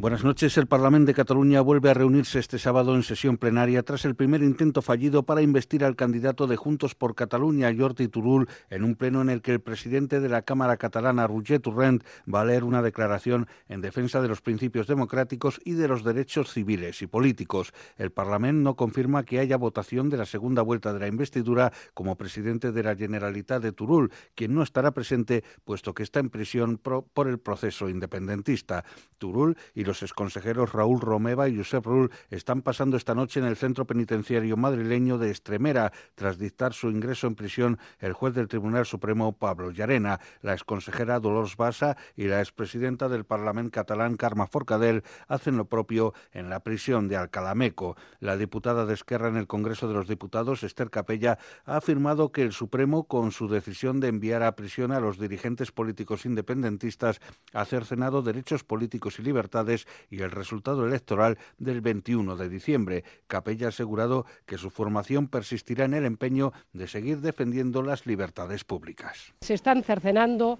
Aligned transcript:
Buenas 0.00 0.24
noches. 0.24 0.56
El 0.56 0.66
Parlamento 0.66 1.08
de 1.08 1.14
Cataluña 1.14 1.60
vuelve 1.60 1.90
a 1.90 1.94
reunirse 1.94 2.38
este 2.38 2.58
sábado 2.58 2.94
en 2.94 3.02
sesión 3.02 3.36
plenaria 3.36 3.82
tras 3.82 4.06
el 4.06 4.14
primer 4.14 4.42
intento 4.42 4.80
fallido 4.80 5.24
para 5.24 5.42
investir 5.42 5.84
al 5.84 5.94
candidato 5.94 6.46
de 6.46 6.56
Juntos 6.56 6.94
por 6.94 7.14
Cataluña, 7.14 7.70
Jordi 7.78 8.08
Turul, 8.08 8.48
en 8.70 8.84
un 8.84 8.94
pleno 8.94 9.20
en 9.20 9.28
el 9.28 9.42
que 9.42 9.52
el 9.52 9.60
presidente 9.60 10.20
de 10.20 10.30
la 10.30 10.40
Cámara 10.40 10.78
catalana, 10.78 11.26
Roger 11.26 11.60
Torrent, 11.60 12.02
va 12.34 12.40
a 12.40 12.46
leer 12.46 12.64
una 12.64 12.80
declaración 12.80 13.46
en 13.68 13.82
defensa 13.82 14.22
de 14.22 14.28
los 14.28 14.40
principios 14.40 14.86
democráticos 14.86 15.60
y 15.66 15.72
de 15.72 15.86
los 15.86 16.02
derechos 16.02 16.50
civiles 16.50 17.02
y 17.02 17.06
políticos. 17.06 17.74
El 17.98 18.10
Parlamento 18.10 18.62
no 18.62 18.76
confirma 18.76 19.24
que 19.24 19.38
haya 19.38 19.58
votación 19.58 20.08
de 20.08 20.16
la 20.16 20.24
segunda 20.24 20.62
vuelta 20.62 20.94
de 20.94 21.00
la 21.00 21.08
investidura 21.08 21.74
como 21.92 22.16
presidente 22.16 22.72
de 22.72 22.82
la 22.82 22.96
Generalitat 22.96 23.62
de 23.62 23.72
Turul, 23.72 24.10
quien 24.34 24.54
no 24.54 24.62
estará 24.62 24.92
presente 24.92 25.44
puesto 25.66 25.92
que 25.92 26.04
está 26.04 26.20
en 26.20 26.30
prisión 26.30 26.78
por 26.78 27.28
el 27.28 27.38
proceso 27.38 27.90
independentista. 27.90 28.82
Turul 29.18 29.58
y 29.74 29.84
los 29.84 29.89
exconsejeros 30.02 30.72
Raúl 30.72 31.00
Romeva 31.00 31.48
y 31.48 31.56
Josep 31.56 31.84
Rull 31.84 32.10
están 32.30 32.62
pasando 32.62 32.96
esta 32.96 33.14
noche 33.14 33.40
en 33.40 33.46
el 33.46 33.56
centro 33.56 33.86
penitenciario 33.86 34.56
madrileño 34.56 35.18
de 35.18 35.30
Estremera 35.30 35.92
tras 36.14 36.38
dictar 36.38 36.72
su 36.72 36.90
ingreso 36.90 37.26
en 37.26 37.34
prisión 37.34 37.78
el 37.98 38.12
juez 38.12 38.34
del 38.34 38.48
Tribunal 38.48 38.86
Supremo 38.86 39.32
Pablo 39.32 39.70
Llarena. 39.70 40.20
La 40.42 40.52
exconsejera 40.52 41.20
Dolors 41.20 41.56
Bassa 41.56 41.96
y 42.16 42.24
la 42.24 42.40
expresidenta 42.40 43.08
del 43.08 43.24
Parlamento 43.24 43.70
catalán 43.70 44.16
Carme 44.16 44.46
Forcadell 44.46 45.02
hacen 45.28 45.56
lo 45.56 45.64
propio 45.64 46.14
en 46.32 46.50
la 46.50 46.60
prisión 46.60 47.08
de 47.08 47.16
Alcalameco. 47.16 47.96
La 48.20 48.36
diputada 48.36 48.86
de 48.86 48.94
Esquerra 48.94 49.28
en 49.28 49.36
el 49.36 49.46
Congreso 49.46 49.88
de 49.88 49.94
los 49.94 50.08
Diputados, 50.08 50.62
Esther 50.62 50.90
Capella, 50.90 51.38
ha 51.64 51.76
afirmado 51.76 52.32
que 52.32 52.42
el 52.42 52.52
Supremo, 52.52 53.04
con 53.04 53.32
su 53.32 53.48
decisión 53.48 54.00
de 54.00 54.08
enviar 54.08 54.42
a 54.42 54.56
prisión 54.56 54.92
a 54.92 55.00
los 55.00 55.18
dirigentes 55.18 55.72
políticos 55.72 56.26
independentistas, 56.26 57.20
ha 57.52 57.64
cercenado 57.64 58.22
derechos 58.22 58.64
políticos 58.64 59.18
y 59.18 59.22
libertades 59.22 59.79
y 60.10 60.22
el 60.22 60.30
resultado 60.30 60.86
electoral 60.86 61.38
del 61.58 61.80
21 61.80 62.36
de 62.36 62.48
diciembre. 62.48 63.04
Capella 63.26 63.66
ha 63.66 63.68
asegurado 63.70 64.26
que 64.46 64.58
su 64.58 64.70
formación 64.70 65.28
persistirá 65.28 65.84
en 65.84 65.94
el 65.94 66.04
empeño 66.04 66.52
de 66.72 66.88
seguir 66.88 67.20
defendiendo 67.20 67.82
las 67.82 68.06
libertades 68.06 68.64
públicas. 68.64 69.32
Se 69.40 69.54
están 69.54 69.82
cercenando 69.82 70.58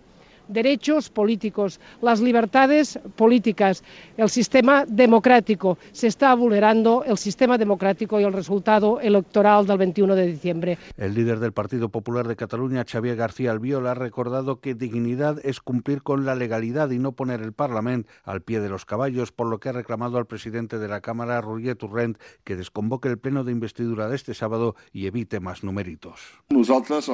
derechos 0.51 1.09
políticos, 1.09 1.81
las 2.03 2.21
libertades 2.21 2.99
políticas, 3.17 3.83
el 4.17 4.29
sistema 4.29 4.85
democrático. 4.87 5.79
Se 5.93 6.07
está 6.07 6.35
vulnerando 6.35 7.05
el 7.05 7.17
sistema 7.17 7.57
democrático 7.57 8.21
y 8.21 8.25
el 8.25 8.33
resultado 8.33 9.01
electoral 9.01 9.67
del 9.67 9.79
21 9.79 10.15
de 10.15 10.27
diciembre. 10.27 10.79
El 10.97 11.15
líder 11.15 11.39
del 11.39 11.53
Partido 11.53 11.89
Popular 11.89 12.27
de 12.27 12.37
Cataluña, 12.37 12.85
Xavier 12.85 13.17
García 13.17 13.53
Albiol, 13.53 13.87
ha 13.87 13.95
recordado 13.95 14.61
que 14.61 14.75
dignidad 14.75 15.39
es 15.45 15.61
cumplir 15.61 16.03
con 16.03 16.25
la 16.25 16.35
legalidad 16.35 16.91
y 16.91 16.99
no 16.99 17.13
poner 17.13 17.41
el 17.41 17.53
Parlamento 17.53 18.11
al 18.25 18.43
pie 18.43 18.61
de 18.61 18.69
los 18.69 18.85
caballos, 18.85 19.33
por 19.33 19.49
lo 19.49 19.59
que 19.59 19.69
ha 19.69 19.73
reclamado 19.73 20.19
al 20.19 20.27
presidente 20.27 20.79
de 20.79 20.89
la 20.89 21.01
Cámara, 21.01 21.41
Roger 21.41 21.77
Torrent, 21.77 22.19
que 22.45 22.57
desconvoque 22.57 23.09
el 23.09 23.19
pleno 23.19 23.45
de 23.45 23.53
investidura 23.53 24.09
de 24.09 24.17
este 24.17 24.35
sábado 24.35 24.75
y 24.93 25.07
evite 25.07 25.41
más 25.41 25.65
numeritos. 25.65 26.21
Nosotros 26.49 27.09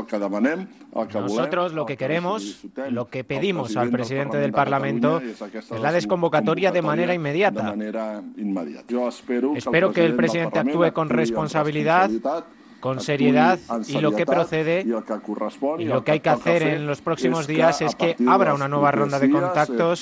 lo 1.72 1.86
que 1.86 1.96
queremos, 1.96 2.64
lo 2.90 3.08
que 3.08 3.24
pedimos 3.26 3.76
al 3.76 3.90
presidente 3.90 4.36
del 4.38 4.52
Parlamento 4.52 5.20
es 5.20 5.80
la 5.80 5.92
desconvocatoria 5.92 6.70
de 6.70 6.82
manera 6.82 7.14
inmediata. 7.14 7.74
Espero 9.54 9.92
que 9.92 10.04
el 10.04 10.14
presidente 10.14 10.58
actúe 10.58 10.92
con 10.92 11.08
responsabilidad 11.08 12.10
con 12.80 13.00
seriedad 13.00 13.58
y 13.88 13.98
lo 14.00 14.12
que 14.12 14.26
procede 14.26 14.86
y 15.78 15.84
lo 15.84 16.04
que 16.04 16.12
hay 16.12 16.20
que 16.20 16.28
hacer 16.28 16.62
en 16.62 16.86
los 16.86 17.00
próximos 17.00 17.46
días 17.46 17.80
es 17.80 17.94
que 17.96 18.14
abra 18.28 18.54
una 18.54 18.68
nueva 18.68 18.92
ronda 18.92 19.18
de 19.18 19.30
contactos 19.30 20.00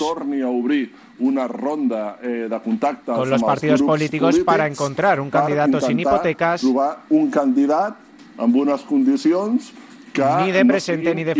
con 3.06 3.30
los 3.30 3.42
partidos 3.42 3.80
políticos 3.80 4.40
para 4.40 4.66
encontrar 4.66 5.20
un 5.20 5.30
candidato 5.30 5.80
sin 5.80 6.00
hipotecas 6.00 6.64
un 6.64 7.30
candidato 7.30 8.04
amb 8.36 8.56
unas 8.56 8.82
condicions 8.82 9.70
ni 10.16 10.52
de 10.52 10.64
presente 10.64 11.14
ni 11.14 11.24
de 11.24 11.34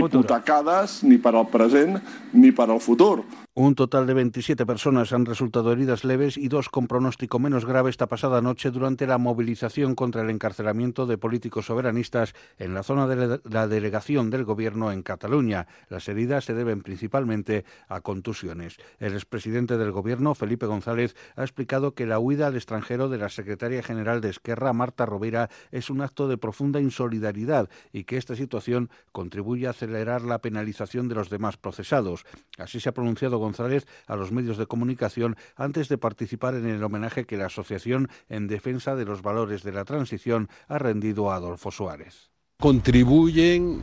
ni 1.03 1.19
present 1.45 2.03
ni 2.33 2.53
futuro. 2.79 3.44
Un 3.57 3.77
total 3.77 4.09
de 4.09 4.15
27 4.15 4.67
personas 4.67 5.13
han 5.13 5.27
resultado 5.27 5.71
heridas 5.71 6.03
leves 6.03 6.37
y 6.37 6.49
dos 6.49 6.69
con 6.69 6.89
pronóstico 6.89 7.39
menos 7.39 7.65
grave 7.65 7.89
esta 7.89 8.09
pasada 8.09 8.43
noche 8.43 8.73
durante 8.73 9.07
la 9.07 9.17
movilización 9.17 9.95
contra 9.95 10.23
el 10.23 10.31
encarcelamiento 10.31 11.07
de 11.07 11.19
políticos 11.19 11.67
soberanistas 11.67 12.35
en 12.59 12.75
la 12.75 12.83
zona 12.83 13.07
de 13.07 13.39
la 13.45 13.69
delegación 13.69 14.31
del 14.31 14.43
Gobierno 14.43 14.91
en 14.91 15.05
Cataluña. 15.05 15.69
Las 15.89 16.09
heridas 16.09 16.47
se 16.47 16.55
deben 16.55 16.83
principalmente 16.83 17.65
a 17.87 18.01
contusiones. 18.01 18.77
El 18.99 19.13
expresidente 19.13 19.79
del 19.79 19.93
Gobierno, 19.93 20.35
Felipe 20.35 20.67
González, 20.67 21.15
ha 21.37 21.43
explicado 21.43 21.95
que 21.95 22.07
la 22.07 22.19
huida 22.19 22.49
al 22.49 22.57
extranjero 22.57 23.09
de 23.09 23.19
la 23.19 23.29
secretaria 23.29 23.85
general 23.85 24.21
de 24.21 24.31
Esquerra, 24.31 24.73
Marta 24.73 25.07
Rovira, 25.07 25.49
es 25.71 25.91
un 25.91 26.01
acto 26.01 26.27
de 26.27 26.39
profunda 26.39 26.81
insolidaridad 26.81 27.71
y 27.93 28.03
que 28.03 28.17
esta 28.17 28.35
situación 28.35 28.91
contribuye 29.13 29.69
a 29.69 29.71
acelerar 29.71 30.23
la 30.23 30.41
penalización 30.41 31.07
de 31.07 31.15
los 31.15 31.31
demás 31.31 31.57
procesados. 31.57 32.27
Así 32.59 32.81
se 32.81 32.89
ha 32.89 32.93
pronunciado 32.93 33.44
González 33.45 33.87
a 34.07 34.17
los 34.17 34.33
medios 34.33 34.59
de 34.59 34.67
comunicación 34.67 35.37
antes 35.57 35.89
de 35.89 35.99
participar 35.99 36.55
en 36.55 36.67
el 36.67 36.83
homenaje 36.83 37.25
que 37.27 37.37
la 37.37 37.47
Asociación 37.47 38.09
en 38.29 38.49
Defensa 38.49 38.97
de 38.97 39.05
los 39.05 39.23
Valores 39.23 39.63
de 39.63 39.73
la 39.73 39.85
Transición 39.85 40.49
ha 40.69 40.79
rendido 40.79 41.31
a 41.31 41.37
Adolfo 41.37 41.71
Suárez. 41.71 42.31
Contribuyen 42.59 43.83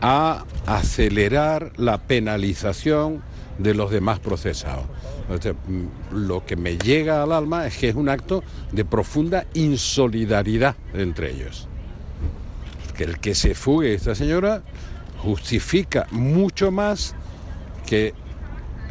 a 0.00 0.44
acelerar 0.66 1.72
la 1.76 1.98
penalización 1.98 3.22
de 3.58 3.74
los 3.74 3.90
demás 3.90 4.18
procesados. 4.18 4.84
Lo 6.10 6.44
que 6.44 6.56
me 6.56 6.76
llega 6.76 7.22
al 7.22 7.32
alma 7.32 7.66
es 7.66 7.78
que 7.78 7.88
es 7.88 7.94
un 7.94 8.08
acto 8.08 8.42
de 8.72 8.84
profunda 8.84 9.46
insolidaridad 9.54 10.74
entre 10.92 11.30
ellos. 11.30 11.68
Que 12.96 13.04
el 13.04 13.18
que 13.20 13.34
se 13.34 13.54
fugue 13.54 13.94
esta 13.94 14.14
señora 14.14 14.62
justifica 15.18 16.06
mucho 16.10 16.70
más 16.72 17.14
que 17.86 18.14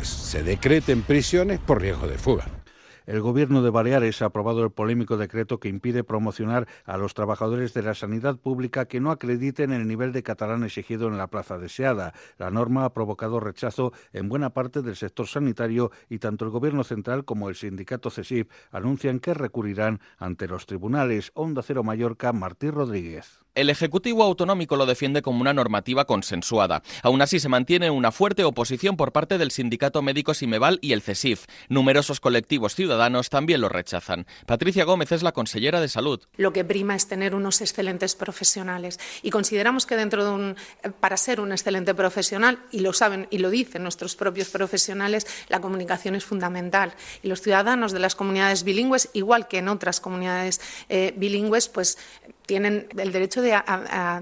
se 0.07 0.43
decreten 0.43 1.01
prisiones 1.01 1.59
por 1.59 1.81
riesgo 1.81 2.07
de 2.07 2.17
fuga. 2.17 2.60
El 3.07 3.19
Gobierno 3.19 3.63
de 3.63 3.71
Baleares 3.71 4.21
ha 4.21 4.25
aprobado 4.25 4.63
el 4.63 4.69
polémico 4.69 5.17
decreto 5.17 5.59
que 5.59 5.69
impide 5.69 6.03
promocionar 6.03 6.67
a 6.85 6.97
los 6.97 7.15
trabajadores 7.15 7.73
de 7.73 7.81
la 7.81 7.95
sanidad 7.95 8.37
pública 8.37 8.85
que 8.85 8.99
no 8.99 9.09
acrediten 9.09 9.73
el 9.73 9.87
nivel 9.87 10.11
de 10.11 10.21
catalán 10.21 10.63
exigido 10.63 11.07
en 11.07 11.17
la 11.17 11.25
plaza 11.25 11.57
deseada. 11.57 12.13
La 12.37 12.51
norma 12.51 12.85
ha 12.85 12.93
provocado 12.93 13.39
rechazo 13.39 13.91
en 14.13 14.29
buena 14.29 14.51
parte 14.51 14.83
del 14.83 14.95
sector 14.95 15.27
sanitario 15.27 15.91
y 16.09 16.19
tanto 16.19 16.45
el 16.45 16.51
Gobierno 16.51 16.83
central 16.83 17.25
como 17.25 17.49
el 17.49 17.55
sindicato 17.55 18.11
CESIF 18.11 18.47
anuncian 18.71 19.19
que 19.19 19.33
recurrirán 19.33 19.99
ante 20.19 20.47
los 20.47 20.67
tribunales. 20.67 21.31
Onda 21.33 21.63
Cero 21.63 21.83
Mallorca, 21.83 22.33
Martí 22.33 22.69
Rodríguez. 22.69 23.39
El 23.53 23.69
Ejecutivo 23.69 24.23
Autonómico 24.23 24.77
lo 24.77 24.85
defiende 24.85 25.21
como 25.21 25.41
una 25.41 25.53
normativa 25.53 26.05
consensuada. 26.05 26.83
Aún 27.03 27.21
así, 27.21 27.37
se 27.37 27.49
mantiene 27.49 27.89
una 27.89 28.13
fuerte 28.13 28.45
oposición 28.45 28.95
por 28.95 29.11
parte 29.11 29.37
del 29.37 29.51
Sindicato 29.51 30.01
Médico 30.01 30.33
Simeval 30.33 30.79
y 30.81 30.93
el 30.93 31.01
CESIF. 31.01 31.47
Numerosos 31.67 32.21
colectivos 32.21 32.75
ciudadanos 32.75 32.90
también 33.29 33.61
lo 33.61 33.69
rechazan. 33.69 34.25
Patricia 34.45 34.85
Gómez 34.85 35.11
es 35.11 35.23
la 35.23 35.31
consellera 35.31 35.81
de 35.81 35.87
Salud. 35.87 36.21
Lo 36.37 36.53
que 36.53 36.63
prima 36.63 36.95
es 36.95 37.07
tener 37.07 37.35
unos 37.35 37.61
excelentes 37.61 38.15
profesionales 38.15 38.99
y 39.21 39.29
consideramos 39.29 39.85
que 39.85 39.95
dentro 39.95 40.25
de 40.25 40.31
un 40.31 40.55
para 40.99 41.17
ser 41.17 41.39
un 41.39 41.51
excelente 41.51 41.93
profesional 41.93 42.59
y 42.71 42.79
lo 42.79 42.93
saben 42.93 43.27
y 43.29 43.39
lo 43.39 43.49
dicen 43.49 43.83
nuestros 43.83 44.15
propios 44.15 44.49
profesionales, 44.49 45.27
la 45.49 45.59
comunicación 45.61 46.15
es 46.15 46.25
fundamental 46.25 46.93
y 47.23 47.27
los 47.27 47.41
ciudadanos 47.41 47.91
de 47.91 47.99
las 47.99 48.15
comunidades 48.15 48.63
bilingües, 48.63 49.09
igual 49.13 49.47
que 49.47 49.59
en 49.59 49.67
otras 49.67 49.99
comunidades 49.99 50.61
eh, 50.89 51.13
bilingües, 51.15 51.69
pues 51.69 51.97
tienen 52.45 52.87
el 52.97 53.13
derecho 53.13 53.41
de 53.41 53.57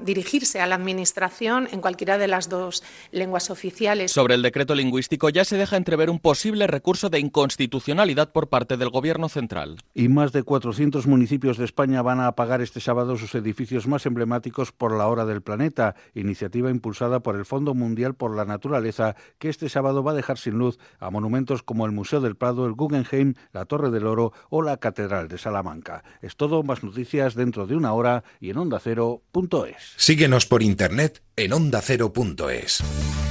dirigirse 0.04 0.62
a 0.62 0.68
la 0.68 0.76
Administración 0.76 1.68
en 1.72 1.82
cualquiera 1.82 2.20
de 2.20 2.28
las 2.28 2.48
dos 2.48 2.84
lenguas 3.12 3.50
oficiales. 3.50 4.12
Sobre 4.12 4.36
el 4.36 4.44
decreto 4.44 4.76
lingüístico 4.76 5.30
ya 5.30 5.44
se 5.46 5.58
deja 5.58 5.78
entrever 5.78 6.12
un 6.12 6.20
posible 6.20 6.68
recurso 6.68 7.10
de 7.10 7.20
inconstitucionalidad 7.20 8.32
por 8.32 8.48
parte 8.48 8.59
del 8.68 8.90
Gobierno 8.90 9.30
central. 9.30 9.78
Y 9.94 10.10
más 10.10 10.32
de 10.32 10.44
400 10.44 11.08
municipios 11.08 11.58
de 11.58 11.66
España 11.66 12.02
van 12.02 12.20
a 12.20 12.28
apagar 12.28 12.62
este 12.62 12.80
sábado 12.80 13.18
sus 13.18 13.36
edificios 13.36 13.88
más 13.88 14.06
emblemáticos 14.06 14.72
por 14.72 14.96
la 14.98 15.08
hora 15.08 15.26
del 15.26 15.42
planeta, 15.42 15.96
iniciativa 16.14 16.70
impulsada 16.70 17.22
por 17.22 17.36
el 17.36 17.46
Fondo 17.46 17.74
Mundial 17.74 18.16
por 18.16 18.36
la 18.36 18.46
Naturaleza, 18.46 19.16
que 19.38 19.50
este 19.50 19.70
sábado 19.70 20.04
va 20.04 20.12
a 20.12 20.16
dejar 20.16 20.38
sin 20.38 20.56
luz 20.56 20.78
a 21.00 21.10
monumentos 21.10 21.64
como 21.64 21.86
el 21.86 21.92
Museo 21.92 22.22
del 22.22 22.36
Prado, 22.36 22.66
el 22.66 22.74
Guggenheim, 22.74 23.36
la 23.52 23.66
Torre 23.66 23.92
del 23.92 24.08
Oro 24.08 24.34
o 24.50 24.62
la 24.62 24.78
Catedral 24.78 25.28
de 25.28 25.38
Salamanca. 25.38 26.04
Es 26.22 26.36
todo, 26.36 26.64
más 26.64 26.84
noticias 26.84 27.36
dentro 27.36 27.68
de 27.68 27.76
una 27.76 27.94
hora 27.94 28.24
y 28.40 28.50
en 28.50 28.58
ondacero.es. 28.58 29.94
Síguenos 29.98 30.46
por 30.46 30.64
internet 30.64 31.22
en 31.36 31.54
ondacero.es. 31.54 33.29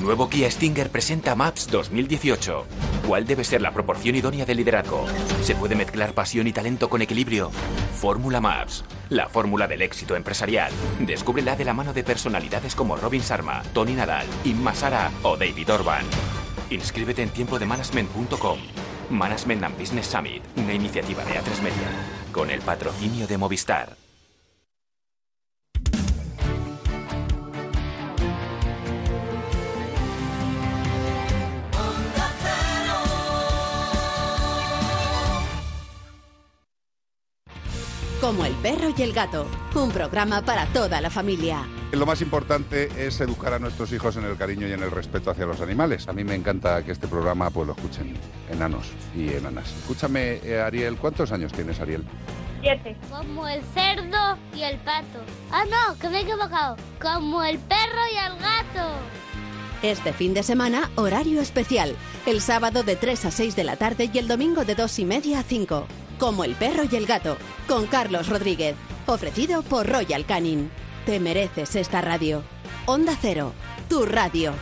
Nuevo 0.00 0.30
Kia 0.30 0.50
Stinger 0.50 0.90
presenta 0.90 1.34
Maps 1.34 1.68
2018. 1.70 2.66
¿Cuál 3.06 3.26
debe 3.26 3.44
ser 3.44 3.60
la 3.60 3.72
proporción 3.72 4.16
idónea 4.16 4.46
de 4.46 4.54
liderazgo? 4.54 5.04
¿Se 5.42 5.54
puede 5.54 5.74
mezclar 5.74 6.14
pasión 6.14 6.46
y 6.46 6.52
talento 6.52 6.88
con 6.88 7.02
equilibrio? 7.02 7.50
Fórmula 8.00 8.40
Maps, 8.40 8.82
la 9.10 9.28
fórmula 9.28 9.68
del 9.68 9.82
éxito 9.82 10.16
empresarial. 10.16 10.72
Descúbrela 11.00 11.54
de 11.54 11.66
la 11.66 11.74
mano 11.74 11.92
de 11.92 12.02
personalidades 12.02 12.74
como 12.74 12.96
Robin 12.96 13.20
Sharma, 13.20 13.62
Tony 13.74 13.92
Nadal, 13.92 14.26
Inma 14.44 14.74
Sara 14.74 15.10
o 15.22 15.36
David 15.36 15.70
Orban. 15.70 16.04
Inscríbete 16.70 17.22
en 17.22 17.28
tiempo 17.28 17.58
de 17.58 17.66
management.com. 17.66 18.58
Management 19.10 19.64
and 19.64 19.78
Business 19.78 20.06
Summit, 20.06 20.42
una 20.56 20.72
iniciativa 20.72 21.22
de 21.24 21.32
A3 21.32 21.62
Media, 21.62 21.88
con 22.32 22.48
el 22.50 22.60
patrocinio 22.60 23.26
de 23.26 23.36
Movistar. 23.36 23.99
Como 38.20 38.44
el 38.44 38.52
perro 38.56 38.92
y 38.94 39.00
el 39.00 39.14
gato, 39.14 39.46
un 39.74 39.90
programa 39.90 40.42
para 40.42 40.66
toda 40.66 41.00
la 41.00 41.08
familia. 41.08 41.66
Lo 41.90 42.04
más 42.04 42.20
importante 42.20 42.90
es 42.98 43.18
educar 43.22 43.54
a 43.54 43.58
nuestros 43.58 43.90
hijos 43.94 44.14
en 44.18 44.24
el 44.24 44.36
cariño 44.36 44.68
y 44.68 44.72
en 44.72 44.82
el 44.82 44.90
respeto 44.90 45.30
hacia 45.30 45.46
los 45.46 45.62
animales. 45.62 46.06
A 46.06 46.12
mí 46.12 46.22
me 46.22 46.34
encanta 46.34 46.84
que 46.84 46.92
este 46.92 47.08
programa 47.08 47.48
pues 47.48 47.66
lo 47.66 47.72
escuchen 47.72 48.14
enanos 48.50 48.88
y 49.16 49.30
enanas. 49.30 49.72
Escúchame, 49.72 50.34
eh, 50.44 50.60
Ariel, 50.60 50.96
¿cuántos 50.98 51.32
años 51.32 51.50
tienes, 51.50 51.80
Ariel? 51.80 52.04
Siete. 52.60 52.94
Como 53.08 53.48
el 53.48 53.62
cerdo 53.72 54.36
y 54.54 54.64
el 54.64 54.76
pato. 54.80 55.20
Ah, 55.50 55.64
no, 55.64 55.98
que 55.98 56.10
me 56.10 56.18
he 56.18 56.20
equivocado. 56.20 56.76
Como 57.00 57.42
el 57.42 57.58
perro 57.58 58.02
y 58.12 58.16
el 58.18 58.38
gato. 58.38 58.90
Este 59.82 60.12
fin 60.12 60.34
de 60.34 60.42
semana, 60.42 60.90
horario 60.96 61.40
especial. 61.40 61.96
El 62.26 62.42
sábado 62.42 62.82
de 62.82 62.96
3 62.96 63.24
a 63.24 63.30
6 63.30 63.56
de 63.56 63.64
la 63.64 63.76
tarde 63.76 64.10
y 64.12 64.18
el 64.18 64.28
domingo 64.28 64.66
de 64.66 64.74
2 64.74 64.98
y 64.98 65.04
media 65.06 65.40
a 65.40 65.42
5 65.42 65.86
como 66.20 66.44
El 66.44 66.54
perro 66.54 66.82
y 66.88 66.94
el 66.94 67.06
gato, 67.06 67.36
con 67.66 67.86
Carlos 67.86 68.28
Rodríguez, 68.28 68.76
ofrecido 69.06 69.62
por 69.62 69.88
Royal 69.88 70.26
Canin. 70.26 70.70
Te 71.06 71.18
mereces 71.18 71.74
esta 71.74 72.02
radio. 72.02 72.44
Onda 72.86 73.16
Cero, 73.20 73.54
tu 73.88 74.04
radio. 74.04 74.52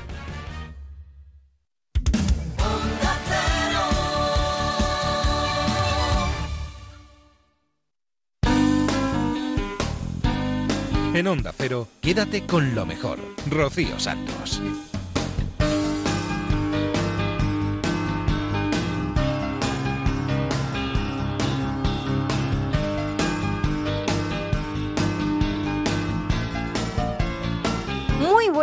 En 11.13 11.27
Onda 11.27 11.53
Cero, 11.57 11.89
quédate 12.01 12.47
con 12.47 12.77
lo 12.77 12.87
mejor. 12.87 13.19
Rocío 13.51 13.99
Santos. 13.99 14.63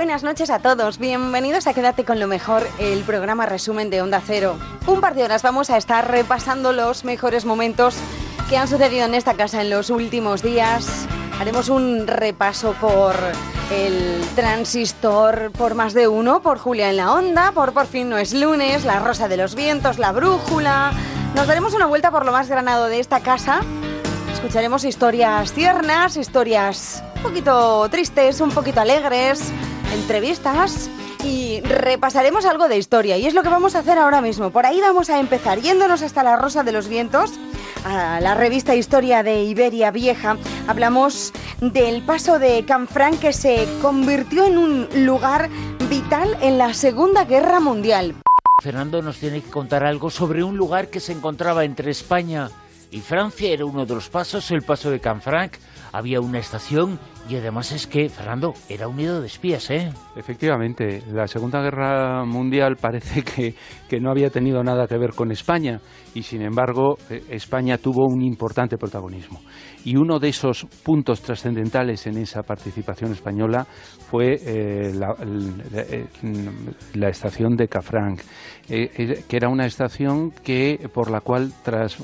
Buenas 0.06 0.24
noches 0.24 0.52
a 0.52 0.60
todos. 0.60 1.00
Bienvenidos 1.00 1.66
a 1.66 1.74
Quédate 1.74 2.06
con 2.06 2.20
lo 2.20 2.28
mejor, 2.28 2.62
el 2.78 3.02
programa 3.06 3.48
resumen 3.48 3.90
de 3.90 4.04
Onda 4.04 4.22
Cero. 4.24 4.56
Un 4.86 5.02
par 5.02 5.16
de 5.16 5.24
horas 5.24 5.42
vamos 5.42 5.72
a 5.72 5.78
estar 5.78 6.12
repasando 6.12 6.74
los 6.74 7.06
mejores 7.06 7.44
momentos 7.44 7.96
que 8.48 8.56
han 8.56 8.68
sucedido 8.68 9.08
en 9.08 9.16
esta 9.16 9.34
casa 9.34 9.64
en 9.64 9.72
los 9.72 9.90
últimos 9.90 10.44
días. 10.44 11.08
Haremos 11.40 11.70
un 11.70 12.06
repaso 12.06 12.74
por 12.80 13.16
el 13.72 14.22
transistor, 14.36 15.52
por 15.58 15.74
más 15.74 15.96
de 15.96 16.08
uno, 16.08 16.40
por 16.44 16.60
Julia 16.60 16.92
en 16.92 16.98
la 16.98 17.12
Onda, 17.12 17.52
por 17.52 17.74
Por 17.74 17.88
fin 17.88 18.08
no 18.08 18.20
es 18.20 18.32
lunes, 18.32 18.86
La 18.86 19.00
Rosa 19.00 19.28
de 19.28 19.38
los 19.38 19.56
Vientos, 19.56 19.98
La 19.98 20.12
Brújula. 20.12 20.92
Nos 21.34 21.48
daremos 21.48 21.74
una 21.74 21.88
vuelta 21.88 22.12
por 22.12 22.28
lo 22.28 22.32
más 22.32 22.48
granado 22.48 22.86
de 22.86 23.00
esta 23.00 23.22
casa. 23.22 23.62
Escucharemos 24.32 24.84
historias 24.84 25.52
tiernas, 25.54 26.16
historias 26.16 27.04
un 27.16 27.24
poquito 27.24 27.90
tristes, 27.90 28.40
un 28.40 28.52
poquito 28.52 28.82
alegres 28.82 29.52
entrevistas 29.96 30.90
y 31.24 31.62
repasaremos 31.62 32.46
algo 32.46 32.68
de 32.68 32.78
historia. 32.78 33.18
Y 33.18 33.26
es 33.26 33.34
lo 33.34 33.42
que 33.42 33.50
vamos 33.50 33.76
a 33.76 33.80
hacer 33.80 33.98
ahora 33.98 34.22
mismo. 34.22 34.52
Por 34.52 34.66
ahí 34.66 34.80
vamos 34.80 35.10
a 35.10 35.20
empezar 35.20 35.60
yéndonos 35.60 36.02
hasta 36.04 36.24
la 36.24 36.36
Rosa 36.36 36.64
de 36.64 36.72
los 36.72 36.88
Vientos, 36.88 37.32
a 37.84 38.20
la 38.20 38.36
revista 38.36 38.76
Historia 38.76 39.24
de 39.24 39.44
Iberia 39.44 39.92
Vieja. 39.92 40.38
Hablamos 40.68 41.34
del 41.62 42.04
paso 42.04 42.38
de 42.40 42.66
Canfranc 42.66 43.20
que 43.20 43.34
se 43.34 43.68
convirtió 43.82 44.46
en 44.46 44.58
un 44.58 44.88
lugar 45.06 45.50
vital 45.90 46.38
en 46.42 46.58
la 46.58 46.74
Segunda 46.74 47.26
Guerra 47.26 47.60
Mundial. 47.60 48.16
Fernando 48.62 49.02
nos 49.02 49.18
tiene 49.18 49.42
que 49.42 49.50
contar 49.50 49.84
algo 49.84 50.10
sobre 50.10 50.44
un 50.44 50.58
lugar 50.58 50.90
que 50.90 51.00
se 51.00 51.12
encontraba 51.12 51.66
entre 51.66 51.92
España 51.92 52.50
y 52.92 53.02
Francia. 53.02 53.52
Era 53.52 53.66
uno 53.66 53.86
de 53.86 53.96
los 53.96 54.10
pasos, 54.10 54.52
el 54.52 54.62
paso 54.62 54.92
de 54.92 55.00
Canfranc. 55.00 55.54
Había 55.92 56.22
una 56.22 56.40
estación 56.40 57.00
y 57.28 57.36
además 57.38 57.72
es 57.72 57.88
que, 57.88 58.08
Fernando, 58.10 58.54
era 58.70 58.88
un 58.88 58.98
nido 58.98 59.20
de 59.20 59.28
espías, 59.28 59.70
¿eh? 59.72 59.90
Efectivamente, 60.16 61.02
la 61.12 61.28
Segunda 61.28 61.62
Guerra 61.62 62.24
Mundial 62.24 62.76
parece 62.76 63.24
que, 63.24 63.56
que, 63.90 64.00
no 64.00 64.12
había 64.12 64.30
tenido 64.30 64.64
nada 64.64 64.88
que 64.88 64.98
ver 64.98 65.12
con 65.12 65.32
España 65.32 65.80
y, 66.14 66.22
sin 66.22 66.44
embargo, 66.44 66.98
eh, 67.10 67.24
España 67.30 67.78
tuvo 67.78 68.06
un 68.06 68.22
importante 68.22 68.78
protagonismo. 68.78 69.42
Y 69.84 69.98
uno 69.98 70.20
de 70.20 70.30
esos 70.30 70.66
puntos 70.84 71.22
trascendentales 71.22 72.06
en 72.08 72.18
esa 72.18 72.44
participación 72.44 73.12
española 73.12 73.66
fue 74.10 74.36
eh, 74.46 74.94
la, 74.94 75.16
eh, 75.74 76.06
la, 76.94 77.10
estación 77.10 77.56
de 77.56 77.68
Cafranc, 77.68 78.22
que 78.68 79.24
era 79.30 79.50
una 79.50 79.66
estación 79.66 80.32
que, 80.32 80.90
por 80.94 81.10
la 81.10 81.22
cual 81.22 81.52
tras, 81.64 81.98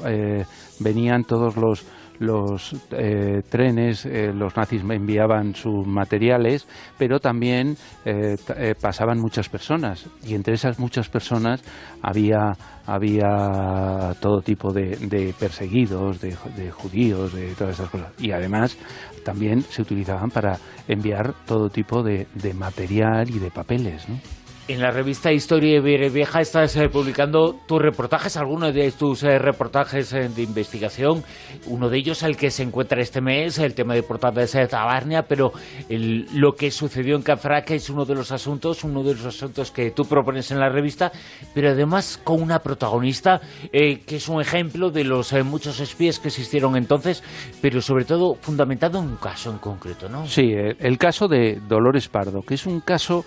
venían 0.80 1.24
todos 1.24 1.58
los 1.58 1.86
los 2.22 2.76
eh, 2.92 3.42
trenes, 3.50 4.06
eh, 4.06 4.32
los 4.32 4.56
nazis 4.56 4.84
enviaban 4.84 5.56
sus 5.56 5.88
materiales, 5.88 6.68
pero 6.98 7.20
también 7.20 7.76
eh, 8.06 8.38
pasaban 8.80 9.20
muchas 9.20 9.50
personas 9.50 10.06
y 10.24 10.36
entre 10.36 10.54
esas 10.54 10.78
muchas 10.80 11.10
personas 11.10 11.64
había 12.02 12.54
había 12.86 14.14
todo 14.20 14.42
tipo 14.42 14.72
de, 14.74 15.34
perseguidos, 15.40 16.20
de, 16.20 16.36
judíos, 16.72 17.34
de 17.34 17.54
todas 17.54 17.76
esas 17.76 17.90
cosas. 17.90 18.12
Y 18.20 18.32
además 18.32 18.78
también 19.24 19.62
se 19.62 19.82
utilizaban 19.82 20.30
para 20.30 20.58
enviar 20.88 21.34
todo 21.46 21.70
tipo 21.70 22.04
de, 22.04 22.28
de 22.34 22.54
material 22.54 23.30
y 23.30 23.40
de 23.40 23.52
papeles. 23.52 24.10
¿no? 24.10 24.41
En 24.72 24.80
la 24.80 24.90
revista 24.90 25.34
Historia 25.34 25.82
Vieja 25.82 26.40
estás 26.40 26.78
eh, 26.78 26.88
publicando 26.88 27.58
tus 27.68 27.82
reportajes, 27.82 28.38
algunos 28.38 28.74
de 28.74 28.90
tus 28.94 29.22
eh, 29.22 29.38
reportajes 29.38 30.14
eh, 30.14 30.30
de 30.30 30.44
investigación. 30.44 31.26
Uno 31.66 31.90
de 31.90 31.98
ellos, 31.98 32.24
el 32.24 32.38
que 32.38 32.50
se 32.50 32.64
encuentra 32.64 33.02
este 33.02 33.20
mes, 33.20 33.60
el 33.60 33.74
tema 33.74 33.96
de 33.96 34.04
portadas 34.04 34.54
de 34.54 34.66
Tabarnia, 34.68 35.24
pero 35.24 35.52
lo 35.90 36.54
que 36.54 36.72
sucedió 36.72 37.18
en 37.18 37.22
Cafraca 37.22 37.74
es 37.74 37.90
uno 37.90 38.06
de 38.06 38.16
los 38.16 38.32
asuntos, 38.32 38.86
uno 38.86 39.04
de 39.04 39.14
los 39.14 39.26
asuntos 39.26 39.72
que 39.72 39.92
tú 39.92 40.06
propones 40.06 40.52
en 40.52 40.60
la 40.62 40.70
revista, 40.70 41.12
pero 41.54 41.72
además 41.72 42.18
con 42.24 42.42
una 42.42 42.60
protagonista 42.60 43.42
que 43.72 44.04
es 44.08 44.30
un 44.30 44.40
ejemplo 44.40 44.90
de 44.90 45.04
los 45.04 45.34
muchos 45.44 45.82
espías 45.82 46.20
que 46.20 46.30
existieron 46.30 46.78
entonces, 46.78 47.24
pero 47.62 47.82
sobre 47.82 48.06
todo 48.06 48.36
fundamentado 48.36 49.00
en 49.00 49.10
un 49.10 49.18
caso 49.18 49.52
en 49.52 49.58
concreto, 49.58 50.08
¿no? 50.08 50.26
Sí, 50.26 50.54
el 50.54 50.98
caso 50.98 51.28
de 51.28 51.60
Dolores 51.68 52.08
Pardo, 52.08 52.42
que 52.42 52.54
es 52.54 52.66
un 52.66 52.80
caso 52.80 53.26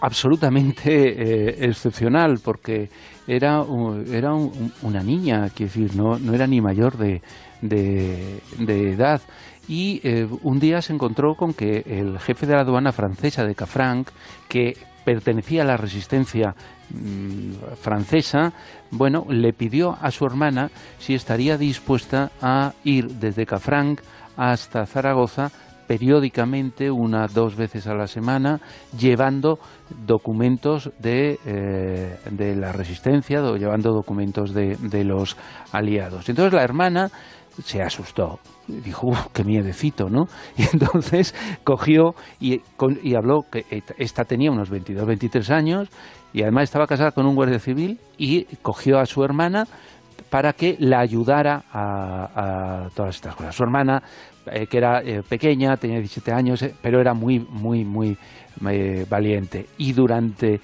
absolutamente 0.00 0.90
eh, 0.90 1.66
excepcional 1.66 2.40
porque 2.42 2.90
era, 3.26 3.64
era 4.10 4.34
una 4.34 5.02
niña, 5.02 5.48
quiero 5.54 5.72
decir, 5.72 5.96
no, 5.96 6.18
no 6.18 6.34
era 6.34 6.46
ni 6.46 6.60
mayor 6.60 6.96
de, 6.96 7.22
de, 7.60 8.92
edad. 8.92 9.20
Y 9.68 10.00
eh, 10.02 10.28
un 10.42 10.58
día 10.58 10.82
se 10.82 10.92
encontró 10.92 11.36
con 11.36 11.54
que 11.54 11.84
el 11.86 12.18
jefe 12.18 12.46
de 12.46 12.54
la 12.54 12.62
aduana 12.62 12.92
francesa 12.92 13.44
de 13.44 13.54
Cafranc, 13.54 14.08
que 14.48 14.76
pertenecía 15.04 15.62
a 15.62 15.66
la 15.66 15.76
resistencia 15.76 16.54
mm, 16.90 17.76
francesa, 17.80 18.52
bueno, 18.90 19.26
le 19.28 19.52
pidió 19.52 19.96
a 20.00 20.10
su 20.10 20.26
hermana 20.26 20.70
si 20.98 21.14
estaría 21.14 21.56
dispuesta 21.56 22.30
a 22.40 22.72
ir 22.84 23.08
desde 23.08 23.46
Cafranc 23.46 24.00
hasta 24.36 24.86
Zaragoza 24.86 25.50
periódicamente, 25.92 26.90
una 26.90 27.26
dos 27.26 27.54
veces 27.54 27.86
a 27.86 27.92
la 27.92 28.06
semana, 28.06 28.62
llevando 28.98 29.58
documentos 30.06 30.90
de, 30.98 31.38
eh, 31.44 32.16
de 32.30 32.56
la 32.56 32.72
resistencia, 32.72 33.42
llevando 33.58 33.92
documentos 33.92 34.54
de, 34.54 34.78
de, 34.80 35.04
los 35.04 35.36
aliados. 35.70 36.30
Entonces 36.30 36.54
la 36.54 36.62
hermana 36.62 37.10
se 37.62 37.82
asustó, 37.82 38.38
dijo, 38.66 39.10
qué 39.34 39.44
miedecito, 39.44 40.08
¿no? 40.08 40.28
Y 40.56 40.62
entonces 40.62 41.34
cogió 41.62 42.14
y, 42.40 42.62
y 43.02 43.14
habló, 43.14 43.42
que 43.52 43.66
esta 43.98 44.24
tenía 44.24 44.50
unos 44.50 44.70
22, 44.70 45.06
23 45.06 45.50
años, 45.50 45.90
y 46.32 46.40
además 46.40 46.64
estaba 46.64 46.86
casada 46.86 47.10
con 47.10 47.26
un 47.26 47.34
guardia 47.34 47.58
civil, 47.58 48.00
y 48.16 48.44
cogió 48.62 48.98
a 48.98 49.04
su 49.04 49.22
hermana, 49.22 49.66
para 50.32 50.54
que 50.54 50.76
la 50.80 51.00
ayudara 51.00 51.62
a, 51.70 52.88
todas 52.94 53.16
estas 53.16 53.36
cosas. 53.36 53.54
Su 53.54 53.64
hermana, 53.64 54.02
eh, 54.46 54.66
que 54.66 54.78
era 54.78 55.02
eh, 55.02 55.22
pequeña, 55.28 55.76
tenía 55.76 55.98
17 55.98 56.32
años, 56.32 56.64
pero 56.80 57.00
era 57.00 57.14
muy, 57.14 57.38
muy, 57.40 57.84
muy 57.84 58.16
valiente. 59.08 59.66
Y 59.78 59.94
durante 59.94 60.60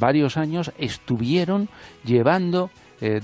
varios 0.00 0.36
años 0.38 0.72
estuvieron 0.78 1.68
llevando 2.02 2.70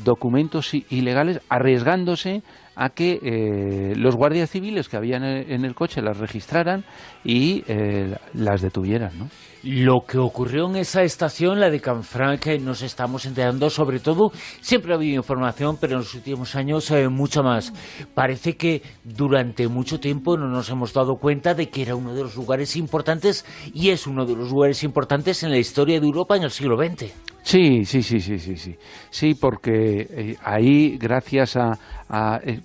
documentos 0.04 0.74
ilegales, 0.74 1.40
arriesgándose 1.48 2.42
a 2.80 2.88
que 2.88 3.20
eh, 3.22 3.94
los 3.94 4.16
guardias 4.16 4.48
civiles 4.48 4.88
que 4.88 4.96
habían 4.96 5.22
en 5.22 5.66
el 5.66 5.74
coche 5.74 6.00
las 6.00 6.16
registraran 6.16 6.86
y 7.22 7.62
eh, 7.68 8.16
las 8.32 8.62
detuvieran. 8.62 9.10
¿no? 9.18 9.28
Lo 9.62 10.06
que 10.08 10.16
ocurrió 10.16 10.66
en 10.66 10.76
esa 10.76 11.02
estación, 11.02 11.60
la 11.60 11.68
de 11.68 11.82
Canfranc, 11.82 12.46
nos 12.62 12.80
estamos 12.80 13.26
enterando 13.26 13.68
sobre 13.68 14.00
todo, 14.00 14.32
siempre 14.62 14.92
ha 14.92 14.96
habido 14.96 15.16
información, 15.16 15.76
pero 15.78 15.92
en 15.92 15.98
los 15.98 16.14
últimos 16.14 16.56
años 16.56 16.90
eh, 16.90 17.06
mucho 17.10 17.42
más. 17.42 17.74
Parece 18.14 18.56
que 18.56 18.80
durante 19.04 19.68
mucho 19.68 20.00
tiempo 20.00 20.38
no 20.38 20.48
nos 20.48 20.70
hemos 20.70 20.94
dado 20.94 21.16
cuenta 21.16 21.52
de 21.52 21.68
que 21.68 21.82
era 21.82 21.96
uno 21.96 22.14
de 22.14 22.22
los 22.22 22.34
lugares 22.34 22.76
importantes 22.76 23.44
y 23.74 23.90
es 23.90 24.06
uno 24.06 24.24
de 24.24 24.36
los 24.36 24.48
lugares 24.48 24.82
importantes 24.84 25.42
en 25.42 25.50
la 25.50 25.58
historia 25.58 26.00
de 26.00 26.06
Europa 26.06 26.34
en 26.34 26.44
el 26.44 26.50
siglo 26.50 26.78
XX. 26.78 27.29
Sí, 27.42 27.84
sí, 27.84 28.02
sí, 28.02 28.20
sí, 28.20 28.38
sí, 28.38 28.56
sí. 28.56 28.76
Sí, 29.08 29.34
porque 29.34 30.36
ahí, 30.42 30.98
gracias 30.98 31.56
a, 31.56 32.40
eh, 32.44 32.60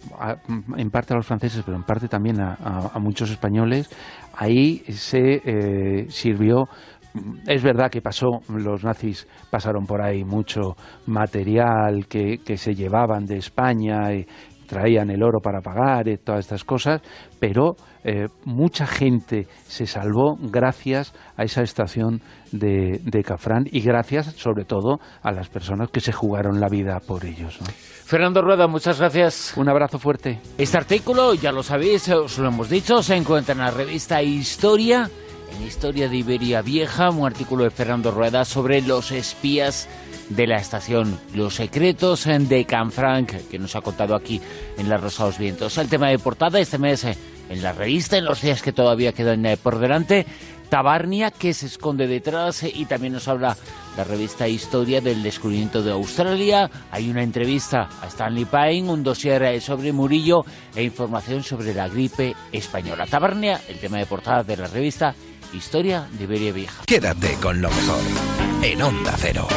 en 0.78 0.90
parte 0.90 1.14
a 1.14 1.18
los 1.18 1.26
franceses, 1.26 1.64
pero 1.66 1.78
en 1.78 1.84
parte 1.84 2.08
también 2.08 2.42
a, 2.42 3.00
muchos 3.00 3.32
españoles, 3.32 3.90
ahí 4.36 4.84
se 4.90 5.42
eh, 5.46 6.06
sirvió 6.10 6.68
es 7.48 7.64
verdad 7.64 7.90
que 7.90 8.02
pasó, 8.02 8.42
los 8.50 8.84
nazis 8.84 9.28
pasaron 9.50 9.86
por 9.86 10.02
ahí 10.02 10.24
mucho 10.24 10.76
material 11.06 12.08
que, 12.08 12.40
que 12.40 12.58
se 12.58 12.76
llevaban 12.76 13.26
de 13.26 13.38
España 13.38 14.14
y 14.14 14.28
traían 14.66 15.10
el 15.10 15.24
oro 15.24 15.40
para 15.40 15.62
pagar 15.62 16.08
y 16.08 16.18
todas 16.18 16.42
estas 16.42 16.64
cosas, 16.64 17.02
pero 17.40 17.76
eh, 18.04 18.28
mucha 18.44 18.86
gente 18.86 19.48
se 19.68 19.88
salvó 19.88 20.38
gracias 20.40 21.14
a 21.38 21.44
esa 21.44 21.62
estación 21.62 22.22
de, 22.52 23.00
de, 23.04 23.24
Cafrán 23.24 23.66
y 23.66 23.82
gracias 23.82 24.28
sobre 24.38 24.64
todo 24.64 25.00
a 25.24 25.32
las 25.32 25.50
personas 25.50 25.90
que 25.90 26.00
se 26.00 26.12
jugaron 26.12 26.60
la 26.60 26.68
vida 26.70 27.00
por 27.00 27.26
ellos. 27.26 27.60
Fernando 28.06 28.42
Rueda, 28.42 28.68
muchas 28.68 29.00
gracias. 29.00 29.54
Un 29.58 29.68
abrazo 29.68 29.98
fuerte. 29.98 30.40
Este 30.58 30.78
artículo, 30.78 31.34
ya 31.34 31.52
lo 31.52 31.64
sabéis, 31.64 32.08
os 32.10 32.38
lo 32.38 32.50
hemos 32.50 32.70
dicho, 32.70 33.02
se 33.02 33.16
encuentra 33.16 33.54
en 33.54 33.60
la 33.60 33.72
revista 33.72 34.22
Historia, 34.22 35.10
en 35.52 35.64
Historia 35.66 36.10
de 36.10 36.18
Iberia 36.18 36.62
Vieja, 36.62 37.10
un 37.10 37.26
artículo 37.26 37.64
de 37.64 37.70
Fernando 37.70 38.12
Rueda 38.12 38.46
sobre 38.46 38.82
los 38.82 39.12
espías 39.12 39.88
de 40.30 40.48
la 40.48 40.58
estación 40.58 41.20
Los 41.34 41.56
Secretos 41.56 42.26
de 42.26 42.66
Canfranc, 42.66 43.32
que 43.50 43.60
nos 43.60 43.76
ha 43.76 43.82
contado 43.82 44.16
aquí 44.16 44.42
en 44.78 44.90
Las 44.90 45.02
Rosados 45.02 45.38
Vientos. 45.38 45.78
El 45.78 45.90
tema 45.90 46.10
de 46.10 46.20
portada 46.20 46.60
este 46.60 46.78
mes 46.78 47.04
eh, 47.04 47.18
en 47.50 47.62
la 47.62 47.74
revista, 47.74 48.18
en 48.18 48.26
los 48.26 48.42
días 48.42 48.62
que 48.62 48.72
todavía 48.72 49.14
quedan 49.14 49.46
eh, 49.46 49.58
por 49.58 49.80
delante, 49.80 50.26
Tabarnia, 50.70 51.30
que 51.30 51.54
se 51.54 51.68
esconde 51.68 52.08
detrás, 52.08 52.64
eh, 52.64 52.72
y 52.74 52.86
también 52.86 53.14
nos 53.14 53.28
habla 53.28 53.56
la 53.96 54.04
revista 54.04 54.48
Historia 54.48 55.00
del 55.00 55.22
descubrimiento 55.22 55.84
de 55.84 55.92
Australia. 55.92 56.70
Hay 56.92 57.10
una 57.10 57.22
entrevista 57.22 57.88
a 58.02 58.08
Stanley 58.08 58.46
Pine, 58.46 58.90
un 58.90 59.04
dossier 59.04 59.62
sobre 59.62 59.94
Murillo 59.94 60.44
e 60.76 60.84
información 60.84 61.44
sobre 61.44 61.74
la 61.74 61.88
gripe 61.88 62.36
española. 62.52 63.06
Tabarnia, 63.06 63.62
el 63.70 63.78
tema 63.78 64.00
de 64.00 64.06
portada 64.06 64.44
de 64.44 64.58
la 64.58 64.68
revista 64.68 65.14
Historia 65.56 66.08
de 66.12 66.26
Iberia 66.26 66.52
Vieja. 66.52 66.84
Quédate 66.86 67.36
con 67.42 67.62
lo 67.62 67.70
mejor 67.70 68.02
en 68.62 68.82
Onda 68.82 69.14
Cero. 69.18 69.48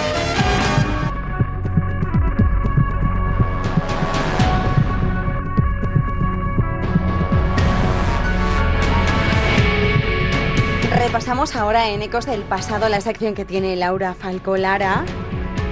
Repasamos 10.97 11.57
ahora 11.57 11.88
en 11.90 12.02
Ecos 12.02 12.26
del 12.26 12.43
Pasado 12.43 12.88
la 12.88 13.00
sección 13.00 13.35
que 13.35 13.45
tiene 13.45 13.75
Laura 13.75 14.14
Falcolara, 14.14 15.05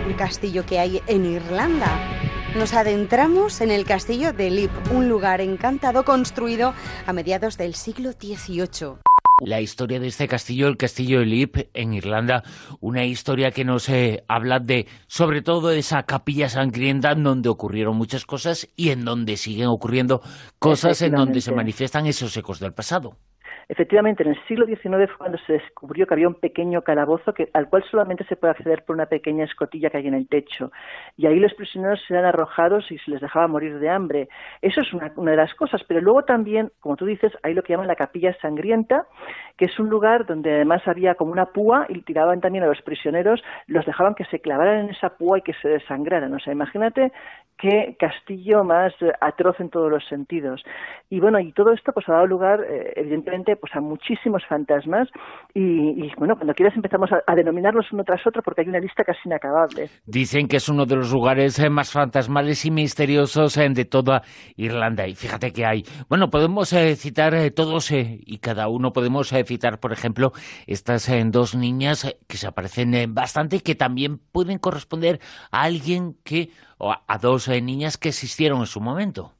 un 0.06 0.14
castillo 0.14 0.66
que 0.66 0.80
hay 0.80 1.02
en 1.06 1.24
Irlanda. 1.24 2.00
Nos 2.56 2.74
adentramos 2.74 3.60
en 3.60 3.70
el 3.70 3.84
castillo 3.84 4.32
de 4.32 4.50
Lip, 4.50 4.70
un 4.90 5.08
lugar 5.08 5.40
encantado 5.40 6.04
construido 6.04 6.74
a 7.06 7.12
mediados 7.12 7.58
del 7.58 7.74
siglo 7.74 8.12
XVIII. 8.12 9.05
La 9.44 9.60
historia 9.60 10.00
de 10.00 10.06
este 10.06 10.28
castillo, 10.28 10.66
el 10.66 10.78
castillo 10.78 11.18
de 11.18 11.26
Lip 11.26 11.56
en 11.74 11.92
Irlanda, 11.92 12.42
una 12.80 13.04
historia 13.04 13.50
que 13.50 13.66
nos 13.66 13.86
eh, 13.90 14.24
habla 14.28 14.60
de, 14.60 14.86
sobre 15.08 15.42
todo, 15.42 15.68
de 15.68 15.80
esa 15.80 16.04
capilla 16.04 16.48
sangrienta 16.48 17.12
en 17.12 17.22
donde 17.22 17.50
ocurrieron 17.50 17.98
muchas 17.98 18.24
cosas 18.24 18.66
y 18.76 18.88
en 18.92 19.04
donde 19.04 19.36
siguen 19.36 19.66
ocurriendo 19.66 20.22
cosas 20.58 21.02
en 21.02 21.12
donde 21.12 21.42
se 21.42 21.52
manifiestan 21.52 22.06
esos 22.06 22.34
ecos 22.34 22.60
del 22.60 22.72
pasado. 22.72 23.18
Efectivamente, 23.68 24.22
en 24.22 24.30
el 24.30 24.46
siglo 24.46 24.64
XIX 24.64 25.08
fue 25.08 25.18
cuando 25.18 25.38
se 25.38 25.54
descubrió 25.54 26.06
que 26.06 26.14
había 26.14 26.28
un 26.28 26.34
pequeño 26.34 26.82
calabozo 26.82 27.34
que, 27.34 27.48
al 27.52 27.68
cual 27.68 27.82
solamente 27.90 28.24
se 28.24 28.36
puede 28.36 28.52
acceder 28.52 28.84
por 28.84 28.94
una 28.94 29.06
pequeña 29.06 29.44
escotilla 29.44 29.90
que 29.90 29.98
hay 29.98 30.06
en 30.06 30.14
el 30.14 30.28
techo. 30.28 30.70
Y 31.16 31.26
ahí 31.26 31.40
los 31.40 31.52
prisioneros 31.54 32.00
eran 32.08 32.26
arrojados 32.26 32.90
y 32.92 32.98
se 32.98 33.10
les 33.10 33.20
dejaba 33.20 33.48
morir 33.48 33.80
de 33.80 33.88
hambre. 33.88 34.28
Eso 34.62 34.80
es 34.80 34.92
una, 34.92 35.12
una 35.16 35.32
de 35.32 35.38
las 35.38 35.54
cosas. 35.54 35.82
Pero 35.88 36.00
luego 36.00 36.22
también, 36.22 36.70
como 36.78 36.96
tú 36.96 37.06
dices, 37.06 37.32
hay 37.42 37.54
lo 37.54 37.62
que 37.62 37.72
llaman 37.72 37.88
la 37.88 37.96
capilla 37.96 38.36
sangrienta, 38.40 39.06
que 39.56 39.66
es 39.66 39.78
un 39.78 39.88
lugar 39.88 40.26
donde 40.26 40.54
además 40.54 40.82
había 40.86 41.14
como 41.14 41.32
una 41.32 41.46
púa 41.46 41.86
y 41.88 42.02
tiraban 42.02 42.40
también 42.40 42.64
a 42.64 42.68
los 42.68 42.82
prisioneros, 42.82 43.42
los 43.66 43.86
dejaban 43.86 44.14
que 44.14 44.24
se 44.26 44.40
clavaran 44.40 44.84
en 44.84 44.90
esa 44.90 45.10
púa 45.10 45.38
y 45.38 45.42
que 45.42 45.54
se 45.54 45.68
desangraran. 45.68 46.32
O 46.34 46.38
sea, 46.38 46.52
imagínate 46.52 47.12
qué 47.58 47.96
castillo 47.98 48.64
más 48.64 48.92
atroz 49.20 49.58
en 49.60 49.70
todos 49.70 49.90
los 49.90 50.04
sentidos. 50.08 50.62
Y 51.08 51.20
bueno, 51.20 51.40
y 51.40 51.52
todo 51.52 51.72
esto 51.72 51.92
pues 51.92 52.06
ha 52.08 52.12
dado 52.12 52.26
lugar, 52.26 52.60
eh, 52.60 52.92
evidentemente, 52.96 53.56
pues 53.56 53.74
a 53.74 53.80
muchísimos 53.80 54.42
fantasmas 54.46 55.08
y, 55.54 56.10
bueno, 56.18 56.34
cuando 56.36 56.52
quieras 56.54 56.76
empezamos 56.76 57.10
a, 57.12 57.34
denominarlos 57.34 57.90
uno 57.92 58.04
tras 58.04 58.26
otro 58.26 58.42
porque 58.42 58.62
hay 58.62 58.68
una 58.68 58.78
lista 58.78 59.04
casi 59.04 59.20
inacabable. 59.24 59.88
Dicen 60.06 60.48
que 60.48 60.56
es 60.56 60.68
uno 60.68 60.84
de 60.84 60.96
los 60.96 61.12
lugares 61.12 61.58
eh, 61.58 61.70
más 61.70 61.92
fantasmales 61.92 62.64
y 62.66 62.70
misteriosos 62.70 63.56
eh, 63.56 63.68
de 63.70 63.84
toda 63.84 64.22
Irlanda 64.56 65.06
y 65.06 65.14
fíjate 65.14 65.52
que 65.52 65.64
hay. 65.64 65.82
Bueno, 66.08 66.28
podemos 66.28 66.68
citar 66.68 67.32
todos 67.54 67.90
y 67.92 68.38
cada 68.38 68.68
uno 68.68 68.90
podemos 68.90 69.32
citar, 69.46 69.80
por 69.80 69.92
ejemplo, 69.92 70.32
estas 70.66 71.10
dos 71.26 71.54
niñas 71.54 72.14
que 72.26 72.36
se 72.36 72.46
aparecen 72.46 73.14
bastante 73.14 73.56
y 73.56 73.60
que 73.60 73.74
también 73.74 74.18
pueden 74.18 74.58
corresponder 74.58 75.20
a 75.50 75.62
alguien 75.62 76.16
que 76.24 76.50
o 76.78 76.92
a, 76.92 77.18
dos 77.18 77.48
eh, 77.48 77.60
niñas 77.60 77.96
que 77.96 78.10
existieron 78.10 78.60
en 78.60 78.66
su 78.66 78.80
momento. 78.80 79.35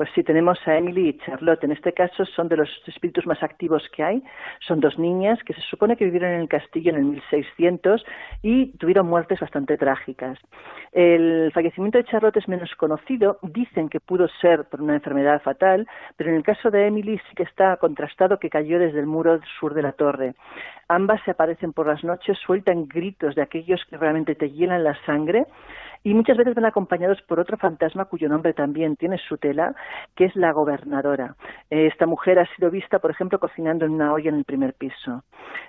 Pues 0.00 0.08
sí, 0.14 0.22
tenemos 0.22 0.58
a 0.66 0.78
Emily 0.78 1.10
y 1.10 1.18
Charlotte. 1.18 1.62
En 1.62 1.72
este 1.72 1.92
caso 1.92 2.24
son 2.24 2.48
de 2.48 2.56
los 2.56 2.70
espíritus 2.86 3.26
más 3.26 3.42
activos 3.42 3.86
que 3.94 4.02
hay. 4.02 4.22
Son 4.66 4.80
dos 4.80 4.98
niñas 4.98 5.38
que 5.44 5.52
se 5.52 5.60
supone 5.60 5.94
que 5.94 6.06
vivieron 6.06 6.30
en 6.30 6.40
el 6.40 6.48
castillo 6.48 6.90
en 6.92 6.96
el 6.96 7.04
1600 7.04 8.02
y 8.42 8.68
tuvieron 8.78 9.06
muertes 9.08 9.38
bastante 9.40 9.76
trágicas. 9.76 10.38
El 10.92 11.50
fallecimiento 11.52 11.98
de 11.98 12.04
Charlotte 12.04 12.38
es 12.38 12.48
menos 12.48 12.74
conocido. 12.76 13.40
Dicen 13.42 13.90
que 13.90 14.00
pudo 14.00 14.26
ser 14.40 14.64
por 14.70 14.80
una 14.80 14.94
enfermedad 14.94 15.42
fatal, 15.42 15.86
pero 16.16 16.30
en 16.30 16.36
el 16.36 16.44
caso 16.44 16.70
de 16.70 16.86
Emily 16.86 17.18
sí 17.18 17.34
que 17.36 17.42
está 17.42 17.76
contrastado 17.76 18.38
que 18.38 18.48
cayó 18.48 18.78
desde 18.78 19.00
el 19.00 19.06
muro 19.06 19.38
sur 19.58 19.74
de 19.74 19.82
la 19.82 19.92
torre. 19.92 20.32
Ambas 20.88 21.20
se 21.26 21.32
aparecen 21.32 21.74
por 21.74 21.86
las 21.86 22.02
noches, 22.04 22.38
sueltan 22.38 22.88
gritos 22.88 23.34
de 23.34 23.42
aquellos 23.42 23.84
que 23.84 23.98
realmente 23.98 24.34
te 24.34 24.50
hielan 24.50 24.82
la 24.82 24.96
sangre 25.04 25.44
y 26.02 26.14
muchas 26.14 26.36
veces 26.36 26.54
van 26.54 26.64
acompañados 26.64 27.20
por 27.22 27.40
otro 27.40 27.56
fantasma 27.56 28.06
cuyo 28.06 28.28
nombre 28.28 28.52
también 28.54 28.96
tiene 28.96 29.18
su 29.18 29.36
tela, 29.36 29.74
que 30.16 30.24
es 30.26 30.36
la 30.36 30.52
gobernadora. 30.52 31.36
Esta 31.68 32.06
mujer 32.06 32.38
ha 32.38 32.46
sido 32.54 32.70
vista, 32.70 32.98
por 32.98 33.10
ejemplo, 33.10 33.38
cocinando 33.38 33.84
en 33.84 33.92
una 33.92 34.12
olla 34.12 34.30
en 34.30 34.36
el 34.36 34.44
primer 34.44 34.74
piso. 34.74 35.24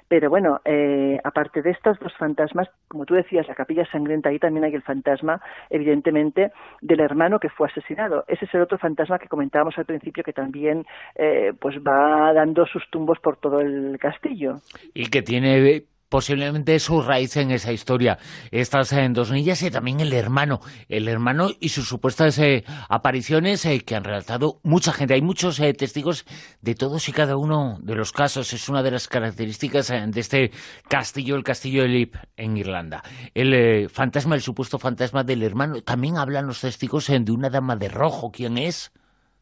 Pero 0.08 0.30
bueno, 0.30 0.60
eh, 0.66 1.20
aparte 1.24 1.62
de 1.62 1.72
estos 1.72 2.00
dos 2.00 2.14
fantasmas, 2.18 2.70
como 2.88 3.06
tú 3.06 3.14
decías, 3.14 3.48
la 3.48 3.56
capilla 3.56 3.86
sangrienta, 3.92 4.30
ahí 4.30 4.40
también 4.40 4.66
hay 4.66 4.74
el 4.74 4.82
fantasma, 4.82 5.42
evidentemente, 5.70 6.52
del 6.82 7.00
hermano 7.00 7.40
que 7.40 7.50
fue 7.50 7.68
asesinado. 7.68 8.24
Ese 8.28 8.46
es 8.46 8.54
el 8.54 8.62
otro 8.62 8.78
fantasma 8.78 9.20
que 9.20 9.28
comentábamos 9.28 9.78
al 9.78 9.86
principio 9.86 10.24
que 10.24 10.34
también 10.34 10.86
eh, 11.16 11.54
pues 11.60 11.78
va 11.78 12.34
dando 12.34 12.66
sus 12.66 12.90
tumbos 12.90 13.20
por 13.20 13.38
todo 13.38 13.60
el 13.60 13.98
castillo. 14.00 14.56
Y 14.94 15.10
que 15.10 15.22
tiene 15.22 15.84
posiblemente 16.12 16.78
su 16.80 17.02
raíz 17.02 17.38
en 17.38 17.52
esa 17.52 17.72
historia. 17.72 18.20
Estas 18.52 18.92
en 18.92 19.14
dos 19.14 19.32
niñas 19.32 19.64
y 19.64 19.72
también 19.72 20.02
el 20.02 20.12
hermano, 20.12 20.60
el 20.90 21.08
hermano 21.08 21.50
y 21.60 21.70
sus 21.70 21.88
supuestas 21.88 22.38
eh, 22.38 22.66
apariciones 22.90 23.64
eh, 23.66 23.80
que 23.80 23.96
han 23.96 24.04
relatado 24.04 24.60
mucha 24.62 24.92
gente. 24.92 25.14
Hay 25.14 25.22
muchos 25.22 25.58
eh, 25.62 25.74
testigos 25.74 26.26
de 26.60 26.76
todos 26.76 27.08
y 27.08 27.14
cada 27.14 27.38
uno 27.38 27.80
de 27.82 27.96
los 27.96 28.12
casos. 28.12 28.52
Es 28.52 28.68
una 28.68 28.84
de 28.84 28.92
las 28.92 29.08
características 29.08 29.88
de 29.88 30.20
este 30.20 30.52
castillo, 30.90 31.38
el 31.38 31.44
castillo 31.44 31.84
de 31.84 31.88
Lip 31.88 32.16
en 32.36 32.58
Irlanda. 32.58 33.04
El 33.34 33.90
fantasma, 33.90 34.36
el 34.36 34.42
supuesto 34.42 34.80
fantasma 34.80 35.24
del 35.24 35.44
hermano. 35.44 35.82
También 35.82 36.18
hablan 36.18 36.46
los 36.46 36.60
testigos 36.60 37.08
de 37.08 37.32
una 37.32 37.50
dama 37.50 37.78
de 37.78 37.88
rojo. 37.88 38.32
¿Quién 38.32 38.58
es? 38.58 38.92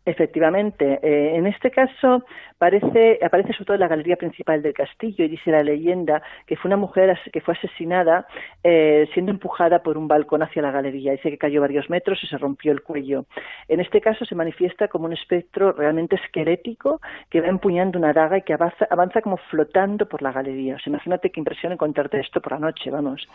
Efectivamente. 0.09 0.99
Eh, 1.03 1.35
en 1.35 1.45
este 1.45 1.69
caso 1.69 2.25
parece, 2.57 3.19
aparece 3.23 3.53
sobre 3.53 3.65
todo 3.65 3.75
en 3.75 3.81
la 3.81 3.87
galería 3.87 4.15
principal 4.15 4.59
del 4.63 4.73
castillo 4.73 5.23
y 5.23 5.27
dice 5.27 5.51
la 5.51 5.61
leyenda 5.61 6.23
que 6.47 6.55
fue 6.55 6.69
una 6.69 6.77
mujer 6.77 7.15
que 7.31 7.41
fue 7.41 7.53
asesinada 7.53 8.25
eh, 8.63 9.07
siendo 9.13 9.31
empujada 9.31 9.83
por 9.83 9.99
un 9.99 10.07
balcón 10.07 10.41
hacia 10.41 10.63
la 10.63 10.71
galería. 10.71 11.11
Dice 11.11 11.29
que 11.29 11.37
cayó 11.37 11.61
varios 11.61 11.91
metros 11.91 12.17
y 12.23 12.27
se 12.27 12.39
rompió 12.39 12.71
el 12.71 12.81
cuello. 12.81 13.25
En 13.67 13.81
este 13.81 14.01
caso 14.01 14.25
se 14.25 14.33
manifiesta 14.33 14.87
como 14.87 15.05
un 15.05 15.13
espectro 15.13 15.73
realmente 15.73 16.15
esquelético 16.15 16.99
que 17.29 17.41
va 17.41 17.47
empuñando 17.47 17.99
una 17.99 18.11
daga 18.11 18.39
y 18.39 18.41
que 18.41 18.53
avanza, 18.53 18.87
avanza 18.89 19.21
como 19.21 19.37
flotando 19.51 20.07
por 20.07 20.23
la 20.23 20.31
galería. 20.31 20.77
Imagínate 20.87 21.29
qué 21.29 21.39
impresión 21.39 21.71
encontrarte 21.71 22.19
esto 22.19 22.41
por 22.41 22.53
la 22.53 22.59
noche, 22.59 22.89
vamos. 22.89 23.27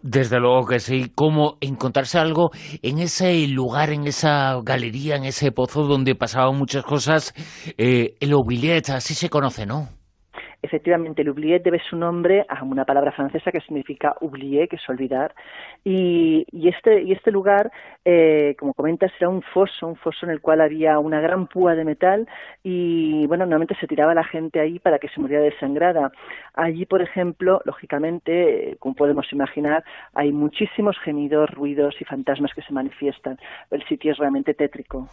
Desde 0.00 0.38
luego 0.38 0.64
que 0.64 0.78
sí. 0.78 1.10
¿Cómo 1.12 1.56
encontrarse 1.60 2.20
algo 2.20 2.50
en 2.82 3.00
ese 3.00 3.48
lugar, 3.48 3.90
en 3.90 4.06
esa 4.06 4.60
galería, 4.62 5.16
en 5.16 5.24
ese 5.24 5.50
pozo 5.50 5.71
donde 5.80 6.14
pasaban 6.14 6.56
muchas 6.56 6.84
cosas, 6.84 7.34
eh, 7.78 8.16
el 8.20 8.32
oubliette, 8.32 8.90
así 8.90 9.14
se 9.14 9.30
conoce, 9.30 9.66
¿no? 9.66 9.88
Efectivamente, 10.62 11.22
el 11.22 11.28
oubliette 11.28 11.64
debe 11.64 11.80
su 11.90 11.96
nombre 11.96 12.46
a 12.48 12.62
una 12.62 12.84
palabra 12.84 13.10
francesa 13.10 13.50
que 13.50 13.60
significa 13.60 14.14
oublier, 14.20 14.68
que 14.68 14.76
es 14.76 14.88
olvidar. 14.88 15.34
Y, 15.84 16.46
este, 16.52 17.02
y 17.02 17.10
este 17.10 17.32
lugar, 17.32 17.72
eh, 18.04 18.54
como 18.58 18.72
comentas, 18.72 19.10
era 19.18 19.28
un 19.28 19.42
foso, 19.42 19.88
un 19.88 19.96
foso 19.96 20.24
en 20.24 20.30
el 20.30 20.40
cual 20.40 20.60
había 20.60 21.00
una 21.00 21.20
gran 21.20 21.48
púa 21.48 21.74
de 21.74 21.84
metal 21.84 22.28
y, 22.62 23.26
bueno, 23.26 23.44
normalmente 23.44 23.74
se 23.80 23.88
tiraba 23.88 24.14
la 24.14 24.22
gente 24.22 24.60
ahí 24.60 24.78
para 24.78 25.00
que 25.00 25.08
se 25.08 25.20
muriera 25.20 25.42
desangrada. 25.42 26.12
Allí, 26.54 26.86
por 26.86 27.02
ejemplo, 27.02 27.60
lógicamente, 27.64 28.76
como 28.78 28.94
podemos 28.94 29.32
imaginar, 29.32 29.82
hay 30.14 30.30
muchísimos 30.30 30.96
gemidos, 31.00 31.50
ruidos 31.50 31.96
y 32.00 32.04
fantasmas 32.04 32.54
que 32.54 32.62
se 32.62 32.72
manifiestan. 32.72 33.36
El 33.70 33.84
sitio 33.88 34.12
es 34.12 34.18
realmente 34.18 34.54
tétrico. 34.54 35.08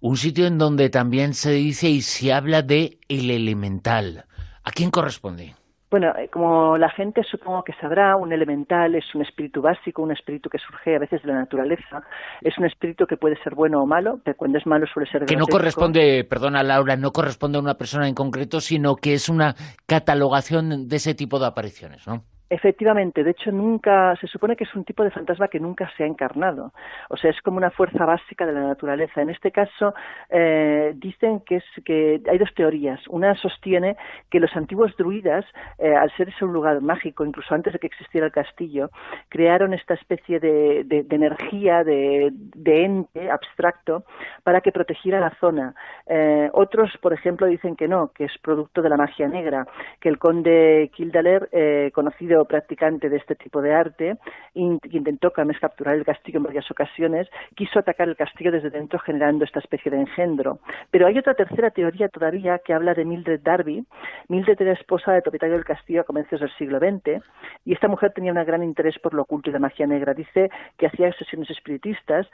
Un 0.00 0.16
sitio 0.16 0.48
en 0.48 0.58
donde 0.58 0.90
también 0.90 1.34
se 1.34 1.52
dice 1.52 1.88
y 1.88 2.00
se 2.00 2.32
habla 2.32 2.62
de 2.62 2.98
el 3.08 3.30
elemental. 3.30 4.24
¿A 4.64 4.70
quién 4.70 4.90
corresponde? 4.90 5.54
Bueno, 5.92 6.14
eh, 6.16 6.30
como 6.32 6.78
la 6.78 6.88
gente 6.88 7.22
supongo 7.22 7.62
que 7.64 7.74
sabrá, 7.74 8.16
un 8.16 8.32
elemental 8.32 8.94
es 8.94 9.14
un 9.14 9.20
espíritu 9.20 9.60
básico, 9.60 10.00
un 10.00 10.10
espíritu 10.10 10.48
que 10.48 10.56
surge 10.56 10.96
a 10.96 10.98
veces 10.98 11.20
de 11.20 11.28
la 11.28 11.40
naturaleza. 11.40 12.02
Es 12.40 12.56
un 12.56 12.64
espíritu 12.64 13.06
que 13.06 13.18
puede 13.18 13.36
ser 13.42 13.54
bueno 13.54 13.82
o 13.82 13.86
malo, 13.86 14.18
pero 14.24 14.34
cuando 14.34 14.56
es 14.56 14.66
malo 14.66 14.86
suele 14.86 15.10
ser 15.10 15.26
Que 15.26 15.36
no 15.36 15.46
corresponde, 15.46 16.24
perdona 16.24 16.62
Laura, 16.62 16.96
no 16.96 17.12
corresponde 17.12 17.58
a 17.58 17.60
una 17.60 17.74
persona 17.74 18.08
en 18.08 18.14
concreto, 18.14 18.62
sino 18.62 18.96
que 18.96 19.12
es 19.12 19.28
una 19.28 19.54
catalogación 19.84 20.88
de 20.88 20.96
ese 20.96 21.14
tipo 21.14 21.38
de 21.38 21.48
apariciones, 21.48 22.06
¿no? 22.06 22.24
Efectivamente, 22.52 23.24
de 23.24 23.30
hecho 23.30 23.50
nunca 23.50 24.14
se 24.16 24.26
supone 24.26 24.56
que 24.56 24.64
es 24.64 24.74
un 24.74 24.84
tipo 24.84 25.02
de 25.02 25.10
fantasma 25.10 25.48
que 25.48 25.58
nunca 25.58 25.90
se 25.96 26.04
ha 26.04 26.06
encarnado, 26.06 26.74
o 27.08 27.16
sea 27.16 27.30
es 27.30 27.40
como 27.40 27.56
una 27.56 27.70
fuerza 27.70 28.04
básica 28.04 28.44
de 28.44 28.52
la 28.52 28.60
naturaleza. 28.60 29.22
En 29.22 29.30
este 29.30 29.50
caso 29.50 29.94
eh, 30.28 30.92
dicen 30.96 31.40
que 31.46 31.56
es 31.56 31.64
que 31.82 32.20
hay 32.30 32.36
dos 32.36 32.52
teorías. 32.54 33.00
Una 33.08 33.34
sostiene 33.36 33.96
que 34.28 34.38
los 34.38 34.54
antiguos 34.54 34.94
druidas, 34.98 35.46
eh, 35.78 35.94
al 35.94 36.14
ser 36.14 36.28
ese 36.28 36.44
un 36.44 36.52
lugar 36.52 36.82
mágico, 36.82 37.24
incluso 37.24 37.54
antes 37.54 37.72
de 37.72 37.78
que 37.78 37.86
existiera 37.86 38.26
el 38.26 38.32
castillo, 38.32 38.90
crearon 39.30 39.72
esta 39.72 39.94
especie 39.94 40.38
de, 40.38 40.84
energía, 41.08 41.84
de, 41.84 42.34
ente 42.66 43.30
abstracto 43.30 44.04
para 44.42 44.60
que 44.60 44.72
protegiera 44.72 45.20
la 45.20 45.34
zona. 45.40 45.74
Eh, 46.06 46.50
otros, 46.52 46.90
por 47.00 47.14
ejemplo, 47.14 47.46
dicen 47.46 47.76
que 47.76 47.88
no, 47.88 48.08
que 48.08 48.24
es 48.24 48.32
producto 48.42 48.82
de 48.82 48.90
la 48.90 48.98
magia 48.98 49.26
negra, 49.26 49.66
que 50.00 50.10
el 50.10 50.18
conde 50.18 50.90
Kildaler, 50.92 51.48
conocido 51.94 52.41
practicante 52.44 53.08
de 53.08 53.16
este 53.16 53.34
tipo 53.34 53.60
de 53.60 53.74
arte, 53.74 54.16
intentó 54.54 55.32
capturar 55.32 55.94
el 55.94 56.04
castillo 56.04 56.38
en 56.38 56.44
varias 56.44 56.70
ocasiones, 56.70 57.28
quiso 57.54 57.78
atacar 57.78 58.08
el 58.08 58.16
castillo 58.16 58.52
desde 58.52 58.70
dentro 58.70 58.98
generando 58.98 59.44
esta 59.44 59.60
especie 59.60 59.90
de 59.90 59.98
engendro. 59.98 60.58
Pero 60.90 61.06
hay 61.06 61.18
otra 61.18 61.34
tercera 61.34 61.70
teoría 61.70 62.08
todavía 62.08 62.58
que 62.58 62.72
habla 62.72 62.94
de 62.94 63.04
Mildred 63.04 63.40
Darby. 63.40 63.84
Mildred 64.28 64.60
era 64.60 64.72
esposa 64.72 65.12
del 65.12 65.22
propietario 65.22 65.56
del 65.56 65.64
castillo 65.64 66.02
a 66.02 66.04
comienzos 66.04 66.40
del 66.40 66.50
siglo 66.56 66.78
XX 66.78 67.22
y 67.64 67.72
esta 67.72 67.88
mujer 67.88 68.12
tenía 68.12 68.32
un 68.32 68.44
gran 68.44 68.62
interés 68.62 68.98
por 68.98 69.14
lo 69.14 69.22
oculto 69.22 69.50
y 69.50 69.52
la 69.52 69.58
magia 69.58 69.86
negra. 69.86 70.14
Dice 70.14 70.50
que 70.76 70.86
hacía 70.86 71.12
sesiones 71.12 71.50
espiritistas 71.50 72.26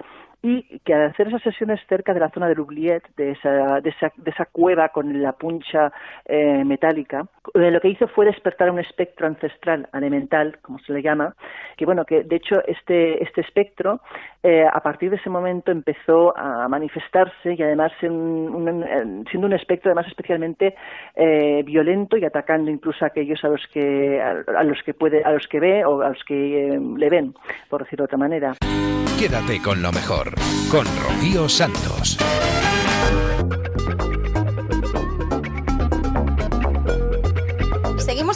y 0.43 0.79
que 0.81 0.95
al 0.95 1.07
hacer 1.11 1.29
esas 1.29 1.43
sesiones 1.43 1.81
cerca 1.88 2.15
de 2.15 2.21
la 2.21 2.31
zona 2.31 2.49
del 2.49 2.61
Oubliette, 2.61 3.09
de 3.17 3.33
esa, 3.33 3.81
de 3.81 3.91
esa, 3.91 4.47
cueva 4.47 4.88
con 4.91 5.21
la 5.21 5.33
puncha 5.33 5.93
eh, 6.25 6.65
metálica, 6.65 7.27
eh, 7.55 7.71
lo 7.71 7.81
que 7.81 7.88
hizo 7.88 8.09
fue 8.09 8.27
despertar 8.27 8.71
un 8.71 8.79
espectro 8.79 9.27
ancestral 9.27 9.88
elemental, 9.98 10.58
como 10.62 10.78
se 10.78 10.92
le 10.92 11.02
llama, 11.02 11.34
que 11.76 11.84
bueno, 11.84 12.04
que 12.04 12.24
de 12.24 12.37
hecho 12.37 12.56
este, 12.66 13.22
este 13.22 13.40
espectro 13.40 14.00
eh, 14.42 14.64
a 14.66 14.80
partir 14.80 15.11
de 15.11 15.16
ese 15.16 15.30
momento 15.30 15.70
empezó 15.70 16.37
a 16.37 16.68
manifestarse 16.68 17.54
y 17.54 17.62
además 17.62 17.92
siendo 17.98 19.46
un 19.46 19.52
espectro 19.52 19.90
además 19.90 20.06
especialmente 20.08 20.74
eh, 21.14 21.62
violento 21.64 22.16
y 22.16 22.24
atacando 22.24 22.70
incluso 22.70 23.04
a 23.04 23.08
aquellos 23.08 23.42
a 23.44 23.48
los 23.48 23.66
que 23.72 24.20
a, 24.20 24.64
los 24.64 24.82
que 24.84 24.94
puede 24.94 25.22
a 25.24 25.32
los 25.32 25.46
que 25.48 25.61
ve 25.61 25.84
o 25.84 26.02
a 26.02 26.11
los 26.11 26.24
que 26.24 26.74
eh, 26.74 26.80
le 26.96 27.11
ven, 27.11 27.34
por 27.68 27.82
decirlo 27.82 28.04
de 28.04 28.06
otra 28.06 28.18
manera. 28.18 28.54
Quédate 29.18 29.61
con 29.61 29.82
lo 29.82 29.90
mejor, 29.90 30.34
con 30.70 30.84
Rocío 31.02 31.48
Santos. 31.48 32.16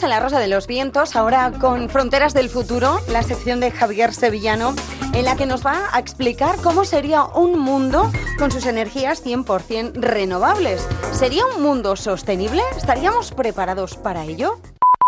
La 0.08 0.18
Rosa 0.18 0.40
de 0.40 0.48
los 0.48 0.66
Vientos, 0.66 1.14
ahora 1.14 1.52
con 1.60 1.88
Fronteras 1.88 2.34
del 2.34 2.48
Futuro, 2.48 2.98
la 3.08 3.22
sección 3.22 3.60
de 3.60 3.70
Javier 3.70 4.12
Sevillano, 4.12 4.74
en 5.14 5.24
la 5.24 5.36
que 5.36 5.46
nos 5.46 5.64
va 5.64 5.88
a 5.92 6.00
explicar 6.00 6.56
cómo 6.60 6.84
sería 6.84 7.24
un 7.24 7.58
mundo 7.60 8.10
con 8.36 8.50
sus 8.50 8.66
energías 8.66 9.24
100% 9.24 9.92
renovables. 9.94 10.86
¿Sería 11.12 11.46
un 11.46 11.62
mundo 11.62 11.94
sostenible? 11.94 12.62
¿Estaríamos 12.76 13.30
preparados 13.30 13.96
para 13.96 14.24
ello? 14.24 14.58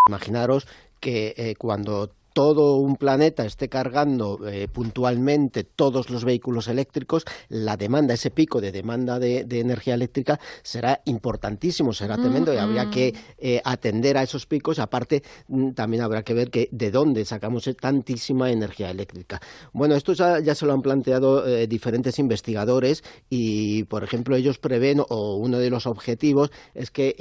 Imaginaros 0.07 0.69
que 1.01 1.35
eh, 1.37 1.57
cuando 1.57 2.15
todo 2.35 2.77
un 2.77 2.97
planeta 2.97 3.47
esté 3.47 3.69
cargando 3.69 4.47
eh, 4.47 4.67
puntualmente 4.69 5.63
todos 5.63 6.11
los 6.11 6.25
vehículos 6.25 6.67
eléctricos, 6.67 7.25
la 7.49 7.77
demanda, 7.77 8.13
ese 8.13 8.31
pico 8.31 8.61
de 8.61 8.73
demanda 8.73 9.19
de, 9.19 9.47
energía 9.55 9.95
eléctrica 9.95 10.41
será 10.63 11.01
importantísimo, 11.05 11.93
será 11.93 12.17
tremendo 12.17 12.53
y 12.53 12.57
habría 12.57 12.91
que 12.91 13.15
eh, 13.39 13.63
atender 13.65 14.19
a 14.19 14.25
esos 14.25 14.47
picos. 14.47 14.81
Aparte, 14.81 15.23
mm, 15.47 15.71
también 15.71 16.03
habrá 16.03 16.25
que 16.25 16.35
ver 16.35 16.51
que 16.51 16.69
de 16.73 16.91
dónde 16.91 17.25
sacamos 17.25 17.71
tantísima 17.81 18.51
energía 18.51 18.91
eléctrica. 18.91 19.41
Bueno, 19.73 19.95
esto 19.95 20.13
ya, 20.13 20.55
se 20.55 20.67
lo 20.67 20.73
han 20.73 20.83
planteado 20.83 21.47
eh, 21.47 21.69
diferentes 21.69 22.19
investigadores 22.19 23.05
y, 23.31 23.85
por 23.85 24.03
ejemplo, 24.03 24.35
ellos 24.35 24.59
prevén, 24.59 25.01
o 25.09 25.37
uno 25.37 25.59
de 25.59 25.71
los 25.71 25.87
objetivos 25.87 26.51
es 26.75 26.91
que 26.91 27.15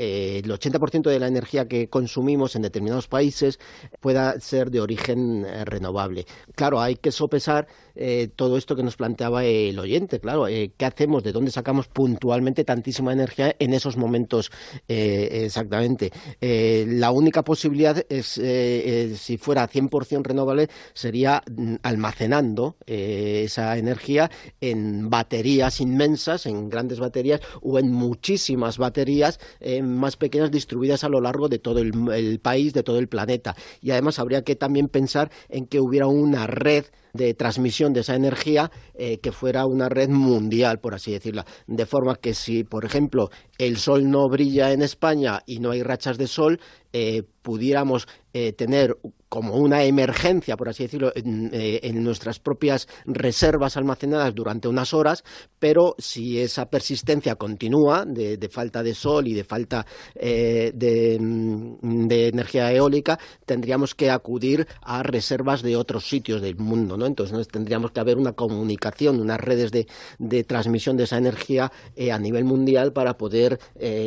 el 0.44 0.50
80% 0.50 1.04
de 1.04 1.20
la 1.20 1.28
energía 1.28 1.68
que 1.68 1.88
consumimos 1.88 2.56
en 2.56 2.64
determinados 2.64 3.08
países 3.08 3.60
pueda 4.02 4.40
ser 4.40 4.72
de 4.72 4.82
origen 4.82 5.03
eh, 5.12 5.66
renovable. 5.66 6.26
Claro, 6.56 6.80
hay 6.80 6.96
que 6.96 7.12
sopesar 7.12 7.68
eh, 7.96 8.30
todo 8.36 8.58
esto 8.58 8.76
que 8.76 8.84
nos 8.84 8.96
planteaba 8.96 9.46
el 9.46 9.78
oyente, 9.78 10.20
claro, 10.20 10.48
eh, 10.48 10.72
¿qué 10.78 10.86
hacemos? 10.86 11.24
¿De 11.24 11.32
dónde 11.32 11.52
sacamos 11.52 11.88
puntualmente 11.88 12.64
tantísima 12.64 13.14
energía 13.14 13.56
en 13.60 13.74
esos 13.74 13.98
momentos 13.98 14.52
exactamente? 14.88 16.12
la 16.42 17.12
única 17.12 17.44
posibilidad 17.44 18.04
es, 18.10 18.28
si 18.28 19.38
fuera 19.38 19.68
100% 19.68 20.24
renovable, 20.24 20.70
sería 20.94 21.42
mm, 21.50 21.76
almacenando 21.84 22.78
esa 22.86 23.78
energía 23.78 24.30
en 24.62 25.10
baterías 25.10 25.82
inmensas, 25.82 26.46
en 26.46 26.70
grandes 26.70 27.00
baterías 27.00 27.42
o 27.62 27.80
en 27.80 27.92
muchísimas 27.92 28.78
baterías 28.78 29.40
más 29.84 30.18
pequeñas 30.18 30.52
distribuidas 30.52 31.04
a 31.04 31.10
lo 31.10 31.22
largo 31.22 31.50
de 31.50 31.60
todo 31.60 31.80
el 31.80 32.40
país, 32.42 32.74
de 32.74 32.84
todo 32.84 33.00
el 33.00 33.08
planeta. 33.08 33.56
Y 33.82 33.92
además 33.92 34.20
habría 34.20 34.44
que 34.44 34.56
también 34.56 34.88
pensar 34.88 35.32
en 35.50 35.66
que 35.68 35.80
hubiera 35.80 36.08
una 36.08 36.48
red 36.48 36.86
de 37.14 37.34
transmisión 37.36 37.94
de 37.94 38.02
esa 38.02 38.16
energía 38.16 38.72
eh, 38.96 39.20
que 39.20 39.32
fuera 39.32 39.66
una 39.66 39.88
red 39.88 40.10
mundial, 40.10 40.80
por 40.80 40.96
así 40.96 41.12
decirlo. 41.12 41.46
De 41.68 41.86
forma 41.86 42.16
que 42.16 42.34
si, 42.34 42.64
por 42.64 42.86
ejemplo, 42.86 43.30
el 43.58 43.78
sol 43.78 44.10
no 44.10 44.28
brilla 44.30 44.72
en 44.72 44.82
España 44.82 45.42
y 45.46 45.60
no 45.60 45.72
hay 45.72 45.84
rachas 45.84 46.18
de 46.18 46.28
sol, 46.28 46.60
eh, 46.96 47.24
pudiéramos 47.42 48.08
eh, 48.34 48.54
tener 48.54 48.96
como 49.28 49.56
una 49.56 49.84
emergencia, 49.84 50.56
por 50.56 50.70
así 50.70 50.84
decirlo, 50.84 51.12
en, 51.16 51.50
eh, 51.52 51.92
nuestras 51.94 52.40
propias 52.40 52.88
reservas 53.06 53.78
almacenadas 53.78 54.34
durante 54.36 54.68
unas 54.68 54.94
horas, 54.94 55.24
pero 55.58 55.96
si 55.98 56.40
esa 56.40 56.68
persistencia 56.68 57.36
continúa 57.36 58.06
de, 58.06 58.38
falta 58.52 58.84
de 58.84 58.94
sol 58.94 59.28
y 59.28 59.34
de 59.34 59.44
falta 59.44 59.86
de, 60.14 61.18
mm, 61.20 62.08
de, 62.08 62.28
energía 62.28 62.72
eólica, 62.72 63.20
tendríamos 63.46 63.96
que 63.96 64.12
acudir 64.12 64.68
a 64.84 65.02
reservas 65.02 65.64
de 65.64 65.76
otros 65.76 66.08
sitios 66.08 66.42
del 66.42 66.58
mundo, 66.58 66.96
¿no? 66.96 67.08
Entonces 67.08 67.48
tendríamos 67.48 67.92
que 67.92 68.00
haber 68.00 68.18
una 68.18 68.34
comunicación, 68.34 69.20
unas 69.20 69.40
redes 69.40 69.72
de, 69.72 69.88
de 70.20 70.44
transmisión 70.44 70.96
de 70.96 71.06
esa 71.06 71.18
energía 71.18 71.72
a 72.12 72.20
nivel 72.20 72.46
mundial 72.46 72.94
para 72.94 73.18
poder 73.18 73.43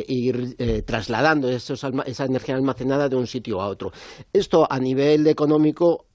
ir 0.07 0.55
trasladando 0.85 1.49
esa 1.49 2.25
energía 2.25 2.55
almacenada 2.55 3.09
de 3.09 3.15
un 3.15 3.27
sitio 3.27 3.61
a 3.61 3.67
otro. 3.67 3.91
Esto 4.33 4.67
a 4.69 4.79
nivel 4.79 5.27
económico 5.27 6.05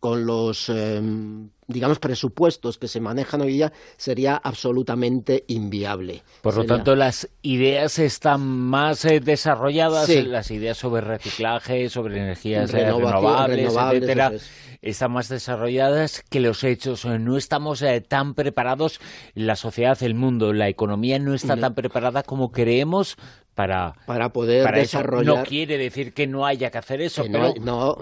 con 0.00 0.26
los 0.26 0.68
em, 0.68 1.50
digamos, 1.68 1.98
presupuestos 1.98 2.78
que 2.78 2.88
se 2.88 2.98
manejan 2.98 3.42
hoy 3.42 3.52
día 3.52 3.72
sería 3.98 4.36
absolutamente 4.36 5.44
inviable. 5.48 6.22
Por 6.40 6.56
lo 6.56 6.64
tanto, 6.64 6.96
las 6.96 7.28
ideas 7.42 7.98
están 7.98 8.40
más 8.40 9.04
eh, 9.04 9.20
desarrolladas, 9.20 10.08
las 10.08 10.50
ideas 10.50 10.78
sobre 10.78 11.02
reciclaje, 11.02 11.90
sobre 11.90 12.16
energías 12.16 12.72
eh, 12.72 12.90
renovables, 12.90 13.74
etcétera, 13.74 14.32
están 14.80 15.12
más 15.12 15.28
desarrolladas 15.28 16.24
que 16.30 16.40
los 16.40 16.64
hechos. 16.64 17.04
No 17.04 17.36
estamos 17.36 17.82
eh, 17.82 18.00
tan 18.00 18.34
preparados, 18.34 18.98
la 19.34 19.54
sociedad, 19.54 20.02
el 20.02 20.14
mundo, 20.14 20.54
la 20.54 20.68
economía 20.68 21.18
no 21.18 21.34
está 21.34 21.58
tan 21.58 21.74
preparada 21.74 22.22
como 22.22 22.50
creemos 22.50 23.16
para, 23.58 23.92
para 24.06 24.28
poder 24.28 24.72
desarrollar. 24.72 25.38
No 25.38 25.42
quiere 25.42 25.76
decir 25.78 26.14
que 26.14 26.28
no 26.28 26.46
haya 26.46 26.70
que 26.70 26.78
hacer 26.78 27.00
eso, 27.00 27.24
no, 27.28 27.96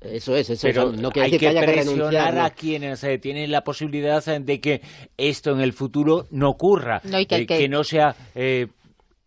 eso 0.00 0.36
es, 0.36 0.48
eso 0.48 0.68
pero 0.68 0.92
no 0.92 1.10
quiere 1.10 1.26
hay 1.32 1.38
que, 1.40 1.48
haya 1.48 1.62
presionar 1.62 2.38
a 2.38 2.50
quienes 2.50 3.04
tienen 3.20 3.50
la 3.50 3.64
posibilidad 3.64 4.24
de 4.24 4.60
que 4.60 4.80
esto 5.16 5.50
en 5.50 5.60
el 5.60 5.72
futuro 5.72 6.28
no 6.30 6.50
ocurra, 6.50 7.02
que, 7.28 7.46
que, 7.46 7.68
no 7.68 7.82
sea 7.82 8.14
eh, 8.36 8.68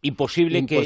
imposible, 0.07 0.65
que, 0.65 0.83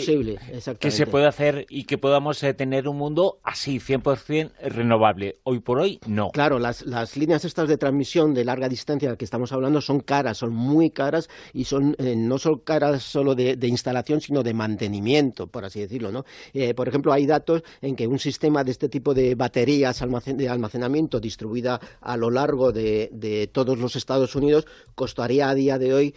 que, 0.80 0.92
se 0.92 1.06
pueda 1.06 1.28
hacer 1.28 1.66
y 1.70 1.84
que 1.84 1.98
podamos 1.98 2.42
eh, 2.44 2.54
tener 2.54 2.88
un 2.88 2.98
mundo 2.98 3.40
así, 3.44 3.80
100% 3.80 4.52
renovable. 4.70 5.40
Hoy 5.44 5.60
por 5.60 5.80
hoy, 5.80 6.00
no. 6.08 6.30
Claro, 6.30 6.58
las, 6.60 6.86
las, 6.86 7.18
líneas 7.18 7.44
estas 7.44 7.68
de 7.68 7.78
transmisión 7.78 8.34
de 8.34 8.46
larga 8.46 8.70
distancia 8.70 9.16
que 9.16 9.26
estamos 9.26 9.52
hablando 9.52 9.82
son 9.82 10.00
caras, 10.00 10.38
son 10.38 10.54
muy 10.54 10.90
caras 10.92 11.30
y 11.54 11.66
son 11.66 11.96
eh, 12.00 12.16
no 12.16 12.38
son 12.38 12.60
caras 12.60 13.04
solo 13.04 13.36
de, 13.36 13.58
instalación, 13.68 14.22
sino 14.22 14.42
de 14.42 14.54
mantenimiento, 14.54 15.48
por 15.48 15.66
así 15.66 15.82
decirlo. 15.82 16.12
¿no? 16.12 16.26
Eh, 16.54 16.74
por 16.74 16.88
ejemplo, 16.88 17.12
hay 17.12 17.26
datos 17.26 17.64
en 17.82 17.96
que 17.96 18.08
un 18.08 18.20
sistema 18.20 18.64
de 18.64 18.72
este 18.72 18.90
tipo 18.90 19.14
de 19.14 19.36
baterías 19.36 20.04
de 20.26 20.50
almacenamiento 20.50 21.20
distribuida 21.20 21.80
a 22.02 22.18
lo 22.18 22.32
largo 22.32 22.72
de, 22.72 23.10
de 23.12 23.48
todos 23.48 23.78
los 23.78 23.96
Estados 23.96 24.36
Unidos 24.36 24.66
costaría 24.96 25.50
a 25.50 25.56
día 25.56 25.78
de 25.78 25.94
hoy 25.94 26.16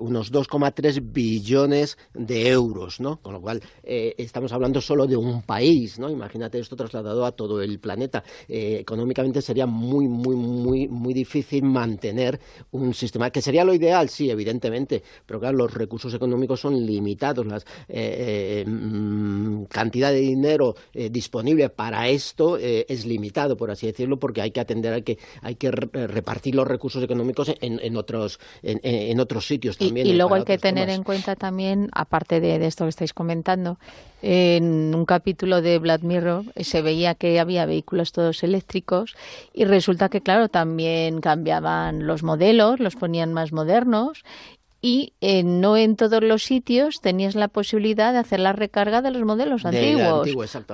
unos 0.00 0.32
2,3 0.32 1.00
billones 1.12 1.98
de 2.14 2.48
euros, 2.48 3.00
¿no? 3.00 3.16
Con 3.20 3.34
lo 3.34 3.40
cual 3.40 3.60
eh, 3.82 4.14
estamos 4.18 4.52
hablando 4.52 4.80
solo 4.80 5.06
de 5.06 5.16
un 5.16 5.42
país, 5.42 5.98
¿no? 5.98 6.08
Imagínate 6.08 6.58
esto 6.58 6.76
trasladado 6.76 7.26
a 7.26 7.32
todo 7.32 7.60
el 7.60 7.78
planeta. 7.80 8.22
Eh, 8.48 8.78
económicamente 8.80 9.42
sería 9.42 9.66
muy, 9.66 10.08
muy, 10.08 10.36
muy, 10.36 10.88
muy 10.88 11.12
difícil 11.12 11.64
mantener 11.64 12.40
un 12.70 12.94
sistema 12.94 13.30
que 13.30 13.42
sería 13.42 13.64
lo 13.64 13.74
ideal, 13.74 14.08
sí, 14.08 14.30
evidentemente, 14.30 15.02
pero 15.26 15.40
claro, 15.40 15.56
los 15.56 15.74
recursos 15.74 16.14
económicos 16.14 16.60
son 16.60 16.74
limitados, 16.86 17.46
la 17.46 17.60
eh, 17.88 18.64
mm, 18.66 19.64
cantidad 19.64 20.12
de 20.12 20.20
dinero 20.20 20.74
disponible 21.10 21.68
para 21.70 22.08
esto 22.08 22.56
es 22.56 23.04
limitado, 23.06 23.56
por 23.56 23.70
así 23.70 23.86
decirlo, 23.86 24.18
porque 24.18 24.40
hay 24.40 24.50
que 24.50 24.60
atender, 24.60 24.92
hay 24.92 25.02
que, 25.02 25.18
hay 25.42 25.56
que 25.56 25.70
repartir 25.70 26.54
los 26.54 26.66
recursos 26.66 27.02
económicos 27.02 27.52
en, 27.60 27.96
otros, 27.96 28.38
en, 28.62 29.20
otros 29.20 29.46
sitios 29.46 29.76
también. 29.76 30.06
Y, 30.06 30.12
luego 30.14 30.34
hay 30.34 30.44
que 30.44 30.58
tener 30.58 30.88
en 30.90 31.02
cuenta 31.02 31.34
también, 31.36 31.88
aparte 32.04 32.40
de, 32.40 32.64
esto 32.64 32.84
que 32.84 32.90
estáis 32.90 33.12
comentando, 33.12 33.78
en 34.22 34.94
un 34.94 35.04
capítulo 35.04 35.60
de 35.60 35.78
Black 35.78 36.02
Mirror 36.02 36.44
se 36.56 36.80
veía 36.80 37.14
que 37.14 37.38
había 37.40 37.66
vehículos 37.66 38.12
todos 38.12 38.42
eléctricos 38.42 39.16
y 39.52 39.64
resulta 39.64 40.08
que, 40.08 40.22
claro, 40.22 40.48
también 40.48 41.20
cambiaban 41.20 42.06
los 42.06 42.22
modelos, 42.22 42.80
los 42.80 42.96
ponían 42.96 43.34
más 43.34 43.52
modernos 43.52 44.24
y 44.84 45.14
eh, 45.22 45.42
no 45.44 45.78
en 45.78 45.96
todos 45.96 46.22
los 46.22 46.42
sitios 46.42 47.00
tenías 47.00 47.34
la 47.34 47.48
posibilidad 47.48 48.12
de 48.12 48.18
hacer 48.18 48.38
la 48.38 48.52
recarga 48.52 49.00
de 49.00 49.12
los 49.12 49.22
modelos 49.22 49.64
antiguos. 49.64 50.28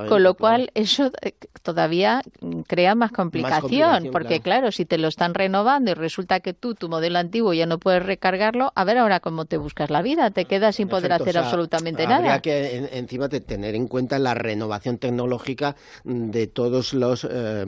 con 0.09 0.25
lo 0.25 0.35
cual 0.35 0.73
eso 0.75 1.13
eh, 1.23 1.35
todavía 1.63 2.21
crea 2.67 2.97
más 2.97 3.13
complicación, 3.13 4.09
porque 4.11 4.41
claro. 4.41 4.73
si 4.73 4.85
te 4.85 4.99
lo 4.99 5.07
están 5.07 5.33
renovando 5.33 5.93
y 5.93 5.95
resulta 5.95 6.41
que 6.41 6.55
tú, 6.55 6.75
tu 6.75 6.89
modelo 6.89 7.21
antiguo, 7.21 7.55
ya 7.55 7.67
no 7.67 7.79
puedes 7.79 8.03
recargarlo, 8.03 8.73
a 8.75 8.83
ver 8.83 8.99
ahora 8.99 9.21
cómo 9.21 9.45
te 9.45 9.59
buscas 9.59 9.91
la 9.91 10.03
vida, 10.03 10.33
te 10.33 10.45
quedas 10.45 10.75
sin 10.75 10.89
poder 10.89 11.13
hacer 11.13 11.39
absolutamente 11.39 12.03
nada. 12.03 12.17
Habría 12.17 12.41
que 12.41 12.89
encima 12.91 13.29
de 13.29 13.41
tener 13.41 13.77
en 13.77 13.87
cuenta 13.87 14.19
la 14.19 14.35
renovación 14.35 14.99
tecnológica 14.99 15.77
de 16.03 16.49
todos 16.49 16.95
los 16.95 17.25
eh, 17.31 17.65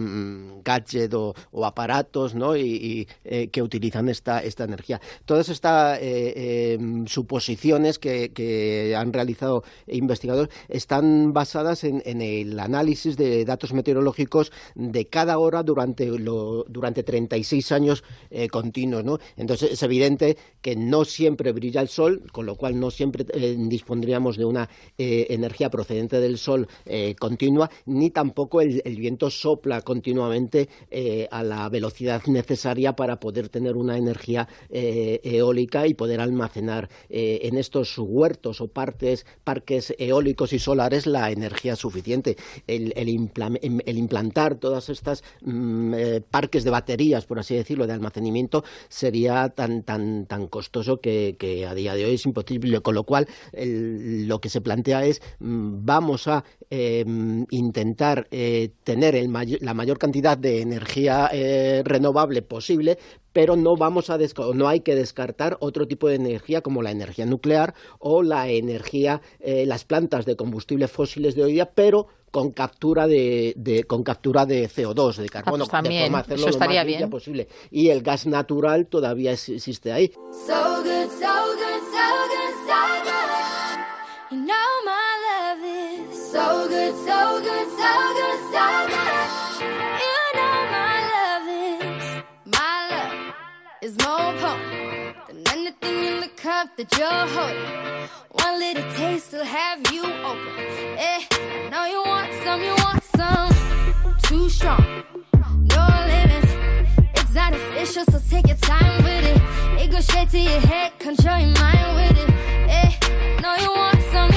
gadgets 0.65 1.15
o, 1.15 1.35
aparatos 1.65 2.35
¿no? 2.35 2.57
y, 2.57 3.07
que 3.53 3.63
utilizan 3.63 4.09
esta, 4.09 4.43
esta 4.43 4.65
energía. 4.65 5.01
Todas 5.25 5.49
estas 5.49 6.01
Em, 6.35 7.07
suposiciones 7.07 7.99
que, 7.99 8.95
han 8.97 9.13
realizado 9.13 9.65
investigadores 9.87 10.55
están 10.69 11.33
basadas 11.33 11.85
en, 11.85 12.03
el 12.23 12.59
análisis 12.59 13.17
de 13.17 13.45
datos 13.45 13.73
meteorológicos 13.73 14.53
de 14.75 15.07
cada 15.07 15.39
hora 15.39 15.63
durante, 15.63 16.07
lo, 16.07 16.65
durante 16.69 17.03
36 17.03 17.73
años 17.73 18.05
eh, 18.31 18.49
continuos. 18.49 19.05
Entonces 19.37 19.73
es 19.73 19.83
evidente 19.83 20.37
que 20.61 20.77
no 20.77 21.05
siempre 21.05 21.53
brilla 21.53 21.81
el 21.81 21.89
sol, 21.89 22.23
con 22.33 22.47
lo 22.47 22.57
cual 22.57 22.79
no 22.79 22.91
siempre 22.91 23.25
eh, 23.33 23.57
dispondríamos 23.59 24.37
de 24.37 24.45
una 24.45 24.69
eh, 24.99 25.27
energía 25.31 25.71
procedente 25.71 26.21
del 26.21 26.39
sol 26.39 26.69
continua, 27.19 27.71
ni 27.87 28.11
tampoco 28.11 28.61
el 28.61 28.97
viento 28.97 29.31
sopla 29.31 29.83
continuamente 29.83 30.69
a 31.31 31.43
la 31.43 31.69
velocidad 31.69 32.23
necesaria 32.27 32.95
para 32.95 33.19
poder 33.19 33.49
tener 33.49 33.77
una 33.77 33.97
energía 33.97 34.49
eólica 34.71 35.87
y 35.87 35.95
poder 35.95 36.21
almacenar 36.23 36.89
eh, 37.09 37.41
en 37.43 37.59
estos 37.59 37.99
huertos 37.99 38.61
o 38.61 38.69
partes, 38.69 39.27
parques 39.45 39.95
eólicos 39.99 40.53
y 40.53 40.59
solares 40.59 41.07
la 41.07 41.31
energía 41.31 41.77
suficiente. 41.77 42.37
El, 42.67 42.93
implantar 43.09 44.57
todas 44.57 44.89
estas 44.89 45.23
mm, 45.43 45.95
eh, 45.95 46.21
parques 46.29 46.65
de 46.65 46.71
baterías, 46.71 47.27
por 47.27 47.39
así 47.39 47.55
decirlo, 47.55 47.87
de 47.87 47.93
almacenamiento, 47.93 48.65
sería 48.89 49.49
tan, 49.51 49.83
tan, 49.83 50.27
tan 50.27 50.47
costoso 50.47 51.01
que, 51.01 51.37
a 51.69 51.75
día 51.75 51.95
de 51.95 52.05
hoy 52.05 52.15
es 52.15 52.27
imposible. 52.27 52.81
Con 52.81 52.95
lo 52.95 53.05
cual, 53.05 53.27
lo 53.53 54.41
que 54.41 54.49
se 54.49 54.61
plantea 54.61 55.05
es 55.05 55.21
mm, 55.39 55.85
vamos 55.85 56.29
a 56.29 56.45
em, 56.71 57.47
intentar 57.51 58.27
eh, 58.31 58.71
tener 58.85 59.15
la 59.61 59.75
mayor 59.75 59.99
cantidad 59.99 60.37
de 60.39 60.63
energía 60.63 61.31
renovable 61.85 62.43
posible, 62.43 62.99
pero 63.33 63.57
no 63.57 63.77
vamos 63.77 64.11
a 64.11 64.19
no 64.55 64.69
hay 64.69 64.81
que 64.81 64.95
descartar 64.95 65.57
otro 65.61 65.87
tipo 65.87 66.09
de 66.09 66.17
energía 66.17 66.61
como 66.61 66.83
la 66.83 66.91
energía 66.91 67.27
nuclear 67.27 67.75
o 67.99 68.23
la 68.23 68.49
energía 68.49 69.21
eh, 69.41 69.67
las 69.67 69.85
plantas 69.85 70.25
de 70.25 70.37
combustibles 70.37 70.91
fósiles 70.91 71.35
de 71.35 71.45
hoy 71.45 71.53
día, 71.53 71.71
pero 71.75 72.09
con 72.31 72.53
captura 72.53 73.07
de, 73.07 73.85
con 73.87 74.03
captura 74.03 74.47
de 74.47 74.69
CO2, 74.69 75.17
de 75.17 75.29
carbono, 75.29 75.65
ah, 75.71 75.81
pues 75.83 75.83
de 75.83 76.01
forma 76.01 76.19
hacerlo 76.21 76.49
lo 76.49 76.59
más 76.59 76.87
bien. 76.87 77.11
posible. 77.11 77.49
Y 77.71 77.89
el 77.91 78.03
gas 78.03 78.27
natural 78.27 78.87
todavía 78.87 79.33
existe 79.33 79.93
ahí. 79.93 80.13
is 81.03 81.92
in 96.63 96.69
the 96.77 96.97
you're 96.97 97.27
holding. 97.35 98.09
One 98.31 98.59
little 98.59 98.93
taste 98.93 99.33
will 99.33 99.45
have 99.45 99.81
you 99.93 100.05
open. 100.05 100.55
Eh, 100.99 101.25
I 101.31 101.69
know 101.71 101.85
you 101.87 102.03
want 102.05 102.33
some, 102.45 102.61
you 102.63 102.75
want 102.85 103.03
some. 103.17 103.53
Too 104.23 104.49
strong, 104.49 104.85
no 105.75 105.85
limits. 106.13 106.53
It's 107.15 107.37
artificial, 107.37 108.05
so 108.05 108.21
take 108.31 108.47
your 108.47 108.57
time 108.59 109.03
with 109.03 109.25
it. 109.33 109.83
It 109.83 109.91
goes 109.91 110.05
straight 110.05 110.31
to 110.31 110.39
your 110.39 110.61
head, 110.61 110.99
control 110.99 111.39
your 111.39 111.55
mind 111.59 111.97
with 111.97 112.19
it. 112.25 112.31
Eh, 112.69 112.91
I 113.03 113.41
know 113.43 113.55
you 113.65 113.71
want 113.71 114.03
some. 114.13 114.32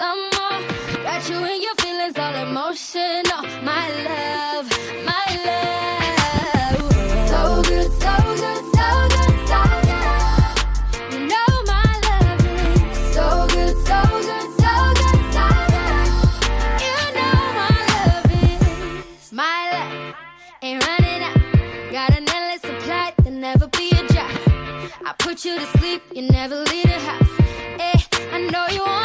Some 0.00 0.22
more. 0.36 0.60
Got 1.04 1.28
you 1.28 1.38
in 1.44 1.60
your 1.66 1.76
feelings, 1.82 2.16
all 2.24 2.34
emotional. 2.48 3.42
My 3.70 3.84
love, 4.08 4.66
my 5.10 5.26
love. 5.48 6.80
So 7.30 7.40
good, 7.68 7.90
so 8.04 8.14
good, 8.42 8.62
so 8.76 8.88
good, 9.14 9.34
so 9.52 9.62
good. 9.88 10.54
You 11.12 11.20
know 11.32 11.50
my 11.74 11.90
love 12.08 12.40
is 12.92 13.00
so 13.16 13.26
good, 13.54 13.74
so 13.90 14.00
good, 14.28 14.48
so 14.62 14.72
good, 15.00 15.20
so 15.36 15.46
good. 15.74 16.08
You 16.84 16.96
know 17.18 17.36
my 17.60 17.76
love 17.92 18.28
is 18.44 19.32
my 19.32 19.58
love. 19.74 20.14
Ain't 20.62 20.80
running 20.86 21.22
out. 21.28 21.40
Got 21.96 22.10
an 22.18 22.24
endless 22.36 22.62
supply, 22.68 23.12
there'll 23.18 23.38
never 23.38 23.66
be 23.68 23.90
a. 23.92 24.00
I 25.08 25.12
put 25.18 25.44
you 25.44 25.58
to 25.58 25.66
sleep, 25.78 26.02
you 26.14 26.22
never 26.22 26.56
leave 26.70 26.90
the 26.94 27.00
house. 27.08 27.34
Eh, 27.86 27.98
I 28.32 28.38
know 28.52 28.66
you 28.76 28.82
want, 28.82 28.99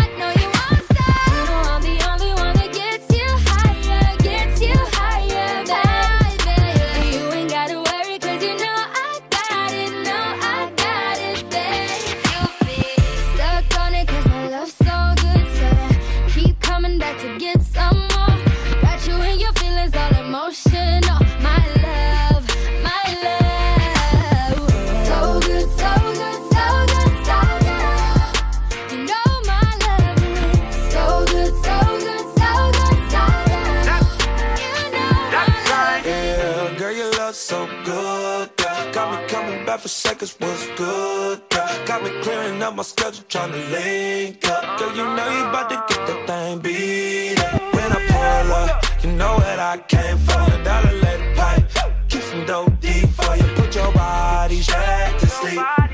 for 39.79 39.87
seconds 39.87 40.37
was 40.39 40.67
good. 40.75 41.41
Girl. 41.49 41.85
Got 41.85 42.03
me 42.03 42.09
clearing 42.21 42.61
up 42.61 42.75
my 42.75 42.83
schedule, 42.83 43.23
trying 43.27 43.51
to 43.51 43.57
link 43.57 44.47
up. 44.47 44.79
Girl, 44.79 44.89
you 44.95 45.03
know 45.03 45.29
you 45.29 45.49
about 45.49 45.69
to 45.69 45.75
get 45.89 46.07
that 46.07 46.27
thing 46.27 46.59
beat 46.59 47.39
up. 47.39 47.73
When 47.73 47.91
I 47.91 47.99
pull 48.09 48.53
up, 48.53 49.03
you 49.03 49.11
know 49.11 49.33
what 49.35 49.59
I 49.59 49.77
came 49.87 50.17
for. 50.17 50.39
A 50.39 50.63
dollar 50.63 50.95
it 51.11 51.37
pipe. 51.37 51.63
Keep 52.09 52.21
some 52.21 52.45
dope 52.45 52.79
deep 52.79 53.09
for 53.09 53.35
you. 53.35 53.47
Put 53.55 53.75
your 53.75 53.91
body 53.91 54.61
back 54.67 55.19
to 55.19 55.27
sleep. 55.27 55.84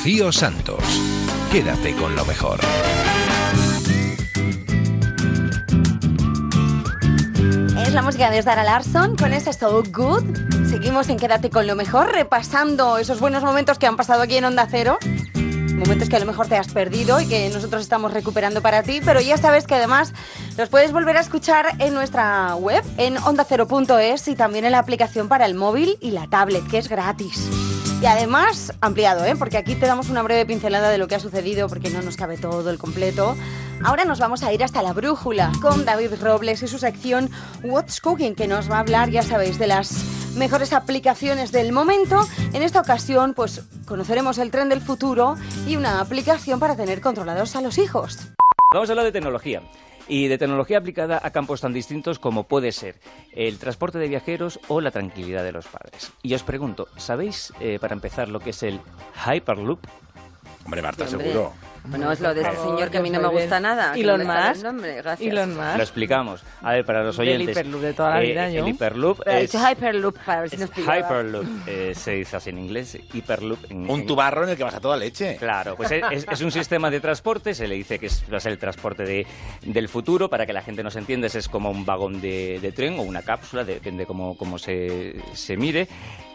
Rocío 0.00 0.32
Santos. 0.32 0.82
Quédate 1.52 1.94
con 1.94 2.16
lo 2.16 2.24
mejor. 2.24 2.58
Es 7.84 7.92
la 7.92 8.00
música 8.00 8.30
de 8.30 8.40
Dara 8.40 8.64
Larson 8.64 9.14
con 9.18 9.34
ese 9.34 9.52
So 9.52 9.82
Good. 9.82 10.24
Seguimos 10.70 11.10
en 11.10 11.18
Quédate 11.18 11.50
con 11.50 11.66
lo 11.66 11.76
mejor, 11.76 12.12
repasando 12.12 12.96
esos 12.96 13.20
buenos 13.20 13.42
momentos 13.42 13.78
que 13.78 13.86
han 13.86 13.98
pasado 13.98 14.22
aquí 14.22 14.36
en 14.36 14.46
Onda 14.46 14.66
Cero. 14.70 14.96
Momentos 15.34 16.08
que 16.08 16.16
a 16.16 16.20
lo 16.20 16.24
mejor 16.24 16.48
te 16.48 16.56
has 16.56 16.72
perdido 16.72 17.20
y 17.20 17.28
que 17.28 17.50
nosotros 17.50 17.82
estamos 17.82 18.14
recuperando 18.14 18.62
para 18.62 18.82
ti, 18.82 19.02
pero 19.04 19.20
ya 19.20 19.36
sabes 19.36 19.66
que 19.66 19.74
además 19.74 20.14
los 20.56 20.70
puedes 20.70 20.92
volver 20.92 21.18
a 21.18 21.20
escuchar 21.20 21.74
en 21.78 21.92
nuestra 21.92 22.54
web, 22.54 22.82
en 22.96 23.18
ondacero.es 23.18 24.28
y 24.28 24.34
también 24.34 24.64
en 24.64 24.72
la 24.72 24.78
aplicación 24.78 25.28
para 25.28 25.44
el 25.44 25.54
móvil 25.54 25.98
y 26.00 26.12
la 26.12 26.26
tablet, 26.26 26.66
que 26.68 26.78
es 26.78 26.88
gratis. 26.88 27.69
Y 28.00 28.06
además, 28.06 28.72
ampliado, 28.80 29.26
¿eh? 29.26 29.36
porque 29.36 29.58
aquí 29.58 29.74
te 29.74 29.84
damos 29.84 30.08
una 30.08 30.22
breve 30.22 30.46
pincelada 30.46 30.88
de 30.88 30.96
lo 30.96 31.06
que 31.06 31.16
ha 31.16 31.20
sucedido, 31.20 31.68
porque 31.68 31.90
no 31.90 32.00
nos 32.00 32.16
cabe 32.16 32.38
todo 32.38 32.70
el 32.70 32.78
completo. 32.78 33.36
Ahora 33.84 34.06
nos 34.06 34.18
vamos 34.18 34.42
a 34.42 34.50
ir 34.54 34.64
hasta 34.64 34.80
la 34.80 34.94
brújula 34.94 35.52
con 35.60 35.84
David 35.84 36.14
Robles 36.22 36.62
y 36.62 36.68
su 36.68 36.78
sección 36.78 37.28
What's 37.62 38.00
Cooking, 38.00 38.34
que 38.34 38.48
nos 38.48 38.70
va 38.70 38.76
a 38.76 38.80
hablar, 38.80 39.10
ya 39.10 39.22
sabéis, 39.22 39.58
de 39.58 39.66
las 39.66 39.92
mejores 40.34 40.72
aplicaciones 40.72 41.52
del 41.52 41.72
momento. 41.72 42.26
En 42.54 42.62
esta 42.62 42.80
ocasión, 42.80 43.34
pues 43.34 43.64
conoceremos 43.84 44.38
el 44.38 44.50
tren 44.50 44.70
del 44.70 44.80
futuro 44.80 45.36
y 45.66 45.76
una 45.76 46.00
aplicación 46.00 46.58
para 46.58 46.76
tener 46.76 47.02
controlados 47.02 47.54
a 47.54 47.60
los 47.60 47.76
hijos. 47.76 48.18
Vamos 48.72 48.88
a 48.88 48.92
hablar 48.92 49.04
de 49.04 49.12
tecnología. 49.12 49.60
Y 50.12 50.26
de 50.26 50.38
tecnología 50.38 50.78
aplicada 50.78 51.20
a 51.22 51.30
campos 51.30 51.60
tan 51.60 51.72
distintos 51.72 52.18
como 52.18 52.42
puede 52.42 52.72
ser 52.72 52.96
el 53.30 53.58
transporte 53.58 53.98
de 53.98 54.08
viajeros 54.08 54.58
o 54.66 54.80
la 54.80 54.90
tranquilidad 54.90 55.44
de 55.44 55.52
los 55.52 55.68
padres. 55.68 56.10
Y 56.24 56.34
os 56.34 56.42
pregunto, 56.42 56.88
¿sabéis, 56.96 57.52
eh, 57.60 57.78
para 57.80 57.94
empezar, 57.94 58.28
lo 58.28 58.40
que 58.40 58.50
es 58.50 58.64
el 58.64 58.80
Hyperloop? 59.24 59.78
Hombre, 60.64 60.82
Marta, 60.82 61.04
Hombre. 61.04 61.30
seguro. 61.30 61.52
Bueno, 61.84 62.12
es 62.12 62.20
lo 62.20 62.34
de 62.34 62.42
este 62.42 62.56
señor 62.56 62.90
que 62.90 62.98
a 62.98 63.00
mí 63.00 63.10
no 63.10 63.20
me 63.20 63.28
bien. 63.28 63.40
gusta 63.40 63.58
nada. 63.58 63.94
Elon 63.96 64.24
no 64.24 64.32
el 64.38 64.48
Musk. 64.50 64.62
nombre. 64.64 65.02
Elon 65.18 65.56
Musk. 65.56 65.76
Lo 65.76 65.82
explicamos. 65.82 66.42
A 66.62 66.72
ver, 66.72 66.84
para 66.84 67.02
los 67.02 67.18
oyentes. 67.18 67.56
Hyperloop 67.56 67.80
de 67.82 67.92
toda 67.94 68.10
la 68.10 68.22
eh, 68.22 68.26
vida, 68.26 68.50
yo. 68.50 68.66
El 68.66 68.72
ha 69.26 69.40
es, 69.40 69.54
Hyperloop 69.54 70.16
para 70.24 70.40
ver 70.42 70.50
si 70.50 70.56
nos 70.58 70.70
pillaba. 70.70 70.98
Hyperloop, 70.98 71.46
eh, 71.66 71.92
se 71.94 72.12
dice 72.12 72.36
así 72.36 72.50
en 72.50 72.58
inglés, 72.58 72.98
Hyperloop. 73.12 73.70
En, 73.70 73.90
Un 73.90 74.06
tubarro 74.06 74.44
en 74.44 74.50
el 74.50 74.56
que 74.56 74.64
vas 74.64 74.74
a 74.74 74.80
toda 74.80 74.96
leche. 74.96 75.36
Claro, 75.36 75.76
pues 75.76 75.90
es, 75.90 76.02
es- 76.10 76.26
es 76.30 76.40
un 76.42 76.50
sistema 76.52 76.90
de 76.90 77.00
transporte, 77.00 77.54
se 77.54 77.66
le 77.66 77.74
dice 77.76 77.98
que 77.98 78.06
es, 78.06 78.24
va 78.32 78.36
a 78.36 78.40
ser 78.40 78.52
el 78.52 78.58
transporte 78.58 79.04
de- 79.04 79.26
del 79.62 79.88
futuro, 79.88 80.28
para 80.28 80.46
que 80.46 80.52
la 80.52 80.62
gente 80.62 80.82
nos 80.82 80.96
entienda, 80.96 81.26
es 81.28 81.48
como 81.48 81.70
un 81.70 81.84
vagón 81.84 82.20
de, 82.20 82.58
de 82.60 82.72
tren 82.72 82.98
o 82.98 83.02
una 83.02 83.22
cápsula, 83.22 83.64
depende 83.64 84.06
cómo, 84.06 84.36
cómo 84.36 84.58
se, 84.58 85.16
se 85.32 85.56
mire, 85.56 85.88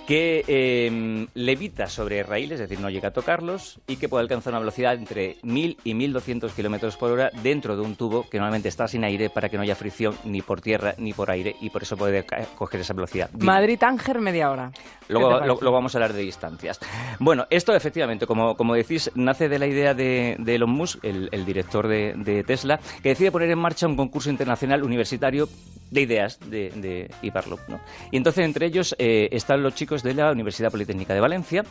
que 0.07 0.43
eh, 0.47 1.27
levita 1.33 1.87
sobre 1.87 2.21
raíles, 2.23 2.59
es 2.59 2.69
decir, 2.69 2.79
no 2.79 2.89
llega 2.89 3.09
a 3.09 3.13
tocarlos, 3.13 3.79
y 3.87 3.95
que 3.95 4.07
puede 4.07 4.21
alcanzar 4.21 4.53
una 4.53 4.59
velocidad 4.59 4.93
entre 4.93 5.37
1000 5.43 5.77
y 5.83 5.93
1200 5.95 6.53
kilómetros 6.53 6.95
por 6.97 7.11
hora 7.11 7.31
dentro 7.41 7.75
de 7.75 7.81
un 7.81 7.95
tubo 7.95 8.29
que 8.29 8.37
normalmente 8.37 8.69
está 8.69 8.87
sin 8.87 9.03
aire 9.03 9.29
para 9.29 9.49
que 9.49 9.57
no 9.57 9.63
haya 9.63 9.75
fricción 9.75 10.15
ni 10.23 10.41
por 10.41 10.61
tierra 10.61 10.93
ni 10.99 11.13
por 11.13 11.31
aire, 11.31 11.55
y 11.59 11.69
por 11.71 11.83
eso 11.83 11.97
puede 11.97 12.23
coger 12.55 12.81
esa 12.81 12.93
velocidad. 12.93 13.29
Madrid-Tánger, 13.31 14.19
media 14.19 14.51
hora. 14.51 14.71
Luego, 15.07 15.29
¿Qué 15.35 15.41
te 15.41 15.47
lo- 15.47 15.57
luego 15.61 15.71
vamos 15.75 15.95
a 15.95 15.97
hablar 15.97 16.13
de 16.13 16.21
distancias. 16.21 16.79
Bueno, 17.19 17.45
esto 17.49 17.73
efectivamente, 17.75 18.27
como, 18.27 18.55
como 18.55 18.75
decís, 18.75 19.11
nace 19.15 19.49
de 19.49 19.59
la 19.59 19.67
idea 19.67 19.93
de, 19.93 20.35
de 20.39 20.55
Elon 20.55 20.69
Musk, 20.69 21.03
el, 21.03 21.29
el 21.31 21.45
director 21.45 21.87
de, 21.87 22.13
de 22.15 22.43
Tesla, 22.43 22.79
que 23.01 23.09
decide 23.09 23.31
poner 23.31 23.49
en 23.49 23.59
marcha 23.59 23.87
un 23.87 23.95
concurso 23.95 24.29
internacional 24.29 24.83
universitario 24.83 25.47
de 25.91 26.01
ideas 26.01 26.39
de, 26.39 26.71
de 26.71 27.11
Hyperloop. 27.21 27.59
¿no? 27.67 27.79
Y 28.11 28.17
entonces 28.17 28.43
entre 28.43 28.65
ellos 28.65 28.95
eh, 28.97 29.29
están 29.31 29.61
los 29.61 29.75
chicos 29.75 29.94
de 30.03 30.13
la 30.13 30.31
Universidad 30.31 30.71
Politécnica 30.71 31.13
de 31.13 31.19
Valencia, 31.19 31.63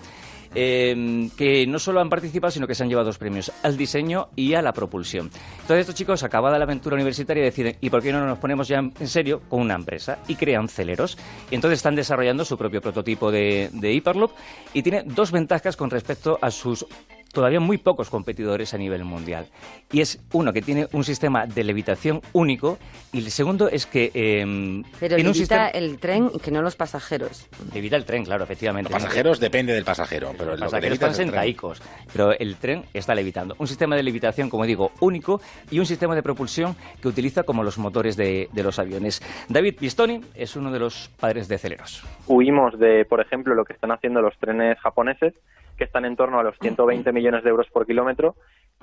eh, 0.54 1.28
que 1.36 1.66
no 1.66 1.78
solo 1.78 2.00
han 2.00 2.08
participado, 2.08 2.50
sino 2.50 2.66
que 2.66 2.74
se 2.74 2.82
han 2.82 2.88
llevado 2.88 3.06
dos 3.06 3.18
premios, 3.18 3.50
al 3.62 3.76
diseño 3.76 4.28
y 4.36 4.54
a 4.54 4.62
la 4.62 4.72
propulsión. 4.72 5.30
Entonces 5.60 5.80
estos 5.80 5.94
chicos, 5.94 6.22
acabada 6.22 6.58
la 6.58 6.64
aventura 6.64 6.94
universitaria, 6.94 7.42
deciden, 7.42 7.76
¿y 7.80 7.90
por 7.90 8.02
qué 8.02 8.12
no 8.12 8.24
nos 8.24 8.38
ponemos 8.38 8.68
ya 8.68 8.78
en 8.78 8.92
en 9.00 9.08
serio 9.08 9.40
con 9.48 9.60
una 9.60 9.74
empresa? 9.74 10.18
Y 10.28 10.36
crean 10.36 10.68
Celeros. 10.68 11.18
Y 11.50 11.56
entonces 11.56 11.78
están 11.78 11.94
desarrollando 11.94 12.44
su 12.44 12.56
propio 12.56 12.80
prototipo 12.80 13.30
de, 13.30 13.70
de 13.72 13.92
Hyperloop 13.92 14.32
y 14.72 14.82
tiene 14.82 15.02
dos 15.04 15.30
ventajas 15.32 15.76
con 15.76 15.90
respecto 15.90 16.38
a 16.40 16.50
sus 16.50 16.86
todavía 17.34 17.60
muy 17.60 17.76
pocos 17.76 18.08
competidores 18.08 18.72
a 18.72 18.78
nivel 18.78 19.04
mundial. 19.04 19.48
Y 19.92 20.00
es 20.00 20.24
uno 20.32 20.52
que 20.52 20.62
tiene 20.62 20.86
un 20.92 21.04
sistema 21.04 21.46
de 21.46 21.64
levitación 21.64 22.22
único 22.32 22.78
y 23.12 23.18
el 23.18 23.30
segundo 23.30 23.68
es 23.68 23.86
que 23.86 24.10
eh, 24.14 24.82
Pero 25.00 25.16
un 25.16 25.22
levita 25.22 25.34
sistema... 25.34 25.68
el 25.68 25.98
tren 25.98 26.30
y 26.32 26.38
que 26.38 26.50
no 26.50 26.62
los 26.62 26.76
pasajeros. 26.76 27.48
Levita 27.74 27.96
el 27.96 28.04
tren, 28.04 28.24
claro, 28.24 28.44
efectivamente. 28.44 28.90
Los 28.90 29.02
pasajeros 29.02 29.40
depende 29.40 29.72
del 29.74 29.84
pasajero, 29.84 30.32
pero 30.38 30.52
Los 30.52 30.60
pasajeros 30.60 30.94
están 30.94 31.10
es 31.10 31.16
sentaicos, 31.16 31.82
pero 32.12 32.32
el 32.32 32.56
tren 32.56 32.84
está 32.94 33.14
levitando. 33.14 33.54
Un 33.58 33.66
sistema 33.66 33.96
de 33.96 34.02
levitación, 34.02 34.48
como 34.48 34.64
digo, 34.64 34.92
único 35.00 35.40
y 35.70 35.78
un 35.78 35.86
sistema 35.86 36.14
de 36.14 36.22
propulsión 36.22 36.76
que 37.02 37.08
utiliza 37.08 37.42
como 37.42 37.62
los 37.62 37.76
motores 37.78 38.16
de, 38.16 38.48
de 38.52 38.62
los 38.62 38.78
aviones. 38.78 39.20
David 39.48 39.76
Pistoni 39.78 40.20
es 40.34 40.56
uno 40.56 40.70
de 40.70 40.78
los 40.78 41.10
padres 41.20 41.48
de 41.48 41.58
Celeros. 41.58 42.04
huimos 42.26 42.78
de, 42.78 43.04
por 43.04 43.20
ejemplo, 43.20 43.54
lo 43.54 43.64
que 43.64 43.72
están 43.72 43.90
haciendo 43.90 44.20
los 44.20 44.36
trenes 44.38 44.78
japoneses, 44.78 45.34
que 45.76 45.84
están 45.84 46.04
en 46.04 46.16
torno 46.16 46.38
a 46.38 46.42
los 46.42 46.56
120 46.58 47.12
millones 47.12 47.44
de 47.44 47.50
euros 47.50 47.68
por 47.70 47.86
kilómetro, 47.86 48.34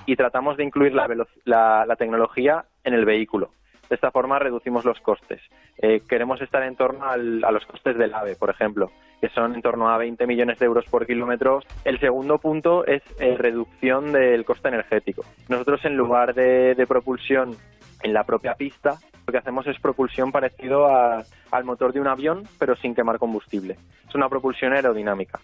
y 0.05 0.15
tratamos 0.15 0.57
de 0.57 0.63
incluir 0.63 0.93
la, 0.93 1.07
la- 1.45 1.85
la 1.85 1.95
tecnología 1.95 2.65
en 2.83 2.93
el 2.93 3.05
vehículo. 3.05 3.51
De 3.89 3.95
esta 3.95 4.09
forma 4.11 4.39
reducimos 4.39 4.85
los 4.85 4.99
costes. 5.01 5.41
Eh, 5.77 6.01
queremos 6.07 6.41
estar 6.41 6.63
en 6.63 6.77
torno 6.77 7.05
al- 7.05 7.43
a 7.43 7.51
los 7.51 7.65
costes 7.65 7.97
del 7.97 8.13
AVE, 8.13 8.37
por 8.37 8.49
ejemplo, 8.49 8.89
que 9.19 9.27
son 9.29 9.53
en 9.53 9.61
torno 9.61 9.89
a 9.89 9.97
20 9.97 10.25
millones 10.27 10.59
de 10.59 10.65
euros 10.65 10.85
por 10.89 11.05
kilómetro. 11.05 11.59
El 11.83 11.99
segundo 11.99 12.37
punto 12.37 12.85
es 12.85 13.03
eh, 13.19 13.35
reducción 13.37 14.13
del 14.13 14.45
coste 14.45 14.69
energético. 14.69 15.23
Nosotros, 15.49 15.83
en 15.83 15.97
lugar 15.97 16.33
de, 16.33 16.73
de 16.73 16.87
propulsión 16.87 17.55
en 18.01 18.13
la 18.13 18.23
propia 18.23 18.55
pista, 18.55 18.95
lo 19.27 19.31
que 19.33 19.37
hacemos 19.39 19.67
es 19.67 19.77
propulsión 19.81 20.31
parecido 20.31 20.87
a- 20.87 21.21
al 21.51 21.63
motor 21.65 21.91
de 21.91 21.99
un 21.99 22.07
avión, 22.07 22.43
pero 22.57 22.77
sin 22.77 22.95
quemar 22.95 23.19
combustible. 23.19 23.75
Es 24.07 24.15
una 24.15 24.29
propulsión 24.29 24.71
aerodinámica. 24.71 25.39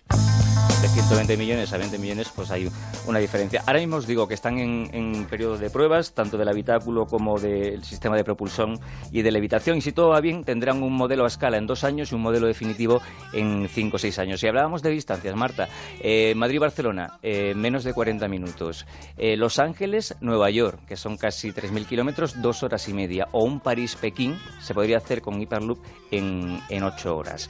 De 0.81 0.87
120 0.89 1.37
millones 1.37 1.73
a 1.73 1.77
20 1.77 1.97
millones, 1.97 2.31
pues 2.35 2.51
hay 2.51 2.69
una 3.07 3.17
diferencia. 3.17 3.63
Ahora 3.65 3.79
mismo 3.79 3.95
os 3.95 4.05
digo 4.05 4.27
que 4.27 4.35
están 4.35 4.59
en, 4.59 4.87
en 4.93 5.25
periodo 5.25 5.57
de 5.57 5.71
pruebas, 5.71 6.13
tanto 6.13 6.37
del 6.37 6.47
habitáculo 6.47 7.07
como 7.07 7.39
del 7.39 7.83
sistema 7.83 8.15
de 8.15 8.23
propulsión 8.23 8.79
y 9.11 9.23
de 9.23 9.31
levitación. 9.31 9.77
Y 9.77 9.81
si 9.81 9.91
todo 9.91 10.09
va 10.09 10.21
bien, 10.21 10.43
tendrán 10.43 10.83
un 10.83 10.93
modelo 10.93 11.23
a 11.23 11.27
escala 11.27 11.57
en 11.57 11.65
dos 11.65 11.83
años 11.83 12.11
y 12.11 12.15
un 12.15 12.21
modelo 12.21 12.45
definitivo 12.45 13.01
en 13.33 13.67
cinco 13.69 13.95
o 13.95 13.99
seis 13.99 14.19
años. 14.19 14.39
Si 14.39 14.47
hablábamos 14.47 14.83
de 14.83 14.91
distancias, 14.91 15.35
Marta, 15.35 15.67
eh, 15.99 16.35
Madrid-Barcelona, 16.35 17.17
eh, 17.23 17.55
menos 17.55 17.83
de 17.83 17.95
40 17.95 18.27
minutos. 18.27 18.85
Eh, 19.17 19.35
Los 19.35 19.57
Ángeles-Nueva 19.57 20.51
York, 20.51 20.85
que 20.85 20.95
son 20.95 21.17
casi 21.17 21.53
3.000 21.53 21.87
kilómetros, 21.87 22.39
dos 22.39 22.61
horas 22.61 22.87
y 22.87 22.93
media. 22.93 23.27
O 23.31 23.43
un 23.45 23.61
París-Pekín, 23.61 24.37
se 24.61 24.75
podría 24.75 24.97
hacer 24.97 25.23
con 25.23 25.41
Hyperloop 25.41 25.79
en, 26.11 26.59
en 26.69 26.83
ocho 26.83 27.17
horas. 27.17 27.49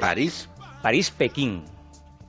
¿París? 0.00 0.48
París-Pekín 0.82 1.62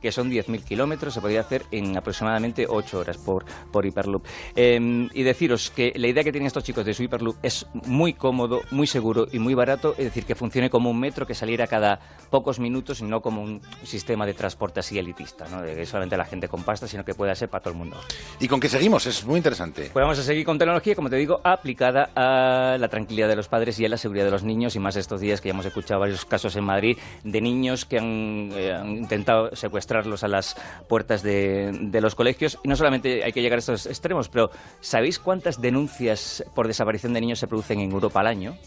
que 0.06 0.12
son 0.12 0.30
10.000 0.30 0.64
kilómetros, 0.64 1.16
se 1.16 1.20
podría 1.20 1.40
hacer 1.40 1.64
en 1.72 1.98
aproximadamente 1.98 2.68
8 2.70 3.00
horas 3.00 3.18
por, 3.18 3.44
por 3.72 3.88
Hyperloop. 3.88 4.24
Eh, 4.56 5.10
y 5.12 5.24
deciros 5.24 5.72
que 5.72 5.94
la 5.96 6.08
idea 6.08 6.24
que 6.24 6.32
tienen 6.32 6.46
estos 6.46 6.64
chicos 6.64 6.86
de 6.86 6.94
su 6.94 7.02
Hyperloop 7.02 7.38
es 7.42 7.66
muy 7.74 8.14
cómodo, 8.14 8.62
muy 8.70 8.86
seguro 8.86 9.26
y 9.32 9.40
muy 9.40 9.56
barato, 9.56 9.96
es 9.98 10.06
decir, 10.06 10.26
que 10.26 10.36
funcione 10.36 10.70
como 10.70 10.92
un 10.92 11.00
metro 11.00 11.26
que 11.26 11.34
saliera 11.34 11.66
cada 11.66 12.00
pocos 12.30 12.60
minutos 12.60 13.00
y 13.00 13.06
no 13.06 13.22
como 13.22 13.42
un 13.42 13.62
sistema 13.82 14.28
de 14.28 14.36
transporte 14.36 14.80
así 14.80 15.00
elitista, 15.00 15.48
¿no? 15.50 15.64
de 15.64 15.74
que 15.74 15.88
solamente 15.88 16.16
la 16.18 16.26
gente 16.26 16.48
con 16.48 16.62
pasta, 16.62 16.88
sino 16.88 17.04
que 17.04 17.16
pueda 17.16 17.34
ser 17.34 17.50
para 17.50 17.64
todo 17.64 17.72
el 17.72 17.80
mundo. 17.80 17.98
¿Y 18.40 18.48
con 18.48 18.60
qué 18.60 18.70
seguimos? 18.70 19.08
Es 19.08 19.26
muy 19.26 19.38
interesante. 19.38 19.90
Pues 19.92 20.04
vamos 20.04 20.20
a 20.20 20.24
seguir 20.24 20.46
con 20.46 20.60
tecnología, 20.60 20.94
como 20.94 21.10
te 21.10 21.16
digo, 21.16 21.42
aplicada 21.44 22.12
a 22.16 22.78
la 22.78 22.90
tranquilidad 22.90 23.28
de 23.28 23.38
los 23.38 23.48
padres 23.48 23.80
y 23.80 23.86
a 23.86 23.90
la 23.90 23.98
seguridad 23.98 24.26
de 24.26 24.32
los 24.32 24.44
niños, 24.44 24.76
y 24.76 24.80
más 24.80 24.98
estos 24.98 25.20
días 25.20 25.42
que 25.42 25.50
ya 25.50 25.54
hemos 25.56 25.66
escuchado 25.66 26.00
varios 26.00 26.26
casos 26.26 26.56
en 26.58 26.64
Madrid 26.64 26.96
de 27.24 27.42
niños 27.42 27.86
que 27.86 27.98
han, 27.98 28.52
eh, 28.54 28.72
han 28.72 28.90
intentado 28.90 29.56
secuestrar 29.56 29.95
arrastrarlos 29.96 30.24
a 30.24 30.28
las 30.28 30.56
puertas 30.88 31.24
de, 31.24 31.72
de 31.82 32.02
los 32.02 32.16
colegios. 32.16 32.60
Y 32.64 32.68
no 32.68 32.76
solamente 32.76 33.24
hay 33.24 33.32
que 33.32 33.42
llegar 33.42 33.58
a 33.58 33.60
estos 33.60 33.86
extremos, 33.86 34.30
pero 34.30 34.52
¿sabéis 34.82 35.20
cuántas 35.20 35.62
denuncias 35.62 36.44
por 36.54 36.68
desaparición 36.68 37.14
de 37.14 37.22
niños 37.22 37.40
se 37.40 37.48
producen 37.48 37.80
en 37.80 37.92
Europa 37.92 38.20
al 38.20 38.28
año? 38.28 38.58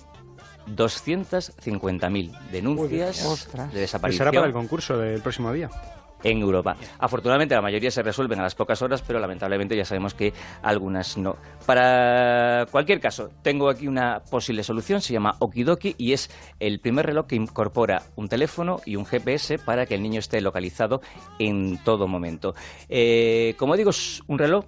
250.000 0.76 2.50
denuncias 2.50 3.48
de 3.72 3.80
desaparición 3.80 4.28
era 4.28 4.32
para 4.32 4.46
el 4.46 4.52
concurso 4.52 4.98
del 4.98 5.22
próximo 5.22 5.52
día. 5.52 5.70
En 6.22 6.40
Europa. 6.40 6.76
Afortunadamente 6.98 7.54
la 7.54 7.62
mayoría 7.62 7.90
se 7.90 8.02
resuelven 8.02 8.40
a 8.40 8.42
las 8.42 8.54
pocas 8.54 8.80
horas, 8.82 9.02
pero 9.02 9.18
lamentablemente 9.18 9.76
ya 9.76 9.84
sabemos 9.84 10.14
que 10.14 10.32
algunas 10.62 11.16
no. 11.16 11.36
Para 11.66 12.66
cualquier 12.70 13.00
caso, 13.00 13.30
tengo 13.42 13.68
aquí 13.68 13.86
una 13.86 14.20
posible 14.20 14.62
solución, 14.62 15.00
se 15.00 15.12
llama 15.12 15.36
Okidoki 15.38 15.94
y 15.98 16.12
es 16.12 16.30
el 16.60 16.80
primer 16.80 17.06
reloj 17.06 17.26
que 17.26 17.36
incorpora 17.36 18.02
un 18.16 18.28
teléfono 18.28 18.80
y 18.84 18.96
un 18.96 19.06
GPS 19.06 19.58
para 19.58 19.86
que 19.86 19.94
el 19.94 20.02
niño 20.02 20.20
esté 20.20 20.40
localizado 20.40 21.00
en 21.38 21.78
todo 21.84 22.08
momento. 22.08 22.54
Eh, 22.88 23.54
como 23.58 23.76
digo, 23.76 23.90
es 23.90 24.22
un 24.26 24.38
reloj 24.38 24.64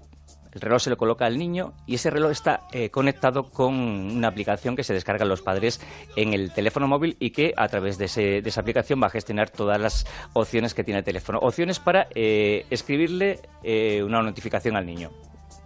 el 0.52 0.60
reloj 0.60 0.82
se 0.82 0.90
lo 0.90 0.96
coloca 0.96 1.26
al 1.26 1.38
niño 1.38 1.72
y 1.86 1.94
ese 1.94 2.10
reloj 2.10 2.30
está 2.32 2.60
eh, 2.72 2.90
conectado 2.90 3.50
con 3.50 3.74
una 3.74 4.28
aplicación 4.28 4.74
que 4.76 4.82
se 4.84 4.92
descargan 4.94 5.28
los 5.28 5.42
padres 5.42 5.80
en 6.16 6.34
el 6.34 6.52
teléfono 6.52 6.88
móvil 6.88 7.16
y 7.20 7.30
que 7.30 7.54
a 7.56 7.68
través 7.68 7.98
de, 7.98 8.06
ese- 8.06 8.42
de 8.42 8.48
esa 8.48 8.60
aplicación 8.60 9.00
va 9.02 9.06
a 9.06 9.10
gestionar 9.10 9.50
todas 9.50 9.80
las 9.80 10.06
opciones 10.32 10.74
que 10.74 10.82
tiene 10.84 10.98
el 10.98 11.04
teléfono. 11.04 11.38
Opciones 11.38 11.78
para 11.78 12.08
eh, 12.14 12.66
escribirle 12.70 13.40
eh, 13.62 14.02
una 14.02 14.22
notificación 14.22 14.76
al 14.76 14.86
niño. 14.86 15.10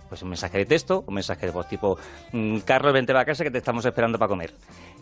Pues 0.08 0.22
un 0.22 0.28
mensaje 0.28 0.58
de 0.58 0.66
texto, 0.66 1.02
un 1.08 1.14
mensaje 1.14 1.46
de 1.46 1.50
voz 1.52 1.66
tipo 1.66 1.98
mm, 2.32 2.58
Carlos, 2.58 2.92
vente 2.92 3.16
a 3.16 3.24
casa 3.24 3.42
que 3.42 3.50
te 3.50 3.58
estamos 3.58 3.84
esperando 3.84 4.18
para 4.18 4.28
comer. 4.28 4.52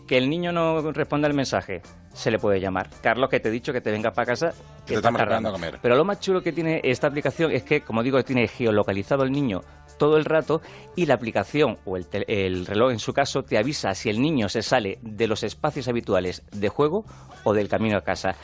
Que 0.07 0.17
el 0.17 0.29
niño 0.29 0.51
no 0.51 0.91
responda 0.91 1.27
el 1.29 1.33
mensaje, 1.33 1.81
se 2.13 2.29
le 2.29 2.37
puede 2.37 2.59
llamar. 2.59 2.89
Carlos, 3.01 3.29
que 3.29 3.39
te 3.39 3.47
he 3.47 3.51
dicho 3.51 3.71
que 3.71 3.79
te 3.81 3.89
venga 3.89 4.11
para 4.11 4.25
casa, 4.27 4.49
Que 4.49 4.55
te 4.55 4.93
está 4.95 4.95
estamos 4.95 5.21
esperando 5.21 5.49
tardando". 5.49 5.49
a 5.49 5.51
comer. 5.53 5.79
Pero 5.81 5.95
lo 5.95 6.03
más 6.03 6.19
chulo 6.19 6.41
que 6.41 6.51
tiene 6.51 6.81
esta 6.83 7.07
aplicación 7.07 7.51
es 7.51 7.63
que, 7.63 7.81
como 7.81 8.03
digo, 8.03 8.21
tiene 8.23 8.47
geolocalizado 8.47 9.23
el 9.23 9.31
niño 9.31 9.61
todo 9.97 10.17
el 10.17 10.25
rato 10.25 10.61
y 10.95 11.05
la 11.05 11.13
aplicación 11.13 11.77
o 11.85 11.95
el, 11.95 12.07
tel- 12.07 12.25
el 12.27 12.65
reloj 12.65 12.91
en 12.91 12.99
su 12.99 13.13
caso 13.13 13.43
te 13.43 13.57
avisa 13.57 13.93
si 13.95 14.09
el 14.09 14.21
niño 14.21 14.49
se 14.49 14.61
sale 14.61 14.97
de 15.01 15.27
los 15.27 15.43
espacios 15.43 15.87
habituales 15.87 16.43
de 16.51 16.67
juego 16.67 17.05
o 17.45 17.53
del 17.53 17.69
camino 17.69 17.97
a 17.97 18.01
casa. 18.01 18.35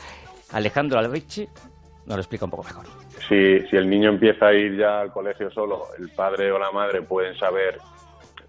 Alejandro 0.51 0.97
Albrici 0.99 1.47
nos 2.05 2.15
lo 2.15 2.21
explica 2.21 2.45
un 2.45 2.51
poco 2.51 2.63
mejor. 2.63 2.85
Si, 3.27 3.67
si 3.67 3.75
el 3.75 3.89
niño 3.89 4.09
empieza 4.09 4.47
a 4.47 4.53
ir 4.53 4.77
ya 4.77 5.01
al 5.01 5.11
colegio 5.11 5.51
solo, 5.51 5.87
el 5.99 6.09
padre 6.09 6.51
o 6.51 6.57
la 6.59 6.71
madre 6.71 7.01
pueden 7.01 7.35
saber 7.37 7.77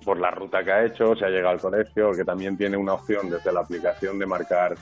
por 0.05 0.19
la 0.19 0.31
ruta 0.31 0.63
que 0.65 0.73
ha 0.73 0.85
hecho, 0.85 1.15
si 1.15 1.25
ha 1.25 1.29
llegado 1.29 1.51
al 1.51 1.61
colegio, 1.61 2.07
porque 2.09 2.25
también 2.25 2.57
tiene 2.57 2.77
una 2.77 2.95
opción 2.95 3.31
desde 3.31 3.53
la 3.53 3.61
aplicación 3.61 4.19
de 4.19 4.27
marcar 4.27 4.75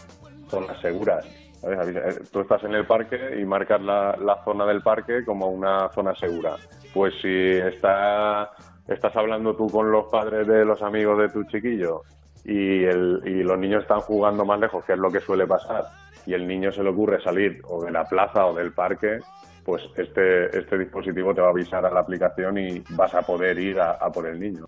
zonas 0.49 0.81
seguras. 0.81 1.27
eh, 1.63 2.21
Tú 2.33 2.41
estás 2.41 2.63
en 2.65 2.75
el 2.75 2.87
parque 2.87 3.37
y 3.41 3.45
marcas 3.45 3.81
la, 3.81 4.43
zona 4.45 4.65
del 4.67 4.83
parque 4.83 5.25
como 5.25 5.49
una 5.49 5.89
zona 5.91 6.15
segura. 6.15 6.57
Pues 6.95 7.15
si 7.21 7.29
está, 7.29 8.51
estás 8.87 9.15
hablando 9.17 9.55
tú 9.57 9.69
con 9.69 9.91
los 9.91 10.07
padres 10.07 10.47
de 10.47 10.65
los 10.65 10.83
amigos 10.83 11.19
de 11.19 11.29
tu 11.29 11.45
chiquillo 11.45 12.03
y, 12.45 12.85
el, 12.85 13.23
y 13.25 13.43
los 13.43 13.59
niños 13.59 13.83
están 13.83 14.01
jugando 14.01 14.45
más 14.45 14.61
lejos, 14.61 14.85
que 14.85 14.93
es 14.93 14.99
lo 14.99 15.11
que 15.11 15.21
suele 15.21 15.47
pasar, 15.47 15.85
y 16.27 16.35
el 16.35 16.47
niño 16.47 16.73
se 16.73 16.83
le 16.83 16.91
ocurre 16.91 17.21
salir 17.21 17.61
o 17.69 17.85
de 17.85 17.91
la 17.91 18.05
plaza 18.05 18.47
o 18.47 18.55
del 18.55 18.73
parque, 18.73 19.19
pues 19.65 19.83
este, 19.97 20.57
este 20.57 20.79
dispositivo 20.79 21.35
te 21.35 21.43
va 21.43 21.49
a 21.49 21.51
avisar 21.51 21.85
a 21.85 21.91
la 21.91 22.01
aplicación 22.01 22.57
y 22.57 22.83
vas 22.91 23.15
a 23.15 23.21
poder 23.21 23.59
ir 23.59 23.79
a 23.79 23.99
por 24.11 24.27
el 24.27 24.41
niño. 24.41 24.65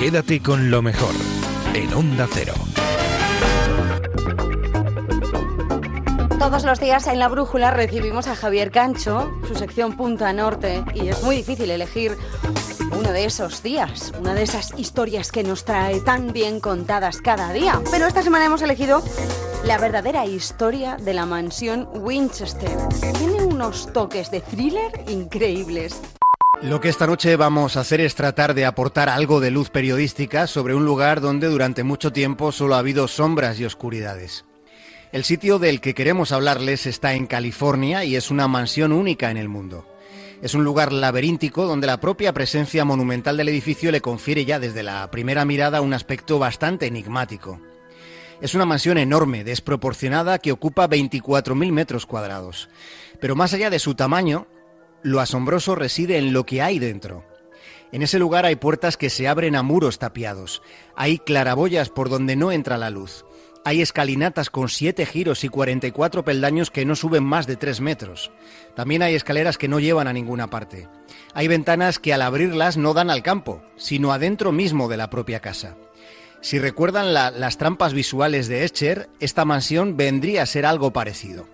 Quédate 0.00 0.40
con 0.40 0.70
lo 0.70 0.80
mejor 0.80 1.14
en 1.74 1.92
Onda 1.92 2.26
Cero. 2.32 2.54
Todos 6.38 6.64
los 6.64 6.80
días 6.80 7.06
en 7.06 7.18
la 7.18 7.28
brújula 7.28 7.70
recibimos 7.70 8.26
a 8.26 8.34
Javier 8.34 8.70
Cancho, 8.70 9.30
su 9.46 9.54
sección 9.54 9.98
Punta 9.98 10.32
Norte, 10.32 10.82
y 10.94 11.08
es 11.08 11.22
muy 11.22 11.36
difícil 11.36 11.70
elegir 11.70 12.16
uno 12.98 13.12
de 13.12 13.26
esos 13.26 13.62
días, 13.62 14.14
una 14.18 14.32
de 14.32 14.44
esas 14.44 14.72
historias 14.78 15.30
que 15.30 15.44
nos 15.44 15.66
trae 15.66 16.00
tan 16.00 16.32
bien 16.32 16.60
contadas 16.60 17.20
cada 17.20 17.52
día. 17.52 17.78
Pero 17.90 18.06
esta 18.06 18.22
semana 18.22 18.46
hemos 18.46 18.62
elegido 18.62 19.02
la 19.66 19.76
verdadera 19.76 20.24
historia 20.24 20.96
de 20.96 21.12
la 21.12 21.26
mansión 21.26 21.86
Winchester. 21.92 22.74
Tiene 23.18 23.42
unos 23.42 23.92
toques 23.92 24.30
de 24.30 24.40
thriller 24.40 25.04
increíbles. 25.08 26.00
Lo 26.62 26.78
que 26.78 26.90
esta 26.90 27.06
noche 27.06 27.36
vamos 27.36 27.76
a 27.76 27.80
hacer 27.80 28.02
es 28.02 28.14
tratar 28.14 28.52
de 28.52 28.66
aportar 28.66 29.08
algo 29.08 29.40
de 29.40 29.50
luz 29.50 29.70
periodística 29.70 30.46
sobre 30.46 30.74
un 30.74 30.84
lugar 30.84 31.22
donde 31.22 31.46
durante 31.46 31.84
mucho 31.84 32.12
tiempo 32.12 32.52
solo 32.52 32.74
ha 32.74 32.80
habido 32.80 33.08
sombras 33.08 33.58
y 33.58 33.64
oscuridades. 33.64 34.44
El 35.10 35.24
sitio 35.24 35.58
del 35.58 35.80
que 35.80 35.94
queremos 35.94 36.32
hablarles 36.32 36.84
está 36.84 37.14
en 37.14 37.26
California 37.26 38.04
y 38.04 38.14
es 38.14 38.30
una 38.30 38.46
mansión 38.46 38.92
única 38.92 39.30
en 39.30 39.38
el 39.38 39.48
mundo. 39.48 39.86
Es 40.42 40.52
un 40.52 40.62
lugar 40.62 40.92
laberíntico 40.92 41.66
donde 41.66 41.86
la 41.86 41.98
propia 41.98 42.34
presencia 42.34 42.84
monumental 42.84 43.38
del 43.38 43.48
edificio 43.48 43.90
le 43.90 44.02
confiere 44.02 44.44
ya 44.44 44.60
desde 44.60 44.82
la 44.82 45.10
primera 45.10 45.46
mirada 45.46 45.80
un 45.80 45.94
aspecto 45.94 46.38
bastante 46.38 46.86
enigmático. 46.86 47.58
Es 48.42 48.54
una 48.54 48.66
mansión 48.66 48.98
enorme, 48.98 49.44
desproporcionada, 49.44 50.38
que 50.38 50.52
ocupa 50.52 50.88
24.000 50.88 51.72
metros 51.72 52.04
cuadrados. 52.04 52.68
Pero 53.18 53.34
más 53.34 53.52
allá 53.54 53.70
de 53.70 53.78
su 53.78 53.94
tamaño, 53.94 54.46
lo 55.02 55.20
asombroso 55.20 55.74
reside 55.74 56.18
en 56.18 56.32
lo 56.32 56.44
que 56.44 56.62
hay 56.62 56.78
dentro. 56.78 57.24
En 57.92 58.02
ese 58.02 58.18
lugar 58.18 58.46
hay 58.46 58.56
puertas 58.56 58.96
que 58.96 59.10
se 59.10 59.26
abren 59.26 59.56
a 59.56 59.62
muros 59.62 59.98
tapiados, 59.98 60.62
hay 60.94 61.18
claraboyas 61.18 61.88
por 61.88 62.08
donde 62.08 62.36
no 62.36 62.52
entra 62.52 62.78
la 62.78 62.88
luz, 62.90 63.24
hay 63.64 63.82
escalinatas 63.82 64.48
con 64.48 64.68
siete 64.68 65.04
giros 65.04 65.42
y 65.44 65.48
44 65.48 66.24
peldaños 66.24 66.70
que 66.70 66.84
no 66.86 66.94
suben 66.96 67.24
más 67.24 67.46
de 67.46 67.56
3 67.56 67.80
metros. 67.82 68.30
También 68.74 69.02
hay 69.02 69.14
escaleras 69.14 69.58
que 69.58 69.68
no 69.68 69.80
llevan 69.80 70.08
a 70.08 70.12
ninguna 70.14 70.48
parte. 70.48 70.88
Hay 71.34 71.46
ventanas 71.48 71.98
que 71.98 72.14
al 72.14 72.22
abrirlas 72.22 72.76
no 72.78 72.94
dan 72.94 73.10
al 73.10 73.22
campo, 73.22 73.62
sino 73.76 74.12
adentro 74.12 74.50
mismo 74.52 74.88
de 74.88 74.96
la 74.96 75.10
propia 75.10 75.40
casa. 75.40 75.76
Si 76.40 76.58
recuerdan 76.58 77.12
la- 77.12 77.30
las 77.30 77.58
trampas 77.58 77.92
visuales 77.92 78.48
de 78.48 78.64
Escher, 78.64 79.10
esta 79.20 79.44
mansión 79.44 79.96
vendría 79.98 80.42
a 80.44 80.46
ser 80.46 80.64
algo 80.64 80.92
parecido. 80.94 81.46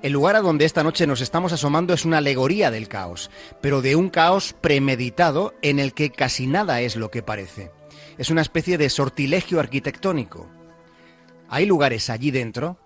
El 0.00 0.12
lugar 0.12 0.36
a 0.36 0.42
donde 0.42 0.64
esta 0.64 0.84
noche 0.84 1.08
nos 1.08 1.20
estamos 1.20 1.52
asomando 1.52 1.92
es 1.92 2.04
una 2.04 2.18
alegoría 2.18 2.70
del 2.70 2.88
caos, 2.88 3.30
pero 3.60 3.82
de 3.82 3.96
un 3.96 4.10
caos 4.10 4.54
premeditado 4.60 5.54
en 5.60 5.80
el 5.80 5.92
que 5.92 6.10
casi 6.10 6.46
nada 6.46 6.80
es 6.80 6.94
lo 6.94 7.10
que 7.10 7.24
parece. 7.24 7.72
Es 8.16 8.30
una 8.30 8.42
especie 8.42 8.78
de 8.78 8.90
sortilegio 8.90 9.58
arquitectónico. 9.58 10.48
Hay 11.48 11.66
lugares 11.66 12.10
allí 12.10 12.30
dentro 12.30 12.78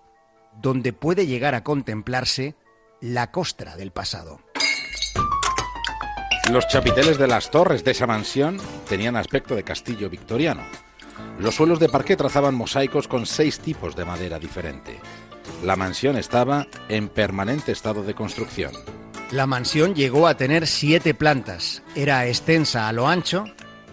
donde 0.60 0.94
puede 0.94 1.26
llegar 1.26 1.54
a 1.54 1.64
contemplarse 1.64 2.54
la 3.00 3.30
costra 3.30 3.76
del 3.76 3.90
pasado. 3.90 4.40
Los 6.50 6.66
chapiteles 6.68 7.18
de 7.18 7.28
las 7.28 7.50
torres 7.50 7.84
de 7.84 7.90
esa 7.90 8.06
mansión 8.06 8.58
tenían 8.88 9.16
aspecto 9.16 9.54
de 9.54 9.64
castillo 9.64 10.08
victoriano. 10.08 10.62
Los 11.38 11.56
suelos 11.56 11.78
de 11.78 11.88
parqué 11.88 12.16
trazaban 12.16 12.54
mosaicos 12.54 13.06
con 13.06 13.26
seis 13.26 13.60
tipos 13.60 13.96
de 13.96 14.04
madera 14.04 14.38
diferente. 14.38 14.98
La 15.62 15.76
mansión 15.76 16.16
estaba 16.16 16.66
en 16.88 17.08
permanente 17.08 17.72
estado 17.72 18.02
de 18.02 18.14
construcción. 18.14 18.72
La 19.30 19.46
mansión 19.46 19.94
llegó 19.94 20.26
a 20.26 20.36
tener 20.36 20.66
siete 20.66 21.14
plantas, 21.14 21.82
era 21.94 22.26
extensa 22.26 22.88
a 22.88 22.92
lo 22.92 23.08
ancho 23.08 23.44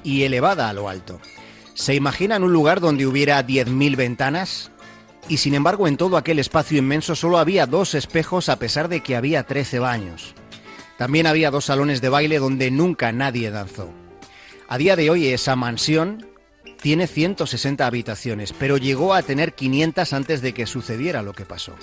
y 0.04 0.24
elevada 0.24 0.70
a 0.70 0.74
lo 0.74 0.90
alto. 0.90 1.20
¿Se 1.76 1.96
imaginan 1.96 2.44
un 2.44 2.52
lugar 2.52 2.82
donde 2.82 3.06
hubiera 3.06 3.46
10.000 3.46 3.96
ventanas? 3.96 4.72
Y 5.30 5.38
sin 5.38 5.54
embargo 5.54 5.88
en 5.88 5.96
todo 5.96 6.18
aquel 6.18 6.40
espacio 6.40 6.78
inmenso 6.78 7.16
solo 7.16 7.38
había 7.38 7.68
dos 7.68 7.94
espejos 7.94 8.50
a 8.50 8.58
pesar 8.58 8.90
de 8.90 9.02
que 9.02 9.16
había 9.16 9.44
13 9.44 9.80
baños. 9.80 10.36
También 10.98 11.28
había 11.28 11.52
dos 11.52 11.66
salones 11.66 12.02
de 12.02 12.10
baile 12.10 12.40
donde 12.40 12.72
nunca 12.72 13.14
nadie 13.14 13.52
danzó. 13.52 13.90
A 14.68 14.78
día 14.78 14.96
de 14.96 15.10
hoy 15.10 15.28
esa 15.28 15.56
mansión 15.56 16.28
tiene 16.82 17.08
160 17.08 17.86
habitaciones, 17.86 18.54
pero 18.54 18.78
llegó 18.78 19.14
a 19.14 19.22
tener 19.22 19.54
500 19.54 20.14
antes 20.14 20.42
de 20.42 20.54
que 20.54 20.66
sucediera 20.66 21.22
lo 21.22 21.34
que 21.34 21.46
pasó. 21.46 21.76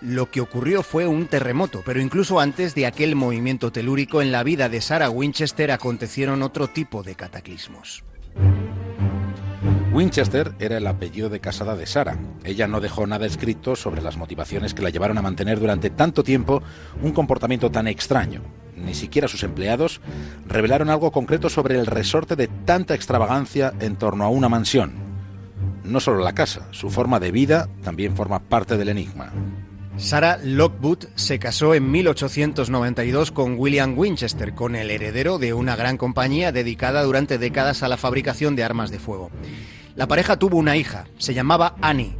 Lo 0.00 0.30
que 0.30 0.40
ocurrió 0.40 0.82
fue 0.82 1.06
un 1.06 1.26
terremoto, 1.26 1.82
pero 1.84 2.00
incluso 2.00 2.40
antes 2.40 2.74
de 2.74 2.86
aquel 2.86 3.14
movimiento 3.14 3.70
telúrico 3.70 4.20
en 4.20 4.32
la 4.32 4.42
vida 4.42 4.68
de 4.68 4.80
Sarah 4.80 5.10
Winchester 5.10 5.70
acontecieron 5.70 6.42
otro 6.42 6.68
tipo 6.68 7.02
de 7.02 7.14
cataclismos. 7.14 8.02
Winchester 9.92 10.54
era 10.58 10.78
el 10.78 10.86
apellido 10.86 11.28
de 11.28 11.40
casada 11.40 11.76
de 11.76 11.84
Sara. 11.84 12.16
Ella 12.44 12.66
no 12.66 12.80
dejó 12.80 13.06
nada 13.06 13.26
escrito 13.26 13.76
sobre 13.76 14.00
las 14.00 14.16
motivaciones 14.16 14.72
que 14.72 14.80
la 14.80 14.88
llevaron 14.88 15.18
a 15.18 15.22
mantener 15.22 15.60
durante 15.60 15.90
tanto 15.90 16.24
tiempo 16.24 16.62
un 17.02 17.12
comportamiento 17.12 17.70
tan 17.70 17.86
extraño. 17.86 18.40
Ni 18.74 18.94
siquiera 18.94 19.28
sus 19.28 19.42
empleados 19.42 20.00
revelaron 20.48 20.88
algo 20.88 21.12
concreto 21.12 21.50
sobre 21.50 21.78
el 21.78 21.84
resorte 21.84 22.36
de 22.36 22.48
tanta 22.48 22.94
extravagancia 22.94 23.74
en 23.80 23.96
torno 23.96 24.24
a 24.24 24.30
una 24.30 24.48
mansión. 24.48 24.94
No 25.84 26.00
solo 26.00 26.24
la 26.24 26.32
casa, 26.32 26.68
su 26.70 26.88
forma 26.88 27.20
de 27.20 27.30
vida 27.30 27.68
también 27.82 28.16
forma 28.16 28.38
parte 28.38 28.78
del 28.78 28.88
enigma. 28.88 29.30
Sarah 29.98 30.38
Lockwood 30.42 31.04
se 31.16 31.38
casó 31.38 31.74
en 31.74 31.90
1892 31.90 33.30
con 33.30 33.58
William 33.58 33.98
Winchester, 33.98 34.54
con 34.54 34.74
el 34.74 34.90
heredero 34.90 35.38
de 35.38 35.52
una 35.52 35.76
gran 35.76 35.98
compañía 35.98 36.50
dedicada 36.50 37.02
durante 37.02 37.36
décadas 37.36 37.82
a 37.82 37.88
la 37.88 37.98
fabricación 37.98 38.56
de 38.56 38.64
armas 38.64 38.90
de 38.90 38.98
fuego. 38.98 39.30
La 39.94 40.08
pareja 40.08 40.38
tuvo 40.38 40.56
una 40.56 40.76
hija, 40.76 41.06
se 41.18 41.34
llamaba 41.34 41.76
Annie. 41.80 42.16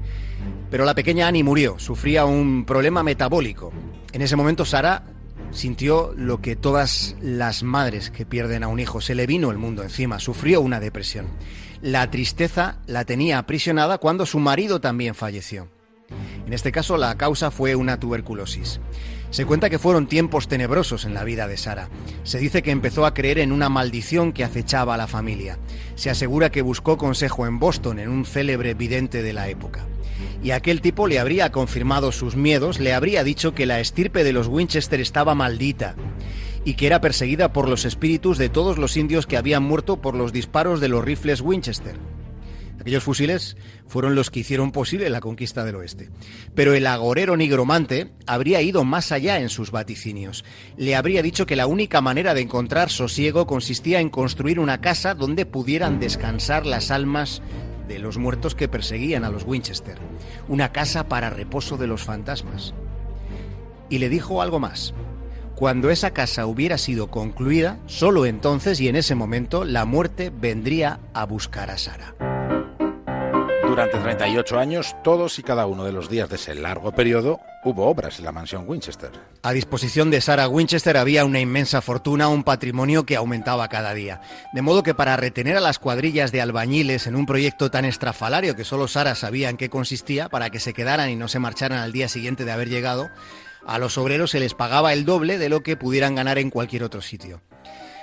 Pero 0.71 0.85
la 0.85 0.95
pequeña 0.95 1.29
Annie 1.29 1.45
murió, 1.45 1.79
sufría 1.79 2.25
un 2.25 2.65
problema 2.65 3.03
metabólico. 3.03 3.73
En 4.13 4.23
ese 4.23 4.37
momento 4.37 4.65
Sara 4.65 5.05
sintió 5.51 6.13
lo 6.17 6.41
que 6.41 6.57
todas 6.57 7.17
las 7.21 7.63
madres 7.63 8.11
que 8.11 8.27
pierden 8.27 8.63
a 8.63 8.69
un 8.69 8.81
hijo, 8.81 9.01
se 9.01 9.15
le 9.15 9.27
vino 9.27 9.51
el 9.51 9.59
mundo 9.59 9.83
encima, 9.83 10.19
sufrió 10.19 10.61
una 10.61 10.81
depresión. 10.81 11.27
La 11.81 12.11
tristeza 12.11 12.79
la 12.87 13.05
tenía 13.05 13.39
aprisionada 13.39 13.99
cuando 13.99 14.27
su 14.27 14.39
marido 14.39 14.81
también 14.81 15.15
falleció. 15.15 15.69
En 16.47 16.53
este 16.53 16.73
caso 16.73 16.97
la 16.97 17.17
causa 17.17 17.51
fue 17.51 17.75
una 17.75 17.99
tuberculosis. 17.99 18.81
Se 19.33 19.47
cuenta 19.47 19.71
que 19.71 19.79
fueron 19.79 20.09
tiempos 20.09 20.47
tenebrosos 20.47 21.07
en 21.07 21.15
la 21.15 21.25
vida 21.25 21.49
de 21.49 21.57
Sara. 21.57 21.89
Se 22.23 22.39
dice 22.39 22.63
que 22.63 22.71
empezó 22.71 23.07
a 23.07 23.15
creer 23.15 23.39
en 23.39 23.51
una 23.51 23.71
maldición 23.71 24.35
que 24.35 24.45
acechaba 24.45 24.93
a 24.93 24.99
la 24.99 25.07
familia. 25.07 25.59
Se 25.95 26.11
asegura 26.11 26.51
que 26.53 26.61
buscó 26.61 26.99
consejo 26.99 27.47
en 27.47 27.59
Boston, 27.59 27.99
en 27.99 28.11
un 28.11 28.27
célebre 28.27 28.75
vidente 28.75 29.23
de 29.23 29.33
la 29.33 29.49
época. 29.49 29.87
Y 30.45 30.51
aquel 30.51 30.83
tipo 30.83 31.07
le 31.07 31.19
habría 31.19 31.51
confirmado 31.51 32.13
sus 32.13 32.37
miedos, 32.37 32.79
le 32.79 32.93
habría 32.93 33.25
dicho 33.25 33.55
que 33.55 33.65
la 33.65 33.81
estirpe 33.81 34.23
de 34.23 34.35
los 34.35 34.49
Winchester 34.49 35.01
estaba 35.01 35.35
maldita 35.35 35.95
y 36.67 36.75
que 36.75 36.87
era 36.87 37.01
perseguida 37.01 37.55
por 37.55 37.71
los 37.71 37.87
espíritus 37.87 38.37
de 38.37 38.51
todos 38.51 38.77
los 38.77 38.99
indios 38.99 39.27
que 39.27 39.39
habían 39.39 39.63
muerto 39.63 40.03
por 40.03 40.15
los 40.15 40.35
disparos 40.35 40.79
de 40.79 40.89
los 40.89 41.03
rifles 41.03 41.41
Winchester. 41.41 41.97
Aquellos 42.83 43.05
fusiles 43.05 43.57
fueron 43.87 44.17
los 44.17 44.33
que 44.33 44.41
hicieron 44.41 44.73
posible 44.73 45.09
la 45.09 45.21
conquista 45.21 45.65
del 45.65 45.77
oeste. 45.77 46.11
Pero 46.57 46.75
el 46.75 46.89
agorero 46.89 47.37
nigromante 47.37 48.11
habría 48.27 48.61
ido 48.61 48.83
más 48.83 49.13
allá 49.13 49.39
en 49.39 49.51
sus 49.51 49.71
vaticinios. 49.71 50.45
Le 50.77 50.97
habría 50.97 51.23
dicho 51.23 51.47
que 51.47 51.55
la 51.55 51.69
única 51.69 52.01
manera 52.01 52.35
de 52.35 52.41
encontrar 52.41 52.91
sosiego 52.91 53.47
consistía 53.47 54.01
en 54.01 54.11
construir 54.11 54.59
una 54.59 54.81
casa 54.81 55.15
donde 55.15 55.47
pudieran 55.47 56.01
descansar 56.01 56.67
las 56.67 56.91
almas 56.91 57.41
de 57.87 58.01
los 58.01 58.19
muertos 58.19 58.57
que 58.57 58.67
perseguían 58.67 59.23
a 59.23 59.31
los 59.31 59.45
Winchester. 59.45 59.99
Una 60.49 60.73
casa 60.73 61.07
para 61.07 61.31
reposo 61.31 61.77
de 61.77 61.87
los 61.87 62.03
fantasmas. 62.03 62.75
Y 63.91 63.99
le 63.99 64.09
dijo 64.09 64.43
algo 64.43 64.59
más. 64.59 64.93
Cuando 65.55 65.89
esa 65.89 66.11
casa 66.11 66.47
hubiera 66.47 66.79
sido 66.79 67.13
concluida, 67.13 67.79
solo 67.87 68.27
entonces 68.27 68.81
y 68.81 68.89
en 68.89 68.97
ese 68.97 69.15
momento 69.15 69.65
la 69.65 69.85
muerte 69.85 70.33
vendría 70.37 70.99
a 71.15 71.25
buscar 71.27 71.71
a 71.71 71.79
Sara. 71.79 72.42
Durante 73.73 73.97
38 73.97 74.59
años, 74.59 74.95
todos 75.03 75.39
y 75.39 75.43
cada 75.43 75.65
uno 75.65 75.85
de 75.85 75.93
los 75.93 76.11
días 76.11 76.29
de 76.29 76.37
ese 76.37 76.55
largo 76.55 76.93
periodo, 76.93 77.41
hubo 77.65 77.87
obras 77.87 78.19
en 78.19 78.27
la 78.27 78.31
mansión 78.31 78.65
Winchester. 78.69 79.13
A 79.43 79.53
disposición 79.55 80.11
de 80.11 80.21
Sarah 80.21 80.47
Winchester 80.47 80.99
había 80.99 81.25
una 81.25 81.41
inmensa 81.41 81.81
fortuna, 81.81 82.29
un 82.29 82.45
patrimonio 82.45 83.07
que 83.07 83.17
aumentaba 83.17 83.67
cada 83.69 83.95
día. 83.95 84.21
De 84.53 84.61
modo 84.61 84.83
que 84.83 84.93
para 84.93 85.17
retener 85.17 85.57
a 85.57 85.63
las 85.63 85.79
cuadrillas 85.79 86.33
de 86.33 86.43
albañiles 86.43 87.07
en 87.07 87.17
un 87.17 87.25
proyecto 87.25 87.71
tan 87.71 87.87
estrafalario 87.87 88.55
que 88.57 88.65
solo 88.65 88.89
Sara 88.89 89.15
sabía 89.15 89.49
en 89.49 89.57
qué 89.57 89.71
consistía, 89.71 90.29
para 90.29 90.51
que 90.51 90.61
se 90.61 90.75
quedaran 90.75 91.09
y 91.09 91.17
no 91.17 91.29
se 91.29 91.39
marcharan 91.39 91.79
al 91.79 91.93
día 91.93 92.11
siguiente 92.11 92.45
de 92.45 92.53
haber 92.53 92.69
llegado, 92.69 93.09
a 93.67 93.79
los 93.79 93.97
obreros 93.97 94.33
se 94.33 94.41
les 94.41 94.53
pagaba 94.53 94.93
el 94.93 95.07
doble 95.07 95.39
de 95.39 95.49
lo 95.49 95.63
que 95.63 95.79
pudieran 95.79 96.15
ganar 96.15 96.37
en 96.37 96.51
cualquier 96.51 96.85
otro 96.85 97.01
sitio. 97.01 97.41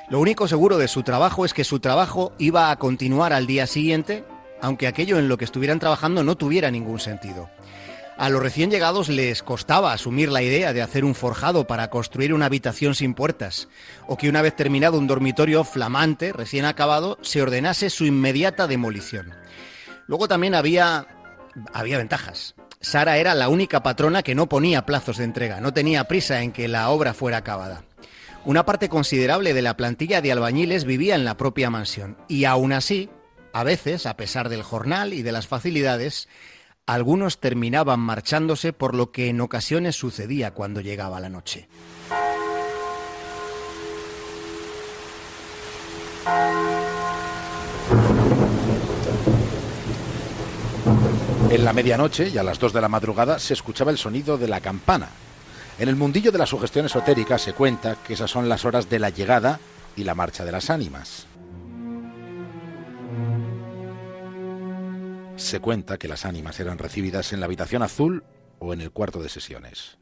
Lo 0.10 0.20
único 0.20 0.48
seguro 0.48 0.80
de 0.80 0.88
su 0.88 1.04
trabajo 1.04 1.46
es 1.46 1.54
que 1.54 1.64
su 1.64 1.80
trabajo 1.80 2.34
iba 2.40 2.72
a 2.72 2.76
continuar 2.78 3.34
al 3.34 3.46
día 3.46 3.68
siguiente 3.68 4.26
aunque 4.62 4.88
aquello 4.88 5.20
en 5.20 5.28
lo 5.28 5.38
que 5.38 5.46
estuvieran 5.46 5.80
trabajando 5.80 6.24
no 6.24 6.36
tuviera 6.36 6.72
ningún 6.72 7.00
sentido. 7.00 7.50
A 8.20 8.30
los 8.30 8.44
recién 8.44 8.70
llegados 8.70 9.08
les 9.08 9.44
costaba 9.44 9.94
asumir 9.94 10.30
la 10.30 10.42
idea 10.42 10.74
de 10.74 10.82
hacer 10.82 11.06
un 11.06 11.16
forjado 11.16 11.68
para 11.68 11.90
construir 11.90 12.34
una 12.34 12.48
habitación 12.48 12.94
sin 12.94 13.14
puertas, 13.14 13.70
o 14.08 14.18
que 14.18 14.28
una 14.28 14.42
vez 14.42 14.58
terminado 14.58 14.98
un 14.98 15.08
dormitorio 15.08 15.64
flamante, 15.64 16.34
recién 16.34 16.66
acabado, 16.66 17.18
se 17.22 17.42
ordenase 17.42 17.90
su 17.90 18.06
inmediata 18.06 18.68
demolición. 18.68 19.34
Luego 20.06 20.28
también 20.28 20.54
había, 20.54 21.08
había 21.72 21.98
ventajas. 21.98 22.56
Sara 22.82 23.18
era 23.20 23.36
la 23.36 23.48
única 23.48 23.84
patrona 23.84 24.22
que 24.22 24.36
no 24.36 24.50
ponía 24.50 24.86
plazos 24.86 25.16
de 25.16 25.24
entrega, 25.24 25.62
no 25.62 25.74
tenía 25.74 26.04
prisa 26.04 26.42
en 26.42 26.52
que 26.52 26.68
la 26.68 26.90
obra 26.90 27.14
fuera 27.14 27.38
acabada. 27.38 27.84
Una 28.44 28.66
parte 28.66 28.90
considerable 28.90 29.54
de 29.54 29.62
la 29.62 29.78
plantilla 29.78 30.22
de 30.22 30.34
albañiles 30.34 30.84
vivía 30.84 31.16
en 31.16 31.24
la 31.24 31.38
propia 31.38 31.70
mansión, 31.70 32.18
y 32.28 32.44
aún 32.44 32.74
así, 32.74 33.10
a 33.54 33.64
veces, 33.64 34.06
a 34.06 34.18
pesar 34.18 34.50
del 34.50 34.64
jornal 34.64 35.14
y 35.14 35.22
de 35.22 35.32
las 35.32 35.48
facilidades, 35.48 36.28
algunos 36.86 37.40
terminaban 37.40 38.00
marchándose 38.00 38.74
por 38.74 38.96
lo 38.96 39.12
que 39.12 39.30
en 39.30 39.42
ocasiones 39.42 39.96
sucedía 39.96 40.52
cuando 40.52 40.82
llegaba 40.82 41.20
la 41.20 41.30
noche. 41.30 41.68
En 51.52 51.66
la 51.66 51.74
medianoche 51.74 52.30
y 52.30 52.38
a 52.38 52.44
las 52.44 52.60
2 52.60 52.74
de 52.74 52.82
la 52.82 52.90
madrugada 52.90 53.40
se 53.40 53.54
escuchaba 53.54 53.92
el 53.92 53.98
sonido 53.98 54.38
de 54.38 54.48
la 54.48 54.62
campana. 54.62 55.10
En 55.80 55.90
el 55.90 55.96
mundillo 55.96 56.32
de 56.32 56.38
la 56.38 56.46
sugestión 56.46 56.86
esotérica 56.86 57.38
se 57.40 57.54
cuenta 57.54 57.98
que 58.06 58.14
esas 58.14 58.30
son 58.30 58.50
las 58.50 58.66
horas 58.66 58.90
de 58.90 59.00
la 59.00 59.10
llegada 59.10 59.60
y 59.96 60.04
la 60.04 60.14
marcha 60.14 60.46
de 60.46 60.52
las 60.52 60.70
ánimas. 60.70 61.26
Se 65.40 65.62
cuenta 65.62 65.98
que 65.98 66.10
las 66.10 66.26
ánimas 66.26 66.60
eran 66.60 66.78
recibidas 66.78 67.32
en 67.32 67.40
la 67.40 67.46
habitación 67.46 67.82
azul 67.82 68.26
o 68.60 68.74
en 68.74 68.82
el 68.82 68.92
cuarto 68.92 69.24
de 69.24 69.30
sesiones. 69.30 69.98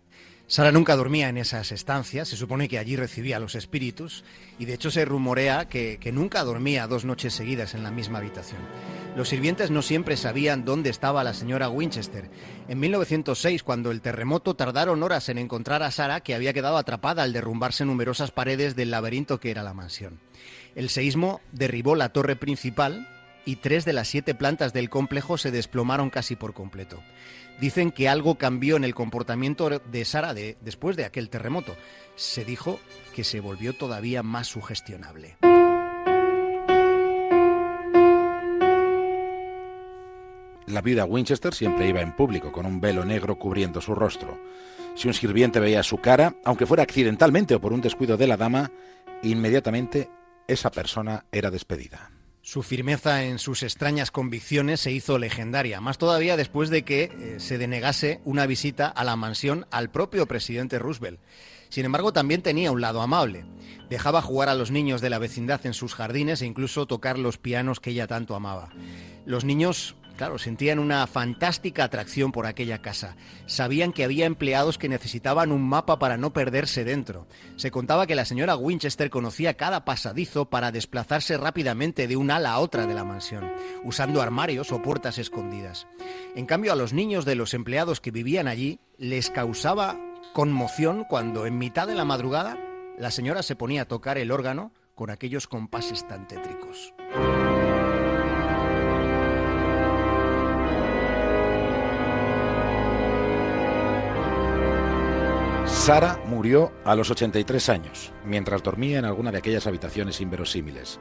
Sara 0.48 0.72
nunca 0.72 0.96
dormía 0.96 1.30
en 1.30 1.38
esas 1.38 1.72
estancias, 1.72 2.28
se 2.28 2.36
supone 2.36 2.68
que 2.68 2.80
allí 2.80 2.96
recibía 2.96 3.38
a 3.38 3.40
los 3.40 3.54
espíritus, 3.54 4.24
y 4.58 4.66
de 4.66 4.74
hecho 4.74 4.90
se 4.90 5.06
rumorea 5.06 5.70
que, 5.70 6.00
que, 6.02 6.12
nunca 6.12 6.44
dormía 6.44 6.88
dos 6.88 7.06
noches 7.06 7.36
seguidas 7.36 7.76
en 7.76 7.84
la 7.84 7.92
misma 7.92 8.18
habitación. 8.18 8.62
Los 9.16 9.30
sirvientes 9.30 9.70
no 9.70 9.84
siempre 9.84 10.18
sabían 10.18 10.66
dónde 10.66 10.90
estaba 10.90 11.24
la 11.24 11.36
señora 11.36 11.70
Winchester. 11.70 12.32
En 12.68 12.80
1906, 12.80 13.62
cuando 13.62 13.92
el 13.92 14.02
terremoto, 14.02 14.56
tardaron 14.56 15.04
horas 15.04 15.30
en 15.30 15.38
encontrar 15.38 15.84
a 15.84 15.92
Sara, 15.92 16.22
que 16.22 16.34
había 16.34 16.54
quedado 16.54 16.78
atrapada 16.78 17.22
al 17.22 17.32
derrumbarse 17.32 17.86
numerosas 17.86 18.32
paredes 18.32 18.76
del 18.76 18.90
laberinto 18.90 19.40
que 19.40 19.52
era 19.52 19.64
la 19.64 19.76
mansión. 19.76 20.20
El 20.74 20.90
seísmo 20.90 21.42
derribó 21.52 21.96
la 21.96 22.10
torre 22.10 22.36
principal, 22.36 23.08
y 23.48 23.56
tres 23.56 23.86
de 23.86 23.94
las 23.94 24.10
siete 24.10 24.36
plantas 24.36 24.74
del 24.74 24.90
complejo 24.90 25.38
se 25.38 25.52
desplomaron 25.52 26.10
casi 26.10 26.36
por 26.36 26.54
completo. 26.54 27.02
Dicen 27.62 27.92
que 27.92 28.10
algo 28.10 28.36
cambió 28.36 28.76
en 28.76 28.84
el 28.84 28.94
comportamiento 28.94 29.70
de 29.70 30.06
Sara 30.06 30.34
de, 30.34 30.58
después 30.60 30.98
de 30.98 31.06
aquel 31.06 31.30
terremoto. 31.30 31.74
Se 32.16 32.44
dijo 32.44 32.78
que 33.16 33.24
se 33.24 33.40
volvió 33.40 33.72
todavía 33.72 34.22
más 34.22 34.48
sugestionable. 34.48 35.38
La 40.66 40.82
viuda 40.82 41.06
Winchester 41.06 41.54
siempre 41.54 41.88
iba 41.88 42.02
en 42.02 42.18
público 42.18 42.52
con 42.52 42.66
un 42.66 42.82
velo 42.82 43.06
negro 43.06 43.40
cubriendo 43.40 43.80
su 43.80 43.96
rostro. 43.96 44.38
Si 44.94 45.08
un 45.08 45.14
sirviente 45.14 45.62
veía 45.62 45.84
su 45.84 46.00
cara, 46.00 46.36
aunque 46.44 46.66
fuera 46.66 46.84
accidentalmente 46.84 47.56
o 47.56 47.62
por 47.62 47.72
un 47.72 47.80
descuido 47.80 48.18
de 48.18 48.28
la 48.28 48.36
dama, 48.36 48.72
inmediatamente 49.24 50.10
esa 50.50 50.70
persona 50.70 51.26
era 51.32 51.50
despedida. 51.50 52.12
Su 52.48 52.64
firmeza 52.64 53.26
en 53.26 53.40
sus 53.40 53.62
extrañas 53.62 54.10
convicciones 54.10 54.80
se 54.80 54.94
hizo 54.94 55.20
legendaria, 55.20 55.82
más 55.82 55.98
todavía 55.98 56.38
después 56.38 56.70
de 56.70 56.84
que 56.84 57.04
eh, 57.04 57.36
se 57.42 57.58
denegase 57.58 58.22
una 58.24 58.46
visita 58.46 58.88
a 58.88 59.04
la 59.04 59.18
mansión 59.18 59.68
al 59.70 59.92
propio 59.92 60.28
presidente 60.28 60.80
Roosevelt. 60.80 61.20
Sin 61.68 61.84
embargo, 61.84 62.14
también 62.14 62.42
tenía 62.42 62.72
un 62.72 62.80
lado 62.80 63.02
amable. 63.02 63.44
Dejaba 63.90 64.22
jugar 64.22 64.48
a 64.48 64.56
los 64.56 64.72
niños 64.72 65.02
de 65.02 65.10
la 65.10 65.20
vecindad 65.20 65.66
en 65.66 65.74
sus 65.74 65.94
jardines 65.94 66.42
e 66.42 66.46
incluso 66.46 66.86
tocar 66.86 67.20
los 67.20 67.38
pianos 67.38 67.82
que 67.82 67.90
ella 67.90 68.08
tanto 68.08 68.34
amaba. 68.34 68.70
Los 69.26 69.44
niños 69.44 69.98
Claro, 70.18 70.40
sentían 70.40 70.80
una 70.80 71.06
fantástica 71.06 71.84
atracción 71.84 72.32
por 72.32 72.48
aquella 72.48 72.82
casa. 72.82 73.16
Sabían 73.46 73.94
que 73.94 74.04
había 74.04 74.26
empleados 74.26 74.80
que 74.80 74.90
necesitaban 74.90 75.52
un 75.52 75.62
mapa 75.62 76.00
para 76.00 76.18
no 76.18 76.34
perderse 76.34 76.84
dentro. 76.84 77.28
Se 77.56 77.70
contaba 77.70 78.08
que 78.08 78.16
la 78.16 78.26
señora 78.26 78.58
Winchester 78.58 79.12
conocía 79.12 79.54
cada 79.54 79.86
pasadizo 79.86 80.50
para 80.50 80.72
desplazarse 80.72 81.38
rápidamente 81.38 82.08
de 82.08 82.18
un 82.18 82.32
ala 82.32 82.54
a 82.54 82.60
otra 82.60 82.88
de 82.88 82.96
la 82.96 83.04
mansión, 83.04 83.48
usando 83.84 84.20
armarios 84.20 84.72
o 84.72 84.82
puertas 84.82 85.20
escondidas. 85.20 85.86
En 86.36 86.48
cambio, 86.48 86.74
a 86.74 86.76
los 86.76 86.94
niños 86.94 87.24
de 87.24 87.36
los 87.36 87.54
empleados 87.54 88.02
que 88.02 88.10
vivían 88.10 88.48
allí 88.48 88.80
les 88.98 89.30
causaba 89.30 90.00
conmoción 90.34 91.06
cuando 91.08 91.46
en 91.46 91.60
mitad 91.60 91.88
de 91.88 91.94
la 91.94 92.06
madrugada 92.06 92.58
la 92.98 93.12
señora 93.12 93.44
se 93.44 93.56
ponía 93.56 93.84
a 93.84 93.88
tocar 93.88 94.18
el 94.18 94.32
órgano 94.32 94.72
con 94.96 95.12
aquellos 95.12 95.46
compases 95.46 96.08
tan 96.08 96.28
tétricos. 96.28 96.96
Sara 105.88 106.22
murió 106.26 106.74
a 106.84 106.96
los 106.96 107.12
83 107.12 107.70
años, 107.70 108.12
mientras 108.26 108.62
dormía 108.62 109.00
en 109.00 109.06
alguna 109.06 109.32
de 109.32 109.38
aquellas 109.38 109.68
habitaciones 109.68 110.20
inverosímiles. 110.20 111.00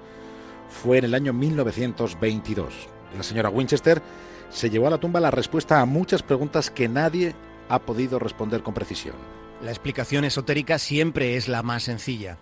Fue 0.69 0.99
en 0.99 1.07
el 1.07 1.15
año 1.15 1.33
1922. 1.33 2.73
La 3.17 3.25
señora 3.25 3.51
Winchester 3.51 4.01
se 4.49 4.71
llevó 4.71 4.87
a 4.87 4.91
la 4.91 4.99
tumba 4.99 5.19
la 5.19 5.33
respuesta 5.33 5.81
a 5.81 5.87
muchas 5.87 6.23
preguntas 6.23 6.71
que 6.71 6.89
nadie 6.89 7.35
ha 7.69 7.81
podido 7.81 8.21
responder 8.21 8.63
con 8.63 8.75
precisión. 8.75 9.17
La 9.61 9.73
explicación 9.73 10.25
esotérica 10.25 10.79
siempre 10.79 11.35
es 11.35 11.49
la 11.49 11.65
más 11.65 11.83
sencilla. 11.83 12.39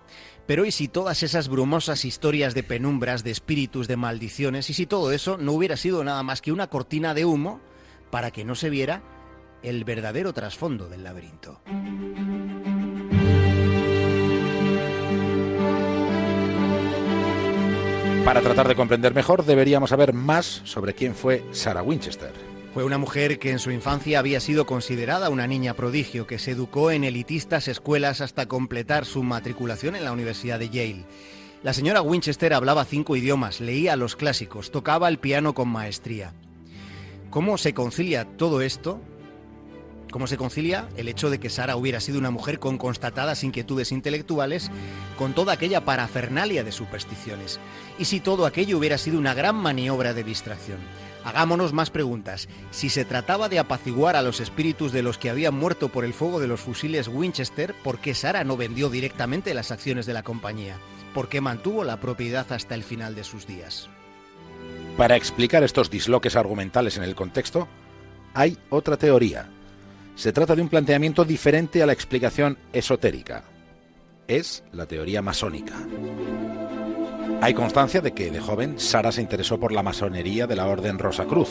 Pero 0.46 0.66
¿y 0.66 0.70
si 0.70 0.86
todas 0.86 1.22
esas 1.22 1.48
brumosas 1.48 2.04
historias 2.04 2.52
de 2.52 2.62
penumbras, 2.62 3.24
de 3.24 3.30
espíritus, 3.30 3.88
de 3.88 3.96
maldiciones, 3.96 4.68
y 4.68 4.74
si 4.74 4.84
todo 4.84 5.12
eso 5.12 5.38
no 5.38 5.52
hubiera 5.52 5.78
sido 5.78 6.04
nada 6.04 6.22
más 6.22 6.42
que 6.42 6.52
una 6.52 6.66
cortina 6.66 7.14
de 7.14 7.24
humo 7.24 7.62
para 8.10 8.30
que 8.32 8.44
no 8.44 8.54
se 8.54 8.68
viera 8.68 9.02
el 9.64 9.84
verdadero 9.84 10.32
trasfondo 10.32 10.88
del 10.88 11.02
laberinto. 11.02 11.60
Para 18.24 18.40
tratar 18.40 18.68
de 18.68 18.74
comprender 18.74 19.14
mejor, 19.14 19.44
deberíamos 19.44 19.90
saber 19.90 20.12
más 20.12 20.62
sobre 20.64 20.94
quién 20.94 21.14
fue 21.14 21.44
Sarah 21.52 21.82
Winchester. 21.82 22.32
Fue 22.72 22.84
una 22.84 22.98
mujer 22.98 23.38
que 23.38 23.50
en 23.50 23.58
su 23.58 23.70
infancia 23.70 24.18
había 24.18 24.40
sido 24.40 24.66
considerada 24.66 25.30
una 25.30 25.46
niña 25.46 25.74
prodigio, 25.74 26.26
que 26.26 26.38
se 26.38 26.52
educó 26.52 26.90
en 26.90 27.04
elitistas 27.04 27.68
escuelas 27.68 28.20
hasta 28.20 28.46
completar 28.46 29.04
su 29.04 29.22
matriculación 29.22 29.94
en 29.94 30.04
la 30.04 30.12
Universidad 30.12 30.58
de 30.58 30.70
Yale. 30.70 31.04
La 31.62 31.72
señora 31.72 32.02
Winchester 32.02 32.52
hablaba 32.52 32.84
cinco 32.84 33.16
idiomas, 33.16 33.60
leía 33.60 33.96
los 33.96 34.16
clásicos, 34.16 34.70
tocaba 34.70 35.08
el 35.08 35.18
piano 35.18 35.54
con 35.54 35.68
maestría. 35.68 36.34
¿Cómo 37.30 37.58
se 37.58 37.74
concilia 37.74 38.24
todo 38.36 38.60
esto? 38.60 39.00
¿Cómo 40.14 40.28
se 40.28 40.36
concilia 40.36 40.88
el 40.96 41.08
hecho 41.08 41.28
de 41.28 41.40
que 41.40 41.50
Sara 41.50 41.74
hubiera 41.74 41.98
sido 41.98 42.20
una 42.20 42.30
mujer 42.30 42.60
con 42.60 42.78
constatadas 42.78 43.42
inquietudes 43.42 43.90
intelectuales 43.90 44.70
con 45.18 45.34
toda 45.34 45.52
aquella 45.52 45.84
parafernalia 45.84 46.62
de 46.62 46.70
supersticiones? 46.70 47.58
¿Y 47.98 48.04
si 48.04 48.20
todo 48.20 48.46
aquello 48.46 48.78
hubiera 48.78 48.96
sido 48.96 49.18
una 49.18 49.34
gran 49.34 49.56
maniobra 49.56 50.14
de 50.14 50.22
distracción? 50.22 50.78
Hagámonos 51.24 51.72
más 51.72 51.90
preguntas. 51.90 52.48
Si 52.70 52.90
se 52.90 53.04
trataba 53.04 53.48
de 53.48 53.58
apaciguar 53.58 54.14
a 54.14 54.22
los 54.22 54.38
espíritus 54.38 54.92
de 54.92 55.02
los 55.02 55.18
que 55.18 55.30
habían 55.30 55.56
muerto 55.56 55.88
por 55.88 56.04
el 56.04 56.14
fuego 56.14 56.38
de 56.38 56.46
los 56.46 56.60
fusiles 56.60 57.08
Winchester, 57.08 57.74
¿por 57.82 57.98
qué 57.98 58.14
Sara 58.14 58.44
no 58.44 58.56
vendió 58.56 58.90
directamente 58.90 59.52
las 59.52 59.72
acciones 59.72 60.06
de 60.06 60.12
la 60.12 60.22
compañía? 60.22 60.78
¿Por 61.12 61.28
qué 61.28 61.40
mantuvo 61.40 61.82
la 61.82 61.98
propiedad 61.98 62.46
hasta 62.52 62.76
el 62.76 62.84
final 62.84 63.16
de 63.16 63.24
sus 63.24 63.48
días? 63.48 63.90
Para 64.96 65.16
explicar 65.16 65.64
estos 65.64 65.90
disloques 65.90 66.36
argumentales 66.36 66.98
en 66.98 67.02
el 67.02 67.16
contexto, 67.16 67.66
hay 68.32 68.56
otra 68.70 68.96
teoría. 68.96 69.50
Se 70.14 70.32
trata 70.32 70.54
de 70.54 70.62
un 70.62 70.68
planteamiento 70.68 71.24
diferente 71.24 71.82
a 71.82 71.86
la 71.86 71.92
explicación 71.92 72.56
esotérica. 72.72 73.44
Es 74.28 74.62
la 74.72 74.86
teoría 74.86 75.22
masónica. 75.22 75.74
Hay 77.40 77.52
constancia 77.52 78.00
de 78.00 78.12
que 78.12 78.30
de 78.30 78.40
joven 78.40 78.78
Sara 78.78 79.12
se 79.12 79.20
interesó 79.20 79.58
por 79.58 79.72
la 79.72 79.82
masonería 79.82 80.46
de 80.46 80.56
la 80.56 80.66
Orden 80.66 80.98
Rosa 80.98 81.24
Cruz. 81.24 81.50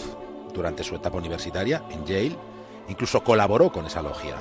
Durante 0.53 0.83
su 0.83 0.95
etapa 0.95 1.17
universitaria 1.17 1.83
en 1.91 2.05
Yale, 2.05 2.37
incluso 2.87 3.23
colaboró 3.23 3.71
con 3.71 3.85
esa 3.85 4.01
logia. 4.01 4.35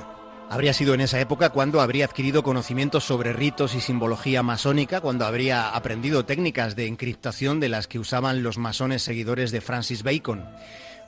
Habría 0.49 0.73
sido 0.73 0.93
en 0.93 1.01
esa 1.01 1.19
época 1.19 1.49
cuando 1.49 1.81
habría 1.81 2.05
adquirido 2.05 2.43
conocimientos 2.43 3.03
sobre 3.03 3.33
ritos 3.33 3.75
y 3.75 3.81
simbología 3.81 4.43
masónica, 4.43 5.01
cuando 5.01 5.25
habría 5.25 5.69
aprendido 5.69 6.25
técnicas 6.25 6.75
de 6.75 6.87
encriptación 6.87 7.59
de 7.59 7.69
las 7.69 7.87
que 7.87 7.99
usaban 7.99 8.43
los 8.43 8.57
masones 8.57 9.01
seguidores 9.01 9.51
de 9.51 9.61
Francis 9.61 10.03
Bacon. 10.03 10.45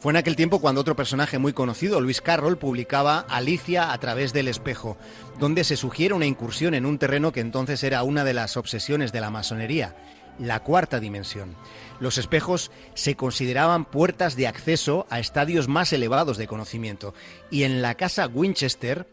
Fue 0.06 0.12
en 0.12 0.18
aquel 0.18 0.36
tiempo 0.36 0.62
cuando 0.62 0.82
otro 0.82 0.96
personaje 0.96 1.40
muy 1.40 1.52
conocido, 1.52 2.00
Luis 2.00 2.22
Carroll, 2.22 2.60
publicaba 2.60 3.26
Alicia 3.28 3.92
a 3.92 3.98
través 3.98 4.34
del 4.34 4.48
espejo, 4.48 4.98
donde 5.40 5.64
se 5.64 5.76
sugiere 5.76 6.14
una 6.14 6.28
incursión 6.28 6.76
en 6.76 6.86
un 6.86 7.00
terreno 7.00 7.32
que 7.32 7.40
entonces 7.40 7.84
era 7.84 8.04
una 8.04 8.24
de 8.24 8.36
las 8.36 8.56
obsesiones 8.56 9.12
de 9.12 9.20
la 9.20 9.32
masonería, 9.32 9.96
la 10.38 10.60
cuarta 10.60 11.00
dimensión. 11.00 11.56
Los 12.00 12.20
espejos 12.20 12.70
se 12.94 13.16
consideraban 13.16 13.84
puertas 13.84 14.36
de 14.36 14.46
acceso 14.46 15.08
a 15.10 15.20
estadios 15.20 15.68
más 15.68 15.92
elevados 15.92 16.38
de 16.38 16.46
conocimiento, 16.46 17.16
y 17.50 17.64
en 17.64 17.82
la 17.82 17.96
casa 17.96 18.28
Winchester, 18.28 19.08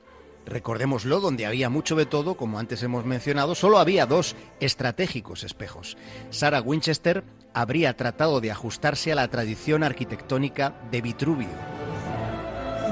recordémoslo, 0.46 1.20
donde 1.20 1.46
había 1.46 1.70
mucho 1.70 1.96
de 1.96 2.06
todo, 2.06 2.36
como 2.36 2.58
antes 2.58 2.82
hemos 2.82 3.04
mencionado, 3.04 3.54
solo 3.54 3.78
había 3.78 4.06
dos 4.06 4.36
estratégicos 4.60 5.44
espejos. 5.44 5.96
Sarah 6.30 6.60
Winchester 6.60 7.24
habría 7.54 7.96
tratado 7.96 8.40
de 8.40 8.50
ajustarse 8.50 9.12
a 9.12 9.14
la 9.14 9.28
tradición 9.28 9.82
arquitectónica 9.82 10.74
de 10.90 11.02
Vitruvio. 11.02 11.48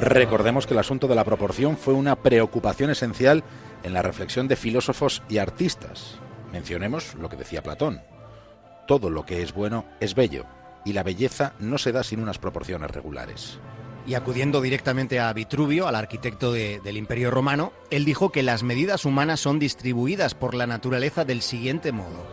Recordemos 0.00 0.66
que 0.66 0.74
el 0.74 0.80
asunto 0.80 1.08
de 1.08 1.14
la 1.14 1.24
proporción 1.24 1.76
fue 1.76 1.94
una 1.94 2.16
preocupación 2.16 2.90
esencial 2.90 3.44
en 3.82 3.92
la 3.92 4.02
reflexión 4.02 4.48
de 4.48 4.56
filósofos 4.56 5.22
y 5.28 5.38
artistas. 5.38 6.18
Mencionemos 6.52 7.14
lo 7.16 7.28
que 7.28 7.36
decía 7.36 7.62
Platón. 7.62 8.00
Todo 8.86 9.10
lo 9.10 9.24
que 9.24 9.42
es 9.42 9.52
bueno 9.52 9.84
es 10.00 10.14
bello, 10.14 10.46
y 10.84 10.94
la 10.94 11.02
belleza 11.02 11.52
no 11.58 11.78
se 11.78 11.92
da 11.92 12.02
sin 12.02 12.20
unas 12.20 12.38
proporciones 12.38 12.90
regulares. 12.90 13.58
Y 14.06 14.14
acudiendo 14.14 14.60
directamente 14.60 15.20
a 15.20 15.32
Vitruvio, 15.32 15.86
al 15.86 15.94
arquitecto 15.94 16.52
de- 16.52 16.80
del 16.80 16.96
Imperio 16.96 17.30
Romano, 17.30 17.72
él 17.90 18.04
dijo 18.04 18.32
que 18.32 18.42
las 18.42 18.62
medidas 18.62 19.04
humanas 19.04 19.40
son 19.40 19.58
distribuidas 19.58 20.34
por 20.34 20.54
la 20.54 20.66
naturaleza 20.66 21.24
del 21.24 21.42
siguiente 21.42 21.92
modo. 21.92 22.26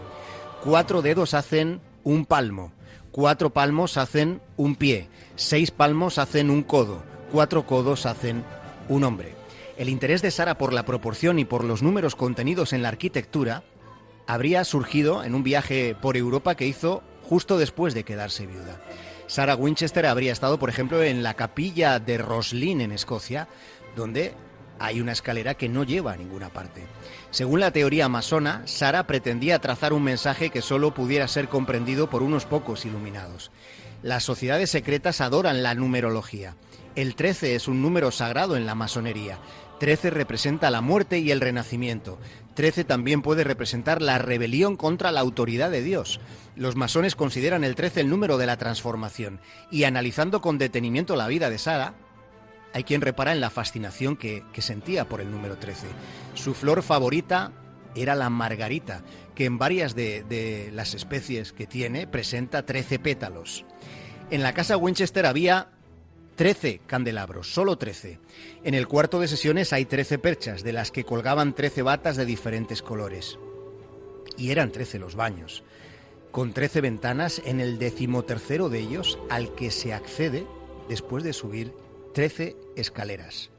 Cuatro 0.64 1.02
dedos 1.02 1.34
hacen 1.34 1.82
un 2.04 2.26
palmo, 2.26 2.72
cuatro 3.12 3.52
palmos 3.52 3.98
hacen 3.98 4.42
un 4.56 4.76
pie, 4.76 5.10
seis 5.36 5.72
palmos 5.72 6.18
hacen 6.18 6.50
un 6.50 6.64
codo, 6.64 7.04
cuatro 7.32 7.66
codos 7.66 8.06
hacen 8.06 8.44
un 8.90 9.04
hombre. 9.04 9.36
El 9.78 9.90
interés 9.90 10.22
de 10.22 10.32
Sara 10.32 10.58
por 10.58 10.74
la 10.74 10.86
proporción 10.86 11.38
y 11.38 11.46
por 11.46 11.64
los 11.64 11.84
números 11.84 12.16
contenidos 12.16 12.74
en 12.74 12.82
la 12.82 12.88
arquitectura 12.90 13.64
habría 14.26 14.64
surgido 14.64 15.24
en 15.24 15.36
un 15.36 15.44
viaje 15.44 15.96
por 16.02 16.18
Europa 16.18 16.56
que 16.56 16.66
hizo 16.66 17.04
justo 17.24 17.58
después 17.58 17.94
de 17.94 18.04
quedarse 18.04 18.48
viuda. 18.48 18.82
Sarah 19.28 19.56
Winchester 19.56 20.06
habría 20.06 20.32
estado, 20.32 20.58
por 20.58 20.70
ejemplo, 20.70 21.04
en 21.04 21.22
la 21.22 21.34
capilla 21.34 22.00
de 22.00 22.18
Roslin 22.18 22.82
en 22.82 22.92
Escocia, 22.92 23.48
donde 23.96 24.34
hay 24.80 25.02
una 25.02 25.12
escalera 25.12 25.56
que 25.56 25.70
no 25.70 25.84
lleva 25.84 26.14
a 26.14 26.18
ninguna 26.18 26.50
parte. 26.50 26.88
Según 27.32 27.60
la 27.60 27.72
teoría 27.72 28.10
masona, 28.10 28.62
Sara 28.66 29.06
pretendía 29.06 29.60
trazar 29.60 29.94
un 29.94 30.04
mensaje 30.04 30.50
que 30.50 30.62
solo 30.62 30.94
pudiera 30.94 31.28
ser 31.28 31.50
comprendido 31.50 32.10
por 32.10 32.24
unos 32.24 32.46
pocos 32.46 32.86
iluminados. 32.86 33.52
Las 34.04 34.24
sociedades 34.24 34.70
secretas 34.70 35.22
adoran 35.22 35.64
la 35.64 35.74
numerología. 35.74 36.56
El 36.96 37.16
13 37.16 37.56
es 37.56 37.68
un 37.68 37.82
número 37.82 38.12
sagrado 38.12 38.56
en 38.56 38.66
la 38.66 38.76
masonería. 38.76 39.40
13 39.80 40.10
representa 40.10 40.72
la 40.72 40.82
muerte 40.82 41.20
y 41.20 41.32
el 41.32 41.42
renacimiento. 41.42 42.18
13 42.58 42.86
también 42.86 43.22
puede 43.22 43.44
representar 43.44 44.02
la 44.02 44.18
rebelión 44.18 44.78
contra 44.78 45.12
la 45.12 45.20
autoridad 45.20 45.70
de 45.70 45.84
Dios. 45.84 46.20
Los 46.56 46.76
masones 46.76 47.16
consideran 47.16 47.64
el 47.64 47.76
13 47.76 48.02
el 48.02 48.10
número 48.10 48.40
de 48.40 48.48
la 48.48 48.58
transformación. 48.58 49.40
Y 49.70 49.84
analizando 49.84 50.42
con 50.42 50.58
detenimiento 50.58 51.16
la 51.16 51.28
vida 51.28 51.52
de 51.52 51.60
Sara, 51.60 51.94
hay 52.74 52.84
quien 52.84 53.02
repara 53.02 53.32
en 53.32 53.42
la 53.42 53.52
fascinación 53.52 54.18
que, 54.18 54.44
sentía 54.58 55.08
por 55.08 55.22
el 55.22 55.30
número 55.30 55.58
13. 55.58 55.86
Su 56.34 56.56
flor 56.56 56.82
favorita 56.82 57.52
era 57.94 58.16
la 58.16 58.32
margarita, 58.32 59.04
que 59.36 59.46
en 59.46 59.60
varias 59.60 59.94
de, 59.94 60.24
de 60.24 60.72
las 60.74 60.96
especies 60.96 61.54
que 61.54 61.68
tiene 61.68 62.08
presenta 62.08 62.66
13 62.66 62.98
pétalos. 62.98 63.66
En 64.32 64.42
la 64.42 64.56
casa 64.56 64.78
Winchester 64.78 65.28
había 65.28 65.70
13 66.38 66.82
candelabros, 66.86 67.52
solo 67.52 67.80
13. 67.80 68.20
En 68.64 68.76
el 68.76 68.88
cuarto 68.88 69.20
de 69.20 69.28
sesiones 69.28 69.74
hay 69.74 69.86
13 69.86 70.20
perchas, 70.20 70.64
de 70.64 70.72
las 70.72 70.92
que 70.92 71.04
colgaban 71.04 71.56
13 71.56 71.82
batas 71.82 72.16
de 72.16 72.28
diferentes 72.28 72.84
colores. 72.84 73.40
Y 74.38 74.52
eran 74.52 74.72
13 74.72 75.00
los 75.00 75.16
baños, 75.16 75.64
con 76.30 76.54
13 76.54 76.82
ventanas 76.82 77.42
en 77.44 77.60
el 77.60 77.80
decimotercero 77.80 78.70
de 78.70 78.82
ellos, 78.82 79.18
al 79.32 79.56
que 79.56 79.72
se 79.72 79.94
accede 79.94 80.46
después 80.88 81.24
de 81.24 81.34
subir 81.34 81.74
13 82.14 82.56
escaleras. 82.76 83.50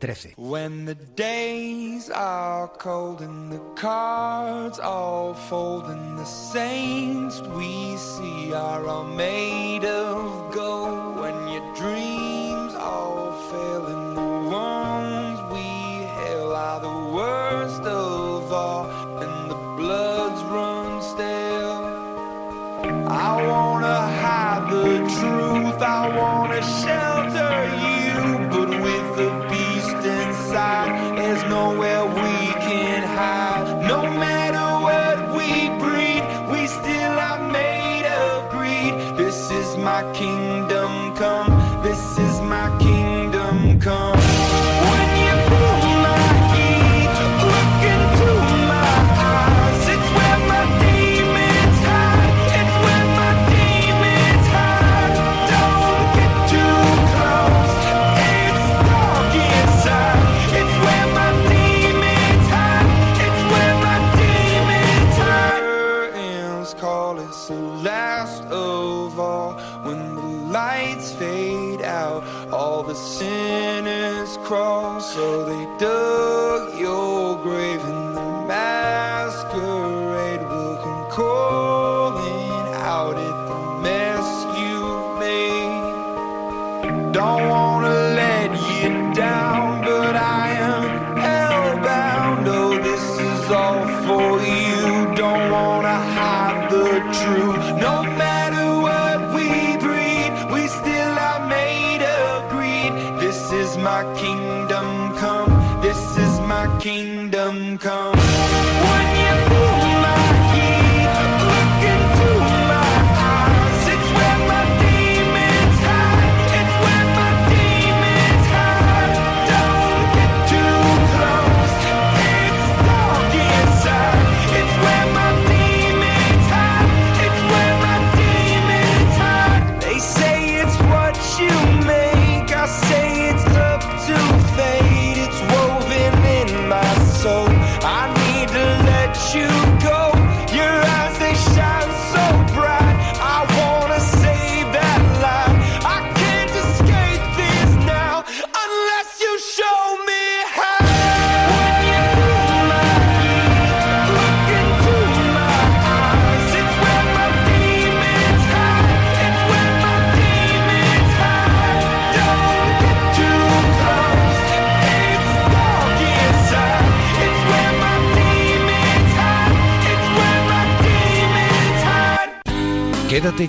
13. 0.00 0.34
When 0.36 0.84
the 0.84 0.96
days 1.16 2.10
are 2.10 2.68
cold 2.78 3.22
and 3.22 3.52
the 3.52 3.60
cards 3.80 4.78
all 4.78 5.34
fold 5.48 5.84
and 5.86 6.18
the 6.18 6.24
saints 6.24 7.40
we 7.56 7.96
see 7.96 8.52
are 8.52 9.04
made 9.16 9.84
of 9.86 10.52
gold. 10.54 11.20
When 11.20 11.48
your 11.48 11.74
dreams 11.74 12.15
all 12.86 13.32
fail 13.50 13.86
and 13.94 14.16
the 14.16 14.30
ones 14.66 15.38
we 15.52 15.66
hail 16.16 16.52
are 16.52 16.80
the 16.88 16.98
worst 17.16 17.82
of 17.82 18.52
all 18.52 18.84
and 19.22 19.50
the 19.50 19.60
bloods 19.78 20.40
run 20.54 21.02
stale. 21.12 21.84
I 23.28 23.30
wanna 23.50 24.00
hide 24.22 24.64
the 24.76 24.90
truth, 25.18 25.78
I 25.98 26.02
wanna 26.20 26.62
shelter 26.82 27.56
you, 27.84 28.18
but 28.54 28.70
with 28.84 29.08
the 29.20 29.30
beast 29.50 30.00
inside, 30.18 30.90
there's 31.18 31.44
nowhere 31.58 32.04
we 32.22 32.36
can 32.68 33.02
hide. 33.18 33.66
No 33.94 34.00
matter 34.24 34.66
what 34.86 35.16
we 35.38 35.50
breed, 35.82 36.22
we 36.52 36.60
still 36.78 37.16
are 37.28 37.42
made 37.60 38.06
of 38.24 38.50
greed. 38.54 38.94
This 39.22 39.38
is 39.60 39.68
my 39.90 40.00
kingdom 40.12 40.35
it's 67.18 67.48
the 67.48 67.54
last 67.54 68.42
of 68.44 69.18
all. 69.18 69.54
When 69.84 70.14
the 70.14 70.22
lights 70.52 71.12
fade 71.12 71.82
out, 71.82 72.24
all 72.52 72.82
the 72.82 72.94
sinners 72.94 74.38
crawl. 74.44 75.00
So 75.00 75.44
they 75.44 75.78
dug 75.78 76.45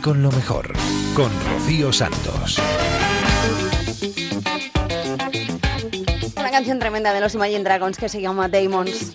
Con 0.03 0.21
lo 0.21 0.31
mejor, 0.31 0.71
con 1.15 1.29
Rocío 1.49 1.91
Santos. 1.91 2.59
Una 6.37 6.51
canción 6.51 6.79
tremenda 6.79 7.13
de 7.13 7.19
los 7.19 7.35
Imagine 7.35 7.63
Dragons 7.63 7.97
que 7.97 8.07
se 8.07 8.21
llama 8.21 8.47
Demons. 8.47 9.11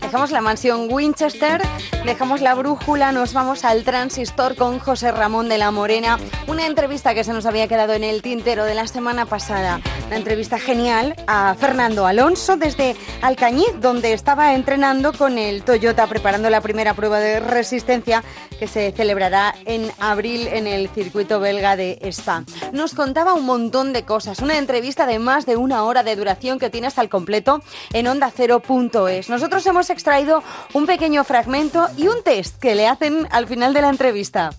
Dejamos 0.00 0.30
la 0.30 0.40
mansión 0.40 0.88
Winchester, 0.90 1.62
dejamos 2.04 2.40
la 2.40 2.54
brújula, 2.54 3.12
nos 3.12 3.32
vamos 3.32 3.64
al 3.64 3.84
transistor 3.84 4.56
con 4.56 4.78
José 4.78 5.12
Ramón 5.12 5.48
de 5.48 5.58
la 5.58 5.70
Morena. 5.70 6.18
Una 6.46 6.66
entrevista 6.66 7.14
que 7.14 7.24
se 7.24 7.32
nos 7.32 7.46
había 7.46 7.68
quedado 7.68 7.92
en 7.92 8.04
el 8.04 8.22
tintero 8.22 8.64
de 8.64 8.74
la 8.74 8.86
semana 8.86 9.26
pasada. 9.26 9.80
Una 10.06 10.16
entrevista 10.16 10.58
genial 10.58 11.14
a 11.26 11.54
Fernando 11.54 12.06
Alonso 12.06 12.56
desde 12.56 12.96
Alcañiz, 13.22 13.72
donde 13.80 14.12
estaba 14.12 14.54
entrenando 14.54 15.12
con 15.12 15.38
el 15.38 15.62
Toyota, 15.62 16.06
preparando 16.06 16.50
la 16.50 16.60
primera 16.60 16.94
prueba 16.94 17.20
de 17.20 17.40
resistencia 17.40 18.24
que 18.58 18.66
se 18.66 18.92
celebrará 18.92 19.54
en 19.64 19.90
abril 19.98 20.48
en 20.48 20.66
el 20.66 20.88
circuito 20.88 21.40
belga 21.40 21.76
de 21.76 21.98
Spa. 22.02 22.44
Nos 22.72 22.94
contaba 22.94 23.34
un 23.34 23.46
montón 23.46 23.92
de 23.92 24.04
cosas. 24.04 24.40
Una 24.40 24.58
entrevista 24.58 25.06
de 25.06 25.18
más 25.18 25.46
de 25.46 25.56
una 25.56 25.84
hora 25.84 26.02
de 26.02 26.16
duración 26.16 26.58
que 26.58 26.70
tiene 26.70 26.86
hasta 26.88 27.02
el 27.02 27.08
completo 27.08 27.62
en 27.92 28.06
ondacero.es. 28.06 29.30
Nosotros 29.30 29.66
hemos 29.66 29.90
extraído 29.90 30.42
un 30.74 30.86
pequeño 30.86 31.24
fragmento 31.24 31.88
y 31.96 32.08
un 32.08 32.22
test 32.24 32.60
que 32.60 32.74
le 32.74 32.86
hacen 32.86 33.26
al 33.30 33.46
final 33.46 33.74
de 33.74 33.82
la 33.82 33.90
entrevista. 33.90 34.50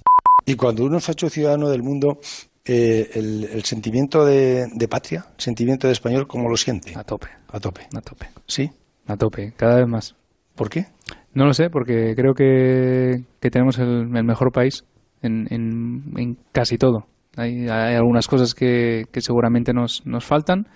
Y 0.45 0.55
cuando 0.55 0.85
uno 0.85 0.97
es 0.97 1.09
hecho 1.09 1.29
ciudadano 1.29 1.69
del 1.69 1.83
mundo, 1.83 2.19
eh, 2.65 3.09
el, 3.13 3.45
el 3.45 3.63
sentimiento 3.63 4.25
de, 4.25 4.67
de 4.73 4.87
patria, 4.87 5.25
el 5.35 5.41
sentimiento 5.41 5.87
de 5.87 5.93
español, 5.93 6.27
¿cómo 6.27 6.49
lo 6.49 6.57
siente? 6.57 6.93
A 6.95 7.03
tope. 7.03 7.27
A 7.49 7.59
tope. 7.59 7.87
A 7.95 8.01
tope. 8.01 8.27
¿Sí? 8.47 8.69
A 9.07 9.17
tope, 9.17 9.53
cada 9.55 9.77
vez 9.77 9.87
más. 9.87 10.15
¿Por 10.55 10.69
qué? 10.69 10.85
No 11.33 11.45
lo 11.45 11.53
sé, 11.53 11.69
porque 11.69 12.13
creo 12.15 12.33
que, 12.33 13.23
que 13.39 13.49
tenemos 13.49 13.79
el, 13.79 14.15
el 14.15 14.23
mejor 14.23 14.51
país 14.51 14.83
en, 15.21 15.47
en, 15.49 16.13
en 16.17 16.37
casi 16.51 16.77
todo. 16.77 17.05
Hay, 17.37 17.67
hay 17.69 17.95
algunas 17.95 18.27
cosas 18.27 18.53
que, 18.53 19.05
que 19.11 19.21
seguramente 19.21 19.73
nos, 19.73 20.05
nos 20.05 20.25
faltan, 20.25 20.67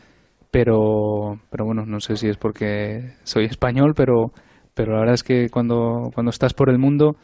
pero, 0.51 1.39
pero 1.49 1.65
bueno, 1.65 1.85
no 1.85 1.99
sé 1.99 2.15
si 2.15 2.29
es 2.29 2.37
porque 2.37 3.15
soy 3.23 3.45
español, 3.45 3.93
pero, 3.95 4.31
pero 4.75 4.93
la 4.93 4.99
verdad 4.99 5.15
es 5.15 5.23
que 5.23 5.49
cuando, 5.49 6.11
cuando 6.13 6.29
estás 6.29 6.53
por 6.53 6.69
el 6.69 6.77
mundo 6.77 7.15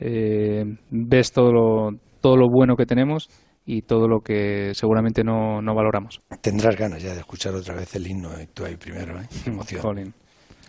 eh, 0.00 0.64
ves 0.90 1.30
todo 1.32 1.52
lo, 1.52 1.90
todo 2.20 2.36
lo 2.36 2.48
bueno 2.50 2.74
que 2.74 2.86
tenemos 2.86 3.28
y 3.64 3.82
todo 3.82 4.08
lo 4.08 4.20
que 4.20 4.72
seguramente 4.74 5.22
no, 5.24 5.60
no 5.62 5.74
valoramos. 5.74 6.20
Tendrás 6.40 6.76
ganas 6.76 7.02
ya 7.02 7.12
de 7.14 7.20
escuchar 7.20 7.54
otra 7.54 7.74
vez 7.74 7.94
el 7.96 8.06
himno, 8.06 8.30
y 8.40 8.46
tú 8.46 8.64
ahí 8.64 8.76
primero, 8.76 9.20
¿eh? 9.20 9.26
Qué 9.44 9.50
emoción. 9.50 9.82
Jolín. 9.82 10.14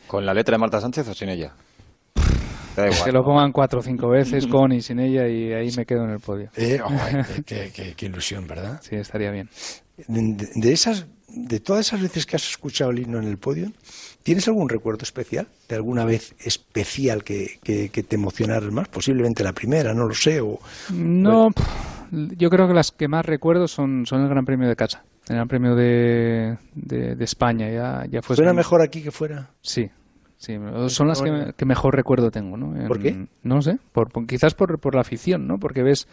¿Con 0.07 0.25
la 0.25 0.33
letra 0.33 0.55
de 0.55 0.59
Marta 0.59 0.79
Sánchez 0.79 1.07
o 1.09 1.13
sin 1.13 1.29
ella? 1.29 1.53
Da 2.75 2.85
igual. 2.87 3.03
Que 3.05 3.11
lo 3.11 3.23
pongan 3.23 3.51
cuatro 3.51 3.79
o 3.79 3.83
cinco 3.83 4.09
veces 4.09 4.47
con 4.51 4.71
y 4.71 4.81
sin 4.81 4.99
ella 4.99 5.27
y 5.27 5.51
ahí 5.53 5.69
me 5.77 5.85
quedo 5.85 6.03
en 6.05 6.11
el 6.11 6.19
podio. 6.19 6.49
Eh, 6.55 6.79
oh, 6.85 6.89
qué, 7.45 7.71
qué- 7.73 7.93
qué 7.95 8.05
ilusión, 8.05 8.47
¿verdad? 8.47 8.79
Sí, 8.81 8.95
estaría 8.95 9.31
bien. 9.31 9.49
De, 10.07 10.47
de 10.55 10.71
esas, 10.71 11.07
de 11.27 11.59
todas 11.59 11.87
esas 11.87 12.01
veces 12.01 12.25
que 12.25 12.35
has 12.35 12.47
escuchado 12.49 12.91
el 12.91 12.99
himno 12.99 13.19
en 13.19 13.27
el 13.27 13.37
podio, 13.37 13.71
¿tienes 14.27 14.45
algún 14.49 14.67
recuerdo 14.67 15.03
especial? 15.03 15.47
¿De 15.69 15.75
alguna 15.77 16.03
vez 16.03 16.35
especial 16.43 17.23
que, 17.23 17.59
que, 17.63 17.87
que 17.87 18.03
te 18.03 18.17
emocionara 18.17 18.69
más? 18.71 18.89
Posiblemente 18.89 19.41
la 19.41 19.53
primera, 19.53 19.93
no 19.93 20.05
lo 20.05 20.13
sé. 20.13 20.41
O, 20.41 20.59
No, 20.91 21.49
yo 22.11 22.49
creo 22.49 22.67
que 22.67 22.73
las 22.73 22.91
que 22.91 23.07
más 23.07 23.25
recuerdo 23.25 23.69
son, 23.69 24.05
son 24.05 24.23
el 24.23 24.27
Gran 24.27 24.43
Premio 24.43 24.67
de 24.67 24.75
casa, 24.75 25.05
el 25.29 25.35
Gran 25.37 25.47
Premio 25.47 25.75
de, 25.75 26.57
de, 26.75 27.15
de 27.15 27.23
España. 27.23 27.71
Ya, 27.71 28.05
ya 28.11 28.21
fue 28.21 28.35
¿Suena 28.35 28.51
mejor 28.51 28.81
aquí 28.81 29.01
que 29.01 29.11
fuera? 29.11 29.51
Sí, 29.61 29.89
sí, 30.37 30.57
son 30.89 31.07
las 31.07 31.21
que, 31.21 31.31
me- 31.31 31.53
que 31.53 31.63
mejor 31.65 31.95
recuerdo 31.95 32.29
tengo, 32.29 32.57
¿no? 32.57 32.85
¿Por 32.85 32.99
qué? 32.99 33.27
No 33.43 33.61
sé, 33.61 33.77
por, 33.93 34.11
por- 34.11 34.27
quizás 34.27 34.53
por, 34.55 34.77
por 34.79 34.93
la 34.93 35.01
afición, 35.01 35.47
¿no? 35.47 35.57
Porque 35.57 35.83
ves 35.83 36.05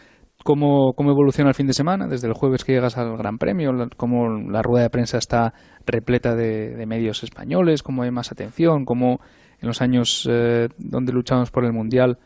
cómo, 0.45 0.93
cómo 0.95 1.11
evoluciona 1.11 1.51
el 1.51 1.57
fin 1.57 1.67
de 1.67 1.73
semana, 1.73 2.07
desde 2.07 2.29
el 2.29 2.35
jueves 2.35 2.63
que 2.63 2.73
llegas 2.75 2.97
al 2.97 3.17
Gran 3.17 3.39
Premio, 3.39 3.73
cómo 3.97 4.29
la 4.49 4.63
rueda 4.63 4.85
de 4.85 4.91
prensa 4.91 5.19
está 5.19 5.53
repleta 5.85 6.37
de, 6.37 6.85
medios 6.87 7.25
españoles, 7.25 7.83
cómo 7.83 8.05
hay 8.05 8.13
más 8.13 8.31
atención, 8.31 8.85
cómo 8.85 9.19
en 9.61 9.67
los 9.67 9.83
años 9.83 10.29
eh, 10.31 10.69
donde 10.79 11.13
luchamos 11.13 11.51
por 11.51 11.65
el 11.65 11.73
Mundial 11.73 12.19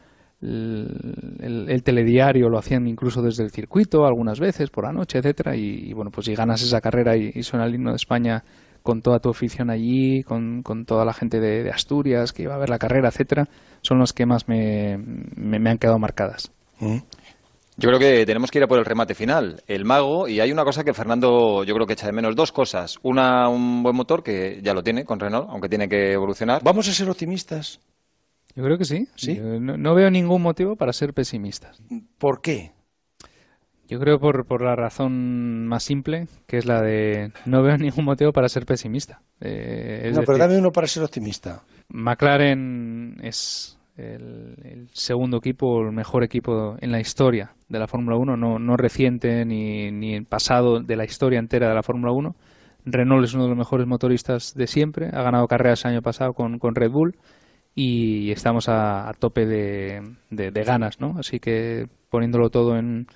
el, 0.42 1.36
el- 1.40 1.70
el 1.70 1.82
telediario 1.82 2.48
lo 2.48 2.58
hacían 2.58 2.86
incluso 2.86 3.22
desde 3.22 3.42
el 3.44 3.50
circuito 3.50 4.04
algunas 4.06 4.38
veces 4.38 4.70
por 4.70 4.84
la 4.84 4.92
noche, 4.92 5.18
etcétera 5.18 5.56
y, 5.56 5.92
bueno 5.94 6.10
pues 6.12 6.26
si 6.26 6.34
ganas 6.34 6.62
esa 6.62 6.80
carrera 6.80 7.16
y, 7.16 7.32
y 7.34 7.42
suena 7.42 7.66
el 7.66 7.74
himno 7.74 7.90
de 7.90 7.96
España 7.96 8.44
con 8.82 9.02
toda 9.02 9.18
tu 9.18 9.30
afición 9.30 9.68
allí, 9.70 10.22
con, 10.22 10.62
con 10.62 10.84
toda 10.84 11.04
la 11.04 11.12
gente 11.12 11.40
de, 11.40 11.70
Asturias 11.70 12.32
que 12.32 12.44
iba 12.44 12.54
a 12.54 12.58
ver 12.58 12.70
la 12.70 12.78
carrera, 12.78 13.08
etcétera, 13.08 13.46
son 13.82 13.98
las 13.98 14.12
que 14.12 14.24
más 14.26 14.48
me, 14.48 14.94
han 14.94 15.78
quedado 15.78 15.98
marcadas. 15.98 16.52
Yo 17.80 17.90
creo 17.90 18.00
que 18.00 18.26
tenemos 18.26 18.50
que 18.50 18.58
ir 18.58 18.64
a 18.64 18.66
por 18.66 18.80
el 18.80 18.84
remate 18.84 19.14
final, 19.14 19.62
el 19.68 19.84
mago, 19.84 20.26
y 20.26 20.40
hay 20.40 20.50
una 20.50 20.64
cosa 20.64 20.82
que 20.82 20.92
Fernando 20.92 21.62
yo 21.62 21.74
creo 21.74 21.86
que 21.86 21.92
echa 21.92 22.06
de 22.06 22.12
menos, 22.12 22.34
dos 22.34 22.50
cosas. 22.50 22.98
Una, 23.02 23.48
un 23.48 23.84
buen 23.84 23.94
motor, 23.94 24.24
que 24.24 24.60
ya 24.62 24.74
lo 24.74 24.82
tiene 24.82 25.04
con 25.04 25.20
Renault, 25.20 25.48
aunque 25.48 25.68
tiene 25.68 25.88
que 25.88 26.12
evolucionar. 26.12 26.60
Vamos 26.64 26.88
a 26.88 26.92
ser 26.92 27.08
optimistas. 27.08 27.80
Yo 28.56 28.64
creo 28.64 28.78
que 28.78 28.84
sí. 28.84 29.06
¿Sí? 29.14 29.38
No, 29.38 29.76
no 29.76 29.94
veo 29.94 30.10
ningún 30.10 30.42
motivo 30.42 30.74
para 30.74 30.92
ser 30.92 31.14
pesimistas. 31.14 31.80
¿Por 32.18 32.40
qué? 32.40 32.72
Yo 33.86 34.00
creo 34.00 34.18
por, 34.18 34.44
por 34.44 34.60
la 34.60 34.74
razón 34.74 35.68
más 35.68 35.84
simple, 35.84 36.26
que 36.48 36.58
es 36.58 36.66
la 36.66 36.82
de 36.82 37.30
no 37.46 37.62
veo 37.62 37.78
ningún 37.78 38.04
motivo 38.04 38.32
para 38.32 38.48
ser 38.48 38.66
pesimista. 38.66 39.22
Eh, 39.40 40.02
es 40.06 40.16
no, 40.16 40.22
pero 40.22 40.32
decir, 40.32 40.48
dame 40.48 40.58
uno 40.58 40.72
para 40.72 40.88
ser 40.88 41.04
optimista. 41.04 41.62
McLaren 41.88 43.18
es 43.22 43.77
el, 43.98 44.88
segundo 44.92 45.38
equipo, 45.38 45.82
el 45.82 45.92
mejor 45.92 46.24
equipo 46.24 46.76
en 46.80 46.92
la 46.92 47.00
historia 47.00 47.52
de 47.68 47.78
la 47.78 47.86
Fórmula 47.86 48.16
1, 48.16 48.36
no, 48.36 48.58
no 48.58 48.76
reciente 48.76 49.44
ni, 49.44 49.90
ni 49.90 50.20
pasado 50.22 50.80
de 50.80 50.96
la 50.96 51.04
historia 51.04 51.38
entera 51.38 51.68
de 51.68 51.74
la 51.74 51.82
Fórmula 51.82 52.12
1. 52.12 52.34
Renault 52.86 53.24
es 53.24 53.34
uno 53.34 53.44
de 53.44 53.48
los 53.50 53.58
mejores 53.58 53.86
motoristas 53.86 54.54
de 54.54 54.66
siempre, 54.66 55.08
ha 55.12 55.22
ganado 55.22 55.46
carreras 55.46 55.84
el 55.84 55.92
año 55.92 56.02
pasado 56.02 56.32
con, 56.32 56.58
con 56.58 56.74
Red 56.74 56.90
Bull 56.90 57.16
y 57.74 58.30
estamos 58.30 58.68
a, 58.68 59.10
tope 59.18 59.46
de, 59.46 60.00
de- 60.30 60.64
ganas, 60.64 61.00
¿no? 61.00 61.14
Así 61.18 61.38
que 61.38 61.86
poniéndolo 62.08 62.50
todo 62.50 62.76
en, 62.76 63.06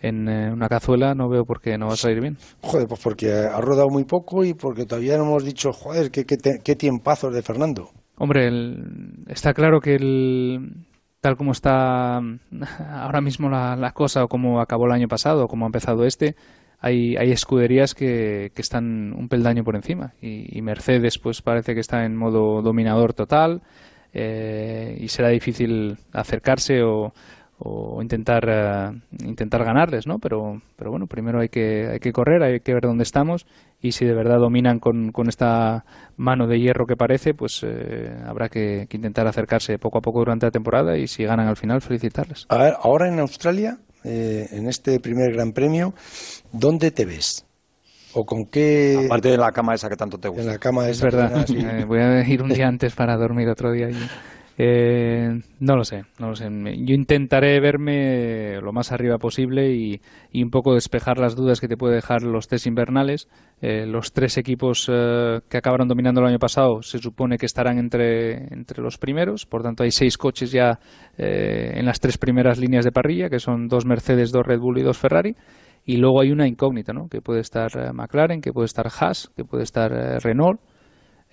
en 0.00 0.28
eh, 0.28 0.52
una 0.52 0.68
cazuela 0.68 1.14
no 1.14 1.28
veo 1.28 1.44
por 1.44 1.60
qué 1.60 1.78
no 1.78 1.86
va 1.86 1.94
a 1.94 1.96
salir 1.96 2.20
bien. 2.20 2.36
Joder, 2.62 2.86
pues 2.88 3.00
porque 3.02 3.32
ha 3.32 3.60
rodado 3.60 3.88
muy 3.88 4.04
poco 4.04 4.44
y 4.44 4.54
porque 4.54 4.84
todavía 4.84 5.16
no 5.16 5.24
hemos 5.24 5.44
dicho, 5.44 5.72
joder, 5.72 6.10
qué, 6.10 6.24
qué, 6.24 6.36
qué 6.62 6.76
tiempazos 6.76 7.32
de 7.32 7.42
Fernando. 7.42 7.90
Hombre, 8.18 8.46
el- 8.48 9.24
está 9.28 9.52
claro 9.54 9.80
que 9.80 9.94
el, 9.96 10.86
tal 11.20 11.36
como 11.36 11.52
está 11.52 12.16
ahora 12.16 13.20
mismo 13.20 13.48
la, 13.50 13.76
la 13.76 13.92
cosa, 13.92 14.24
o 14.24 14.28
como 14.28 14.60
acabó 14.60 14.86
el 14.86 14.92
año 14.92 15.08
pasado, 15.08 15.44
o 15.44 15.48
como 15.48 15.66
ha 15.66 15.68
empezado 15.68 16.04
este, 16.04 16.34
hay, 16.80 17.16
hay 17.16 17.30
escuderías 17.32 17.94
que, 17.94 18.52
que 18.54 18.62
están 18.62 19.12
un 19.12 19.28
peldaño 19.28 19.64
por 19.64 19.76
encima. 19.76 20.14
Y, 20.20 20.60
Mercedes, 20.62 21.18
pues 21.18 21.42
parece 21.42 21.74
que 21.74 21.80
está 21.80 22.04
en 22.04 22.16
modo 22.16 22.62
dominador 22.62 23.12
total 23.12 23.62
eh, 24.12 24.96
y 25.00 25.08
será 25.08 25.28
difícil 25.28 25.98
acercarse 26.12 26.82
o, 26.82 27.12
o 27.58 28.00
intentar 28.02 28.44
eh, 28.48 28.90
intentar 29.24 29.64
ganarles, 29.64 30.06
¿no? 30.06 30.18
Pero, 30.18 30.60
pero 30.76 30.90
bueno, 30.90 31.06
primero 31.06 31.40
hay 31.40 31.48
que 31.48 31.88
hay 31.92 31.98
que 32.00 32.12
correr, 32.12 32.42
hay 32.42 32.60
que 32.60 32.74
ver 32.74 32.82
dónde 32.84 33.02
estamos 33.04 33.46
y 33.86 33.92
si 33.92 34.04
de 34.04 34.14
verdad 34.14 34.38
dominan 34.38 34.80
con, 34.80 35.12
con 35.12 35.28
esta 35.28 35.84
mano 36.16 36.46
de 36.46 36.58
hierro 36.58 36.86
que 36.86 36.96
parece, 36.96 37.34
pues 37.34 37.62
eh, 37.64 38.14
habrá 38.26 38.48
que, 38.48 38.86
que 38.88 38.96
intentar 38.96 39.26
acercarse 39.26 39.78
poco 39.78 39.98
a 39.98 40.00
poco 40.00 40.20
durante 40.20 40.46
la 40.46 40.50
temporada 40.50 40.96
y 40.96 41.06
si 41.06 41.24
ganan 41.24 41.46
al 41.46 41.56
final, 41.56 41.80
felicitarles. 41.80 42.46
A 42.48 42.58
ver, 42.58 42.74
ahora 42.82 43.08
en 43.08 43.18
Australia, 43.20 43.78
eh, 44.04 44.48
en 44.52 44.68
este 44.68 45.00
primer 45.00 45.32
Gran 45.32 45.52
Premio, 45.52 45.94
¿dónde 46.52 46.90
te 46.90 47.04
ves? 47.04 47.44
¿O 48.14 48.24
con 48.24 48.46
qué...? 48.46 49.02
Aparte 49.06 49.28
de 49.28 49.36
la 49.36 49.52
cama 49.52 49.74
esa 49.74 49.88
que 49.88 49.96
tanto 49.96 50.18
te 50.18 50.28
gusta. 50.28 50.42
En 50.42 50.48
la 50.48 50.58
cama 50.58 50.88
Es 50.88 50.96
esa 50.98 51.06
verdad, 51.06 51.46
eh, 51.50 51.84
voy 51.88 52.00
a 52.00 52.26
ir 52.26 52.42
un 52.42 52.48
día 52.54 52.66
antes 52.66 52.94
para 52.94 53.16
dormir 53.16 53.48
otro 53.48 53.72
día 53.72 53.86
allí. 53.86 54.08
Eh, 54.58 55.38
no 55.60 55.76
lo 55.76 55.84
sé, 55.84 56.04
no 56.18 56.30
lo 56.30 56.34
sé. 56.34 56.48
Yo 56.50 56.94
intentaré 56.94 57.60
verme 57.60 58.58
lo 58.62 58.72
más 58.72 58.90
arriba 58.90 59.18
posible 59.18 59.72
y, 59.72 60.00
un 60.42 60.50
poco 60.50 60.74
despejar 60.74 61.18
las 61.18 61.36
dudas 61.36 61.60
que 61.60 61.68
te 61.68 61.76
puede 61.76 61.96
dejar 61.96 62.22
los 62.22 62.48
test 62.48 62.66
invernales. 62.66 63.28
Eh, 63.60 63.86
los 63.86 64.12
tres 64.12 64.38
equipos 64.38 64.90
eh, 64.90 65.40
que 65.48 65.58
acabaron 65.58 65.88
dominando 65.88 66.20
el 66.20 66.28
año 66.28 66.38
pasado 66.38 66.82
se 66.82 66.98
supone 66.98 67.36
que 67.36 67.46
estarán 67.46 67.78
entre, 67.78 68.52
entre 68.52 68.82
los 68.82 68.98
primeros, 68.98 69.46
por 69.46 69.62
tanto 69.62 69.82
hay 69.82 69.90
seis 69.90 70.18
coches 70.18 70.52
ya 70.52 70.78
eh, 71.16 71.72
en 71.74 71.86
las 71.86 72.00
tres 72.00 72.18
primeras 72.18 72.58
líneas 72.58 72.84
de 72.84 72.92
parrilla, 72.92 73.28
que 73.28 73.38
son 73.38 73.68
dos 73.68 73.84
Mercedes, 73.86 74.30
dos 74.30 74.46
Red 74.46 74.60
Bull 74.60 74.78
y 74.78 74.82
dos 74.82 74.98
Ferrari. 74.98 75.34
Y 75.84 75.98
luego 75.98 76.20
hay 76.20 76.32
una 76.32 76.48
incógnita, 76.48 76.92
¿no? 76.92 77.08
Que 77.08 77.20
puede 77.20 77.40
estar 77.40 77.94
McLaren, 77.94 78.40
que 78.40 78.52
puede 78.52 78.66
estar 78.66 78.88
Haas, 78.88 79.30
que 79.36 79.44
puede 79.44 79.62
estar 79.62 79.92
Renault, 80.20 80.60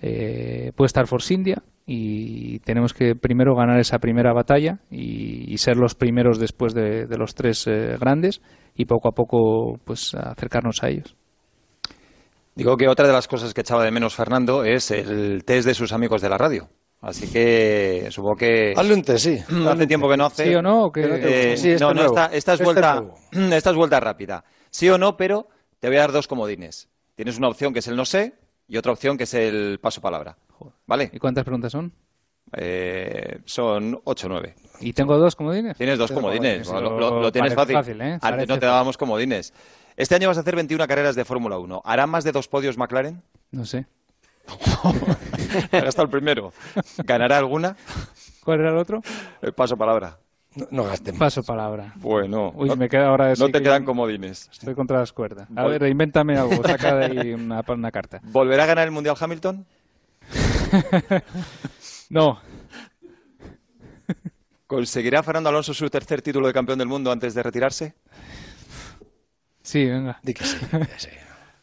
puede 0.00 0.86
estar 0.86 1.08
Force 1.08 1.34
India 1.34 1.60
y 1.86 2.60
tenemos 2.60 2.94
que 2.94 3.14
primero 3.14 3.54
ganar 3.54 3.78
esa 3.78 3.98
primera 3.98 4.32
batalla 4.32 4.78
y, 4.90 5.52
y 5.52 5.58
ser 5.58 5.76
los 5.76 5.94
primeros 5.94 6.38
después 6.38 6.72
de, 6.74 7.06
de 7.06 7.18
los 7.18 7.34
tres 7.34 7.66
eh, 7.66 7.96
grandes 8.00 8.40
y 8.74 8.86
poco 8.86 9.08
a 9.08 9.12
poco 9.12 9.78
pues 9.84 10.14
acercarnos 10.14 10.82
a 10.82 10.88
ellos. 10.88 11.16
Digo 12.54 12.76
que 12.76 12.88
otra 12.88 13.06
de 13.06 13.12
las 13.12 13.28
cosas 13.28 13.52
que 13.52 13.62
echaba 13.62 13.84
de 13.84 13.90
menos 13.90 14.14
Fernando 14.14 14.64
es 14.64 14.90
el 14.90 15.44
test 15.44 15.66
de 15.66 15.74
sus 15.74 15.92
amigos 15.92 16.22
de 16.22 16.28
la 16.28 16.38
radio. 16.38 16.68
Así 17.00 17.30
que 17.30 18.06
supongo 18.10 18.36
que... 18.36 18.72
Hazle 18.74 18.94
un 18.94 19.02
test, 19.02 19.24
sí. 19.24 19.38
Hace 19.68 19.86
tiempo 19.86 20.08
que 20.08 20.16
no 20.16 20.26
hace. 20.26 20.44
¿Sí 20.46 20.54
o 20.54 20.62
no? 20.62 20.84
¿O 20.84 20.92
qué? 20.92 21.02
Eh, 21.02 21.56
Sí, 21.56 21.72
este 21.72 21.84
no, 21.84 21.92
no, 21.92 22.06
esta, 22.06 22.26
esta 22.26 22.54
es 22.54 22.60
Este 22.60 22.64
vuelta, 22.64 23.02
esta 23.32 23.70
es 23.70 23.76
vuelta 23.76 24.00
rápida. 24.00 24.44
Sí 24.70 24.88
o 24.88 24.96
no, 24.96 25.16
pero 25.16 25.48
te 25.80 25.88
voy 25.88 25.98
a 25.98 26.00
dar 26.00 26.12
dos 26.12 26.28
comodines. 26.28 26.88
Tienes 27.14 27.36
una 27.36 27.48
opción 27.48 27.72
que 27.72 27.80
es 27.80 27.88
el 27.88 27.96
no 27.96 28.04
sé 28.06 28.34
y 28.68 28.78
otra 28.78 28.92
opción 28.92 29.18
que 29.18 29.24
es 29.24 29.34
el 29.34 29.78
paso 29.80 30.00
palabra. 30.00 30.38
¿Vale? 30.86 31.10
¿Y 31.12 31.18
cuántas 31.18 31.44
preguntas 31.44 31.72
son? 31.72 31.92
Eh, 32.52 33.40
son 33.44 34.00
ocho 34.04 34.26
o 34.26 34.30
nueve. 34.30 34.54
¿Y 34.80 34.92
tengo 34.92 35.16
dos 35.18 35.34
comodines? 35.36 35.76
Tienes 35.76 35.98
dos 35.98 36.12
comodines. 36.12 36.68
Lo, 36.68 36.80
lo- 36.98 37.20
lo 37.22 37.32
tienes 37.32 37.54
fácil. 37.54 37.74
fácil, 37.76 38.00
¿eh? 38.00 38.12
Antes 38.14 38.20
Parece 38.20 38.46
no 38.52 38.58
te 38.58 38.66
dábamos 38.66 38.96
comodines. 38.96 39.52
Este 39.96 40.14
año 40.14 40.28
vas 40.28 40.36
a 40.36 40.40
hacer 40.40 40.56
21 40.56 40.86
carreras 40.86 41.14
de 41.16 41.24
Fórmula 41.24 41.58
1. 41.58 41.82
¿Hará 41.84 42.06
más 42.06 42.24
de 42.24 42.32
dos 42.32 42.48
podios 42.48 42.76
McLaren? 42.76 43.22
No 43.50 43.64
sé. 43.64 43.86
Hará 45.72 45.88
hasta 45.88 46.02
el 46.02 46.08
primero. 46.08 46.52
¿Ganará 46.98 47.38
alguna? 47.38 47.76
¿Cuál 48.44 48.60
era 48.60 48.70
el 48.70 48.76
otro? 48.76 49.00
El 49.40 49.52
paso 49.52 49.76
palabra. 49.76 50.18
No, 50.54 50.66
no 50.70 50.84
gastemos. 50.84 51.18
Paso 51.18 51.42
palabra. 51.42 51.92
Bueno, 51.96 52.52
Uy, 52.54 52.68
no, 52.68 52.76
me 52.76 52.88
queda 52.88 53.08
ahora 53.08 53.30
no 53.30 53.36
sí 53.36 53.46
te 53.46 53.52
que 53.58 53.62
quedan 53.64 53.84
comodines. 53.84 54.48
Estoy 54.52 54.74
contra 54.74 54.98
las 54.98 55.12
cuerdas. 55.12 55.48
A 55.56 55.64
Vol- 55.64 55.78
ver, 55.78 55.90
invéntame 55.90 56.36
algo. 56.36 56.62
Saca 56.62 56.94
de 56.96 57.04
ahí 57.06 57.32
una, 57.34 57.64
una 57.66 57.90
carta. 57.90 58.20
¿Volverá 58.24 58.64
a 58.64 58.66
ganar 58.66 58.84
el 58.86 58.92
Mundial 58.92 59.16
Hamilton? 59.18 59.66
No. 62.10 62.38
¿Conseguirá 64.66 65.22
Fernando 65.22 65.48
Alonso 65.48 65.74
su 65.74 65.88
tercer 65.90 66.22
título 66.22 66.46
de 66.46 66.52
campeón 66.52 66.78
del 66.78 66.88
mundo 66.88 67.10
antes 67.10 67.34
de 67.34 67.42
retirarse? 67.42 67.94
Sí, 69.62 69.84
venga. 69.86 70.18
Di 70.22 70.34
que 70.34 70.44
sí. 70.44 70.56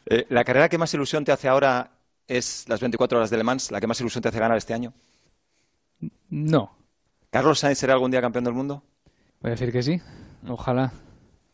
Eh, 0.08 0.26
¿La 0.30 0.44
carrera 0.44 0.68
que 0.68 0.78
más 0.78 0.94
ilusión 0.94 1.24
te 1.24 1.32
hace 1.32 1.48
ahora 1.48 1.92
es 2.28 2.66
las 2.68 2.80
24 2.80 3.18
horas 3.18 3.30
de 3.30 3.38
Le 3.38 3.44
Mans? 3.44 3.72
¿La 3.72 3.80
que 3.80 3.88
más 3.88 4.00
ilusión 4.02 4.22
te 4.22 4.30
hace 4.30 4.40
ganar 4.40 4.58
este 4.58 4.74
año? 4.74 4.94
No. 6.30 6.76
¿Carlos 7.30 7.60
Sainz 7.60 7.78
será 7.78 7.94
algún 7.94 8.12
día 8.12 8.22
campeón 8.22 8.44
del 8.44 8.54
mundo? 8.54 8.84
Voy 9.42 9.50
a 9.50 9.56
decir 9.56 9.72
que 9.72 9.84
sí. 9.84 10.02
Ojalá. 10.48 10.92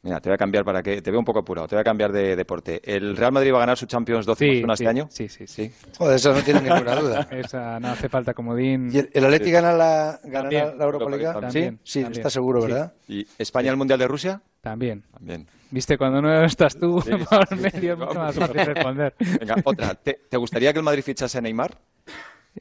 Mira, 0.03 0.21
te 0.21 0.29
voy 0.29 0.35
a 0.35 0.37
cambiar 0.37 0.63
para 0.63 0.81
que 0.83 1.01
te 1.01 1.09
veo 1.11 1.19
un 1.19 1.25
poco 1.25 1.39
apurado. 1.39 1.67
Te 1.67 1.75
voy 1.75 1.81
a 1.81 1.83
cambiar 1.83 2.11
de 2.11 2.35
deporte. 2.35 2.79
¿El 2.83 3.17
Real 3.17 3.31
Madrid 3.31 3.51
va 3.51 3.57
a 3.57 3.59
ganar 3.61 3.77
su 3.77 3.87
Champions 3.87 4.25
12 4.25 4.45
Sí, 4.45 4.59
este 4.61 4.75
sí, 4.77 4.85
año? 4.85 5.07
sí, 5.09 5.27
sí, 5.27 5.47
sí. 5.47 5.71
Joder, 5.97 6.15
eso 6.15 6.33
no 6.33 6.41
tiene 6.41 6.61
ninguna 6.61 6.95
duda. 6.95 7.27
Esa 7.31 7.79
no 7.79 7.89
hace 7.89 8.07
falta 8.07 8.33
comodín. 8.33 8.89
¿Y 8.93 8.99
el, 8.99 9.09
el 9.11 9.25
Atleti 9.25 9.51
gana 9.51 9.73
la, 9.73 10.19
gana 10.23 10.41
También. 10.43 10.77
la 10.77 10.85
Europa 10.85 11.09
League? 11.09 11.25
También, 11.41 11.79
Sí, 11.83 11.91
sí, 11.99 12.01
también. 12.03 12.19
está 12.19 12.29
seguro, 12.29 12.61
Sí. 12.61 12.67
¿verdad? 12.67 12.93
¿Y 13.07 13.27
España 13.37 13.71
el 13.71 13.77
Mundial 13.77 13.99
de 13.99 14.07
Rusia? 14.07 14.41
También. 14.61 15.03
También. 15.11 15.47
Viste, 15.71 15.97
cuando 15.97 16.21
no 16.21 16.45
estás 16.45 16.77
tú 16.77 17.01
Sí, 17.01 17.11
por 17.29 17.57
medio 17.57 17.93
es 17.93 17.99
mucho 17.99 18.13
más 18.13 18.35
fácil 18.35 18.65
responder. 18.65 19.15
Venga, 19.39 19.55
otra. 19.65 19.95
¿Te, 19.95 20.21
te 20.29 20.37
gustaría 20.37 20.71
que 20.71 20.79
el 20.79 20.85
Madrid 20.85 21.03
fichase 21.03 21.39
a 21.39 21.41
Neymar? 21.41 21.75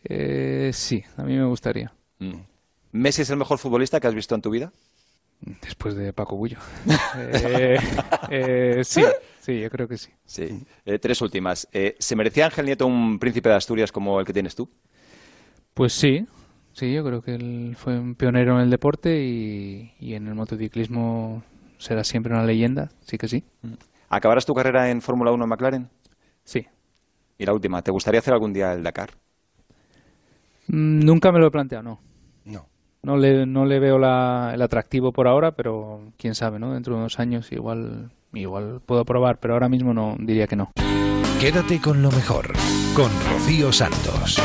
Eh, 0.04 0.70
sí, 0.72 1.04
a 1.16 1.22
mí 1.22 1.36
me 1.36 1.44
gustaría. 1.44 1.92
Mm. 2.18 2.34
¿Messi 2.92 3.22
es 3.22 3.30
el 3.30 3.36
mejor 3.36 3.58
futbolista 3.58 4.00
que 4.00 4.06
has 4.06 4.14
visto 4.14 4.34
en 4.34 4.42
tu 4.42 4.50
vida? 4.50 4.72
Después 5.40 5.94
de 5.94 6.12
Paco 6.12 6.36
Bullo. 6.36 6.58
Eh, 7.18 7.78
eh, 8.30 8.82
sí, 8.84 9.02
sí, 9.40 9.60
yo 9.60 9.70
creo 9.70 9.88
que 9.88 9.96
sí. 9.96 10.10
Sí. 10.24 10.64
Eh, 10.84 10.98
tres 10.98 11.20
últimas. 11.22 11.68
Eh, 11.72 11.96
¿Se 11.98 12.16
merecía 12.16 12.46
Ángel 12.46 12.66
Nieto 12.66 12.86
un 12.86 13.18
príncipe 13.18 13.48
de 13.48 13.54
Asturias 13.54 13.92
como 13.92 14.18
el 14.20 14.26
que 14.26 14.32
tienes 14.32 14.54
tú? 14.54 14.68
Pues 15.74 15.92
sí, 15.92 16.26
sí, 16.72 16.92
yo 16.92 17.04
creo 17.04 17.22
que 17.22 17.34
él 17.34 17.76
fue 17.78 17.98
un 17.98 18.14
pionero 18.14 18.56
en 18.56 18.62
el 18.64 18.70
deporte 18.70 19.22
y, 19.22 19.92
y 20.00 20.14
en 20.14 20.26
el 20.26 20.34
motociclismo 20.34 21.42
será 21.78 22.02
siempre 22.04 22.32
una 22.32 22.44
leyenda, 22.44 22.90
sí 23.00 23.18
que 23.18 23.28
sí. 23.28 23.44
¿Acabarás 24.08 24.46
tu 24.46 24.54
carrera 24.54 24.90
en 24.90 25.02
Fórmula 25.02 25.32
1 25.32 25.44
en 25.44 25.48
McLaren? 25.50 25.90
Sí. 26.44 26.66
Y 27.38 27.44
la 27.44 27.52
última, 27.52 27.82
¿te 27.82 27.90
gustaría 27.90 28.20
hacer 28.20 28.32
algún 28.34 28.52
día 28.52 28.72
el 28.72 28.82
Dakar? 28.82 29.10
Mm, 30.68 31.00
Nunca 31.00 31.32
me 31.32 31.38
lo 31.38 31.46
he 31.46 31.50
planteado, 31.50 31.82
no. 31.82 32.00
No. 32.44 32.66
No 33.06 33.16
le, 33.16 33.46
no 33.46 33.64
le 33.66 33.78
veo 33.78 34.00
la- 34.00 34.50
el 34.52 34.60
atractivo 34.62 35.12
por 35.12 35.28
ahora, 35.28 35.52
pero 35.52 36.00
quién 36.18 36.34
sabe, 36.34 36.58
¿no? 36.58 36.74
Dentro 36.74 36.94
de 36.94 36.98
unos 36.98 37.20
años 37.20 37.52
igual, 37.52 38.10
igual 38.32 38.80
puedo 38.84 39.04
probar, 39.04 39.38
pero 39.38 39.54
ahora 39.54 39.68
mismo 39.68 39.94
no 39.94 40.16
diría 40.18 40.48
que 40.48 40.56
no. 40.56 40.72
Quédate 41.40 41.80
con 41.80 42.02
lo 42.02 42.10
mejor, 42.10 42.52
con 42.96 43.08
Rocío 43.30 43.70
Santos. 43.70 44.38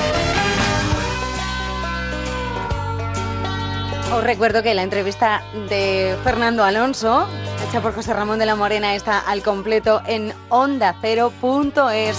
Os 4.14 4.24
recuerdo 4.24 4.62
que 4.62 4.76
la 4.76 4.84
entrevista 4.84 5.42
de 5.68 6.16
Fernando 6.24 6.64
Alonso, 6.64 7.26
hecha 7.68 7.82
por 7.82 7.96
José 7.96 8.14
Ramón 8.14 8.38
de 8.38 8.46
la 8.46 8.56
Morena, 8.56 8.94
está 8.94 9.18
al 9.20 9.42
completo 9.42 10.04
en 10.06 10.34
ondacero.es. 10.50 12.18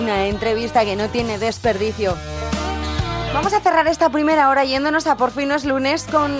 Una 0.00 0.28
entrevista 0.28 0.86
que 0.86 0.96
no 0.96 1.08
tiene 1.08 1.38
desperdicio. 1.38 2.14
Vamos 3.34 3.54
a 3.54 3.60
cerrar 3.60 3.88
esta 3.88 4.10
primera 4.10 4.50
hora 4.50 4.64
yéndonos 4.64 5.06
a 5.06 5.16
Por 5.16 5.30
fin 5.30 5.52
es 5.52 5.64
lunes 5.64 6.06
con 6.10 6.36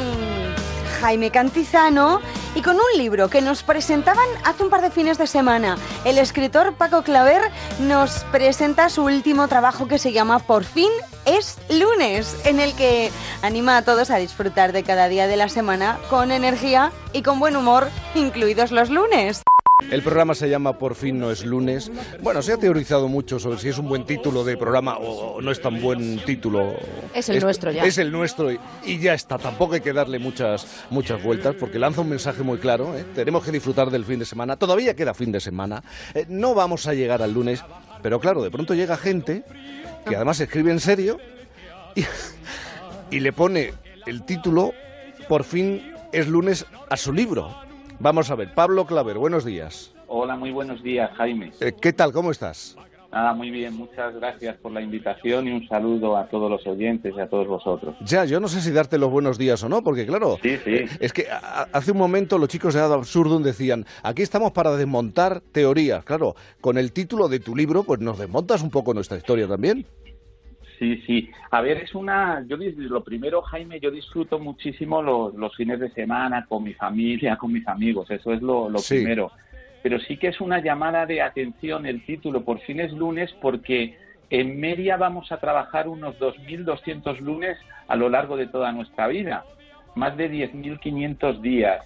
Jaime 1.00 1.30
Cantizano 1.30 2.20
y 2.54 2.60
con 2.60 2.76
un 2.76 2.98
libro 2.98 3.30
que 3.30 3.40
nos 3.40 3.62
presentaban 3.62 4.28
hace 4.44 4.62
un 4.62 4.68
par 4.68 4.82
de 4.82 4.90
fines 4.90 5.16
de 5.16 5.26
semana. 5.26 5.78
El 6.04 6.18
escritor 6.18 6.74
Paco 6.74 7.02
Claver 7.02 7.40
nos 7.80 8.24
presenta 8.24 8.90
su 8.90 9.04
último 9.04 9.48
trabajo 9.48 9.88
que 9.88 9.98
se 9.98 10.12
llama 10.12 10.38
Por 10.38 10.64
fin 10.64 10.90
es 11.24 11.56
lunes, 11.70 12.36
en 12.44 12.60
el 12.60 12.74
que 12.74 13.10
anima 13.40 13.78
a 13.78 13.82
todos 13.82 14.10
a 14.10 14.16
disfrutar 14.16 14.72
de 14.72 14.82
cada 14.82 15.08
día 15.08 15.26
de 15.26 15.38
la 15.38 15.48
semana 15.48 15.98
con 16.10 16.30
energía 16.30 16.92
y 17.14 17.22
con 17.22 17.40
buen 17.40 17.56
humor, 17.56 17.88
incluidos 18.14 18.70
los 18.70 18.90
lunes. 18.90 19.42
El 19.90 20.02
programa 20.02 20.34
se 20.34 20.48
llama 20.48 20.78
Por 20.78 20.94
fin 20.94 21.18
no 21.18 21.30
es 21.30 21.44
lunes. 21.44 21.90
Bueno, 22.22 22.40
se 22.42 22.52
ha 22.52 22.56
teorizado 22.56 23.08
mucho 23.08 23.38
sobre 23.38 23.58
si 23.58 23.68
es 23.68 23.78
un 23.78 23.88
buen 23.88 24.04
título 24.04 24.44
de 24.44 24.56
programa 24.56 24.96
o 24.98 25.40
no 25.40 25.50
es 25.50 25.60
tan 25.60 25.80
buen 25.80 26.18
título. 26.24 26.74
Es 27.14 27.28
el 27.28 27.40
nuestro 27.40 27.70
ya. 27.72 27.84
Es 27.84 27.98
el 27.98 28.12
nuestro 28.12 28.52
y, 28.52 28.60
y 28.84 28.98
ya 28.98 29.14
está. 29.14 29.38
Tampoco 29.38 29.74
hay 29.74 29.80
que 29.80 29.92
darle 29.92 30.18
muchas, 30.18 30.66
muchas 30.90 31.22
vueltas 31.22 31.56
porque 31.58 31.78
lanza 31.78 32.00
un 32.02 32.10
mensaje 32.10 32.42
muy 32.42 32.58
claro. 32.58 32.96
¿eh? 32.96 33.04
Tenemos 33.14 33.44
que 33.44 33.50
disfrutar 33.50 33.90
del 33.90 34.04
fin 34.04 34.18
de 34.18 34.24
semana. 34.24 34.56
Todavía 34.56 34.94
queda 34.94 35.14
fin 35.14 35.32
de 35.32 35.40
semana. 35.40 35.82
Eh, 36.14 36.26
no 36.28 36.54
vamos 36.54 36.86
a 36.86 36.94
llegar 36.94 37.22
al 37.22 37.32
lunes, 37.32 37.64
pero 38.02 38.20
claro, 38.20 38.42
de 38.42 38.50
pronto 38.50 38.74
llega 38.74 38.96
gente 38.96 39.44
que 40.06 40.16
además 40.16 40.40
escribe 40.40 40.70
en 40.70 40.80
serio 40.80 41.18
y, 41.94 42.04
y 43.10 43.20
le 43.20 43.32
pone 43.32 43.72
el 44.06 44.24
título 44.24 44.72
Por 45.28 45.44
fin 45.44 45.92
es 46.12 46.28
lunes 46.28 46.66
a 46.88 46.96
su 46.96 47.12
libro. 47.12 47.71
Vamos 48.02 48.32
a 48.32 48.34
ver, 48.34 48.52
Pablo 48.52 48.84
Claver, 48.84 49.16
buenos 49.16 49.44
días. 49.44 49.92
Hola, 50.08 50.34
muy 50.34 50.50
buenos 50.50 50.82
días, 50.82 51.08
Jaime. 51.16 51.52
Eh, 51.60 51.72
¿Qué 51.80 51.92
tal? 51.92 52.12
¿Cómo 52.12 52.32
estás? 52.32 52.76
Nada, 53.12 53.32
muy 53.32 53.50
bien, 53.52 53.76
muchas 53.76 54.12
gracias 54.16 54.56
por 54.56 54.72
la 54.72 54.80
invitación 54.82 55.46
y 55.46 55.52
un 55.52 55.68
saludo 55.68 56.16
a 56.16 56.26
todos 56.26 56.50
los 56.50 56.66
oyentes 56.66 57.14
y 57.16 57.20
a 57.20 57.28
todos 57.28 57.46
vosotros. 57.46 57.94
Ya, 58.00 58.24
yo 58.24 58.40
no 58.40 58.48
sé 58.48 58.60
si 58.60 58.72
darte 58.72 58.98
los 58.98 59.08
buenos 59.08 59.38
días 59.38 59.62
o 59.62 59.68
no, 59.68 59.84
porque 59.84 60.04
claro, 60.04 60.36
Sí, 60.42 60.56
sí. 60.64 60.84
es 60.98 61.12
que 61.12 61.26
hace 61.30 61.92
un 61.92 61.98
momento 61.98 62.38
los 62.38 62.48
chicos 62.48 62.74
de 62.74 62.80
Ad 62.80 62.92
Absurdum 62.92 63.44
decían, 63.44 63.86
aquí 64.02 64.22
estamos 64.22 64.50
para 64.50 64.74
desmontar 64.76 65.40
teorías. 65.52 66.04
Claro, 66.04 66.34
con 66.60 66.78
el 66.78 66.90
título 66.92 67.28
de 67.28 67.38
tu 67.38 67.54
libro, 67.54 67.84
pues 67.84 68.00
nos 68.00 68.18
desmontas 68.18 68.62
un 68.62 68.70
poco 68.70 68.94
nuestra 68.94 69.16
historia 69.18 69.46
también. 69.46 69.86
Sí, 70.82 70.96
sí. 71.06 71.30
A 71.52 71.60
ver, 71.60 71.76
es 71.76 71.94
una. 71.94 72.44
Yo 72.48 72.56
lo 72.56 73.04
primero, 73.04 73.40
Jaime, 73.42 73.78
yo 73.78 73.92
disfruto 73.92 74.40
muchísimo 74.40 75.00
los, 75.00 75.32
los 75.34 75.54
fines 75.54 75.78
de 75.78 75.90
semana 75.90 76.44
con 76.48 76.64
mi 76.64 76.74
familia, 76.74 77.36
con 77.36 77.52
mis 77.52 77.68
amigos. 77.68 78.10
Eso 78.10 78.32
es 78.32 78.42
lo, 78.42 78.68
lo 78.68 78.80
Sí. 78.80 78.96
primero. 78.96 79.30
Pero 79.80 80.00
sí 80.00 80.16
que 80.16 80.26
es 80.26 80.40
una 80.40 80.58
llamada 80.60 81.06
de 81.06 81.22
atención 81.22 81.86
el 81.86 82.04
título 82.04 82.42
por 82.44 82.58
fin 82.62 82.80
es 82.80 82.90
lunes 82.92 83.32
porque 83.40 83.96
en 84.28 84.58
media 84.58 84.96
vamos 84.96 85.30
a 85.30 85.36
trabajar 85.38 85.86
unos 85.86 86.18
2.200 86.18 87.20
lunes 87.20 87.56
a 87.86 87.94
lo 87.94 88.08
largo 88.08 88.36
de 88.36 88.48
toda 88.48 88.72
nuestra 88.72 89.06
vida, 89.06 89.44
más 89.94 90.16
de 90.16 90.28
10.500 90.32 91.40
días. 91.42 91.80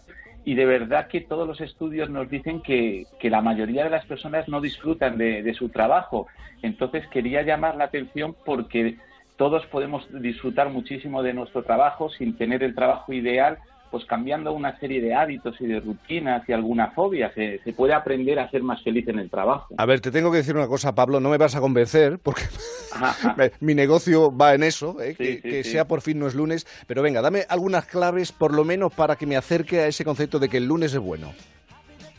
Y 0.47 0.55
de 0.55 0.65
verdad 0.65 1.09
que 1.09 1.21
todos 1.21 1.47
los 1.47 1.61
estudios 1.61 2.09
nos 2.09 2.31
dicen 2.31 2.63
que, 2.63 3.05
que 3.21 3.29
la 3.29 3.43
mayoría 3.43 3.85
de 3.85 3.91
las 3.91 4.07
personas 4.07 4.49
no 4.49 4.63
disfrutan 4.63 5.19
de, 5.19 5.43
de 5.43 5.55
su 5.55 5.69
trabajo. 5.69 6.29
Entonces 6.63 7.07
quería 7.09 7.43
llamar 7.43 7.77
la 7.77 7.85
atención 7.85 8.35
porque 8.45 8.97
todos 9.37 9.67
podemos 9.67 10.07
disfrutar 10.23 10.71
muchísimo 10.71 11.23
de 11.23 11.35
nuestro 11.35 11.63
trabajo 11.63 12.09
sin 12.11 12.39
tener 12.39 12.63
el 12.63 12.75
trabajo 12.75 13.13
ideal, 13.13 13.59
pues 13.91 14.05
cambiando 14.05 14.53
una 14.53 14.79
serie 14.79 15.01
de 15.01 15.15
hábitos 15.15 15.61
y 15.61 15.67
de 15.67 15.81
rutinas 15.81 16.49
y 16.49 16.53
alguna 16.53 16.91
fobia. 16.91 17.33
Se, 17.35 17.59
se 17.65 17.73
puede 17.73 17.95
aprender 17.95 18.39
a 18.39 18.51
ser 18.51 18.63
más 18.63 18.83
feliz 18.83 19.07
en 19.09 19.19
el 19.19 19.31
trabajo. 19.31 19.75
A 19.79 19.87
ver, 19.87 20.01
te 20.01 20.11
tengo 20.11 20.31
que 20.31 20.39
decir 20.39 20.57
una 20.57 20.69
cosa, 20.69 20.95
Pablo, 20.95 21.21
no 21.21 21.31
me 21.31 21.39
vas 21.39 21.57
a 21.57 21.61
convencer, 21.61 22.19
porque 22.23 22.43
mi 23.61 23.75
negocio 23.75 24.37
va 24.37 24.55
en 24.55 24.63
eso, 24.63 25.01
¿eh? 25.01 25.15
que, 25.15 25.35
sí, 25.37 25.43
que 25.43 25.65
sí. 25.65 25.71
sea 25.71 25.87
por 25.87 26.01
fin 26.01 26.19
no 26.19 26.27
es 26.27 26.35
lunes. 26.35 26.67
Pero 26.87 27.03
venga, 27.03 27.23
dame 27.23 27.45
algunas 27.49 27.87
claves, 27.87 28.33
por 28.33 28.55
lo 28.55 28.65
menos, 28.65 28.93
para 28.95 29.17
que 29.17 29.27
me 29.27 29.37
acerque 29.37 29.81
a 29.81 29.87
ese 29.87 30.05
concepto 30.05 30.39
de 30.39 30.49
que 30.49 30.59
el 30.59 30.67
lunes 30.67 30.93
es 30.95 31.01
bueno. 31.01 31.33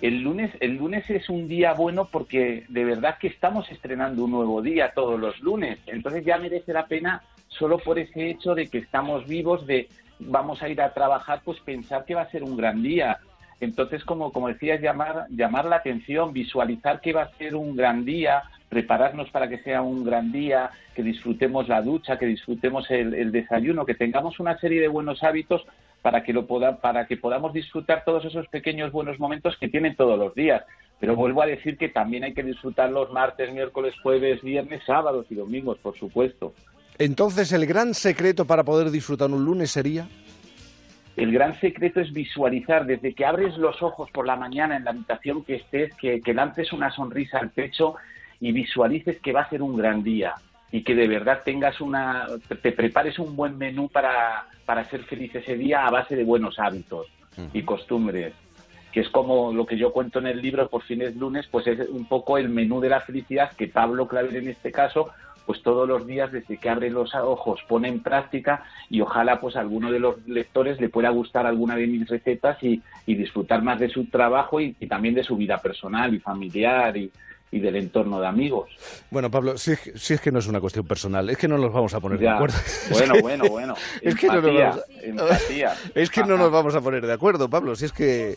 El 0.02 0.22
lunes, 0.22 0.52
el 0.60 0.76
lunes 0.76 1.10
es 1.10 1.28
un 1.28 1.48
día 1.48 1.74
bueno 1.74 2.08
porque 2.12 2.66
de 2.70 2.86
verdad 2.86 3.18
que 3.20 3.28
estamos 3.28 3.70
estrenando 3.72 4.26
un 4.26 4.32
nuevo 4.32 4.62
día 4.62 4.92
todos 4.94 5.20
los 5.20 5.40
lunes. 5.40 5.80
Entonces 5.88 6.24
ya 6.24 6.38
merece 6.38 6.72
la 6.72 6.86
pena 6.86 7.24
solo 7.48 7.80
por 7.80 7.98
ese 7.98 8.30
hecho 8.30 8.54
de 8.54 8.68
que 8.68 8.78
estamos 8.78 9.26
vivos, 9.26 9.66
de 9.66 9.88
vamos 10.20 10.62
a 10.62 10.70
ir 10.70 10.82
a 10.82 10.94
trabajar, 10.94 11.42
pues 11.44 11.60
pensar 11.62 12.06
que 12.06 12.16
va 12.16 12.22
a 12.22 12.32
ser 12.32 12.44
un 12.44 12.58
gran 12.58 12.82
día. 12.82 13.20
Entonces, 13.60 14.04
como, 14.04 14.32
como 14.32 14.50
decías, 14.50 14.82
llamar, 14.82 15.26
llamar 15.30 15.66
la 15.66 15.78
atención, 15.78 16.34
visualizar 16.34 17.02
que 17.02 17.14
va 17.14 17.24
a 17.24 17.34
ser 17.38 17.56
un 17.56 17.76
gran 17.76 18.06
día, 18.06 18.44
prepararnos 18.70 19.30
para 19.32 19.50
que 19.50 19.60
sea 19.60 19.82
un 19.82 20.04
gran 20.04 20.32
día, 20.32 20.70
que 20.94 21.02
disfrutemos 21.02 21.68
la 21.68 21.82
ducha, 21.82 22.20
que 22.20 22.28
disfrutemos 22.28 22.90
el, 22.92 23.14
el 23.14 23.32
desayuno, 23.32 23.86
que 23.86 23.96
tengamos 23.96 24.40
una 24.40 24.58
serie 24.60 24.82
de 24.82 24.88
buenos 24.88 25.24
hábitos 25.24 25.66
para 26.02 26.24
que 26.24 26.34
lo 26.34 26.46
poda, 26.46 26.78
para 26.78 27.08
que 27.08 27.18
podamos 27.18 27.54
disfrutar 27.54 28.04
todos 28.06 28.24
esos 28.26 28.48
pequeños 28.48 28.92
buenos 28.92 29.20
momentos 29.20 29.58
que 29.58 29.70
tienen 29.70 29.96
todos 29.96 30.20
los 30.20 30.36
días. 30.36 30.64
Pero 31.00 31.16
vuelvo 31.16 31.42
a 31.42 31.48
decir 31.48 31.78
que 31.78 31.90
también 31.90 32.24
hay 32.24 32.34
que 32.34 32.44
disfrutar 32.44 32.92
los 32.92 33.12
martes, 33.12 33.52
miércoles, 33.54 33.94
jueves, 34.02 34.42
viernes, 34.42 34.82
sábados 34.86 35.26
y 35.30 35.36
domingos, 35.36 35.78
por 35.80 35.98
supuesto. 35.98 36.54
Entonces, 37.00 37.52
el 37.52 37.66
gran 37.66 37.94
secreto 37.94 38.46
para 38.46 38.64
poder 38.64 38.92
disfrutar 38.92 39.30
un 39.30 39.46
lunes 39.46 39.72
sería... 39.72 40.08
El 41.16 41.32
gran 41.32 41.60
secreto 41.60 42.00
es 42.00 42.14
visualizar 42.14 42.86
desde 42.86 43.14
que 43.14 43.26
abres 43.26 43.58
los 43.58 43.82
ojos 43.82 44.10
por 44.12 44.28
la 44.28 44.36
mañana 44.36 44.78
en 44.78 44.84
la 44.84 44.92
habitación 44.92 45.44
que 45.44 45.56
estés, 45.56 45.92
que, 45.96 46.22
que 46.22 46.34
lances 46.34 46.72
una 46.74 46.92
sonrisa 46.92 47.40
al 47.40 47.50
pecho 47.50 47.96
y 48.40 48.52
visualices 48.52 49.20
que 49.20 49.34
va 49.34 49.42
a 49.42 49.50
ser 49.50 49.64
un 49.64 49.76
gran 49.76 50.04
día 50.04 50.36
y 50.72 50.84
que 50.84 50.94
de 50.94 51.08
verdad 51.08 51.42
tengas 51.44 51.82
una, 51.82 52.28
te 52.62 52.72
prepares 52.72 53.18
un 53.18 53.36
buen 53.36 53.58
menú 53.58 53.90
para, 53.90 54.46
para 54.66 54.84
ser 54.86 55.04
feliz 55.06 55.34
ese 55.34 55.56
día 55.56 55.88
a 55.88 55.90
base 55.90 56.16
de 56.16 56.24
buenos 56.24 56.60
hábitos 56.60 57.08
y 57.52 57.64
costumbres 57.64 58.34
que 58.92 59.02
es 59.02 59.10
como 59.10 59.54
lo 59.54 59.66
que 59.66 59.78
yo 59.78 59.92
cuento 59.92 60.20
en 60.20 60.28
el 60.28 60.42
libro 60.42 60.68
por 60.70 60.82
fines 60.82 61.16
lunes, 61.16 61.46
pues 61.52 61.68
es 61.68 61.88
un 61.90 62.06
poco 62.06 62.38
el 62.38 62.50
menú 62.50 62.80
de 62.80 62.90
la 62.90 63.02
felicidad 63.02 63.52
que 63.52 63.68
Pablo 63.68 64.08
Claver 64.08 64.38
en 64.38 64.48
este 64.48 64.72
caso, 64.72 65.10
pues 65.48 65.64
todos 65.64 65.88
los 65.88 66.06
días 66.06 66.32
desde 66.32 66.58
que 66.58 66.70
abre 66.70 66.92
los 66.92 67.16
ojos 67.16 67.60
pone 67.68 67.88
en 67.88 68.04
práctica 68.04 68.64
y 68.90 69.02
ojalá 69.02 69.40
pues 69.40 69.56
a 69.56 69.62
alguno 69.62 69.92
de 69.92 70.00
los 70.00 70.16
lectores 70.28 70.80
le 70.80 70.90
pueda 70.90 71.10
gustar 71.10 71.48
alguna 71.48 71.76
de 71.76 71.88
mis 71.88 72.08
recetas 72.08 72.62
y, 72.62 72.84
y 73.08 73.16
disfrutar 73.16 73.64
más 73.64 73.80
de 73.80 73.90
su 73.90 74.06
trabajo 74.06 74.62
y, 74.62 74.76
y 74.80 74.86
también 74.88 75.16
de 75.16 75.24
su 75.24 75.36
vida 75.38 75.58
personal 75.60 76.14
y 76.14 76.20
familiar 76.20 76.96
y, 76.98 77.10
y 77.50 77.60
del 77.60 77.78
entorno 77.78 78.20
de 78.20 78.28
amigos. 78.28 78.70
Bueno, 79.10 79.32
Pablo, 79.32 79.58
si 79.58 79.72
es, 79.72 79.80
que- 79.80 79.98
si 79.98 80.14
es 80.16 80.20
que 80.22 80.34
no 80.34 80.40
es 80.40 80.48
una 80.48 80.60
cuestión 80.60 80.86
personal, 80.86 81.30
es 81.30 81.38
que 81.38 81.48
no 81.48 81.58
nos 81.58 81.72
vamos 81.72 81.94
a 81.94 82.02
poner 82.02 82.20
de 82.20 82.26
Ya. 82.26 82.36
acuerdo. 82.36 82.58
Bueno, 82.92 83.14
bueno, 83.22 83.46
bueno. 83.50 83.74
Es 84.02 84.16
que, 84.16 84.28
no 84.28 84.42
nos 84.42 84.54
vamos, 84.54 84.82
empatía. 85.02 85.74
es 85.96 86.10
que 86.10 86.24
no 86.26 86.38
nos 86.38 86.52
vamos 86.52 86.76
a 86.76 86.82
poner 86.82 87.06
de 87.08 87.14
acuerdo, 87.14 87.50
Pablo, 87.50 87.74
si 87.78 87.86
es 87.86 87.94
que... 87.94 88.36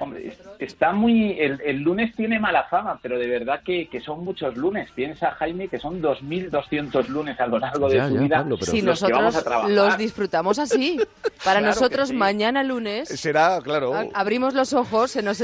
Hombre, 0.00 0.28
es- 0.28 0.38
está 0.58 0.92
muy. 0.92 1.38
El, 1.38 1.60
el 1.64 1.80
lunes 1.80 2.14
tiene 2.16 2.38
mala 2.40 2.64
fama, 2.64 2.98
pero 3.02 3.18
de 3.18 3.26
verdad 3.26 3.60
que, 3.64 3.88
que 3.88 4.00
son 4.00 4.24
muchos 4.24 4.56
lunes. 4.56 4.90
Piensa, 4.94 5.30
Jaime, 5.32 5.68
que 5.68 5.78
son 5.78 6.00
2.200 6.02 7.06
lunes 7.08 7.38
a 7.40 7.46
lo 7.46 7.58
largo 7.58 7.88
de 7.88 7.96
Ya, 7.96 8.08
su 8.08 8.14
ya, 8.14 8.20
vida. 8.20 8.36
Pablo, 8.38 8.56
pero- 8.58 8.72
Si 8.72 8.82
los 8.82 9.02
que 9.02 9.12
vamos 9.12 9.34
a 9.34 9.38
nosotros 9.38 9.70
los 9.70 9.98
disfrutamos 9.98 10.58
así. 10.58 10.98
Para 11.44 11.60
Claro 11.60 11.66
nosotros, 11.74 12.08
sí. 12.08 12.14
mañana 12.14 12.62
lunes, 12.62 13.08
Será, 13.08 13.60
claro... 13.62 13.94
a- 13.94 14.06
abrimos 14.14 14.54
los 14.54 14.72
ojos, 14.72 15.10
se 15.10 15.22
nos 15.22 15.42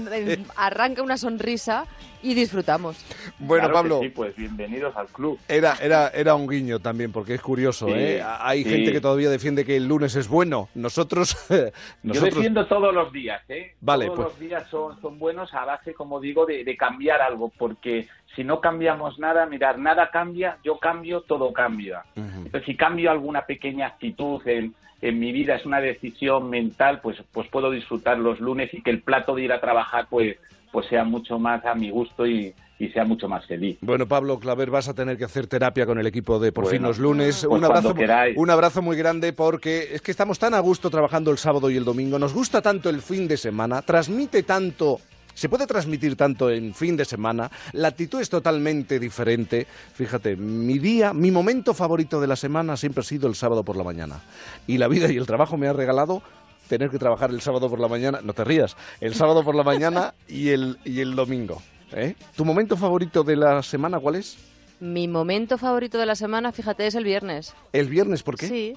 arranca 0.56 1.02
una 1.02 1.16
sonrisa 1.16 1.86
y 2.22 2.34
disfrutamos. 2.34 2.96
Bueno, 3.38 3.64
Claro 3.64 3.74
Pablo, 3.74 4.00
Sí, 4.02 4.08
pues 4.10 4.34
bienvenidos 4.36 4.96
al 4.96 5.06
club. 5.08 5.38
Era, 5.48 5.74
era, 5.82 6.08
era 6.08 6.34
un 6.34 6.48
guiño 6.48 6.78
también, 6.80 7.12
porque 7.12 7.34
es 7.34 7.40
curioso, 7.40 7.86
Sí, 7.86 7.92
¿eh? 7.94 8.22
Hay 8.40 8.64
sí. 8.64 8.70
gente 8.70 8.92
que 8.92 9.00
todavía 9.00 9.30
defiende 9.30 9.64
que 9.64 9.76
el 9.76 9.86
lunes 9.86 10.16
es 10.16 10.28
bueno. 10.28 10.68
Nosotros... 10.74 11.36
Yo 12.02 12.20
defiendo 12.20 12.66
todos 12.66 12.94
los 12.94 13.12
días, 13.12 13.42
¿eh? 13.48 13.74
Vale, 13.80 14.06
todos 14.06 14.16
pues- 14.18 14.28
los 14.28 14.40
días 14.40 14.68
son, 14.70 15.00
son 15.00 15.18
buenos 15.18 15.52
a 15.54 15.64
base, 15.64 15.94
como 15.94 16.20
digo, 16.20 16.46
de, 16.46 16.64
de 16.64 16.76
cambiar 16.76 17.20
algo, 17.22 17.52
porque 17.56 18.08
si 18.34 18.44
no 18.44 18.60
cambiamos 18.60 19.18
nada, 19.18 19.46
mirar, 19.46 19.78
nada 19.78 20.10
cambia, 20.10 20.58
yo 20.62 20.78
cambio, 20.78 21.22
todo 21.22 21.52
cambia. 21.52 22.04
Entonces, 22.16 22.64
si 22.66 22.76
cambio 22.76 23.10
alguna 23.10 23.46
pequeña 23.46 23.86
actitud 23.86 24.46
en, 24.46 24.74
en 25.00 25.18
mi 25.18 25.32
vida, 25.32 25.54
es 25.54 25.64
una 25.64 25.80
decisión 25.80 26.50
mental, 26.50 27.00
pues, 27.00 27.16
pues 27.32 27.48
puedo 27.48 27.70
disfrutar 27.70 28.18
los 28.18 28.38
lunes 28.40 28.72
y 28.74 28.82
que 28.82 28.90
el 28.90 29.00
plato 29.02 29.34
de 29.34 29.42
ir 29.44 29.52
a 29.52 29.60
trabajar, 29.60 30.06
pues, 30.10 30.36
pues 30.76 30.88
sea 30.88 31.04
mucho 31.04 31.38
más 31.38 31.64
a 31.64 31.74
mi 31.74 31.88
gusto 31.88 32.26
y, 32.26 32.52
y 32.78 32.88
sea 32.88 33.06
mucho 33.06 33.30
más 33.30 33.46
feliz. 33.46 33.78
Bueno, 33.80 34.06
Pablo 34.06 34.38
Claver, 34.38 34.70
vas 34.70 34.88
a 34.88 34.92
tener 34.92 35.16
que 35.16 35.24
hacer 35.24 35.46
terapia 35.46 35.86
con 35.86 35.98
el 35.98 36.06
equipo 36.06 36.38
de 36.38 36.52
Por 36.52 36.64
Bueno, 36.64 36.76
fin 36.76 36.82
los 36.82 36.98
lunes. 36.98 37.46
pues 37.48 37.58
un, 37.58 37.64
abrazo, 37.64 37.94
un 38.36 38.50
abrazo 38.50 38.82
muy 38.82 38.94
grande 38.98 39.32
porque 39.32 39.88
es 39.94 40.02
que 40.02 40.10
estamos 40.10 40.38
tan 40.38 40.52
a 40.52 40.60
gusto 40.60 40.90
trabajando 40.90 41.30
el 41.30 41.38
sábado 41.38 41.70
y 41.70 41.78
el 41.78 41.84
domingo. 41.86 42.18
Nos 42.18 42.34
gusta 42.34 42.60
tanto 42.60 42.90
el 42.90 43.00
fin 43.00 43.26
de 43.26 43.38
semana, 43.38 43.80
transmite 43.80 44.42
tanto. 44.42 45.00
Se 45.32 45.48
puede 45.48 45.66
transmitir 45.66 46.14
tanto 46.14 46.50
en 46.50 46.74
fin 46.74 46.94
de 46.94 47.06
semana, 47.06 47.50
la 47.72 47.88
actitud 47.88 48.20
es 48.20 48.28
totalmente 48.28 48.98
diferente. 48.98 49.66
Fíjate, 49.94 50.36
mi 50.36 50.78
día, 50.78 51.14
mi 51.14 51.30
momento 51.30 51.72
favorito 51.72 52.20
de 52.20 52.26
la 52.26 52.36
semana 52.36 52.76
siempre 52.76 53.00
ha 53.00 53.04
sido 53.04 53.28
el 53.28 53.34
sábado 53.34 53.62
por 53.62 53.76
la 53.76 53.84
mañana. 53.84 54.20
Y 54.66 54.76
la 54.76 54.88
vida 54.88 55.10
y 55.10 55.16
el 55.16 55.26
trabajo 55.26 55.56
me 55.56 55.68
ha 55.68 55.72
regalado 55.72 56.22
tener 56.68 56.90
que 56.90 56.98
trabajar 56.98 57.30
el 57.30 57.40
sábado 57.40 57.68
por 57.70 57.80
la 57.80 57.88
mañana, 57.88 58.20
no 58.22 58.32
te 58.32 58.44
rías, 58.44 58.76
el 59.00 59.14
sábado 59.14 59.44
por 59.44 59.54
la 59.54 59.62
mañana 59.62 60.14
y 60.28 60.48
el, 60.50 60.78
y 60.84 61.00
el 61.00 61.14
domingo. 61.16 61.62
¿eh? 61.92 62.14
¿Tu 62.36 62.44
momento 62.44 62.76
favorito 62.76 63.22
de 63.24 63.36
la 63.36 63.62
semana 63.62 63.98
cuál 63.98 64.16
es? 64.16 64.36
Mi 64.80 65.08
momento 65.08 65.56
favorito 65.58 65.96
de 65.98 66.06
la 66.06 66.14
semana, 66.16 66.52
fíjate, 66.52 66.86
es 66.86 66.94
el 66.94 67.04
viernes. 67.04 67.54
¿El 67.72 67.88
viernes 67.88 68.22
por 68.22 68.36
qué? 68.36 68.48
Sí. 68.48 68.74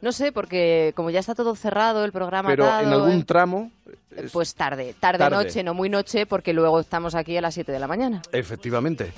No 0.00 0.12
sé, 0.12 0.32
porque 0.32 0.92
como 0.96 1.10
ya 1.10 1.20
está 1.20 1.34
todo 1.34 1.54
cerrado, 1.54 2.04
el 2.06 2.12
programa 2.12 2.48
Pero 2.48 2.64
dado, 2.64 2.86
en 2.86 2.92
algún 2.92 3.20
eh, 3.20 3.24
tramo, 3.24 3.70
Pues 4.32 4.54
tarde, 4.54 4.94
tarde, 4.98 5.18
Tarde. 5.18 5.36
noche, 5.36 5.62
no 5.62 5.74
muy 5.74 5.90
noche, 5.90 6.24
porque 6.24 6.54
luego 6.54 6.80
estamos 6.80 7.14
aquí 7.14 7.36
a 7.36 7.42
las 7.42 7.52
7 7.52 7.70
de 7.70 7.78
la 7.78 7.86
mañana. 7.86 8.22
efectivamente. 8.32 9.12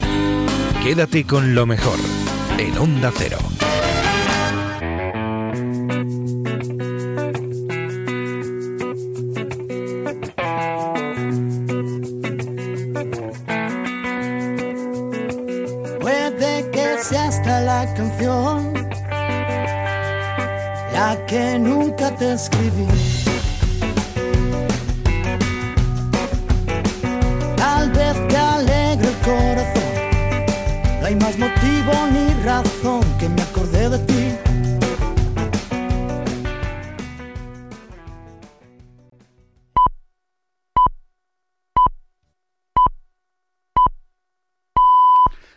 Quédate 0.82 1.24
con 1.24 1.54
lo 1.54 1.66
mejor 1.66 1.98
en 2.58 2.76
Onda 2.78 3.12
Cero. 3.14 3.38
Canción 17.94 18.72
la 20.92 21.16
que 21.26 21.58
nunca 21.58 22.10
te 22.14 22.32
escribí. 22.32 22.86
Tal 27.56 27.90
vez 27.90 28.28
te 28.28 28.36
alegre 28.36 29.08
el 29.08 29.18
corazón. 29.28 29.92
No 31.00 31.06
hay 31.06 31.16
más 31.16 31.38
motivo 31.38 31.92
ni 32.12 32.44
razón 32.44 33.02
que 33.18 33.28
me 33.28 33.42
acordé 33.42 33.88
de 33.88 33.98
ti. 33.98 34.51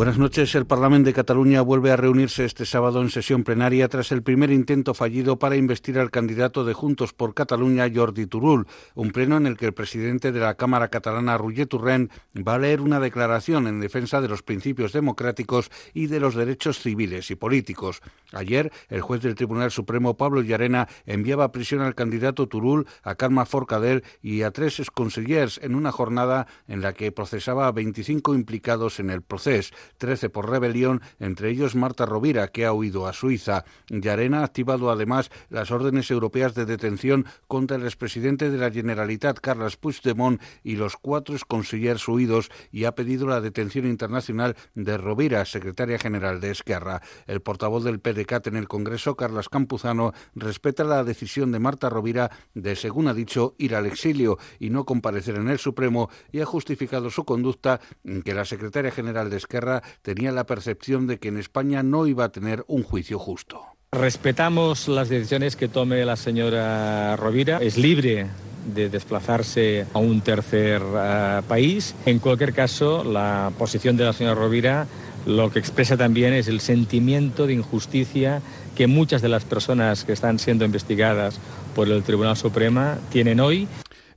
Buenas 0.00 0.16
noches. 0.16 0.54
El 0.54 0.64
Parlamento 0.64 1.08
de 1.08 1.12
Cataluña 1.12 1.60
vuelve 1.60 1.90
a 1.90 1.96
reunirse 1.96 2.46
este 2.46 2.64
sábado 2.64 3.02
en 3.02 3.10
sesión 3.10 3.44
plenaria 3.44 3.86
tras 3.86 4.12
el 4.12 4.22
primer 4.22 4.50
intento 4.50 4.94
fallido 4.94 5.38
para 5.38 5.56
investir 5.56 5.98
al 5.98 6.10
candidato 6.10 6.64
de 6.64 6.72
Juntos 6.72 7.12
por 7.12 7.34
Cataluña, 7.34 7.86
Jordi 7.94 8.24
Turul, 8.24 8.66
un 8.94 9.10
pleno 9.10 9.36
en 9.36 9.46
el 9.46 9.58
que 9.58 9.66
el 9.66 9.74
presidente 9.74 10.32
de 10.32 10.40
la 10.40 10.54
Cámara 10.54 10.88
catalana, 10.88 11.36
Roger 11.36 11.66
Turren, 11.66 12.08
va 12.34 12.54
a 12.54 12.58
leer 12.58 12.80
una 12.80 12.98
declaración 12.98 13.66
en 13.66 13.78
defensa 13.78 14.22
de 14.22 14.28
los 14.28 14.42
principios 14.42 14.94
democráticos 14.94 15.70
y 15.92 16.06
de 16.06 16.18
los 16.18 16.34
derechos 16.34 16.78
civiles 16.78 17.30
y 17.30 17.34
políticos. 17.34 18.00
Ayer, 18.32 18.72
el 18.88 19.02
juez 19.02 19.20
del 19.20 19.34
Tribunal 19.34 19.70
Supremo, 19.70 20.16
Pablo 20.16 20.40
Llarena, 20.40 20.88
enviaba 21.04 21.44
a 21.44 21.52
prisión 21.52 21.82
al 21.82 21.94
candidato 21.94 22.46
Turul, 22.46 22.86
a 23.02 23.16
Carme 23.16 23.44
Forcadell 23.44 24.02
y 24.22 24.44
a 24.44 24.50
tres 24.50 24.80
exconsellers 24.80 25.60
en 25.62 25.74
una 25.74 25.92
jornada 25.92 26.46
en 26.68 26.80
la 26.80 26.94
que 26.94 27.12
procesaba 27.12 27.66
a 27.66 27.72
25 27.72 28.34
implicados 28.34 28.98
en 28.98 29.10
el 29.10 29.20
proceso. 29.20 29.74
13 29.98 30.30
por 30.30 30.50
rebelión, 30.50 31.00
entre 31.18 31.50
ellos 31.50 31.74
Marta 31.74 32.06
Rovira, 32.06 32.48
que 32.48 32.66
ha 32.66 32.72
huido 32.72 33.06
a 33.06 33.12
Suiza. 33.12 33.64
Llarena 33.88 34.40
ha 34.40 34.44
activado 34.44 34.90
además 34.90 35.30
las 35.48 35.70
órdenes 35.70 36.10
europeas 36.10 36.54
de 36.54 36.66
detención 36.66 37.26
contra 37.46 37.76
el 37.76 37.84
expresidente 37.84 38.50
de 38.50 38.58
la 38.58 38.70
Generalitat, 38.70 39.38
Carles 39.40 39.76
Puigdemont, 39.76 40.40
y 40.62 40.76
los 40.76 40.96
cuatro 40.96 41.36
consellers 41.46 42.06
huidos 42.08 42.50
y 42.70 42.84
ha 42.84 42.94
pedido 42.94 43.26
la 43.26 43.40
detención 43.40 43.86
internacional 43.86 44.56
de 44.74 44.96
Rovira, 44.96 45.44
secretaria 45.44 45.98
general 45.98 46.40
de 46.40 46.50
Esquerra. 46.50 47.02
El 47.26 47.40
portavoz 47.40 47.84
del 47.84 48.00
PDCAT 48.00 48.48
en 48.48 48.56
el 48.56 48.68
Congreso, 48.68 49.16
Carlos 49.16 49.48
Campuzano, 49.48 50.12
respeta 50.34 50.84
la 50.84 51.04
decisión 51.04 51.52
de 51.52 51.58
Marta 51.58 51.88
Rovira 51.88 52.30
de, 52.54 52.76
según 52.76 53.08
ha 53.08 53.14
dicho, 53.14 53.54
ir 53.58 53.74
al 53.74 53.86
exilio 53.86 54.38
y 54.58 54.70
no 54.70 54.84
comparecer 54.84 55.36
en 55.36 55.48
el 55.48 55.58
Supremo 55.58 56.10
y 56.32 56.40
ha 56.40 56.46
justificado 56.46 57.10
su 57.10 57.24
conducta 57.24 57.80
en 58.04 58.22
que 58.22 58.34
la 58.34 58.44
secretaria 58.44 58.90
general 58.90 59.30
de 59.30 59.36
Esquerra 59.36 59.79
tenía 60.02 60.32
la 60.32 60.44
percepción 60.44 61.06
de 61.06 61.18
que 61.18 61.28
en 61.28 61.38
España 61.38 61.82
no 61.82 62.06
iba 62.06 62.24
a 62.24 62.32
tener 62.32 62.64
un 62.66 62.82
juicio 62.82 63.18
justo. 63.18 63.62
Respetamos 63.92 64.86
las 64.88 65.08
decisiones 65.08 65.56
que 65.56 65.68
tome 65.68 66.04
la 66.04 66.16
señora 66.16 67.16
Rovira. 67.16 67.58
Es 67.58 67.76
libre 67.76 68.26
de 68.72 68.88
desplazarse 68.88 69.86
a 69.92 69.98
un 69.98 70.20
tercer 70.20 70.80
uh, 70.82 71.42
país. 71.42 71.94
En 72.06 72.18
cualquier 72.18 72.52
caso, 72.52 73.02
la 73.02 73.52
posición 73.58 73.96
de 73.96 74.04
la 74.04 74.12
señora 74.12 74.36
Rovira 74.36 74.86
lo 75.26 75.50
que 75.50 75.58
expresa 75.58 75.96
también 75.96 76.32
es 76.32 76.48
el 76.48 76.60
sentimiento 76.60 77.46
de 77.46 77.52
injusticia 77.52 78.40
que 78.74 78.86
muchas 78.86 79.20
de 79.20 79.28
las 79.28 79.44
personas 79.44 80.04
que 80.04 80.12
están 80.12 80.38
siendo 80.38 80.64
investigadas 80.64 81.38
por 81.74 81.88
el 81.88 82.02
Tribunal 82.02 82.36
Supremo 82.36 82.94
tienen 83.10 83.40
hoy. 83.40 83.68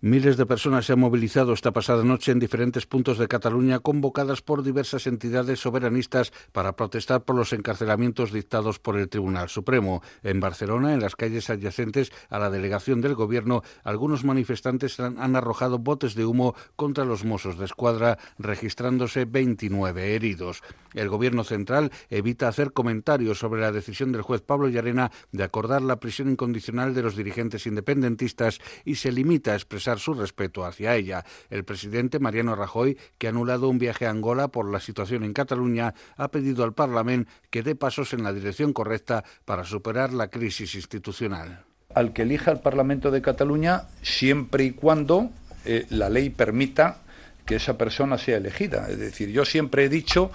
Miles 0.06 0.36
de 0.36 0.46
personas 0.46 0.86
se 0.86 0.92
han 0.92 1.00
movilizado 1.00 1.54
esta 1.54 1.72
pasada 1.72 2.04
noche 2.04 2.34
en 2.34 2.40
diferentes 2.40 2.86
puntos 2.86 3.18
de 3.18 3.30
Cataluña, 3.30 3.80
convocadas 3.80 4.42
por 4.42 4.62
diversas 4.62 5.08
entidades 5.08 5.62
soberanistas 5.62 6.34
para 6.52 6.76
protestar 6.76 7.24
por 7.24 7.38
los 7.38 7.54
encarcelamientos 7.54 8.34
dictados 8.34 8.80
por 8.80 8.98
el 8.98 9.08
Tribunal 9.08 9.48
Supremo. 9.48 10.02
En 10.22 10.42
Barcelona, 10.42 10.94
en 10.94 11.00
las 11.00 11.16
calles 11.16 11.50
adyacentes 11.50 12.12
a 12.30 12.38
la 12.38 12.50
delegación 12.50 13.00
del 13.00 13.16
Gobierno, 13.16 13.62
algunos 13.86 14.26
manifestantes 14.26 15.00
han, 15.00 15.18
han 15.20 15.38
arrojado 15.38 15.80
botes 15.80 16.16
de 16.16 16.26
humo 16.26 16.54
contra 16.76 17.06
los 17.06 17.24
mozos 17.24 17.58
de 17.58 17.64
escuadra, 17.64 18.18
registrándose 18.38 19.24
29 19.24 20.16
heridos. 20.16 20.64
El 20.94 21.08
Gobierno 21.08 21.46
central 21.46 21.94
evita 22.10 22.50
hacer 22.50 22.74
comentarios 22.74 23.40
sobre 23.40 23.62
la 23.62 23.72
decisión 23.72 24.12
del 24.12 24.22
juez 24.22 24.42
Pablo 24.42 24.68
Llarena 24.68 25.14
de 25.32 25.46
acordar 25.46 25.82
la 25.82 26.02
prisión 26.02 26.30
incondicional 26.30 26.94
de 26.94 27.04
los 27.04 27.16
dirigentes 27.16 27.66
independentistas 27.68 28.60
y 28.84 28.96
se 28.96 29.14
limita 29.14 29.54
a 29.54 29.56
expresar 29.56 29.93
su 30.00 30.14
respeto 30.14 30.66
hacia 30.66 30.96
ella. 30.96 31.26
El 31.50 31.64
presidente 31.64 32.20
Mariano 32.20 32.56
Rajoy, 32.56 32.98
que 33.18 33.28
ha 33.28 33.30
anulado 33.32 33.70
un 33.70 33.80
viaje 33.80 34.06
a 34.06 34.10
Angola 34.10 34.48
por 34.48 34.70
la 34.70 34.80
situación 34.80 35.24
en 35.24 35.34
Cataluña, 35.34 35.94
ha 36.18 36.28
pedido 36.30 36.64
al 36.64 36.74
Parlamento 36.74 37.32
que 37.50 37.64
dé 37.64 37.76
pasos 37.76 38.14
en 38.14 38.24
la 38.24 38.34
dirección 38.34 38.74
correcta 38.74 39.24
para 39.46 39.64
superar 39.64 40.14
la 40.14 40.28
crisis 40.28 40.76
institucional. 40.76 41.64
Al 41.94 42.14
que 42.14 42.24
elija 42.24 42.52
el 42.52 42.60
Parlamento 42.60 43.12
de 43.12 43.22
Cataluña 43.22 43.84
siempre 44.02 44.64
y 44.64 44.72
cuando 44.72 45.30
eh, 45.66 45.86
la 45.90 46.10
ley 46.10 46.30
permita 46.30 46.98
que 47.46 47.56
esa 47.56 47.78
persona 47.78 48.18
sea 48.18 48.38
elegida. 48.38 48.90
Es 48.90 48.98
decir, 48.98 49.30
yo 49.30 49.46
siempre 49.46 49.86
he 49.86 49.90
dicho 49.90 50.32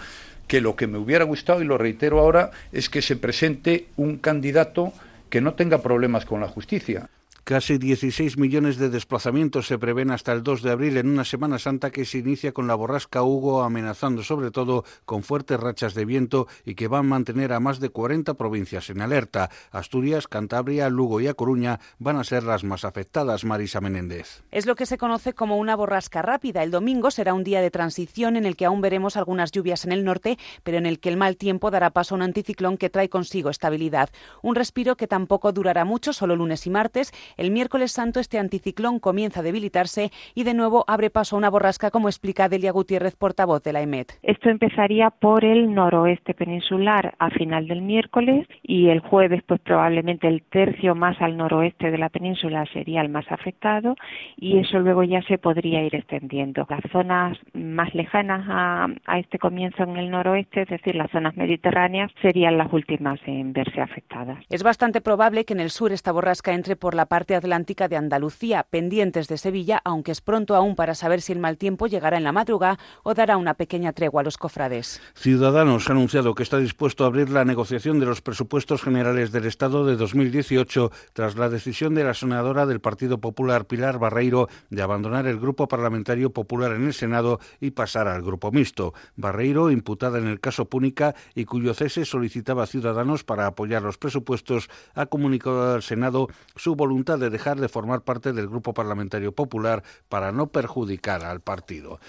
que 0.47 0.61
lo 0.61 0.77
que 0.77 0.87
me 0.87 0.99
hubiera 0.99 1.25
gustado, 1.25 1.63
y 1.63 1.65
lo 1.65 1.79
reitero 1.79 2.21
ahora, 2.21 2.51
es 2.73 2.89
que 2.89 3.03
se 3.03 3.17
presente 3.17 3.89
un 3.97 4.19
candidato 4.19 4.93
que 5.31 5.41
no 5.41 5.55
tenga 5.55 5.79
problemas 5.79 6.25
con 6.25 6.41
la 6.41 6.49
justicia. 6.49 7.11
Casi 7.49 7.79
16 7.79 8.37
millones 8.37 8.77
de 8.77 8.91
desplazamientos 8.91 9.69
se 9.69 9.79
prevén 9.79 10.11
hasta 10.11 10.33
el 10.33 10.43
2 10.43 10.61
de 10.61 10.71
abril 10.71 10.99
en 10.99 11.09
una 11.09 11.25
Semana 11.25 11.59
Santa 11.59 11.91
que 11.91 12.05
se 12.05 12.19
inicia 12.19 12.53
con 12.53 12.67
la 12.67 12.75
borrasca 12.75 13.23
Hugo 13.23 13.63
amenazando 13.63 14.23
sobre 14.23 14.51
todo 14.51 14.85
con 15.07 15.23
fuertes 15.23 15.59
rachas 15.59 15.95
de 15.95 16.05
viento 16.05 16.47
y 16.67 16.75
que 16.75 16.89
va 16.89 16.99
a 16.99 17.03
mantener 17.03 17.55
a 17.55 17.59
más 17.59 17.81
de 17.81 17.89
40 17.89 18.35
provincias 18.35 18.91
en 18.91 19.01
alerta. 19.01 19.49
Asturias, 19.71 20.29
Cantabria, 20.29 20.91
Lugo 20.91 21.23
y 21.23 21.27
A 21.27 21.33
Coruña 21.33 21.81
van 21.99 22.17
a 22.17 22.25
ser 22.25 22.43
las 22.43 22.65
más 22.65 22.85
afectadas, 22.85 23.47
Marisa 23.47 23.81
Menéndez. 23.81 24.43
Es 24.51 24.67
lo 24.67 24.75
que 24.75 24.85
se 24.85 24.99
conoce 24.99 25.33
como 25.33 25.57
una 25.57 25.75
borrasca 25.75 26.21
rápida. 26.21 26.63
El 26.63 26.71
domingo 26.71 27.11
será 27.11 27.33
un 27.33 27.45
día 27.45 27.63
de 27.63 27.71
transición 27.71 28.37
en 28.37 28.45
el 28.45 28.57
que 28.57 28.67
aún 28.67 28.83
veremos 28.83 29.17
algunas 29.17 29.53
lluvias 29.53 29.87
en 29.87 29.93
el 29.93 30.05
norte, 30.05 30.37
pero 30.65 30.77
en 30.77 30.85
el 30.85 31.01
que 31.01 31.09
el 31.09 31.17
mal 31.17 31.39
tiempo 31.39 31.71
dará 31.71 31.89
paso 31.89 32.15
a 32.15 32.17
un 32.17 32.23
anticiclón 32.25 32.77
que 32.77 32.91
trae 32.91 33.09
consigo 33.09 33.49
estabilidad. 33.49 34.11
Un 34.43 34.55
respiro 34.55 34.99
que 34.99 35.07
tampoco 35.07 35.51
durará 35.53 35.87
mucho, 35.87 36.13
solo 36.13 36.37
lunes 36.37 36.67
y 36.67 36.71
martes. 36.71 37.11
El 37.39 37.53
miércoles 37.53 37.93
santo 37.93 38.19
este 38.19 38.41
anticiclón 38.41 38.99
comienza 38.99 39.41
a 39.41 39.43
debilitarse 39.45 40.11
y 40.35 40.43
de 40.43 40.55
nuevo 40.55 40.85
abre 40.89 41.09
paso 41.09 41.37
a 41.37 41.39
una 41.39 41.51
borrasca, 41.51 41.93
como 41.93 42.09
explica 42.09 42.49
Delia 42.49 42.73
Gutiérrez, 42.73 43.15
portavoz 43.15 43.63
de 43.63 43.73
la 43.73 43.81
EMET. 43.81 44.19
Esto 44.25 44.51
empezaría 44.51 45.11
por 45.11 45.45
el 45.45 45.73
noroeste 45.73 46.35
peninsular 46.35 47.15
a 47.21 47.31
final 47.31 47.69
del 47.69 47.81
miércoles 47.83 48.49
y 48.65 48.89
el 48.89 48.99
jueves, 48.99 49.45
pues 49.47 49.61
probablemente 49.61 50.27
el 50.27 50.43
tercio 50.43 50.97
más 50.97 51.17
al 51.21 51.37
noroeste 51.37 51.93
de 51.93 51.99
la 51.99 52.09
península 52.09 52.67
sería 52.73 53.03
el 53.03 53.09
más 53.09 53.31
afectado 53.31 53.95
y 54.37 54.59
eso 54.59 54.81
luego 54.81 55.05
ya 55.05 55.23
se 55.23 55.39
podría 55.39 55.85
ir 55.85 55.95
extendiendo. 55.95 56.67
Las 56.69 56.83
zonas 56.91 57.39
más 57.53 57.95
lejanas 57.95 58.45
a, 58.49 58.89
a 59.07 59.19
este 59.21 59.39
comienzo 59.39 59.85
en 59.85 59.97
el 59.97 60.11
noroeste, 60.11 60.63
es 60.63 60.69
decir, 60.69 60.97
las 60.97 61.13
zonas 61.13 61.37
mediterráneas, 61.37 62.11
serían 62.21 62.59
las 62.59 62.73
últimas 62.73 63.21
en 63.27 63.53
verse 63.53 63.81
afectadas. 63.81 64.45
Es 64.51 64.65
bastante 64.65 65.01
probable 65.01 65.45
que 65.45 65.55
en 65.55 65.61
el 65.61 65.71
sur 65.71 65.93
esta 65.93 66.11
borrasca 66.11 66.53
entre 66.53 66.75
por 66.75 66.97
la 66.97 67.07
parte 67.07 67.28
atlántica 67.35 67.89
de 67.89 67.97
Andalucía, 67.97 68.67
pendientes 68.69 69.29
de 69.29 69.39
Sevilla, 69.39 69.81
aunque 69.85 70.13
es 70.13 70.21
pronto 70.21 70.55
aún 70.55 70.77
para 70.77 70.95
saber 70.95 71.21
si 71.21 71.33
el 71.33 71.39
mal 71.39 71.57
tiempo 71.57 71.87
llegará 71.87 72.17
en 72.17 72.25
la 72.25 72.33
madrugada 72.33 72.79
o 73.03 73.15
dará 73.15 73.37
una 73.37 73.55
pequeña 73.55 73.93
tregua 73.93 74.21
a 74.21 74.25
los 74.25 74.39
cofrades. 74.39 75.01
Ciudadanos 75.15 75.89
ha 75.89 75.93
anunciado 75.93 76.35
que 76.35 76.43
está 76.43 76.59
dispuesto 76.59 77.05
a 77.05 77.07
abrir 77.09 77.31
la 77.31 77.45
negociación 77.45 78.01
de 78.01 78.07
los 78.07 78.21
presupuestos 78.21 78.83
generales 78.83 79.33
del 79.33 79.47
Estado 79.47 79.87
de 79.87 79.97
2018 79.97 80.91
tras 81.13 81.37
la 81.37 81.49
decisión 81.49 81.95
de 81.95 82.05
la 82.05 82.15
senadora 82.15 82.67
del 82.67 82.81
Partido 82.81 83.19
Popular, 83.19 83.67
Pilar 83.67 83.99
Barreiro, 83.99 84.49
de 84.71 84.83
abandonar 84.83 85.27
el 85.27 85.41
Grupo 85.41 85.69
Parlamentario 85.69 86.31
Popular 86.31 86.73
en 86.73 86.87
el 86.87 86.95
Senado 86.95 87.41
y 87.61 87.71
pasar 87.71 88.09
al 88.09 88.23
Grupo 88.23 88.53
Mixto. 88.53 88.95
Barreiro, 89.17 89.71
imputada 89.71 90.19
en 90.19 90.27
el 90.27 90.41
caso 90.41 90.67
Púnica 90.67 91.15
y 91.35 91.45
cuyo 91.45 91.75
cese 91.75 92.05
solicitaba 92.05 92.65
a 92.65 92.67
Ciudadanos 92.67 93.25
para 93.25 93.47
apoyar 93.47 93.83
los 93.83 93.99
presupuestos, 93.99 94.69
ha 94.95 95.07
comunicado 95.07 95.75
al 95.75 95.83
Senado 95.83 96.29
su 96.57 96.75
voluntad 96.75 97.08
de 97.17 97.31
dejar 97.31 97.59
de 97.59 97.69
formar 97.69 98.03
parte 98.03 98.33
del 98.33 98.49
Grupo 98.49 98.75
Parlamentario 98.75 99.33
Popular 99.33 99.83
para 100.09 100.33
no 100.33 100.49
perjudicar 100.49 101.25
al 101.25 101.41
partido. 101.41 102.01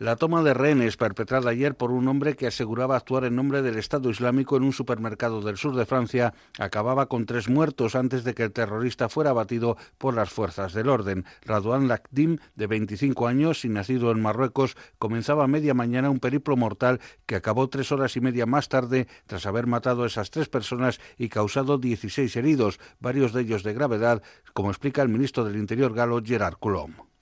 La 0.00 0.16
toma 0.16 0.42
de 0.42 0.54
rehenes 0.54 0.96
perpetrada 0.96 1.50
ayer 1.50 1.76
por 1.76 1.92
un 1.92 2.08
hombre 2.08 2.34
que 2.34 2.48
aseguraba 2.48 2.96
actuar 2.96 3.24
en 3.24 3.36
nombre 3.36 3.62
del 3.62 3.76
Estado 3.76 4.10
Islámico 4.10 4.56
en 4.56 4.64
un 4.64 4.72
supermercado 4.72 5.40
del 5.40 5.56
sur 5.56 5.76
de 5.76 5.86
Francia 5.86 6.34
acababa 6.58 7.06
con 7.06 7.26
tres 7.26 7.48
muertos 7.48 7.94
antes 7.94 8.24
de 8.24 8.34
que 8.34 8.42
el 8.42 8.52
terrorista 8.52 9.08
fuera 9.08 9.30
abatido 9.30 9.76
por 9.96 10.14
las 10.14 10.30
fuerzas 10.30 10.72
del 10.72 10.88
orden. 10.88 11.24
Radouan 11.42 11.86
Lakdim, 11.86 12.38
de 12.56 12.66
25 12.66 13.28
años 13.28 13.64
y 13.64 13.68
nacido 13.68 14.10
en 14.10 14.20
Marruecos, 14.20 14.76
comenzaba 14.98 15.44
a 15.44 15.48
media 15.48 15.74
mañana 15.74 16.10
un 16.10 16.18
periplo 16.18 16.56
mortal 16.56 17.00
que 17.26 17.36
acabó 17.36 17.68
tres 17.68 17.92
horas 17.92 18.16
y 18.16 18.20
media 18.20 18.46
más 18.46 18.68
tarde 18.68 19.06
tras 19.26 19.46
haber 19.46 19.68
matado 19.68 20.02
a 20.02 20.08
esas 20.08 20.32
tres 20.32 20.48
personas 20.48 21.00
y 21.18 21.28
causado 21.28 21.78
16 21.78 22.34
heridos, 22.34 22.80
varios 22.98 23.32
de 23.32 23.42
ellos 23.42 23.62
de 23.62 23.74
gravedad, 23.74 24.22
como 24.54 24.70
explica 24.70 25.02
el 25.02 25.08
ministro 25.08 25.44
del 25.44 25.56
Interior 25.56 25.94
galo 25.94 26.20
Gerard 26.20 26.56
Coulomb. 26.58 27.13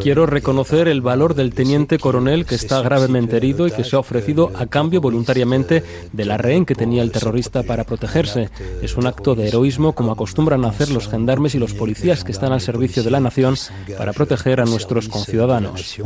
Quiero 0.00 0.26
reconocer 0.26 0.86
el 0.86 1.00
valor 1.00 1.34
del 1.34 1.52
teniente 1.52 1.98
coronel 1.98 2.46
que 2.46 2.54
está 2.54 2.80
gravemente 2.80 3.36
herido 3.36 3.66
y 3.66 3.72
que 3.72 3.82
se 3.82 3.96
ha 3.96 3.98
ofrecido 3.98 4.52
a 4.54 4.66
cambio 4.66 5.00
voluntariamente 5.00 5.82
de 6.12 6.24
la 6.24 6.36
rehén 6.36 6.64
que 6.64 6.76
tenía 6.76 7.02
el 7.02 7.10
terrorista 7.10 7.64
para 7.64 7.82
protegerse. 7.82 8.50
Es 8.82 8.96
un 8.96 9.06
acto 9.06 9.34
de 9.34 9.48
heroísmo 9.48 9.94
como 9.94 10.12
acostumbran 10.12 10.64
a 10.64 10.68
hacer 10.68 10.90
los 10.90 11.08
gendarmes 11.08 11.56
y 11.56 11.58
los 11.58 11.74
policías 11.74 12.22
que 12.22 12.30
están 12.30 12.52
al 12.52 12.60
servicio 12.60 13.02
de 13.02 13.10
la 13.10 13.18
nación 13.18 13.56
para 13.98 14.12
proteger 14.12 14.60
a 14.60 14.64
nuestros 14.64 15.08
conciudadanos. 15.08 15.96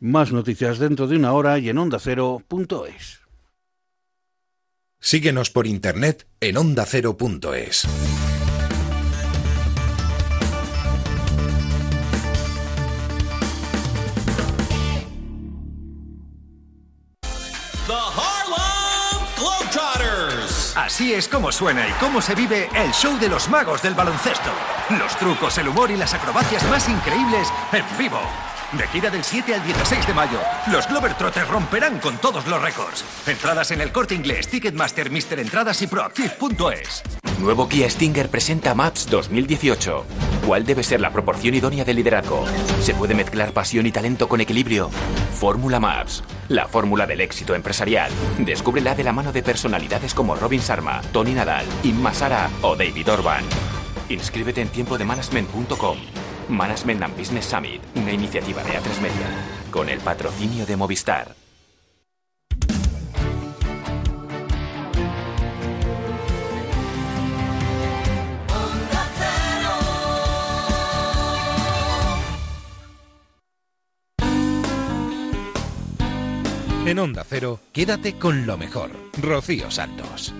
Más 0.00 0.32
noticias 0.32 0.78
dentro 0.78 1.06
de 1.06 1.16
una 1.16 1.32
hora 1.32 1.58
y 1.58 1.70
en 1.70 1.78
ondacero.es. 1.78 3.20
Síguenos 5.00 5.50
por 5.50 5.66
internet 5.66 6.26
en 6.40 6.58
ondacero.es. 6.58 7.86
Así 20.96 21.12
es 21.12 21.28
como 21.28 21.52
suena 21.52 21.86
y 21.86 21.92
cómo 22.00 22.22
se 22.22 22.34
vive 22.34 22.70
el 22.74 22.90
show 22.90 23.18
de 23.18 23.28
los 23.28 23.50
magos 23.50 23.82
del 23.82 23.92
baloncesto. 23.92 24.48
Los 24.98 25.14
trucos, 25.18 25.58
el 25.58 25.68
humor 25.68 25.90
y 25.90 25.96
las 25.98 26.14
acrobacias 26.14 26.66
más 26.70 26.88
increíbles 26.88 27.52
en 27.70 27.84
vivo. 27.98 28.18
De 28.72 28.88
gira 28.88 29.10
del 29.10 29.22
7 29.22 29.56
al 29.56 29.62
16 29.62 30.06
de 30.06 30.14
mayo, 30.14 30.40
los 30.72 30.88
Globetrotters 30.88 31.48
romperán 31.48 31.98
con 31.98 32.16
todos 32.16 32.46
los 32.46 32.62
récords. 32.62 33.04
Entradas 33.26 33.72
en 33.72 33.82
el 33.82 33.92
corte 33.92 34.14
inglés, 34.14 34.48
Ticketmaster, 34.48 35.10
Mister 35.10 35.38
Entradas 35.38 35.82
y 35.82 35.86
Proactive.es. 35.86 37.02
Nuevo 37.40 37.68
Kia 37.68 37.88
Stinger 37.90 38.30
presenta 38.30 38.74
Maps 38.74 39.08
2018. 39.10 40.04
¿Cuál 40.46 40.64
debe 40.64 40.82
ser 40.82 41.02
la 41.02 41.12
proporción 41.12 41.54
idónea 41.54 41.84
de 41.84 41.92
liderazgo? 41.92 42.46
¿Se 42.80 42.94
puede 42.94 43.14
mezclar 43.14 43.52
pasión 43.52 43.84
y 43.84 43.92
talento 43.92 44.26
con 44.26 44.40
equilibrio? 44.40 44.88
Fórmula 45.34 45.78
Maps, 45.78 46.24
la 46.48 46.66
fórmula 46.66 47.06
del 47.06 47.20
éxito 47.20 47.54
empresarial. 47.54 48.10
Descúbrela 48.38 48.94
de 48.94 49.04
la 49.04 49.12
mano 49.12 49.32
de 49.32 49.42
personalidades 49.42 50.14
como 50.14 50.34
Robin 50.34 50.60
Sharma, 50.60 51.02
Tony 51.12 51.34
Nadal, 51.34 51.66
Inma 51.84 52.14
Sara 52.14 52.48
o 52.62 52.74
David 52.74 53.12
Orban. 53.12 53.44
Inscríbete 54.08 54.62
en 54.62 54.68
tiempo 54.68 54.96
de 54.96 55.04
management.com. 55.04 55.98
Management 56.48 57.02
and 57.02 57.18
Business 57.18 57.44
Summit, 57.44 57.82
una 57.96 58.12
iniciativa 58.12 58.62
de 58.62 58.70
A3 58.70 59.00
Media, 59.02 59.26
con 59.70 59.90
el 59.90 59.98
patrocinio 59.98 60.64
de 60.64 60.76
Movistar. 60.76 61.45
En 76.86 77.00
Onda 77.00 77.24
Cero, 77.28 77.58
quédate 77.72 78.16
con 78.16 78.46
lo 78.46 78.56
mejor. 78.56 78.92
Rocío 79.20 79.72
Santos. 79.72 80.32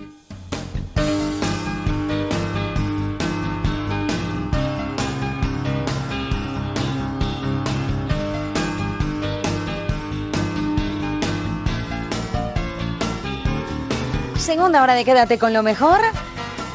Segunda 14.37 14.81
hora 14.81 14.93
de 14.93 15.03
Quédate 15.03 15.37
con 15.37 15.51
lo 15.51 15.63
mejor. 15.63 15.99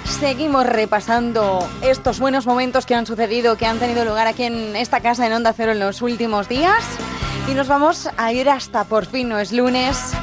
Seguimos 0.05 0.67
repasando 0.67 1.67
estos 1.81 2.21
buenos 2.21 2.45
momentos 2.45 2.85
que 2.85 2.95
han 2.95 3.07
sucedido, 3.07 3.57
que 3.57 3.65
han 3.65 3.79
tenido 3.79 4.05
lugar 4.05 4.27
aquí 4.27 4.43
en 4.43 4.77
esta 4.77 5.01
casa 5.01 5.27
en 5.27 5.33
Onda 5.33 5.55
Cero 5.55 5.73
en 5.73 5.81
los 5.81 6.03
últimos 6.03 6.47
días. 6.51 6.85
Y 7.51 7.55
nos 7.55 7.69
vamos 7.69 8.09
a 8.17 8.33
ir 8.33 8.49
hasta 8.49 8.85
por 8.85 9.05
fin, 9.05 9.29
no 9.29 9.39
es 9.39 9.53
lunes. 9.53 10.15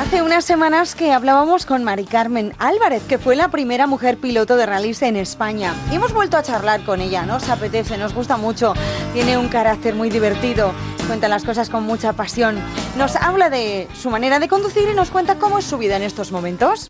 Hace 0.00 0.22
unas 0.22 0.44
semanas 0.44 0.94
que 0.94 1.12
hablábamos 1.12 1.66
con 1.66 1.84
Mari 1.84 2.04
Carmen 2.04 2.52
Álvarez, 2.58 3.02
que 3.06 3.18
fue 3.18 3.36
la 3.36 3.48
primera 3.48 3.86
mujer 3.86 4.16
piloto 4.16 4.56
de 4.56 4.66
rallies 4.66 5.02
en 5.02 5.16
España. 5.16 5.72
Y 5.92 5.96
hemos 5.96 6.12
vuelto 6.12 6.36
a 6.36 6.42
charlar 6.42 6.82
con 6.84 7.00
ella, 7.00 7.24
nos 7.24 7.48
apetece, 7.48 7.96
nos 7.98 8.14
gusta 8.14 8.36
mucho. 8.36 8.74
Tiene 9.12 9.38
un 9.38 9.48
carácter 9.48 9.94
muy 9.94 10.10
divertido, 10.10 10.72
cuenta 11.06 11.28
las 11.28 11.44
cosas 11.44 11.70
con 11.70 11.84
mucha 11.84 12.12
pasión. 12.14 12.58
Nos 12.96 13.14
habla 13.16 13.50
de 13.50 13.86
su 13.94 14.10
manera 14.10 14.40
de 14.40 14.48
conducir 14.48 14.88
y 14.90 14.94
nos 14.94 15.10
cuenta 15.10 15.36
cómo 15.36 15.58
es 15.58 15.64
su 15.64 15.78
vida 15.78 15.96
en 15.96 16.02
estos 16.02 16.32
momentos. 16.32 16.88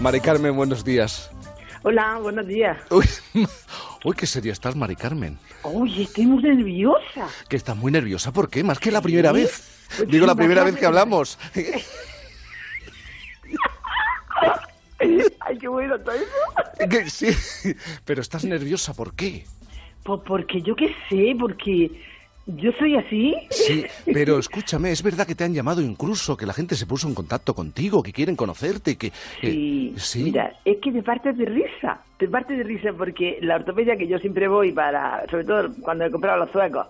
Mari 0.00 0.20
Carmen, 0.20 0.56
buenos 0.56 0.84
días. 0.84 1.30
Hola, 1.82 2.18
buenos 2.22 2.46
días. 2.46 2.78
Uy, 2.90 3.06
uy, 4.04 4.14
qué 4.16 4.26
seria 4.26 4.52
estás, 4.52 4.74
Mari 4.76 4.96
Carmen. 4.96 5.38
Uy, 5.64 6.02
estoy 6.02 6.26
muy 6.26 6.42
nerviosa. 6.42 7.28
Que 7.48 7.56
estás 7.56 7.76
muy 7.76 7.90
nerviosa, 7.92 8.32
¿por 8.32 8.48
qué? 8.50 8.62
Más 8.64 8.78
que 8.78 8.90
la 8.90 9.00
primera 9.02 9.30
Sí. 9.30 9.36
vez. 9.36 9.86
Pues 9.96 10.08
Digo, 10.10 10.26
la 10.26 10.34
primera 10.34 10.64
vez 10.64 10.76
que 10.76 10.86
hablamos. 10.86 11.38
Ay, 15.00 15.58
qué 15.58 15.68
bueno 15.68 15.98
todo 16.00 16.14
eso. 16.14 16.88
Que 16.88 17.08
sí, 17.08 17.28
pero 18.04 18.20
estás 18.20 18.44
nerviosa, 18.44 18.94
¿por 18.94 19.14
qué? 19.14 19.44
Pues 20.02 20.20
porque 20.26 20.60
yo 20.62 20.74
qué 20.74 20.94
sé, 21.08 21.36
porque 21.38 21.90
yo 22.48 22.72
soy 22.72 22.96
así. 22.96 23.34
Sí, 23.50 23.84
pero 24.06 24.38
escúchame, 24.38 24.90
es 24.90 25.02
verdad 25.02 25.26
que 25.26 25.34
te 25.34 25.44
han 25.44 25.52
llamado 25.52 25.82
incluso, 25.82 26.36
que 26.36 26.46
la 26.46 26.54
gente 26.54 26.74
se 26.74 26.86
puso 26.86 27.06
en 27.06 27.14
contacto 27.14 27.54
contigo, 27.54 28.02
que 28.02 28.12
quieren 28.12 28.36
conocerte, 28.36 28.96
que... 28.96 29.10
Sí, 29.40 29.92
eh, 29.94 30.00
sí. 30.00 30.24
mira, 30.24 30.54
es 30.64 30.78
que 30.78 30.90
te 30.90 31.02
partes 31.02 31.36
de 31.36 31.44
risa, 31.44 32.00
te 32.16 32.26
partes 32.26 32.56
de 32.56 32.64
risa 32.64 32.92
porque 32.96 33.38
la 33.42 33.56
ortopedia 33.56 33.96
que 33.96 34.08
yo 34.08 34.18
siempre 34.18 34.48
voy 34.48 34.72
para, 34.72 35.26
sobre 35.30 35.44
todo 35.44 35.68
cuando 35.82 36.06
he 36.06 36.10
comprado 36.10 36.38
los 36.38 36.50
suecos, 36.50 36.86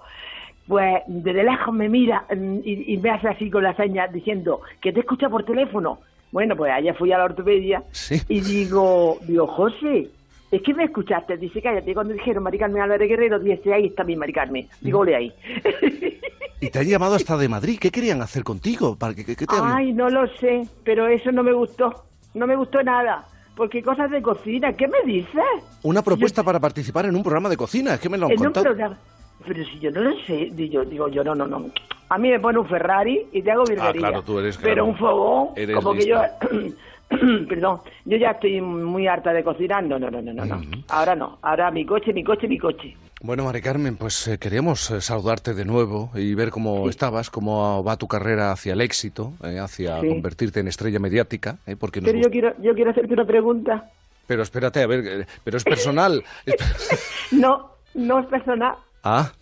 pues 0.69 1.03
desde 1.09 1.43
lejos 1.43 1.75
me 1.75 1.89
mira 1.89 2.25
mm, 2.35 2.59
y, 2.65 2.95
y 2.95 2.97
me 2.99 3.11
hace 3.11 3.29
así 3.29 3.51
con 3.51 3.65
la 3.65 3.75
seña 3.75 4.07
diciendo 4.07 4.61
que 4.81 4.93
te 4.93 5.01
escucha 5.01 5.29
por 5.29 5.45
teléfono. 5.45 5.99
Bueno, 6.31 6.55
pues 6.57 6.71
allá 6.71 6.95
fui 6.95 7.11
a 7.11 7.19
la 7.19 7.25
ortopedia 7.25 7.83
y 8.29 8.41
digo, 8.43 9.19
digo, 9.27 9.47
José, 9.47 10.11
es 10.51 10.63
que 10.63 10.75
me 10.75 10.85
escuchaste. 10.85 11.37
Dice, 11.37 11.61
cállate, 11.63 11.93
cuando 11.95 12.15
dijeron 12.15 12.43
Mari 12.43 12.59
Carmen 12.59 12.83
Álvarez 12.83 13.09
Guerrero, 13.09 13.39
dice, 13.39 13.73
ahí 13.73 13.87
está 13.87 14.05
mi 14.05 14.17
Mari 14.17 14.33
Carmen. 14.33 14.69
Digo, 14.81 15.01
ole 15.01 15.15
ahí. 15.17 15.33
Y 16.61 16.71
te 16.71 16.81
han 16.81 16.87
llamado 16.89 17.15
hasta 17.15 17.37
de 17.37 17.49
Madrid, 17.49 17.79
¿qué 17.81 17.93
querían 17.93 18.21
hacer 18.21 18.43
contigo? 18.43 18.97
¿Para 18.97 19.15
que, 19.15 19.25
que- 19.25 19.37
que 19.37 19.47
te 19.47 19.55
han- 19.55 19.77
Ay, 19.77 19.93
no 19.93 20.11
lo 20.11 20.27
sé, 20.39 20.63
pero 20.85 21.07
eso 21.07 21.31
no 21.31 21.45
me 21.45 21.53
gustó. 21.53 22.05
No 22.35 22.49
me 22.49 22.57
gustó 22.57 22.83
nada. 22.83 23.29
Porque 23.55 23.81
cosas 23.81 24.11
de 24.11 24.21
cocina, 24.21 24.73
¿qué 24.73 24.89
me 24.89 24.99
dices? 25.07 25.41
Una 25.85 26.03
propuesta 26.03 26.43
para 26.43 26.59
participar 26.59 27.07
en 27.07 27.15
un 27.15 27.23
programa 27.23 27.49
de 27.49 27.57
cocina, 27.57 27.95
es 27.95 28.01
que 28.01 28.09
me 28.09 28.19
lo 28.19 28.27
han 28.27 28.33
En 28.33 28.45
un 28.45 28.53
programa. 28.53 28.99
Pero 29.47 29.65
si 29.67 29.79
yo 29.79 29.93
no 29.93 30.01
lo 30.01 30.19
sé, 30.27 30.49
digo, 30.53 30.85
digo 30.85 31.07
yo, 31.09 31.23
no, 31.23 31.33
no, 31.37 31.47
no. 31.47 31.67
A 32.09 32.19
mí 32.19 32.29
me 32.29 32.41
pone 32.41 32.59
un 32.59 32.67
Ferrari 32.67 33.25
y 33.33 33.41
te 33.41 33.53
hago 33.53 33.63
virguería. 33.63 33.91
Ah, 33.91 33.93
claro, 34.11 34.23
tú 34.23 34.41
eres, 34.41 34.57
Pero 34.57 34.75
claro. 34.75 34.87
un 34.87 34.97
fogón, 34.97 35.49
Eres 35.55 35.77
como 35.77 35.93
que 35.95 36.07
yo... 36.09 36.17
Perdón, 37.49 37.81
yo 38.05 38.17
ya 38.19 38.33
estoy 38.33 38.61
muy 38.61 39.07
harta 39.07 39.33
de 39.33 39.43
cocinar. 39.43 39.83
No, 39.85 39.99
no, 39.99 40.11
no, 40.11 40.21
no, 40.21 40.33
no. 40.45 40.61
Ahora 40.89 41.15
no. 41.17 41.39
Ahora 41.43 41.71
mi 41.71 41.85
coche, 41.87 42.13
mi 42.13 42.23
coche, 42.23 42.47
mi 42.49 42.59
coche. 42.59 42.97
Bueno, 43.21 43.45
Mari 43.45 43.61
Carmen, 43.63 43.97
pues 43.97 44.29
eh, 44.29 44.39
queríamos 44.39 44.91
eh, 44.91 45.01
saludarte 45.01 45.53
de 45.55 45.65
nuevo 45.65 46.11
y 46.15 46.35
ver 46.35 46.51
cómo 46.51 46.89
estabas, 46.89 47.31
cómo 47.31 47.83
va 47.83 47.97
tu 47.97 48.07
carrera 48.07 48.53
hacia 48.53 48.75
el 48.75 48.81
éxito, 48.81 49.33
eh, 49.43 49.59
hacia 49.59 50.01
Sí. 50.01 50.09
convertirte 50.09 50.61
en 50.61 50.69
estrella 50.69 51.01
mediática, 51.01 51.57
eh, 51.67 51.75
porque 51.77 52.01
nos 52.01 52.11
Pero 52.11 52.23
yo 52.23 52.31
quiero, 52.31 52.55
yo 52.63 52.75
quiero 52.75 52.91
hacerte 52.93 53.15
una 53.15 53.25
pregunta. 53.25 53.91
Pero 54.29 54.43
espérate, 54.43 54.83
a 54.83 54.87
ver, 54.87 55.05
eh, 55.23 55.27
pero 55.43 55.57
es 55.57 55.65
personal. 55.65 56.23
No, 57.33 57.71
no 57.95 58.21
es 58.21 58.27
personal. 58.27 58.75
Ah, 59.03 59.33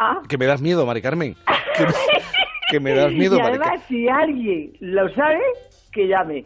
Ah. 0.00 0.20
que 0.28 0.38
me 0.38 0.46
das 0.46 0.60
miedo, 0.60 0.84
Mari 0.86 1.02
Carmen. 1.02 1.36
Que 1.76 1.84
me, 1.84 1.92
que 2.70 2.80
me 2.80 2.94
das 2.94 3.12
miedo, 3.12 3.36
y 3.36 3.40
Mari 3.42 3.56
además, 3.56 3.82
si 3.86 4.08
alguien 4.08 4.72
lo 4.80 5.08
sabe, 5.14 5.40
que 5.92 6.08
llame. 6.08 6.44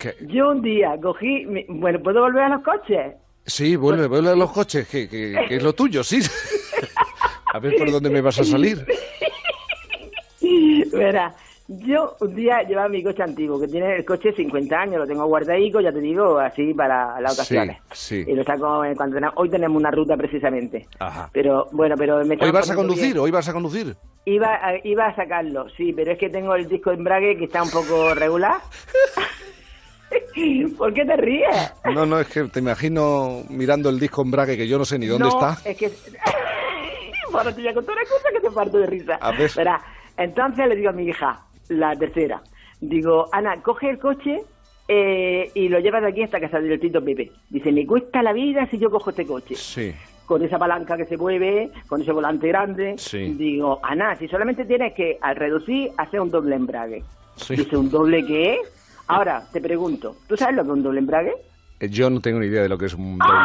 ¿Qué? 0.00 0.14
Yo 0.26 0.50
un 0.50 0.62
día 0.62 0.96
cogí, 1.00 1.46
mi- 1.46 1.64
bueno, 1.68 2.00
¿puedo 2.02 2.22
volver 2.22 2.42
a 2.44 2.48
los 2.48 2.62
coches? 2.62 3.14
Sí, 3.46 3.76
vuelve, 3.76 4.08
vuelve 4.08 4.30
a 4.30 4.34
los 4.34 4.50
coches, 4.50 4.88
que, 4.88 5.08
que- 5.08 5.36
que 5.48 5.56
es 5.56 5.62
lo 5.62 5.72
tuyo, 5.74 6.02
sí. 6.02 6.20
A 7.52 7.58
ver 7.58 7.74
por 7.76 7.90
dónde 7.90 8.10
me 8.10 8.20
vas 8.20 8.38
a 8.40 8.44
salir. 8.44 8.84
Verá, 10.92 11.34
yo 11.68 12.16
un 12.20 12.34
día 12.34 12.62
llevaba 12.62 12.88
mi 12.88 13.02
coche 13.02 13.22
antiguo, 13.22 13.60
que 13.60 13.68
tiene 13.68 13.96
el 13.96 14.04
coche 14.04 14.32
50 14.32 14.80
años, 14.80 14.96
lo 15.00 15.06
tengo 15.06 15.26
guardadico, 15.26 15.80
ya 15.80 15.92
te 15.92 16.00
digo, 16.00 16.38
así 16.38 16.72
para 16.74 17.20
las 17.20 17.34
ocasiones. 17.34 17.78
sí. 17.92 18.24
Y 18.26 18.34
lo 18.34 18.42
saco 18.44 18.82
cuando 18.96 19.14
tenemos- 19.16 19.34
hoy 19.36 19.48
tenemos 19.50 19.76
una 19.80 19.90
ruta 19.90 20.16
precisamente. 20.16 20.86
Ajá. 20.98 21.28
Pero 21.32 21.68
bueno, 21.72 21.94
pero 21.98 22.24
me 22.24 22.36
¿Hoy 22.40 22.50
vas 22.50 22.70
a 22.70 22.74
conducir? 22.74 23.06
bien. 23.14 23.18
¿Hoy 23.18 23.30
vas 23.30 23.48
a 23.48 23.52
conducir? 23.52 23.96
Iba 24.24 24.54
a, 24.54 24.86
iba 24.86 25.06
a 25.06 25.14
sacarlo, 25.16 25.68
sí, 25.76 25.92
pero 25.92 26.12
es 26.12 26.18
que 26.18 26.30
tengo 26.30 26.54
el 26.54 26.68
disco 26.68 26.90
de 26.90 26.96
embrague 26.96 27.36
que 27.36 27.44
está 27.44 27.62
un 27.62 27.70
poco 27.70 28.14
regular. 28.14 28.60
¿Por 30.78 30.92
qué 30.92 31.04
te 31.04 31.16
ríes? 31.16 31.74
No, 31.94 32.06
no, 32.06 32.20
es 32.20 32.28
que 32.28 32.44
te 32.44 32.60
imagino 32.60 33.42
mirando 33.48 33.90
el 33.90 33.98
disco 33.98 34.22
embrague 34.22 34.56
que 34.56 34.66
yo 34.66 34.78
no 34.78 34.84
sé 34.84 34.98
ni 34.98 35.06
dónde 35.06 35.28
no, 35.28 35.30
está. 35.30 35.68
es 35.68 35.76
que... 35.76 35.88
bueno, 37.32 37.54
te 37.54 37.60
voy 37.60 37.68
a 37.70 37.74
contar 37.74 37.94
una 37.96 38.04
cosa 38.04 38.28
que 38.32 38.40
te 38.40 38.50
parto 38.50 38.78
de 38.78 38.86
risa. 38.86 39.14
A 39.20 39.32
ver. 39.32 39.50
Verá, 39.56 39.80
entonces 40.16 40.66
le 40.68 40.76
digo 40.76 40.90
a 40.90 40.92
mi 40.92 41.04
hija, 41.04 41.40
la 41.68 41.94
tercera, 41.96 42.42
digo, 42.80 43.26
Ana, 43.32 43.60
coge 43.62 43.90
el 43.90 43.98
coche 43.98 44.38
eh, 44.88 45.50
y 45.54 45.68
lo 45.68 45.78
llevas 45.78 46.02
de 46.02 46.08
aquí 46.08 46.22
hasta 46.22 46.40
casa 46.40 46.58
del 46.58 46.80
Tito 46.80 47.00
Pepe. 47.02 47.30
Dice, 47.48 47.70
me 47.72 47.86
cuesta 47.86 48.22
la 48.22 48.32
vida 48.32 48.66
si 48.70 48.78
yo 48.78 48.90
cojo 48.90 49.10
este 49.10 49.26
coche. 49.26 49.54
Sí. 49.54 49.92
Con 50.26 50.42
esa 50.44 50.58
palanca 50.58 50.96
que 50.96 51.06
se 51.06 51.16
mueve, 51.16 51.70
con 51.88 52.02
ese 52.02 52.12
volante 52.12 52.48
grande. 52.48 52.94
Sí. 52.96 53.34
Digo, 53.34 53.78
Ana, 53.82 54.16
si 54.16 54.28
solamente 54.28 54.64
tienes 54.64 54.94
que, 54.94 55.16
al 55.20 55.36
reducir, 55.36 55.90
hacer 55.96 56.20
un 56.20 56.30
doble 56.30 56.56
embrague. 56.56 57.02
Sí. 57.36 57.56
Dice, 57.56 57.76
¿un 57.76 57.90
doble 57.90 58.24
qué? 58.26 58.58
Ahora, 59.10 59.42
te 59.52 59.60
pregunto, 59.60 60.16
¿tú 60.28 60.36
sabes 60.36 60.56
lo 60.56 60.62
que 60.62 60.68
es 60.70 60.74
un 60.74 60.82
doble 60.82 60.98
embrague? 61.00 61.32
Eh, 61.80 61.88
Yo 61.88 62.10
no 62.10 62.20
tengo 62.20 62.38
ni 62.40 62.46
idea 62.46 62.62
de 62.62 62.68
lo 62.68 62.76
que 62.78 62.86
es 62.86 62.94
un 62.94 63.18
doble. 63.18 63.40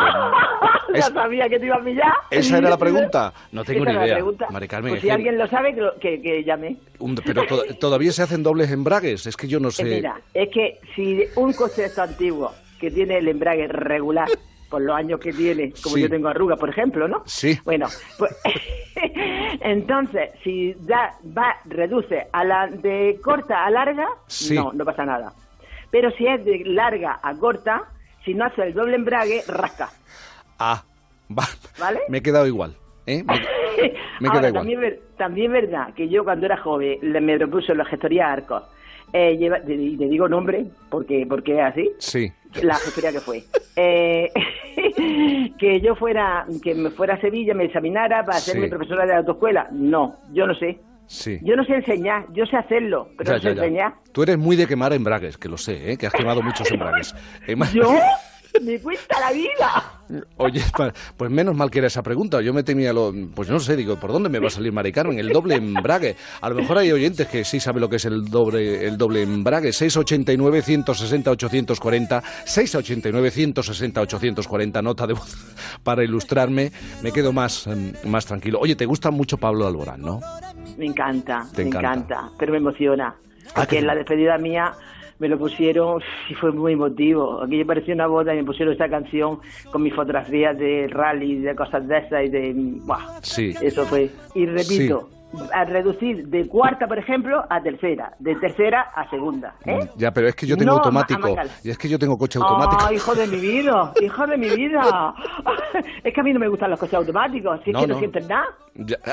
Ya 0.94 1.02
sabía 1.12 1.50
que 1.50 1.60
te 1.60 1.66
iba 1.66 1.76
a 1.76 1.84
pillar. 1.84 2.14
¿Esa 2.32 2.58
era 2.58 2.70
la 2.70 2.78
pregunta? 2.78 3.34
No 3.52 3.64
tengo 3.66 3.84
ni 3.86 3.92
idea. 3.92 4.18
Mari 4.50 4.68
Carmen, 4.68 4.92
Pues 4.92 4.98
es 5.00 5.02
si 5.02 5.08
que- 5.08 5.12
alguien 5.14 5.38
lo 5.38 5.48
sabe, 5.48 5.76
que, 5.76 5.82
lo- 5.82 5.96
que, 6.00 6.22
que 6.22 6.44
llame. 6.44 6.78
un- 7.00 7.16
pero 7.16 7.46
to- 7.46 7.64
todavía 7.80 8.12
se 8.14 8.24
hacen 8.24 8.44
dobles 8.44 8.72
embragues. 8.72 9.26
Es 9.28 9.36
que 9.36 9.48
yo 9.48 9.60
no 9.60 9.70
Eh, 9.70 9.72
sé. 9.72 9.84
mira, 9.84 10.20
es 10.34 10.50
que 10.50 10.80
si 10.96 11.22
un 11.36 11.52
coche 11.54 11.86
estos 11.86 12.08
antiguo 12.10 12.54
que 12.80 12.92
tiene 12.92 13.18
el 13.18 13.28
embrague 13.28 13.68
regular 13.68 14.28
por 14.70 14.82
los 14.82 14.96
años 14.96 15.20
que 15.20 15.34
tiene, 15.34 15.74
como 15.84 15.96
Sí. 15.96 16.02
yo 16.04 16.10
tengo 16.10 16.28
arrugas, 16.30 16.58
por 16.60 16.70
ejemplo, 16.70 17.08
¿no? 17.08 17.24
Sí. 17.26 17.58
Bueno, 17.66 17.88
pues 18.18 18.36
entonces, 19.62 20.30
si 20.44 20.76
ya 20.88 21.14
va, 21.38 21.56
reduce 21.66 22.28
a 22.32 22.44
la 22.44 22.68
de 22.68 23.20
corta 23.24 23.66
a 23.66 23.70
larga, 23.70 24.08
Sí. 24.28 24.56
no, 24.56 24.72
no 24.74 24.86
pasa 24.86 25.06
nada. 25.06 25.34
Pero 25.96 26.12
si 26.12 26.28
es 26.28 26.44
de 26.44 26.62
larga 26.66 27.22
a 27.24 27.34
corta, 27.36 27.84
si 28.26 28.34
no 28.34 28.44
hace 28.44 28.64
el 28.64 28.74
doble 28.74 28.98
embrague, 28.98 29.44
rasca, 29.48 29.88
Ah, 30.60 30.84
va. 31.32 31.44
¿vale? 31.80 32.02
Me 32.10 32.18
he 32.18 32.22
quedado 32.22 32.46
igual. 32.48 32.76
¿eh? 33.08 33.24
Me, 33.24 33.34
me 34.20 34.28
he 34.28 34.28
Ahora, 34.28 34.42
quedado 34.42 34.48
igual. 34.50 34.54
también, 34.54 34.80
ver- 34.82 35.00
también 35.18 35.56
es 35.56 35.62
verdad 35.62 35.94
que 35.94 36.10
yo 36.10 36.26
cuando 36.26 36.48
era 36.48 36.58
joven 36.58 36.98
le- 37.02 37.22
me 37.22 37.38
propuso 37.38 37.72
en 37.72 37.78
la 37.78 37.86
gestoría 37.86 38.30
Arcos, 38.30 38.64
eh, 39.14 39.38
lleva- 39.38 39.60
y 39.66 39.96
te 39.96 40.10
digo 40.10 40.28
nombre 40.28 40.66
porque, 40.90 41.26
porque 41.30 41.54
es 41.58 41.64
así, 41.64 41.92
Sí. 42.00 42.30
la 42.62 42.76
gestoría 42.76 43.14
que 43.14 43.22
fue. 43.22 43.46
Eh, 43.78 44.30
que 45.58 45.80
yo 45.80 45.96
fuera, 45.96 46.46
que 46.62 46.76
me 46.76 46.90
fuera 46.90 47.14
a 47.14 47.22
Sevilla, 47.22 47.54
me 47.54 47.64
examinara 47.66 48.26
para 48.26 48.40
Sí. 48.40 48.52
hacerme 48.52 48.68
profesora 48.68 49.04
de 49.06 49.14
la 49.14 49.20
autoescuela. 49.20 49.70
No, 49.72 50.16
yo 50.34 50.46
no 50.46 50.56
sé. 50.56 50.78
Sí. 51.08 51.40
Yo 51.44 51.56
no 51.56 51.64
sé 51.66 51.74
enseñar, 51.76 52.26
yo 52.34 52.46
sé 52.46 52.58
hacerlo, 52.58 53.10
pero 53.18 53.32
Ya, 53.32 53.36
no 53.38 53.42
sé 53.42 53.48
ya, 53.50 53.54
ya. 53.56 53.64
enseñar. 53.64 53.94
Tú 54.12 54.24
eres 54.24 54.38
muy 54.38 54.56
de 54.56 54.68
quemar 54.68 54.94
embragues, 54.94 55.38
que 55.38 55.50
lo 55.50 55.58
sé, 55.58 55.92
¿eh? 55.92 55.98
que 55.98 56.08
has 56.08 56.14
quemado 56.14 56.42
muchos 56.42 56.70
embragues. 56.72 57.14
Ma- 57.56 57.70
¿Yo? 57.72 57.94
¡Me 58.62 58.80
cuesta 58.80 59.20
la 59.20 59.34
vida! 59.34 59.92
Oye, 60.38 60.62
pues 61.18 61.30
menos 61.30 61.54
mal 61.58 61.70
que 61.70 61.80
era 61.80 61.88
esa 61.88 62.02
pregunta. 62.02 62.40
Yo 62.42 62.54
me 62.54 62.64
temía 62.64 62.94
lo. 62.94 63.12
Pues 63.36 63.50
no 63.50 63.60
sé, 63.60 63.76
digo, 63.76 63.98
¿por 64.00 64.14
dónde 64.14 64.30
me 64.30 64.40
va 64.40 64.48
a 64.48 64.50
salir 64.50 64.72
Mari 64.72 64.94
Carmen? 64.94 65.20
El 65.20 65.28
doble 65.30 65.56
embrague. 65.56 66.16
A 66.40 66.48
lo 66.48 66.56
mejor 66.56 66.78
hay 66.78 66.90
oyentes 66.92 67.28
que 67.28 67.44
sí 67.44 67.60
saben 67.60 67.82
lo 67.82 67.90
que 67.90 67.98
es 67.98 68.06
el 68.06 68.24
doble, 68.30 68.86
el 68.88 68.98
doble 68.98 69.24
embrague. 69.24 69.74
689 69.74 70.62
160 70.62 71.32
840 71.32 72.24
689 72.46 73.32
160 73.32 74.02
840 74.02 74.82
nota 74.82 75.06
de 75.08 75.14
voz 75.16 75.36
para 75.84 76.04
ilustrarme. 76.06 76.72
Me 77.04 77.12
quedo 77.12 77.34
más, 77.34 77.68
em, 77.68 77.92
más 78.06 78.26
tranquilo. 78.26 78.60
Oye, 78.62 78.76
¿te 78.78 78.86
gusta 78.86 79.12
mucho 79.12 79.38
Pablo 79.38 79.68
Alborán, 79.68 80.02
no? 80.02 80.22
Me 80.78 80.86
encanta, 80.86 81.46
Te 81.56 81.64
me 81.64 81.70
encanta. 81.70 81.90
encanta, 81.92 82.30
pero 82.38 82.52
me 82.52 82.58
emociona. 82.60 83.16
Ah, 83.48 83.52
Porque 83.56 83.68
que- 83.76 83.80
en 83.80 83.88
la 83.88 83.96
despedida 83.96 84.38
mía 84.38 84.74
me 85.20 85.30
lo 85.30 85.38
pusieron 85.38 86.02
y 86.30 86.34
fue 86.34 86.52
muy 86.52 86.74
emotivo. 86.74 87.42
Aquello 87.42 87.66
parecía 87.66 87.94
una 87.94 88.08
boda 88.08 88.34
y 88.34 88.38
me 88.38 88.44
pusieron 88.44 88.74
esta 88.74 88.90
canción 88.90 89.40
con 89.72 89.82
mis 89.84 89.94
fotografías 89.94 90.58
de 90.58 90.88
rally, 90.90 91.38
de 91.40 91.56
cosas 91.56 91.88
de 91.88 91.98
esas 92.00 92.26
y 92.26 92.30
de... 92.30 92.54
¡buah! 92.84 93.20
Sí. 93.22 93.54
Eso 93.62 93.86
fue. 93.86 94.10
Y 94.34 94.46
repito, 94.46 95.10
a 95.54 95.64
reducir 95.64 96.28
de 96.28 96.48
cuarta, 96.48 96.86
por 96.88 96.98
ejemplo, 96.98 97.46
a 97.50 97.62
tercera, 97.62 98.12
de 98.20 98.36
tercera 98.36 98.82
a 98.94 99.10
segunda. 99.10 99.56
¿eh? 99.66 99.80
Ya, 99.96 100.12
pero 100.12 100.28
es 100.28 100.36
que 100.36 100.46
yo 100.48 100.58
tengo 100.58 100.72
No, 100.72 100.78
automático. 100.80 101.34
Y 101.64 101.70
es 101.70 101.78
que 101.78 101.88
yo 101.88 101.98
tengo 101.98 102.18
coche 102.18 102.38
automático. 102.40 102.84
¡Ah, 102.86 102.94
hijo 102.94 103.16
de 103.16 103.28
mi 103.28 103.38
vida! 103.38 103.94
¡Hijo 104.02 104.28
de 104.28 104.38
mi 104.38 104.50
vida! 104.50 105.14
es 106.04 106.14
que 106.14 106.20
a 106.20 106.24
mí 106.24 106.34
no 106.34 106.40
me 106.42 106.48
gustan 106.50 106.72
los 106.72 106.80
coches 106.80 106.96
automáticos, 106.96 107.60
si 107.64 107.70
es 107.70 107.74
No, 107.74 107.82
que 107.82 107.88
no, 107.88 107.94
no. 107.94 108.00
sientes 108.00 108.28
nada. 108.28 108.48
Ya- 108.76 108.98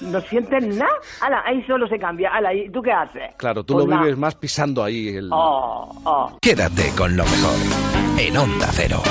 No 0.00 0.20
sientes 0.22 0.64
nada. 0.76 0.90
Ala, 1.20 1.42
ahí 1.46 1.62
solo 1.66 1.86
se 1.88 1.98
cambia. 1.98 2.30
Ala, 2.32 2.54
¿y 2.54 2.70
tú 2.70 2.80
qué 2.82 2.92
haces? 2.92 3.34
Claro, 3.36 3.64
tú 3.64 3.74
Pues 3.74 3.86
lo 3.86 3.90
nada. 3.90 4.02
vives 4.04 4.18
más 4.18 4.34
pisando 4.34 4.82
ahí 4.84 5.08
el. 5.16 5.30
Oh, 5.32 5.90
oh. 6.04 6.38
Quédate 6.40 6.90
con 6.96 7.16
lo 7.16 7.24
mejor 7.24 7.54
en 8.18 8.36
Onda 8.36 8.68
Cero. 8.72 9.02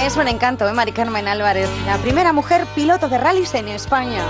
Es 0.00 0.16
un 0.16 0.28
encanto, 0.28 0.68
¿eh? 0.68 0.72
Mari 0.72 0.92
Carmen 0.92 1.26
Álvarez, 1.28 1.68
la 1.86 1.96
primera 1.98 2.32
mujer 2.32 2.66
piloto 2.74 3.08
de 3.08 3.16
rallies 3.18 3.54
en 3.54 3.68
España. 3.68 4.22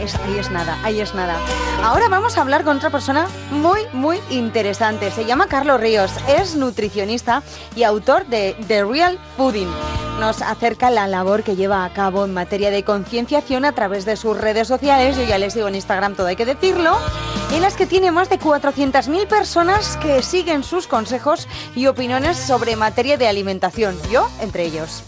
Es, 0.00 0.14
ahí 0.16 0.38
es 0.38 0.50
nada, 0.50 0.78
ahí 0.82 1.00
es 1.00 1.14
nada. 1.14 1.36
Ahora 1.82 2.08
vamos 2.08 2.36
a 2.36 2.40
hablar 2.40 2.64
con 2.64 2.76
otra 2.76 2.90
persona 2.90 3.26
muy, 3.50 3.80
muy 3.92 4.18
interesante. 4.30 5.10
Se 5.10 5.24
llama 5.24 5.46
Carlos 5.46 5.80
Ríos, 5.80 6.10
es 6.28 6.56
nutricionista 6.56 7.42
y 7.76 7.82
autor 7.84 8.26
de 8.26 8.56
The 8.68 8.84
Real 8.84 9.18
Fooding. 9.36 9.68
Nos 10.20 10.42
acerca 10.42 10.90
la 10.90 11.08
labor 11.08 11.42
que 11.42 11.56
lleva 11.56 11.84
a 11.84 11.92
cabo 11.92 12.24
en 12.24 12.32
materia 12.32 12.70
de 12.70 12.84
concienciación 12.84 13.64
a 13.64 13.72
través 13.72 14.04
de 14.04 14.16
sus 14.16 14.36
redes 14.38 14.68
sociales. 14.68 15.16
Yo 15.16 15.24
ya 15.24 15.38
les 15.38 15.54
digo 15.54 15.68
en 15.68 15.74
Instagram, 15.74 16.14
todo 16.14 16.28
hay 16.28 16.36
que 16.36 16.46
decirlo. 16.46 16.96
En 17.52 17.62
las 17.62 17.74
que 17.74 17.86
tiene 17.86 18.10
más 18.10 18.30
de 18.30 18.38
400.000 18.38 19.26
personas 19.26 19.96
que 19.96 20.22
siguen 20.22 20.62
sus 20.62 20.86
consejos 20.86 21.48
y 21.74 21.86
opiniones 21.88 22.36
sobre 22.36 22.76
materia 22.76 23.16
de 23.16 23.26
alimentación. 23.26 23.96
Yo, 24.10 24.28
entre 24.40 24.64
ellos. 24.64 25.02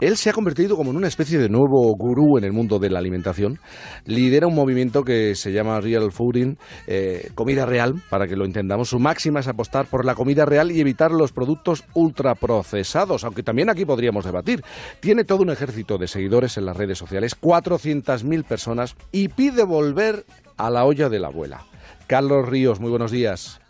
Él 0.00 0.16
se 0.16 0.30
ha 0.30 0.32
convertido 0.32 0.76
como 0.76 0.92
en 0.92 0.96
una 0.96 1.08
especie 1.08 1.40
de 1.40 1.48
nuevo 1.48 1.92
gurú 1.96 2.38
en 2.38 2.44
el 2.44 2.52
mundo 2.52 2.78
de 2.78 2.88
la 2.88 3.00
alimentación. 3.00 3.58
Lidera 4.04 4.46
un 4.46 4.54
movimiento 4.54 5.02
que 5.02 5.34
se 5.34 5.50
llama 5.50 5.80
Real 5.80 6.12
Fooding, 6.12 6.56
eh, 6.86 7.32
comida 7.34 7.66
real, 7.66 7.94
para 8.08 8.28
que 8.28 8.36
lo 8.36 8.44
entendamos. 8.44 8.90
Su 8.90 9.00
máxima 9.00 9.40
es 9.40 9.48
apostar 9.48 9.86
por 9.86 10.04
la 10.04 10.14
comida 10.14 10.44
real 10.44 10.70
y 10.70 10.80
evitar 10.80 11.10
los 11.10 11.32
productos 11.32 11.82
ultraprocesados, 11.94 13.24
aunque 13.24 13.42
también 13.42 13.70
aquí 13.70 13.84
podríamos 13.84 14.24
debatir. 14.24 14.62
Tiene 15.00 15.24
todo 15.24 15.42
un 15.42 15.50
ejército 15.50 15.98
de 15.98 16.06
seguidores 16.06 16.56
en 16.58 16.66
las 16.66 16.76
redes 16.76 16.96
sociales, 16.96 17.34
400.000 17.36 18.44
personas, 18.44 18.94
y 19.10 19.26
pide 19.26 19.64
volver 19.64 20.24
a 20.56 20.70
la 20.70 20.84
olla 20.84 21.08
de 21.08 21.18
la 21.18 21.26
abuela. 21.26 21.64
Carlos 22.06 22.48
Ríos, 22.48 22.78
muy 22.78 22.90
buenos 22.90 23.10
días. 23.10 23.60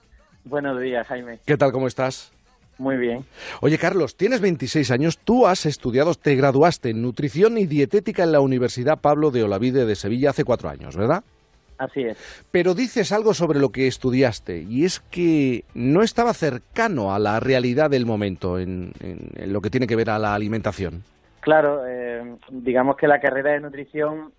Buenos 0.44 0.78
días, 0.78 1.06
Jaime. 1.06 1.38
¿Qué 1.46 1.56
tal, 1.56 1.72
cómo 1.72 1.86
estás? 1.86 2.32
Muy 2.78 2.96
bien. 2.96 3.24
Oye, 3.60 3.76
Carlos, 3.76 4.16
tienes 4.16 4.40
26 4.40 4.90
años, 4.92 5.18
tú 5.18 5.46
has 5.46 5.66
estudiado, 5.66 6.14
te 6.14 6.36
graduaste 6.36 6.90
en 6.90 7.02
nutrición 7.02 7.58
y 7.58 7.66
dietética 7.66 8.22
en 8.22 8.30
la 8.32 8.40
Universidad 8.40 9.00
Pablo 9.00 9.30
de 9.32 9.42
Olavide 9.42 9.84
de 9.84 9.96
Sevilla 9.96 10.30
hace 10.30 10.44
cuatro 10.44 10.68
años, 10.68 10.96
¿verdad? 10.96 11.24
Así 11.78 12.02
es. 12.02 12.16
Pero 12.50 12.74
dices 12.74 13.12
algo 13.12 13.34
sobre 13.34 13.58
lo 13.60 13.70
que 13.70 13.86
estudiaste 13.86 14.62
y 14.62 14.84
es 14.84 14.98
que 15.00 15.64
no 15.74 16.02
estaba 16.02 16.34
cercano 16.34 17.12
a 17.14 17.18
la 17.18 17.38
realidad 17.40 17.88
del 17.90 18.06
momento 18.06 18.58
en, 18.58 18.92
en- 19.00 19.30
en 19.36 19.52
lo 19.52 19.60
que 19.60 19.70
tiene 19.70 19.86
que 19.86 19.94
ver 19.96 20.10
a 20.10 20.18
la 20.18 20.34
alimentación. 20.34 21.02
Claro, 21.40 21.82
eh, 21.86 22.34
digamos 22.50 22.96
que 22.96 23.06
la 23.06 23.20
carrera 23.20 23.52
de 23.52 23.60
nutrición 23.60 24.32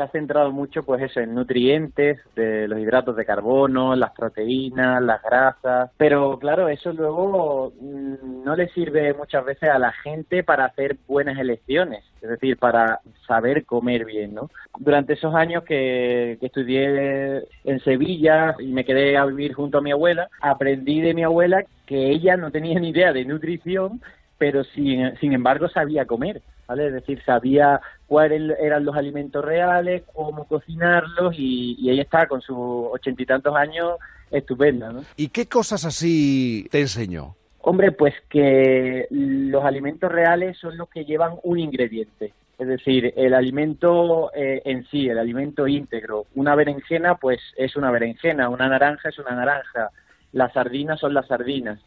se 0.00 0.04
ha 0.04 0.08
centrado 0.08 0.50
mucho, 0.50 0.82
pues 0.82 1.02
eso, 1.02 1.20
en 1.20 1.34
nutrientes, 1.34 2.18
de 2.34 2.66
los 2.66 2.78
hidratos 2.78 3.16
de 3.16 3.26
carbono, 3.26 3.94
las 3.94 4.12
proteínas, 4.12 5.02
las 5.02 5.22
grasas. 5.22 5.90
Pero 5.98 6.38
claro, 6.38 6.68
eso 6.68 6.92
luego 6.92 7.74
mm, 7.78 8.42
no 8.42 8.56
le 8.56 8.68
sirve 8.70 9.12
muchas 9.12 9.44
veces 9.44 9.68
a 9.68 9.78
la 9.78 9.92
gente 9.92 10.42
para 10.42 10.64
hacer 10.64 10.96
buenas 11.06 11.38
elecciones, 11.38 12.02
es 12.22 12.30
decir, 12.30 12.56
para 12.56 13.00
saber 13.26 13.66
comer 13.66 14.06
bien, 14.06 14.34
¿no? 14.34 14.48
Durante 14.78 15.12
esos 15.12 15.34
años 15.34 15.64
que, 15.64 16.38
que 16.40 16.46
estudié 16.46 17.44
en 17.64 17.80
Sevilla 17.80 18.54
y 18.58 18.68
me 18.68 18.86
quedé 18.86 19.18
a 19.18 19.26
vivir 19.26 19.52
junto 19.52 19.78
a 19.78 19.82
mi 19.82 19.92
abuela, 19.92 20.30
aprendí 20.40 21.02
de 21.02 21.12
mi 21.12 21.24
abuela 21.24 21.62
que 21.84 22.10
ella 22.10 22.38
no 22.38 22.50
tenía 22.50 22.80
ni 22.80 22.88
idea 22.88 23.12
de 23.12 23.26
nutrición 23.26 24.00
pero 24.40 24.64
sin, 24.64 25.14
sin 25.18 25.34
embargo 25.34 25.68
sabía 25.68 26.06
comer, 26.06 26.40
¿vale? 26.70 26.86
Es 26.86 26.92
decir, 26.92 27.20
sabía 27.24 27.80
cuáles 28.06 28.56
eran 28.60 28.84
los 28.84 28.94
alimentos 28.94 29.44
reales, 29.44 30.04
cómo 30.14 30.44
cocinarlos 30.44 31.34
y, 31.36 31.74
y 31.80 31.90
ella 31.90 32.02
está 32.02 32.28
con 32.28 32.40
sus 32.40 32.56
ochenta 32.56 33.22
y 33.22 33.26
tantos 33.26 33.56
años 33.56 33.96
estupenda, 34.30 34.92
¿no? 34.92 35.02
¿Y 35.16 35.30
qué 35.30 35.46
cosas 35.46 35.84
así 35.84 36.68
te 36.70 36.80
enseñó? 36.80 37.34
Hombre, 37.62 37.90
pues 37.90 38.14
que 38.28 39.08
los 39.10 39.64
alimentos 39.64 40.12
reales 40.12 40.56
son 40.58 40.78
los 40.78 40.88
que 40.88 41.04
llevan 41.04 41.32
un 41.42 41.58
ingrediente. 41.58 42.32
Es 42.56 42.68
decir, 42.68 43.12
el 43.16 43.34
alimento 43.34 44.30
eh, 44.32 44.62
en 44.64 44.86
sí, 44.86 45.08
el 45.08 45.18
alimento 45.18 45.66
íntegro. 45.66 46.26
Una 46.36 46.54
berenjena, 46.54 47.16
pues 47.16 47.40
es 47.56 47.74
una 47.74 47.90
berenjena. 47.90 48.48
Una 48.48 48.68
naranja 48.68 49.08
es 49.08 49.18
una 49.18 49.34
naranja. 49.34 49.90
Las 50.32 50.52
sardinas 50.52 51.00
son 51.00 51.14
las 51.14 51.26
sardinas. 51.26 51.80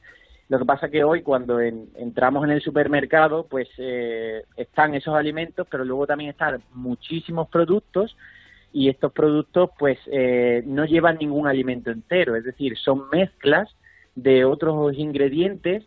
Lo 0.54 0.60
que 0.60 0.66
pasa 0.66 0.88
que 0.92 1.04
hoy 1.04 1.24
cuando 1.24 1.60
en- 1.60 1.90
entramos 1.96 2.44
en 2.44 2.52
el 2.52 2.62
supermercado, 2.62 3.48
pues 3.50 3.68
eh, 3.80 4.44
están 4.56 4.94
esos 4.94 5.16
alimentos, 5.16 5.66
pero 5.68 5.84
luego 5.84 6.06
también 6.06 6.30
están 6.30 6.62
muchísimos 6.76 7.50
productos 7.50 8.16
y 8.72 8.88
estos 8.88 9.12
productos 9.14 9.72
pues 9.80 9.98
eh, 10.12 10.62
no 10.68 10.86
llevan 10.86 11.18
ningún 11.18 11.48
alimento 11.48 11.90
entero, 11.90 12.36
es 12.36 12.44
decir, 12.44 12.78
son 12.78 13.10
mezclas 13.12 13.68
de 14.14 14.46
otros 14.46 14.94
ingredientes 14.96 15.86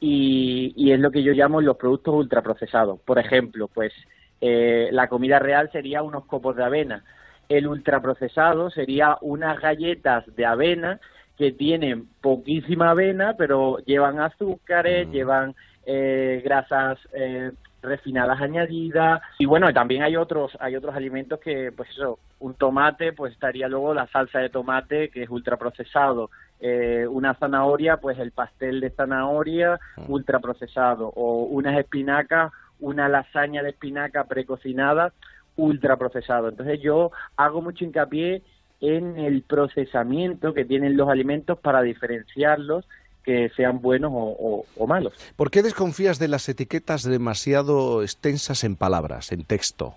y, 0.00 0.74
y 0.76 0.92
es 0.92 1.00
lo 1.00 1.10
que 1.10 1.22
yo 1.22 1.32
llamo 1.32 1.62
los 1.62 1.78
productos 1.78 2.14
ultraprocesados. 2.14 3.00
Por 3.00 3.18
ejemplo, 3.18 3.68
pues 3.68 3.94
eh, 4.42 4.90
la 4.92 5.08
comida 5.08 5.38
real 5.38 5.70
sería 5.72 6.02
unos 6.02 6.26
copos 6.26 6.56
de 6.56 6.64
avena. 6.64 7.04
El 7.48 7.66
ultraprocesado 7.66 8.68
sería 8.68 9.16
unas 9.22 9.58
galletas 9.60 10.24
de 10.36 10.44
avena 10.44 11.00
que 11.36 11.52
tienen 11.52 12.08
poquísima 12.20 12.90
avena, 12.90 13.34
pero 13.36 13.78
llevan 13.78 14.20
azúcares, 14.20 15.10
llevan 15.10 15.54
eh, 15.84 16.40
grasas 16.44 16.98
eh, 17.12 17.50
refinadas 17.82 18.40
añadidas. 18.40 19.20
Y 19.38 19.46
bueno, 19.46 19.72
también 19.72 20.02
hay 20.02 20.16
otros 20.16 20.56
hay 20.60 20.76
otros 20.76 20.94
alimentos 20.94 21.40
que 21.40 21.72
pues 21.72 21.90
eso, 21.90 22.18
un 22.40 22.54
tomate 22.54 23.12
pues 23.12 23.32
estaría 23.32 23.68
luego 23.68 23.94
la 23.94 24.06
salsa 24.08 24.38
de 24.38 24.48
tomate 24.48 25.08
que 25.10 25.24
es 25.24 25.30
ultraprocesado, 25.30 26.30
eh, 26.60 27.06
una 27.08 27.34
zanahoria, 27.34 27.98
pues 27.98 28.18
el 28.18 28.30
pastel 28.30 28.80
de 28.80 28.90
zanahoria 28.90 29.78
ultraprocesado. 30.08 31.12
O 31.14 31.44
unas 31.44 31.78
espinacas, 31.78 32.52
una 32.80 33.08
lasaña 33.08 33.62
de 33.62 33.70
espinaca 33.70 34.24
precocinada 34.24 35.12
ultraprocesado. 35.56 36.48
Entonces 36.48 36.80
yo 36.80 37.10
hago 37.36 37.62
mucho 37.62 37.84
hincapié 37.84 38.42
en 38.86 39.18
el 39.18 39.42
procesamiento 39.42 40.52
que 40.54 40.64
tienen 40.64 40.96
los 40.96 41.08
alimentos 41.08 41.58
para 41.58 41.82
diferenciarlos 41.82 42.86
que 43.24 43.50
sean 43.56 43.80
buenos 43.80 44.12
o, 44.14 44.36
o- 44.38 44.66
o 44.76 44.86
malos. 44.86 45.14
¿Por 45.36 45.50
qué 45.50 45.62
desconfías 45.62 46.18
de 46.18 46.28
las 46.28 46.48
etiquetas 46.48 47.02
demasiado 47.04 48.02
extensas 48.02 48.64
en 48.64 48.76
palabras, 48.76 49.32
en 49.32 49.44
texto? 49.44 49.94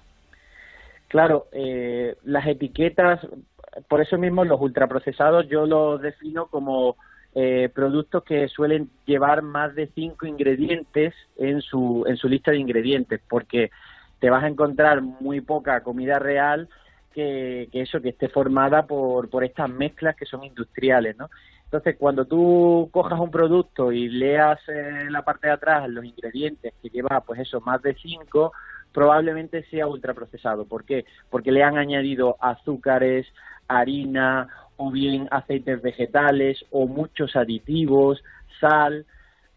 Claro, 1.10 1.48
eh, 1.52 2.16
las 2.24 2.48
etiquetas, 2.48 3.20
por 3.88 4.02
eso 4.02 4.18
mismo 4.18 4.44
los 4.46 4.60
ultraprocesados 4.60 5.48
yo 5.48 5.66
los 5.66 6.02
defino 6.02 6.48
como 6.48 6.96
eh, 7.36 7.70
productos 7.74 8.24
que 8.24 8.48
suelen 8.48 8.90
llevar 9.06 9.42
más 9.42 9.76
de 9.76 9.88
cinco 9.94 10.26
ingredientes 10.26 11.14
en 11.38 11.62
su, 11.62 12.04
en 12.08 12.18
su 12.18 12.28
lista 12.28 12.52
de 12.52 12.58
ingredientes, 12.58 13.22
porque 13.30 13.72
te 14.20 14.30
vas 14.30 14.44
a 14.44 14.48
encontrar 14.48 15.02
muy 15.02 15.42
poca 15.42 15.82
comida 15.82 16.18
real 16.20 16.68
que, 17.18 17.68
que 17.72 17.82
eso, 17.82 18.00
que 18.00 18.10
esté 18.10 18.30
formada 18.30 18.86
por, 18.86 19.28
por 19.28 19.44
estas 19.44 19.68
mezclas 19.68 20.16
que 20.16 20.28
son 20.28 20.44
industriales, 20.44 21.18
¿no? 21.18 21.32
Entonces, 21.64 21.96
cuando 21.98 22.26
tú 22.26 22.90
cojas 22.92 23.20
un 23.20 23.32
producto 23.32 23.92
y 23.92 24.08
leas 24.08 24.60
eh, 24.70 25.00
en 25.02 25.12
la 25.12 25.24
parte 25.24 25.48
de 25.48 25.54
atrás 25.54 25.90
los 25.90 26.06
ingredientes 26.06 26.76
que 26.80 26.90
lleva, 26.90 27.22
pues 27.22 27.40
eso, 27.40 27.60
más 27.60 27.82
de 27.82 27.96
cinco, 27.96 28.54
probablemente 28.94 29.64
sea 29.64 29.88
ultraprocesado. 29.88 30.66
¿Por 30.66 30.86
qué? 30.86 31.06
Porque 31.32 31.52
le 31.52 31.64
han 31.64 31.80
añadido 31.80 32.38
azúcares, 32.40 33.26
harina 33.68 34.48
o 34.76 34.92
bien 34.92 35.28
aceites 35.32 35.82
vegetales 35.82 36.64
o 36.70 36.86
muchos 36.86 37.36
aditivos, 37.36 38.24
sal, 38.60 39.08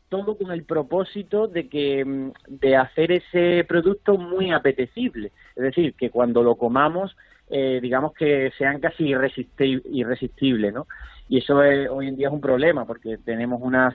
todo 0.09 0.39
con 0.39 0.51
el 0.51 0.65
propósito 0.65 1.47
de 1.47 1.69
que 1.69 2.07
mm, 2.07 2.32
de 2.49 2.77
hacer 2.77 3.12
ese 3.12 3.66
producto 3.69 4.16
muy 4.16 4.51
apetecible. 4.51 5.31
Es 5.55 5.62
decir, 5.62 5.93
que 5.93 6.09
cuando 6.09 6.43
lo 6.43 6.57
comamos, 6.57 7.15
eh, 7.51 7.81
digamos 7.82 8.12
que 8.14 8.51
sean 8.56 8.81
casi 8.81 9.05
irresisti- 9.05 9.82
irresistibles, 9.93 10.72
¿no? 10.72 10.86
Y 11.28 11.39
eso 11.39 11.62
es- 11.62 11.89
hoy 11.90 12.09
en 12.09 12.16
día 12.16 12.28
es 12.28 12.32
un 12.32 12.40
problema 12.40 12.85
porque 12.86 13.18
tenemos 13.18 13.60
unas 13.62 13.94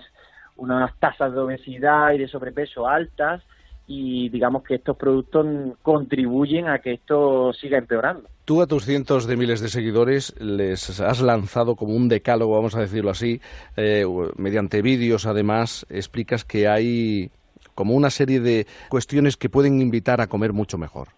unas 0.58 0.98
tasas 1.00 1.34
de 1.34 1.40
obesidad 1.40 2.14
y 2.14 2.18
de 2.18 2.30
sobrepeso 2.30 2.88
altas 2.88 3.44
y 3.88 4.30
digamos 4.30 4.64
que 4.64 4.76
estos 4.76 4.96
productos 4.96 5.46
contribuyen 5.82 6.68
a 6.68 6.80
que 6.80 6.94
esto 6.94 7.52
siga 7.54 7.78
empeorando. 7.78 8.30
Tú 8.46 8.62
a 8.62 8.68
tus 8.68 8.86
cientos 8.86 9.28
de 9.28 9.36
miles 9.38 9.60
de 9.60 9.68
seguidores 9.68 10.34
les 10.40 11.00
has 11.02 11.22
lanzado 11.22 11.76
como 11.76 11.94
un 11.94 12.08
decálogo, 12.08 12.56
vamos 12.56 12.76
a 12.76 12.80
decirlo 12.80 13.10
así, 13.10 13.42
eh, 13.76 14.06
mediante 14.38 14.82
vídeos 14.82 15.26
además, 15.26 15.86
explicas 15.90 16.46
que 16.46 16.68
hay 16.68 17.32
como 17.74 17.96
una 17.96 18.10
serie 18.12 18.40
de 18.40 18.68
cuestiones 18.90 19.36
que 19.36 19.50
pueden 19.50 19.82
invitar 19.82 20.22
a 20.22 20.28
comer 20.28 20.54
mucho 20.54 20.78
mejor. 20.78 21.10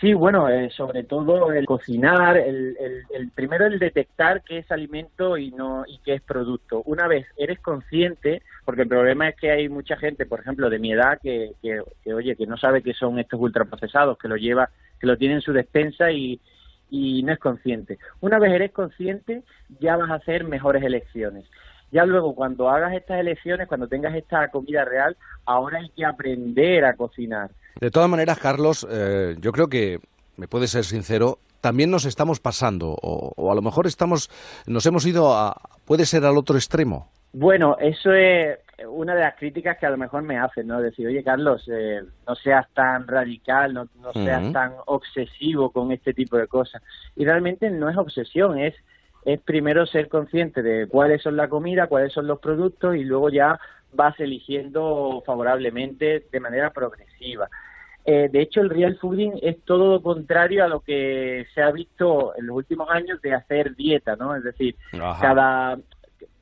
Sí, 0.00 0.12
bueno, 0.12 0.48
eh, 0.50 0.68
sobre 0.70 1.04
todo 1.04 1.52
el 1.52 1.64
cocinar, 1.64 2.36
el, 2.36 2.76
el- 2.78 3.02
el- 3.14 3.30
primero 3.30 3.64
el 3.64 3.78
detectar 3.78 4.42
qué 4.42 4.58
es 4.58 4.70
alimento 4.70 5.38
y 5.38 5.50
no 5.52 5.84
y 5.86 5.98
qué 6.00 6.14
es 6.14 6.22
producto. 6.22 6.82
Una 6.84 7.06
vez 7.08 7.26
eres 7.36 7.60
consciente, 7.60 8.42
porque 8.66 8.82
el 8.82 8.88
problema 8.88 9.28
es 9.28 9.36
que 9.36 9.50
hay 9.50 9.68
mucha 9.70 9.96
gente, 9.96 10.26
por 10.26 10.40
ejemplo, 10.40 10.68
de 10.68 10.78
mi 10.78 10.92
edad, 10.92 11.18
que, 11.22 11.52
que, 11.62 11.80
oye, 12.12 12.36
que 12.36 12.46
no 12.46 12.58
sabe 12.58 12.82
qué 12.82 12.92
son 12.92 13.18
estos 13.18 13.40
ultraprocesados, 13.40 14.18
que 14.18 14.28
lo 14.28 14.36
lleva, 14.36 14.70
que 15.00 15.06
lo 15.06 15.16
tiene 15.16 15.34
en 15.36 15.40
su 15.40 15.52
despensa 15.54 16.10
y, 16.12 16.40
y 16.90 17.22
no 17.22 17.32
es 17.32 17.38
consciente. 17.38 17.98
Una 18.20 18.38
vez 18.38 18.52
eres 18.52 18.72
consciente, 18.72 19.44
ya 19.80 19.96
vas 19.96 20.10
a 20.10 20.14
hacer 20.14 20.44
mejores 20.44 20.82
elecciones. 20.84 21.46
Ya 21.90 22.04
luego, 22.04 22.34
cuando 22.34 22.68
hagas 22.68 22.92
estas 22.94 23.18
elecciones, 23.20 23.68
cuando 23.68 23.88
tengas 23.88 24.14
esta 24.14 24.48
comida 24.50 24.84
real, 24.84 25.16
ahora 25.46 25.78
hay 25.78 25.88
que 25.90 26.04
aprender 26.04 26.84
a 26.84 26.96
cocinar. 26.96 27.50
De 27.80 27.90
todas 27.90 28.08
maneras, 28.08 28.38
Carlos, 28.38 28.86
eh, 28.90 29.36
yo 29.40 29.52
creo 29.52 29.68
que, 29.68 29.98
me 30.36 30.48
puede 30.48 30.66
ser 30.66 30.84
sincero, 30.84 31.38
también 31.60 31.90
nos 31.90 32.04
estamos 32.04 32.40
pasando, 32.40 32.90
o, 32.90 33.32
o 33.36 33.52
a 33.52 33.54
lo 33.54 33.62
mejor 33.62 33.86
estamos, 33.86 34.30
nos 34.66 34.84
hemos 34.86 35.06
ido 35.06 35.34
a, 35.34 35.56
puede 35.84 36.06
ser 36.06 36.24
al 36.24 36.36
otro 36.36 36.56
extremo. 36.56 37.10
Bueno, 37.32 37.76
eso 37.78 38.12
es 38.12 38.58
una 38.88 39.14
de 39.14 39.22
las 39.22 39.36
críticas 39.36 39.78
que 39.78 39.86
a 39.86 39.90
lo 39.90 39.96
mejor 39.96 40.22
me 40.22 40.38
hacen, 40.38 40.66
¿no? 40.66 40.80
Decir, 40.80 41.06
oye, 41.06 41.22
Carlos, 41.22 41.66
eh, 41.68 42.02
no 42.26 42.34
seas 42.34 42.66
tan 42.74 43.06
radical, 43.06 43.72
no, 43.72 43.88
no 44.00 44.12
seas 44.12 44.52
tan 44.52 44.72
obsesivo 44.86 45.70
con 45.70 45.92
este 45.92 46.12
tipo 46.12 46.36
de 46.36 46.46
cosas. 46.46 46.82
Y 47.14 47.24
realmente 47.24 47.70
no 47.70 47.88
es 47.88 47.96
obsesión, 47.96 48.58
es, 48.58 48.74
es 49.24 49.40
primero 49.40 49.86
ser 49.86 50.08
consciente 50.08 50.62
de 50.62 50.86
cuáles 50.88 51.22
son 51.22 51.36
la 51.36 51.48
comida, 51.48 51.86
cuáles 51.86 52.12
son 52.12 52.26
los 52.26 52.38
productos 52.38 52.96
y 52.96 53.04
luego 53.04 53.30
ya 53.30 53.58
vas 53.96 54.18
eligiendo 54.20 55.22
favorablemente 55.26 56.26
de 56.30 56.40
manera 56.40 56.70
progresiva. 56.70 57.48
Eh, 58.04 58.28
de 58.30 58.40
hecho, 58.40 58.60
el 58.60 58.70
real 58.70 58.96
fooding 58.98 59.40
es 59.42 59.64
todo 59.64 59.94
lo 59.94 60.02
contrario 60.02 60.64
a 60.64 60.68
lo 60.68 60.80
que 60.80 61.46
se 61.52 61.60
ha 61.60 61.72
visto 61.72 62.34
en 62.36 62.46
los 62.46 62.56
últimos 62.56 62.88
años 62.88 63.20
de 63.20 63.34
hacer 63.34 63.74
dieta, 63.74 64.14
¿no? 64.14 64.36
Es 64.36 64.44
decir, 64.44 64.76
Ajá. 64.92 65.20
cada 65.20 65.78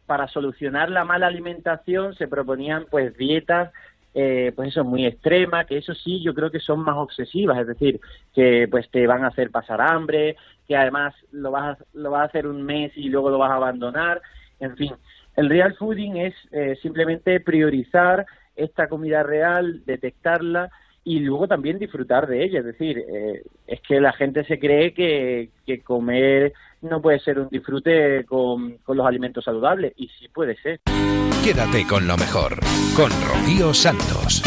para 0.06 0.28
solucionar 0.28 0.90
la 0.90 1.04
mala 1.04 1.26
alimentación 1.26 2.14
se 2.14 2.28
proponían 2.28 2.86
pues 2.90 3.16
dietas 3.16 3.72
eh, 4.12 4.52
pues 4.54 4.68
eso 4.68 4.84
muy 4.84 5.06
extremas 5.06 5.66
que 5.66 5.78
eso 5.78 5.94
sí 5.94 6.22
yo 6.22 6.34
creo 6.34 6.50
que 6.50 6.60
son 6.60 6.80
más 6.80 6.96
obsesivas 6.96 7.58
es 7.58 7.66
decir 7.66 8.00
que 8.34 8.68
pues 8.70 8.88
te 8.90 9.06
van 9.06 9.24
a 9.24 9.28
hacer 9.28 9.50
pasar 9.50 9.80
hambre 9.80 10.36
que 10.68 10.76
además 10.76 11.14
lo 11.32 11.50
vas 11.50 11.80
a, 11.80 11.84
lo 11.94 12.10
vas 12.10 12.20
a 12.20 12.24
hacer 12.24 12.46
un 12.46 12.62
mes 12.62 12.92
y 12.96 13.08
luego 13.08 13.30
lo 13.30 13.38
vas 13.38 13.50
a 13.50 13.56
abandonar 13.56 14.20
en 14.60 14.76
fin 14.76 14.92
el 15.36 15.48
real 15.48 15.74
fooding 15.74 16.16
es 16.16 16.34
eh, 16.52 16.76
simplemente 16.80 17.40
priorizar 17.40 18.26
esta 18.56 18.88
comida 18.88 19.22
real 19.22 19.82
detectarla 19.84 20.70
y 21.02 21.20
luego 21.20 21.46
también 21.48 21.78
disfrutar 21.78 22.26
de 22.26 22.44
ella. 22.44 22.60
Es 22.60 22.64
decir, 22.64 22.98
eh, 22.98 23.42
es 23.66 23.80
que 23.82 24.00
la 24.00 24.12
gente 24.12 24.44
se 24.44 24.58
cree 24.58 24.94
que, 24.94 25.50
comer 25.84 26.52
no 26.80 27.00
puede 27.02 27.18
ser 27.18 27.38
un 27.38 27.48
disfrute 27.48 28.24
con, 28.24 28.78
con 28.78 28.96
los 28.96 29.06
alimentos 29.06 29.44
saludables 29.44 29.92
y 29.96 30.08
sí 30.08 30.28
puede 30.28 30.56
ser. 30.56 30.80
Quédate 31.44 31.86
con 31.86 32.06
lo 32.06 32.16
mejor, 32.16 32.58
con 32.96 33.10
Rocío 33.10 33.74
Santos. 33.74 34.42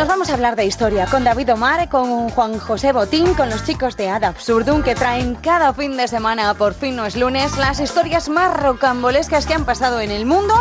Nos 0.00 0.08
vamos 0.08 0.30
a 0.30 0.32
hablar 0.32 0.56
de 0.56 0.64
historia 0.64 1.04
con 1.04 1.24
David 1.24 1.52
Omar, 1.52 1.90
con 1.90 2.30
Juan 2.30 2.58
José 2.58 2.94
Botín, 2.94 3.34
con 3.34 3.50
los 3.50 3.66
chicos 3.66 3.98
de 3.98 4.08
Ad 4.08 4.24
Absurdum 4.24 4.82
que 4.82 4.94
traen 4.94 5.34
cada 5.34 5.74
fin 5.74 5.94
de 5.98 6.08
semana, 6.08 6.54
por 6.54 6.72
fin 6.72 6.96
no 6.96 7.04
es 7.04 7.16
lunes, 7.16 7.58
las 7.58 7.80
historias 7.80 8.30
más 8.30 8.58
rocambolescas 8.58 9.44
que 9.44 9.52
han 9.52 9.66
pasado 9.66 10.00
en 10.00 10.10
el 10.10 10.24
mundo, 10.24 10.54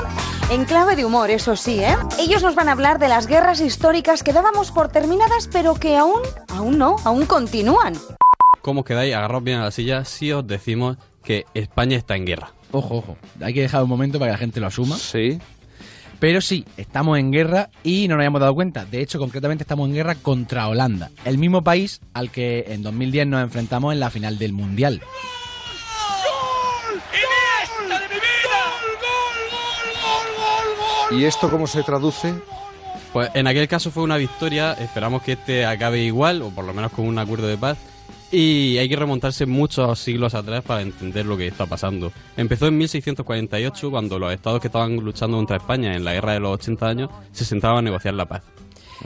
en 0.52 0.66
clave 0.66 0.98
de 0.98 1.06
humor, 1.06 1.30
eso 1.30 1.56
sí, 1.56 1.80
¿eh? 1.80 1.96
Ellos 2.20 2.44
nos 2.44 2.54
van 2.54 2.68
a 2.68 2.74
hablar 2.74 3.00
de 3.00 3.08
las 3.08 3.28
guerras 3.28 3.62
históricas 3.62 4.24
que 4.24 4.34
dábamos 4.34 4.72
por 4.72 4.90
terminadas, 4.90 5.48
pero 5.50 5.74
que 5.76 5.96
aún, 5.96 6.20
aún 6.50 6.78
no, 6.78 6.98
aún 7.06 7.26
continúan. 7.26 7.94
¿Cómo 8.62 8.84
quedáis? 8.84 9.16
Agarraos 9.16 9.46
bien 9.46 9.60
a 9.60 9.64
la 9.64 9.72
silla 9.72 10.04
si 10.04 10.34
os 10.34 10.46
decimos 10.46 10.98
que 11.24 11.46
España 11.54 11.96
está 11.96 12.18
en 12.18 12.26
guerra. 12.26 12.52
Ojo, 12.74 12.98
ojo. 12.98 13.18
Hay 13.42 13.54
que 13.54 13.62
dejar 13.62 13.84
un 13.84 13.90
momento 13.90 14.20
para 14.20 14.32
que 14.32 14.34
la 14.34 14.38
gente 14.38 14.60
lo 14.60 14.68
asuma. 14.68 14.98
Sí. 14.98 15.40
Pero 16.20 16.42
sí, 16.42 16.66
estamos 16.76 17.18
en 17.18 17.32
guerra 17.32 17.70
y 17.84 18.08
no 18.08 18.16
nos 18.16 18.22
habíamos 18.22 18.42
dado 18.42 18.54
cuenta. 18.54 18.86
De 18.86 19.02
hecho, 19.02 19.20
concretamente 19.20 19.64
estamos 19.64 19.88
en 19.88 19.96
guerra 19.96 20.16
contra 20.16 20.68
Holanda, 20.68 21.10
el 21.26 21.38
mismo 21.38 21.64
país 21.64 22.02
al 22.14 22.30
que 22.30 22.66
en 22.68 22.84
2010 22.84 23.28
nos 23.28 23.42
enfrentamos 23.42 23.94
en 23.94 24.00
la 24.00 24.10
final 24.10 24.38
del 24.38 24.54
Mundial. 24.54 25.02
¿Y 31.12 31.24
esto 31.24 31.50
cómo 31.50 31.66
se 31.66 31.82
traduce? 31.84 32.34
Pues 33.14 33.32
en 33.34 33.48
aquel 33.48 33.68
caso 33.68 33.90
fue 33.90 34.04
una 34.04 34.18
victoria, 34.18 34.74
esperamos 34.74 35.24
que 35.24 35.32
este 35.32 35.66
acabe 35.66 36.04
igual, 36.04 36.44
o 36.44 36.50
por 36.52 36.66
lo 36.66 36.74
menos 36.74 36.92
con 36.92 37.08
un 37.08 37.18
acuerdo 37.18 37.48
de 37.48 37.58
paz. 37.58 37.78
Y 38.32 38.78
hay 38.78 38.88
que 38.88 38.96
remontarse 38.96 39.46
muchos 39.48 39.98
siglos 40.00 40.36
atrás 40.36 40.64
para 40.64 40.82
entender 40.82 41.26
lo 41.26 41.36
que 41.36 41.48
está 41.48 41.66
pasando. 41.66 42.12
Empezó 42.38 42.68
en 42.68 42.78
1648, 42.78 43.90
cuando 43.90 44.20
los 44.20 44.32
estados 44.32 44.62
que 44.62 44.68
estaban 44.68 44.98
luchando 44.98 45.38
contra 45.38 45.58
España 45.58 45.96
en 45.96 46.04
la 46.04 46.14
guerra 46.14 46.34
de 46.34 46.40
los 46.40 46.54
80 46.54 46.88
años 46.88 47.10
se 47.32 47.44
sentaban 47.44 47.80
a 47.80 47.82
negociar 47.82 48.14
la 48.14 48.28
paz. 48.28 48.44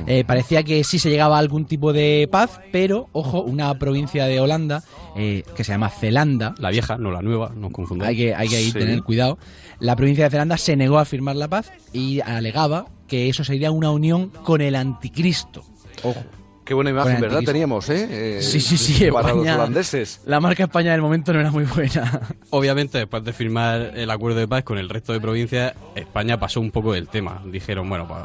Eh, 0.07 0.23
parecía 0.25 0.63
que 0.63 0.83
sí 0.83 0.97
se 0.97 1.09
llegaba 1.11 1.35
a 1.35 1.39
algún 1.39 1.65
tipo 1.65 1.93
de 1.93 2.27
paz, 2.29 2.59
pero, 2.71 3.09
ojo, 3.11 3.41
una 3.43 3.73
provincia 3.77 4.25
de 4.25 4.39
Holanda 4.39 4.83
eh, 5.15 5.43
que 5.55 5.63
se 5.63 5.71
llama 5.71 5.89
Zelanda. 5.89 6.55
La 6.57 6.71
vieja, 6.71 6.97
no 6.97 7.11
la 7.11 7.21
nueva, 7.21 7.51
no 7.55 7.67
os 7.67 7.73
confundáis. 7.73 8.09
Hay 8.09 8.17
que, 8.17 8.35
hay 8.35 8.47
que 8.49 8.55
ahí 8.57 8.65
Sí. 8.71 8.73
tener 8.73 9.03
cuidado. 9.03 9.37
La 9.79 9.95
provincia 9.95 10.25
de 10.25 10.31
Zelanda 10.31 10.57
se 10.57 10.75
negó 10.75 10.97
a 10.97 11.05
firmar 11.05 11.35
la 11.35 11.47
paz 11.47 11.71
y 11.93 12.19
alegaba 12.21 12.87
que 13.07 13.29
eso 13.29 13.43
sería 13.43 13.69
una 13.71 13.91
unión 13.91 14.29
con 14.29 14.61
el 14.61 14.75
anticristo. 14.75 15.63
Ojo. 16.01 16.23
Qué 16.65 16.73
buena 16.73 16.91
imagen, 16.91 17.19
¿verdad? 17.19 17.41
Teníamos, 17.45 17.89
¿eh? 17.89 18.37
Eh, 18.37 18.41
Sí, 18.41 18.59
sí, 18.61 18.77
sí. 18.77 19.11
Para 19.11 19.29
los 19.29 19.37
España- 19.37 19.55
holandeses. 19.55 20.21
La 20.25 20.39
marca 20.39 20.63
España 20.63 20.91
del 20.93 21.01
momento 21.01 21.33
no 21.33 21.39
era 21.41 21.51
muy 21.51 21.65
buena. 21.65 22.21
Obviamente, 22.51 22.97
después 22.99 23.23
de 23.23 23.33
firmar 23.33 23.91
el 23.95 24.09
acuerdo 24.09 24.39
de 24.39 24.47
paz 24.47 24.63
con 24.63 24.77
el 24.77 24.87
resto 24.89 25.11
de 25.13 25.19
provincias, 25.19 25.73
España 25.95 26.39
pasó 26.39 26.61
un 26.61 26.71
poco 26.71 26.93
del 26.93 27.07
tema. 27.09 27.41
Dijeron, 27.45 27.89
bueno, 27.89 28.07
pues 28.07 28.19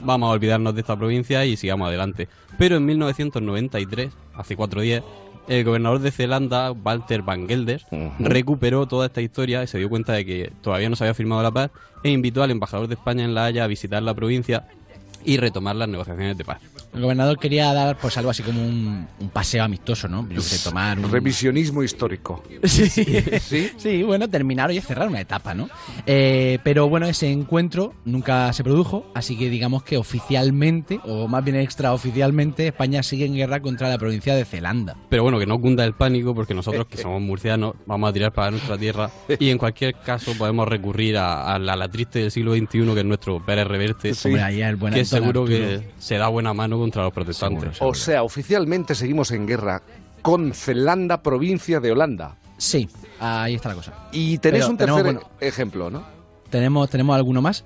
vamos 0.00 0.28
a 0.28 0.32
olvidarnos 0.32 0.74
de 0.74 0.80
esta 0.80 0.96
provincia 0.96 1.44
y 1.44 1.56
sigamos 1.56 1.88
adelante. 1.88 2.28
Pero 2.58 2.76
en 2.76 2.86
1993, 2.86 4.10
hace 4.34 4.56
cuatro 4.56 4.80
días, 4.80 5.02
el 5.46 5.62
gobernador 5.64 5.98
de 6.00 6.10
Zelanda, 6.10 6.72
Walter 6.72 7.20
Van 7.20 7.46
Gelder, 7.46 7.82
recuperó 8.18 8.86
toda 8.86 9.06
esta 9.06 9.20
historia 9.20 9.62
y 9.62 9.66
se 9.66 9.76
dio 9.78 9.90
cuenta 9.90 10.14
de 10.14 10.24
que 10.24 10.52
todavía 10.62 10.88
no 10.88 10.96
se 10.96 11.04
había 11.04 11.14
firmado 11.14 11.42
la 11.42 11.50
paz 11.50 11.70
e 12.02 12.08
invitó 12.10 12.42
al 12.42 12.50
embajador 12.50 12.88
de 12.88 12.94
España 12.94 13.24
en 13.24 13.34
La 13.34 13.44
Haya 13.44 13.64
a 13.64 13.66
visitar 13.66 14.02
la 14.02 14.14
provincia 14.14 14.66
y 15.24 15.36
retomar 15.36 15.76
las 15.76 15.88
negociaciones 15.88 16.36
de 16.36 16.44
paz. 16.44 16.60
El 16.94 17.02
gobernador 17.02 17.38
quería 17.38 17.72
dar 17.72 17.98
pues 17.98 18.16
algo 18.18 18.30
así 18.30 18.42
como 18.42 18.62
un, 18.62 19.06
un 19.18 19.28
paseo 19.30 19.64
amistoso, 19.64 20.06
¿no? 20.08 20.28
Yo 20.28 20.36
que 20.36 20.40
sé, 20.42 20.68
tomar 20.68 20.98
un... 20.98 21.10
Revisionismo 21.10 21.82
histórico. 21.82 22.42
Sí, 23.44 23.70
sí, 23.76 24.02
bueno, 24.02 24.28
terminar 24.28 24.70
y 24.70 24.80
cerrar 24.80 25.08
una 25.08 25.20
etapa, 25.20 25.54
¿no? 25.54 25.68
Eh, 26.06 26.58
pero 26.64 26.88
bueno, 26.88 27.06
ese 27.06 27.30
encuentro 27.30 27.94
nunca 28.04 28.52
se 28.52 28.64
produjo, 28.64 29.06
así 29.14 29.36
que 29.36 29.48
digamos 29.48 29.82
que 29.82 29.96
oficialmente, 29.96 31.00
o 31.04 31.28
más 31.28 31.44
bien 31.44 31.56
extraoficialmente, 31.56 32.68
España 32.68 33.02
sigue 33.02 33.26
en 33.26 33.34
guerra 33.34 33.60
contra 33.60 33.88
la 33.88 33.98
provincia 33.98 34.34
de 34.34 34.44
Zelanda. 34.44 34.96
Pero 35.08 35.22
bueno, 35.22 35.38
que 35.38 35.46
no 35.46 35.60
cunda 35.60 35.84
el 35.84 35.94
pánico 35.94 36.34
porque 36.34 36.54
nosotros 36.54 36.86
que 36.86 36.96
somos 37.02 37.20
murcianos 37.20 37.74
vamos 37.86 38.10
a 38.10 38.12
tirar 38.12 38.32
para 38.32 38.50
nuestra 38.50 38.76
tierra 38.78 39.10
y 39.38 39.50
en 39.50 39.58
cualquier 39.58 39.94
caso 39.94 40.32
podemos 40.38 40.66
recurrir 40.68 41.16
a, 41.16 41.54
a 41.54 41.58
la, 41.58 41.76
la 41.76 41.88
triste 41.88 42.20
del 42.20 42.30
siglo 42.30 42.54
XXI 42.54 42.94
que 42.94 43.00
es 43.00 43.04
nuestro 43.04 43.44
Pérez 43.44 43.66
Reverte, 43.66 44.12
Hombre, 44.24 44.42
ahí 44.42 44.62
el 44.62 44.76
buen 44.76 44.94
que 44.94 45.04
seguro 45.14 45.42
Arturo. 45.42 45.46
que 45.46 45.88
se 45.98 46.16
da 46.16 46.28
buena 46.28 46.52
mano 46.54 46.78
contra 46.78 47.02
los 47.02 47.12
protestantes. 47.12 47.78
O 47.80 47.94
sea, 47.94 48.22
oficialmente 48.22 48.94
seguimos 48.94 49.30
en 49.30 49.46
guerra 49.46 49.82
con 50.22 50.52
Zelanda, 50.54 51.22
provincia 51.22 51.80
de 51.80 51.92
Holanda. 51.92 52.36
Sí, 52.56 52.88
ahí 53.20 53.54
está 53.54 53.70
la 53.70 53.74
cosa. 53.74 54.08
Y 54.12 54.38
tenéis 54.38 54.64
Pero 54.64 54.70
un 54.70 54.76
tercer 54.78 54.96
tenemos, 54.96 55.22
bueno, 55.22 55.36
ejemplo, 55.40 55.90
¿no? 55.90 56.04
tenemos, 56.50 56.88
tenemos 56.88 57.16
alguno 57.16 57.42
más. 57.42 57.64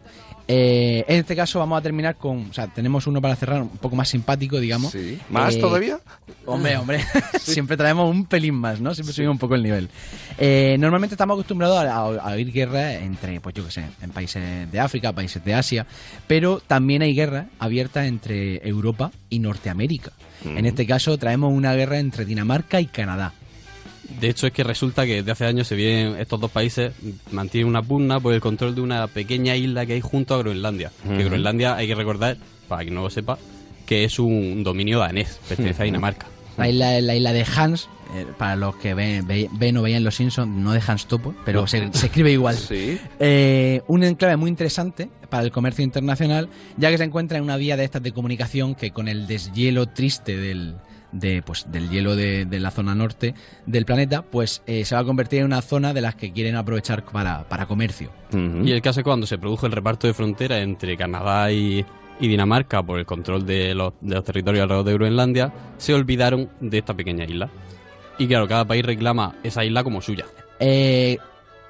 Eh, 0.50 1.04
en 1.06 1.18
este 1.20 1.36
caso 1.36 1.58
vamos 1.58 1.78
a 1.78 1.82
terminar 1.82 2.16
con, 2.16 2.46
o 2.50 2.52
sea, 2.54 2.66
tenemos 2.68 3.06
uno 3.06 3.20
para 3.20 3.36
cerrar 3.36 3.60
un 3.60 3.68
poco 3.68 3.94
más 3.96 4.08
simpático, 4.08 4.58
digamos. 4.58 4.92
Sí. 4.92 5.18
¿Más 5.28 5.54
Eh, 5.56 5.60
todavía? 5.60 5.98
Hombre, 6.46 6.76
hombre, 6.78 7.04
siempre 7.40 7.76
traemos 7.76 8.10
un 8.10 8.24
pelín 8.24 8.54
más, 8.54 8.80
¿no? 8.80 8.94
Siempre 8.94 9.12
subimos 9.14 9.34
un 9.34 9.38
poco 9.38 9.54
el 9.56 9.62
nivel. 9.62 9.90
Eh, 10.38 10.76
normalmente 10.80 11.14
estamos 11.14 11.34
acostumbrados 11.34 11.76
a, 11.78 11.92
a- 11.92 12.30
a 12.30 12.32
oír 12.32 12.50
guerra 12.50 12.94
entre, 12.94 13.40
pues 13.42 13.54
yo 13.54 13.64
qué 13.66 13.70
sé, 13.72 13.84
en 14.00 14.10
países 14.10 14.72
de 14.72 14.80
África, 14.80 15.12
países 15.12 15.44
de 15.44 15.52
Asia, 15.52 15.86
pero 16.26 16.60
también 16.66 17.02
hay 17.02 17.14
guerra 17.14 17.46
abierta 17.58 18.06
entre 18.06 18.66
Europa 18.66 19.10
y 19.28 19.40
Norteamérica. 19.40 20.12
En 20.44 20.66
este 20.66 20.86
caso 20.86 21.18
traemos 21.18 21.52
una 21.52 21.74
guerra 21.74 21.98
entre 21.98 22.24
Dinamarca 22.24 22.80
y 22.80 22.86
Canadá. 22.86 23.32
De 24.20 24.28
hecho, 24.30 24.46
es 24.46 24.52
que 24.52 24.64
resulta 24.64 25.04
que 25.06 25.16
desde 25.16 25.30
hace 25.32 25.44
años 25.44 25.66
se 25.66 25.74
vienen 25.76 26.16
estos 26.18 26.40
dos 26.40 26.50
países 26.50 26.92
mantienen 27.30 27.68
una 27.68 27.82
pugna 27.82 28.18
por 28.20 28.32
el 28.34 28.40
control 28.40 28.74
de 28.74 28.80
una 28.80 29.06
pequeña 29.06 29.54
isla 29.54 29.84
que 29.84 29.92
hay 29.94 30.00
junto 30.00 30.34
a 30.34 30.38
Groenlandia. 30.38 30.90
Que 31.02 31.14
Ujú. 31.18 31.24
Groenlandia, 31.24 31.76
hay 31.76 31.86
que 31.86 31.94
recordar, 31.94 32.36
para 32.68 32.82
quien 32.82 32.94
no 32.94 33.02
lo 33.02 33.10
sepa, 33.10 33.38
que 33.86 34.04
es 34.04 34.18
un 34.18 34.64
dominio 34.64 34.98
danés, 35.00 35.38
pertenece 35.48 35.82
a 35.82 35.84
Dinamarca. 35.84 36.26
La 36.56 36.68
isla, 36.68 37.00
la 37.00 37.14
isla 37.14 37.32
de 37.32 37.46
Hans, 37.54 37.88
eh, 38.16 38.26
para 38.36 38.56
los 38.56 38.74
que 38.76 38.92
ven, 38.94 39.26
ve- 39.26 39.48
ven 39.52 39.76
o 39.76 39.82
veían 39.82 40.02
Los 40.02 40.16
Simpsons, 40.16 40.50
no 40.56 40.72
de 40.72 40.82
Hans 40.86 41.06
Topo, 41.06 41.34
pero 41.44 41.60
No. 41.60 41.66
se, 41.66 41.88
se 41.92 42.06
escribe 42.06 42.32
igual. 42.32 42.56
Sí. 42.68 42.98
Eh, 43.20 43.82
un 43.86 44.02
enclave 44.02 44.36
muy 44.36 44.48
interesante 44.50 45.08
para 45.30 45.42
el 45.44 45.52
comercio 45.52 45.84
internacional, 45.84 46.48
ya 46.78 46.90
que 46.90 46.98
se 46.98 47.04
encuentra 47.04 47.38
en 47.38 47.44
una 47.44 47.56
vía 47.58 47.76
de 47.76 47.84
estas 47.84 48.02
de 48.02 48.12
comunicación 48.12 48.74
que 48.74 48.90
con 48.90 49.06
el 49.06 49.26
deshielo 49.26 49.86
triste 49.86 50.36
del, 50.36 50.74
de, 51.12 51.42
pues, 51.42 51.66
del 51.70 51.88
hielo 51.90 52.16
de, 52.16 52.44
de 52.44 52.60
la 52.60 52.70
zona 52.70 52.94
norte 52.94 53.34
del 53.66 53.84
planeta, 53.84 54.22
pues 54.22 54.62
eh, 54.66 54.84
se 54.84 54.94
va 54.94 55.00
a 55.00 55.04
convertir 55.04 55.40
en 55.40 55.46
una 55.46 55.62
zona 55.62 55.92
de 55.92 56.00
las 56.00 56.14
que 56.14 56.32
quieren 56.32 56.56
aprovechar 56.56 57.04
para, 57.04 57.48
para 57.48 57.66
comercio. 57.66 58.10
Y 58.32 58.70
el 58.70 58.82
caso 58.82 59.00
es 59.00 59.04
que 59.04 59.08
cuando 59.08 59.26
se 59.26 59.38
produjo 59.38 59.66
el 59.66 59.72
reparto 59.72 60.06
de 60.06 60.14
frontera 60.14 60.58
entre 60.58 60.96
Canadá 60.96 61.50
y, 61.50 61.84
y 62.20 62.28
Dinamarca 62.28 62.82
por 62.82 62.98
el 62.98 63.06
control 63.06 63.46
de 63.46 63.74
los, 63.74 63.94
de 64.00 64.14
los 64.14 64.24
territorios 64.24 64.62
alrededor 64.62 64.84
de 64.84 64.94
Groenlandia, 64.94 65.52
se 65.78 65.94
olvidaron 65.94 66.50
de 66.60 66.78
esta 66.78 66.94
pequeña 66.94 67.24
isla. 67.24 67.48
Y 68.18 68.26
claro, 68.26 68.48
cada 68.48 68.64
país 68.64 68.84
reclama 68.84 69.36
esa 69.42 69.64
isla 69.64 69.84
como 69.84 70.02
suya. 70.02 70.26
Eh, 70.60 71.18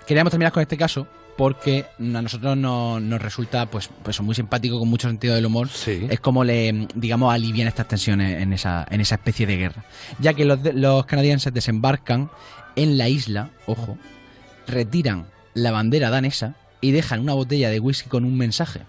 queríamos 0.06 0.30
terminar 0.30 0.52
con 0.52 0.62
este 0.62 0.76
caso 0.76 1.06
porque 1.38 1.86
a 1.98 2.02
nosotros 2.02 2.56
no- 2.56 2.98
nos 2.98 3.22
resulta 3.22 3.66
pues, 3.66 3.88
pues 4.02 4.20
muy 4.20 4.34
simpático, 4.34 4.78
con 4.80 4.88
mucho 4.88 5.06
sentido 5.08 5.36
del 5.36 5.46
humor. 5.46 5.68
Es 5.86 6.18
como 6.18 6.42
le, 6.42 6.88
digamos, 6.96 7.32
alivian 7.32 7.68
estas 7.68 7.86
tensiones 7.86 8.42
en 8.42 8.52
esa, 8.52 8.84
en 8.90 9.00
esa 9.00 9.14
especie 9.14 9.46
de 9.46 9.56
guerra. 9.56 9.84
Ya 10.18 10.34
que 10.34 10.44
los, 10.44 11.06
canadienses 11.06 11.54
desembarcan 11.54 12.28
en 12.74 12.98
la 12.98 13.08
isla, 13.08 13.50
ojo, 13.66 13.96
retiran 14.66 15.26
la 15.54 15.70
bandera 15.70 16.10
danesa 16.10 16.56
y 16.80 16.90
dejan 16.90 17.20
una 17.20 17.34
botella 17.34 17.70
de 17.70 17.78
whisky 17.78 18.08
con 18.08 18.24
un 18.24 18.36
mensaje. 18.36 18.80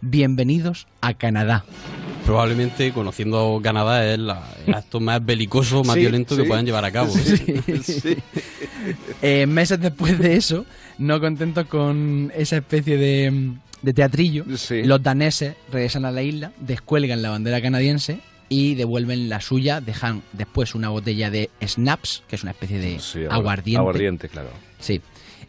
Bienvenidos 0.00 0.86
a 1.00 1.12
Canadá. 1.14 1.64
Probablemente, 2.24 2.92
conociendo 2.92 3.60
Canadá, 3.64 4.06
es 4.12 4.18
la- 4.20 4.48
el 4.64 4.74
acto 4.74 5.00
más 5.00 5.24
belicoso, 5.24 5.82
más 5.82 5.94
Sí, 5.94 6.00
violento 6.02 6.36
que 6.36 6.42
sí. 6.42 6.48
puedan 6.48 6.64
llevar 6.66 6.84
a 6.84 6.92
cabo. 6.92 7.10
Sí. 7.82 8.16
Eh, 9.22 9.46
meses 9.46 9.80
después 9.80 10.18
de 10.20 10.36
eso, 10.36 10.66
no 10.98 11.20
contentos 11.20 11.66
con 11.66 12.32
esa 12.36 12.56
especie 12.58 12.96
de, 12.96 13.52
de 13.82 13.92
teatrillo, 13.94 14.44
los 14.84 15.02
daneses 15.02 15.54
regresan 15.70 16.04
a 16.04 16.10
la 16.10 16.22
isla, 16.22 16.52
descuelgan 16.60 17.22
la 17.22 17.30
bandera 17.30 17.60
canadiense 17.60 18.20
y 18.48 18.74
devuelven 18.76 19.28
la 19.28 19.40
suya, 19.40 19.80
dejan 19.80 20.22
después 20.32 20.74
una 20.74 20.88
botella 20.88 21.30
de 21.30 21.50
snaps, 21.66 22.22
que 22.28 22.36
es 22.36 22.42
una 22.42 22.52
especie 22.52 22.78
de 22.78 22.96
agu- 22.96 23.28
aguardiente. 23.30 23.78
aguardiente, 23.80 24.28
claro. 24.28 24.50
Sí. 24.78 25.00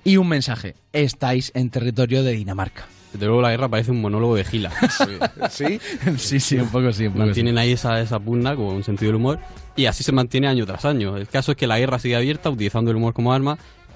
Y 0.04 0.18
un 0.18 0.28
mensaje, 0.30 0.76
estáis 0.94 1.52
en 1.54 1.70
territorio 1.70 2.24
de 2.24 2.32
Dinamarca. 2.34 2.86
Desde 3.14 3.26
luego 3.26 3.42
la 3.42 3.52
guerra 3.52 3.70
parece 3.70 3.92
un 3.92 4.02
monólogo 4.02 4.36
de 4.36 4.44
Gila. 4.44 4.72
¿Sí? 5.50 5.80
sí, 6.18 6.40
sí, 6.40 6.58
un 6.58 6.70
poco 6.70 6.92
sí. 6.92 7.08
Un 7.08 7.14
poco 7.14 7.26
Mantienen 7.26 7.58
ahí 7.58 7.72
esa, 7.72 8.00
esa 8.02 8.20
pugna 8.20 8.56
con 8.56 8.66
un 8.66 8.84
sentido 8.84 9.10
del 9.10 9.16
humor 9.16 9.40
y 9.76 9.86
así 9.86 10.04
se 10.04 10.12
mantiene 10.12 10.48
año 10.48 10.66
tras 10.66 10.86
año. 10.86 11.18
El 11.18 11.28
caso 11.28 11.52
es 11.52 11.58
que 11.58 11.68
la 11.68 11.80
guerra 11.80 12.00
sigue 12.00 12.16
abierta 12.16 12.50
utilizando 12.50 12.92
el 12.92 12.98
humor 12.98 13.14
como 13.14 13.34
arma 13.34 13.58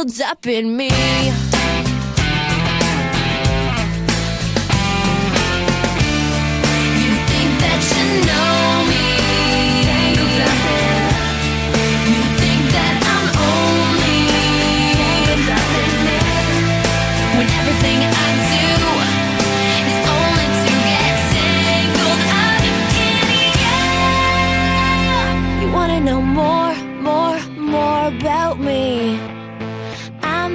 Tangled 0.00 0.20
up 0.22 0.46
in 0.46 0.76
me. 0.76 1.49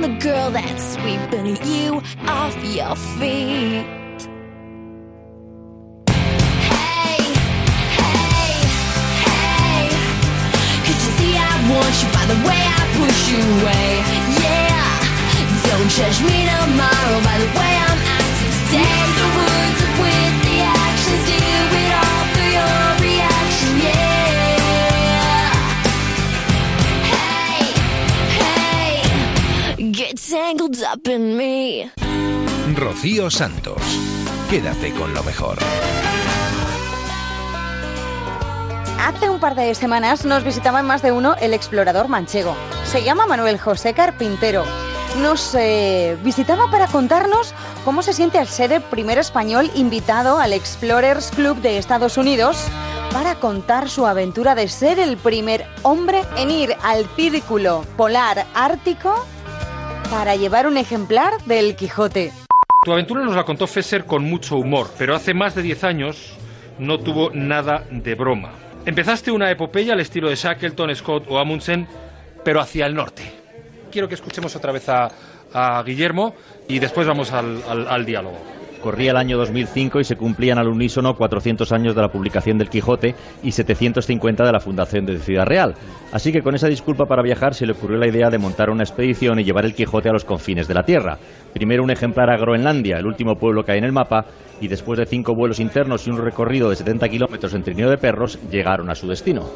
The 0.08 0.20
girl 0.20 0.52
that's 0.52 0.94
sweeping 0.94 1.58
you 1.66 2.00
off 2.28 2.56
your 2.64 2.96
feet. 3.18 3.86
Hey, 6.70 7.18
hey, 7.98 8.54
hey. 9.26 9.90
You 10.86 10.94
see 11.18 11.34
I 11.36 11.54
want 11.72 11.96
you 12.02 12.10
by 12.18 12.26
the 12.32 12.38
way 12.48 12.62
I 12.78 12.82
push 13.00 13.22
you 13.32 13.42
away? 13.58 13.90
Yeah. 14.46 14.86
Don't 15.70 15.90
judge 15.90 16.22
me 16.22 16.38
tomorrow 16.54 17.18
by 17.26 17.38
the 17.42 17.50
way 17.58 17.74
I'm 17.88 17.95
Rocío 32.74 33.30
Santos. 33.30 33.80
Quédate 34.50 34.92
con 34.94 35.14
lo 35.14 35.22
mejor. 35.22 35.60
Hace 39.00 39.30
un 39.30 39.40
par 39.40 39.54
de 39.54 39.76
semanas 39.76 40.26
nos 40.26 40.44
visitaba 40.44 40.80
en 40.80 40.88
más 40.88 41.04
de 41.04 41.12
uno 41.12 41.36
el 41.40 41.54
explorador 41.54 42.08
manchego. 42.08 42.56
Se 42.86 43.04
llama 43.04 43.28
Manuel 43.28 43.60
José 43.60 43.94
Carpintero. 43.94 44.66
Nos 45.22 45.54
eh, 45.54 46.18
visitaba 46.24 46.72
para 46.72 46.88
contarnos 46.88 47.54
cómo 47.84 48.02
se 48.02 48.14
siente 48.14 48.40
al 48.40 48.48
ser 48.48 48.72
el 48.72 48.82
primer 48.82 49.20
español 49.20 49.70
invitado 49.76 50.40
al 50.40 50.54
Explorers 50.54 51.30
Club 51.36 51.62
de 51.62 51.78
Estados 51.78 52.18
Unidos 52.18 52.58
para 53.14 53.36
contar 53.36 53.90
su 53.90 54.08
aventura 54.08 54.56
de 54.56 54.70
ser 54.70 54.98
el 54.98 55.18
primer 55.18 55.68
hombre 55.84 56.24
en 56.36 56.50
ir 56.50 56.76
al 56.82 57.06
círculo 57.16 57.86
polar 57.96 58.48
ártico 58.56 59.24
para 60.10 60.36
llevar 60.36 60.68
un 60.68 60.78
ejemplar 60.78 61.42
del 61.46 61.76
Quijote. 61.76 62.32
Tu 62.84 62.92
aventura 62.92 63.24
nos 63.24 63.36
la 63.36 63.44
contó 63.44 63.68
Fesser 63.68 64.06
con 64.06 64.24
mucho 64.24 64.58
humor, 64.58 64.90
pero 64.98 65.16
hace 65.16 65.34
más 65.34 65.56
de 65.56 65.62
10 65.62 65.84
años 65.84 66.34
no 66.78 67.00
tuvo 67.00 67.32
nada 67.32 67.86
de 67.90 68.16
broma. 68.16 68.52
Empezaste 68.86 69.32
una 69.32 69.50
epopeya 69.50 69.94
al 69.94 70.00
estilo 70.00 70.30
de 70.30 70.36
Shackleton, 70.36 70.96
Scott 70.96 71.26
o 71.30 71.40
Amundsen, 71.40 71.88
pero 72.44 72.62
hacia 72.62 72.86
el 72.86 72.94
norte. 72.94 73.24
Quiero 73.92 74.08
que 74.08 74.16
escuchemos 74.16 74.56
otra 74.56 74.72
vez 74.72 74.88
a, 74.90 75.12
Guillermo 75.86 76.36
y 76.68 76.80
después 76.80 77.08
vamos 77.08 77.32
al 77.32 78.06
diálogo. 78.06 78.65
Corría 78.86 79.10
el 79.10 79.18
año 79.18 79.40
2005 79.40 80.00
y 80.00 80.04
se 80.04 80.16
cumplían 80.16 80.60
al 80.60 80.68
unísono 80.68 81.16
400 81.16 81.72
años 81.72 81.96
de 81.96 82.04
la 82.04 82.10
publicación 82.10 82.60
del 82.60 82.70
Quijote 82.70 83.16
y 83.42 83.52
750 83.52 84.46
de 84.46 84.52
la 84.52 84.60
fundación 84.60 85.08
de 85.08 85.18
Ciudad 85.18 85.48
Real. 85.48 85.74
Así 86.12 86.32
que 86.32 86.44
con 86.44 86.54
esa 86.54 86.68
disculpa 86.68 87.06
para 87.06 87.24
viajar 87.24 87.56
se 87.56 87.66
le 87.66 87.72
ocurrió 87.72 87.98
la 87.98 88.08
idea 88.08 88.30
de 88.30 88.38
montar 88.38 88.70
una 88.70 88.84
expedición 88.84 89.40
y 89.40 89.44
llevar 89.44 89.66
el 89.66 89.74
Quijote 89.74 90.10
a 90.10 90.14
los 90.14 90.24
confines 90.24 90.68
de 90.68 90.76
la 90.76 90.84
Tierra. 90.84 91.18
Primero 91.52 91.84
un 91.84 91.90
ejemplar 91.90 92.30
a 92.30 92.38
Groenlandia, 92.38 92.98
el 93.00 93.08
último 93.08 93.38
pueblo 93.38 93.64
que 93.64 93.72
hay 93.72 93.80
en 93.80 93.86
el 93.86 93.92
mapa, 93.92 94.26
y 94.62 94.68
después 94.68 95.00
de 95.00 95.08
cinco 95.08 95.34
vuelos 95.34 95.60
internos 95.60 96.06
y 96.06 96.12
un 96.12 96.24
recorrido 96.24 96.70
de 96.70 96.76
70 96.76 97.10
kilómetros 97.10 97.56
en 97.56 97.64
trineo 97.64 97.90
de 97.90 97.98
perros, 97.98 98.38
llegaron 98.52 98.92
a 98.92 98.94
su 98.94 99.08
destino. 99.08 99.50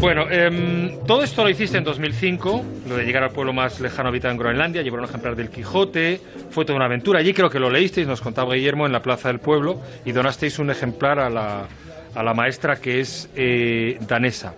Bueno, 0.00 0.30
em, 0.30 1.04
todo 1.06 1.24
esto 1.24 1.42
lo 1.42 1.50
hiciste 1.50 1.76
en 1.76 1.82
2005, 1.82 2.64
lo 2.88 2.96
de 2.96 3.04
llegar 3.04 3.24
al 3.24 3.30
pueblo 3.30 3.52
más 3.52 3.80
lejano 3.80 4.10
habitado 4.10 4.32
en 4.32 4.38
Groenlandia, 4.38 4.82
llevar 4.82 5.00
un 5.00 5.06
ejemplar 5.06 5.34
del 5.34 5.50
Quijote, 5.50 6.20
fue 6.50 6.64
toda 6.64 6.76
una 6.76 6.84
aventura. 6.84 7.18
Allí 7.18 7.34
creo 7.34 7.50
que 7.50 7.58
lo 7.58 7.68
leísteis, 7.68 8.06
nos 8.06 8.20
contaba 8.20 8.54
Guillermo, 8.54 8.86
en 8.86 8.92
la 8.92 9.02
plaza 9.02 9.28
del 9.28 9.40
pueblo, 9.40 9.80
y 10.04 10.12
donasteis 10.12 10.60
un 10.60 10.70
ejemplar 10.70 11.18
a 11.18 11.28
la, 11.28 11.66
a 12.14 12.22
la 12.22 12.32
maestra 12.32 12.76
que 12.76 13.00
es 13.00 13.28
eh, 13.34 13.98
danesa. 14.06 14.54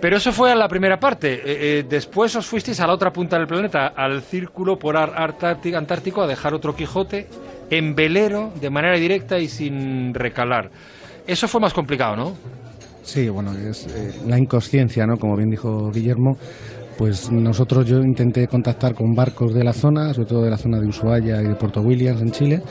Pero 0.00 0.18
eso 0.18 0.32
fue 0.32 0.52
a 0.52 0.54
la 0.54 0.68
primera 0.68 1.00
parte. 1.00 1.34
Eh, 1.34 1.40
eh, 1.78 1.84
después 1.88 2.36
os 2.36 2.46
fuisteis 2.46 2.78
a 2.80 2.86
la 2.86 2.92
otra 2.92 3.12
punta 3.12 3.38
del 3.38 3.46
planeta, 3.46 3.88
al 3.88 4.22
círculo 4.22 4.78
polar 4.78 5.14
antártico, 5.16 6.22
a 6.22 6.26
dejar 6.26 6.54
otro 6.54 6.76
Quijote 6.76 7.26
en 7.70 7.94
velero, 7.94 8.52
de 8.60 8.70
manera 8.70 8.96
directa 8.96 9.38
y 9.38 9.48
sin 9.48 10.12
recalar. 10.14 10.70
Eso 11.26 11.48
fue 11.48 11.60
más 11.60 11.72
complicado, 11.72 12.16
¿no? 12.16 12.63
Sí, 13.04 13.28
bueno, 13.28 13.52
es 13.52 13.86
eh, 13.86 14.12
la 14.26 14.38
inconsciencia, 14.38 15.06
¿no? 15.06 15.18
Como 15.18 15.36
bien 15.36 15.50
dijo 15.50 15.90
Guillermo, 15.90 16.36
pues 16.96 17.30
nosotros 17.30 17.86
yo 17.86 17.98
intenté 17.98 18.48
contactar 18.48 18.94
con 18.94 19.14
barcos 19.14 19.54
de 19.54 19.62
la 19.62 19.72
zona, 19.72 20.14
sobre 20.14 20.28
todo 20.28 20.42
de 20.42 20.50
la 20.50 20.56
zona 20.56 20.80
de 20.80 20.86
Ushuaia 20.86 21.42
y 21.42 21.48
de 21.48 21.54
Puerto 21.54 21.82
Williams 21.82 22.22
en 22.22 22.30
Chile, 22.30 22.62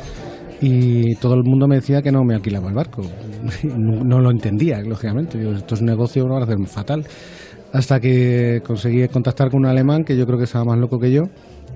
y 0.60 1.16
todo 1.16 1.36
el 1.36 1.44
mundo 1.44 1.68
me 1.68 1.76
decía 1.76 2.02
que 2.02 2.12
no 2.12 2.24
me 2.24 2.36
alquilaba 2.36 2.70
el 2.70 2.76
barco. 2.76 3.04
No, 3.64 4.20
lo 4.20 4.32
entendía, 4.32 4.82
lógicamente. 4.82 5.38
Digo, 5.38 5.52
esto 5.52 5.76
es 5.76 5.82
un 5.82 5.88
negocio, 5.88 6.26
fatal. 6.68 7.06
Hasta 7.74 8.00
que 8.00 8.62
conseguí 8.66 9.08
contactar 9.08 9.50
con 9.50 9.62
un 9.62 9.66
alemán 9.66 10.04
que 10.04 10.16
yo 10.16 10.26
creo 10.26 10.38
que 10.38 10.46
estaba 10.46 10.66
más 10.66 10.78
loco 10.78 11.00
que 11.00 11.12
yo. 11.12 11.24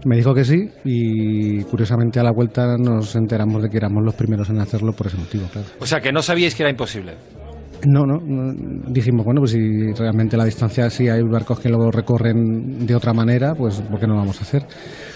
Me 0.05 0.15
dijo 0.15 0.34
que 0.34 0.45
sí 0.45 0.69
y 0.85 1.63
curiosamente 1.63 2.19
a 2.19 2.23
la 2.23 2.31
vuelta 2.31 2.77
nos 2.77 3.15
enteramos 3.15 3.63
de 3.63 3.69
que 3.69 3.77
éramos 3.77 4.03
los 4.03 4.13
primeros 4.13 4.49
en 4.49 4.59
hacerlo 4.59 4.93
por 4.93 5.07
ese 5.07 5.17
motivo, 5.17 5.47
claro. 5.51 5.67
O 5.79 5.85
sea, 5.85 5.99
que 5.99 6.11
no 6.11 6.21
sabíais 6.21 6.55
que 6.55 6.63
era 6.63 6.69
imposible. 6.69 7.15
No, 7.85 8.05
no, 8.05 8.17
no, 8.19 8.53
dijimos, 8.87 9.23
bueno, 9.23 9.41
pues 9.41 9.51
si 9.51 9.93
realmente 9.93 10.35
la 10.35 10.45
distancia, 10.45 10.89
si 10.89 11.09
hay 11.09 11.21
barcos 11.21 11.59
que 11.59 11.69
lo 11.69 11.91
recorren 11.91 12.85
de 12.87 12.95
otra 12.95 13.13
manera, 13.13 13.53
pues 13.53 13.81
¿por 13.81 13.99
qué 13.99 14.07
no 14.07 14.13
lo 14.13 14.21
vamos 14.21 14.39
a 14.39 14.43
hacer? 14.43 14.63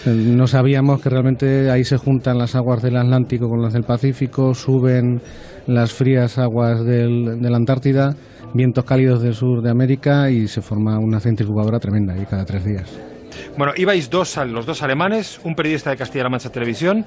Eh, 0.05 0.09
No 0.09 0.45
sabíamos 0.45 1.01
que 1.01 1.09
realmente 1.09 1.71
ahí 1.71 1.83
se 1.83 1.97
juntan 1.97 2.38
las 2.38 2.55
aguas 2.55 2.83
del 2.83 2.97
Atlántico 2.97 3.49
con 3.49 3.61
las 3.61 3.73
del 3.73 3.83
Pacífico, 3.83 4.53
suben 4.53 5.21
las 5.65 5.91
frías 5.91 6.38
aguas 6.38 6.85
del, 6.85 7.39
de 7.41 7.49
la 7.49 7.57
Antártida, 7.57 8.15
vientos 8.53 8.83
cálidos 8.85 9.23
del 9.23 9.33
sur 9.33 9.63
de 9.63 9.71
América 9.71 10.29
y 10.29 10.47
se 10.47 10.61
forma 10.61 10.99
una 10.99 11.19
centrifugadora 11.19 11.79
tremenda 11.79 12.13
ahí 12.13 12.25
cada 12.29 12.45
tres 12.45 12.63
días. 12.63 12.91
Bueno, 13.57 13.73
ibais 13.75 14.09
dos, 14.09 14.38
los 14.47 14.65
dos 14.65 14.83
alemanes, 14.83 15.39
un 15.43 15.55
periodista 15.55 15.89
de 15.89 15.97
Castilla-La 15.97 16.29
Mancha 16.29 16.49
Televisión, 16.51 17.05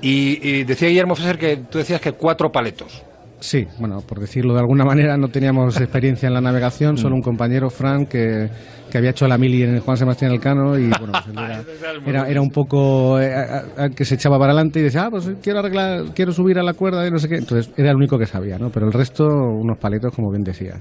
y, 0.00 0.38
y 0.46 0.64
decía 0.64 0.88
Guillermo 0.88 1.14
Fesser 1.16 1.38
que 1.38 1.56
tú 1.68 1.78
decías 1.78 2.00
que 2.00 2.12
cuatro 2.12 2.50
paletos. 2.52 3.02
Sí, 3.42 3.66
bueno, 3.80 4.00
por 4.06 4.20
decirlo 4.20 4.54
de 4.54 4.60
alguna 4.60 4.84
manera, 4.92 5.16
no 5.16 5.26
teníamos 5.28 5.76
experiencia 5.80 6.28
en 6.28 6.34
la 6.34 6.40
navegación, 6.40 6.96
solo 6.96 7.16
un 7.16 7.22
compañero, 7.22 7.70
Frank, 7.70 8.08
que, 8.08 8.48
que 8.88 8.98
había 8.98 9.10
hecho 9.10 9.26
la 9.26 9.36
mili 9.36 9.64
en 9.64 9.74
el 9.74 9.80
Juan 9.80 9.96
Sebastián 9.96 10.30
Elcano 10.30 10.78
y 10.78 10.88
bueno, 10.98 11.12
pues 11.12 11.26
era, 11.32 11.64
era, 12.06 12.28
era 12.28 12.40
un 12.40 12.50
poco 12.50 13.20
eh, 13.20 13.34
a- 13.34 13.84
a- 13.84 13.88
que 13.90 14.04
se 14.04 14.14
echaba 14.14 14.38
para 14.38 14.52
adelante 14.52 14.78
y 14.78 14.82
decía, 14.84 15.06
ah, 15.06 15.10
pues 15.10 15.28
quiero 15.42 15.58
arreglar, 15.58 16.04
quiero 16.14 16.30
subir 16.32 16.58
a 16.58 16.62
la 16.62 16.74
cuerda 16.74 17.04
y 17.06 17.10
no 17.10 17.18
sé 17.18 17.28
qué. 17.28 17.36
Entonces 17.36 17.72
era 17.76 17.90
el 17.90 17.96
único 17.96 18.16
que 18.16 18.26
sabía, 18.26 18.58
¿no? 18.58 18.70
Pero 18.70 18.86
el 18.86 18.92
resto, 18.92 19.24
unos 19.26 19.76
paletos, 19.78 20.14
como 20.14 20.30
bien 20.30 20.44
decía. 20.44 20.80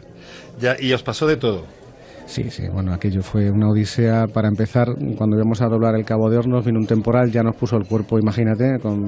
Ya, 0.60 0.76
y 0.80 0.94
os 0.94 1.02
pasó 1.02 1.26
de 1.26 1.38
todo. 1.38 1.66
Sí, 2.26 2.50
sí, 2.50 2.64
bueno, 2.72 2.94
aquello 2.94 3.22
fue 3.22 3.52
una 3.52 3.70
odisea. 3.70 4.28
Para 4.28 4.48
empezar, 4.48 4.88
cuando 5.18 5.36
íbamos 5.36 5.62
a 5.62 5.68
doblar 5.68 5.96
el 5.96 6.06
Cabo 6.06 6.30
de 6.30 6.38
Hornos, 6.38 6.66
vino 6.66 6.80
un 6.80 6.88
temporal, 6.88 7.32
ya 7.32 7.44
nos 7.44 7.56
puso 7.56 7.76
el 7.76 7.86
cuerpo, 7.86 8.18
imagínate, 8.20 8.80
con, 8.82 9.06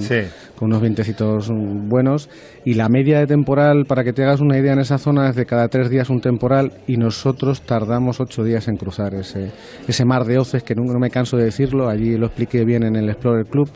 con 0.57 0.69
unos 0.69 0.81
vientecitos 0.81 1.49
buenos. 1.49 2.29
Y 2.65 2.73
la 2.73 2.89
media 2.89 3.19
de 3.19 3.27
temporal, 3.27 3.85
para 3.85 4.03
que 4.03 4.13
te 4.13 4.23
hagas 4.23 4.41
una 4.41 4.57
idea 4.57 4.73
en 4.73 4.79
esa 4.79 4.97
zona, 4.97 5.29
es 5.29 5.35
de 5.35 5.45
cada 5.45 5.67
tres 5.69 5.89
días 5.89 6.09
un 6.09 6.19
temporal 6.19 6.73
y 6.87 6.97
nosotros 6.97 7.61
tardamos 7.61 8.19
ocho 8.19 8.43
días 8.43 8.67
en 8.67 8.75
cruzar 8.75 9.13
ese, 9.13 9.51
ese 9.87 10.05
mar 10.05 10.25
de 10.25 10.37
hoces, 10.37 10.63
que 10.63 10.75
no, 10.75 10.83
no 10.83 10.99
me 10.99 11.09
canso 11.09 11.37
de 11.37 11.45
decirlo, 11.45 11.87
allí 11.87 12.17
lo 12.17 12.25
expliqué 12.25 12.65
bien 12.65 12.83
en 12.83 12.95
el 12.95 13.09
Explorer 13.09 13.45
Club 13.45 13.69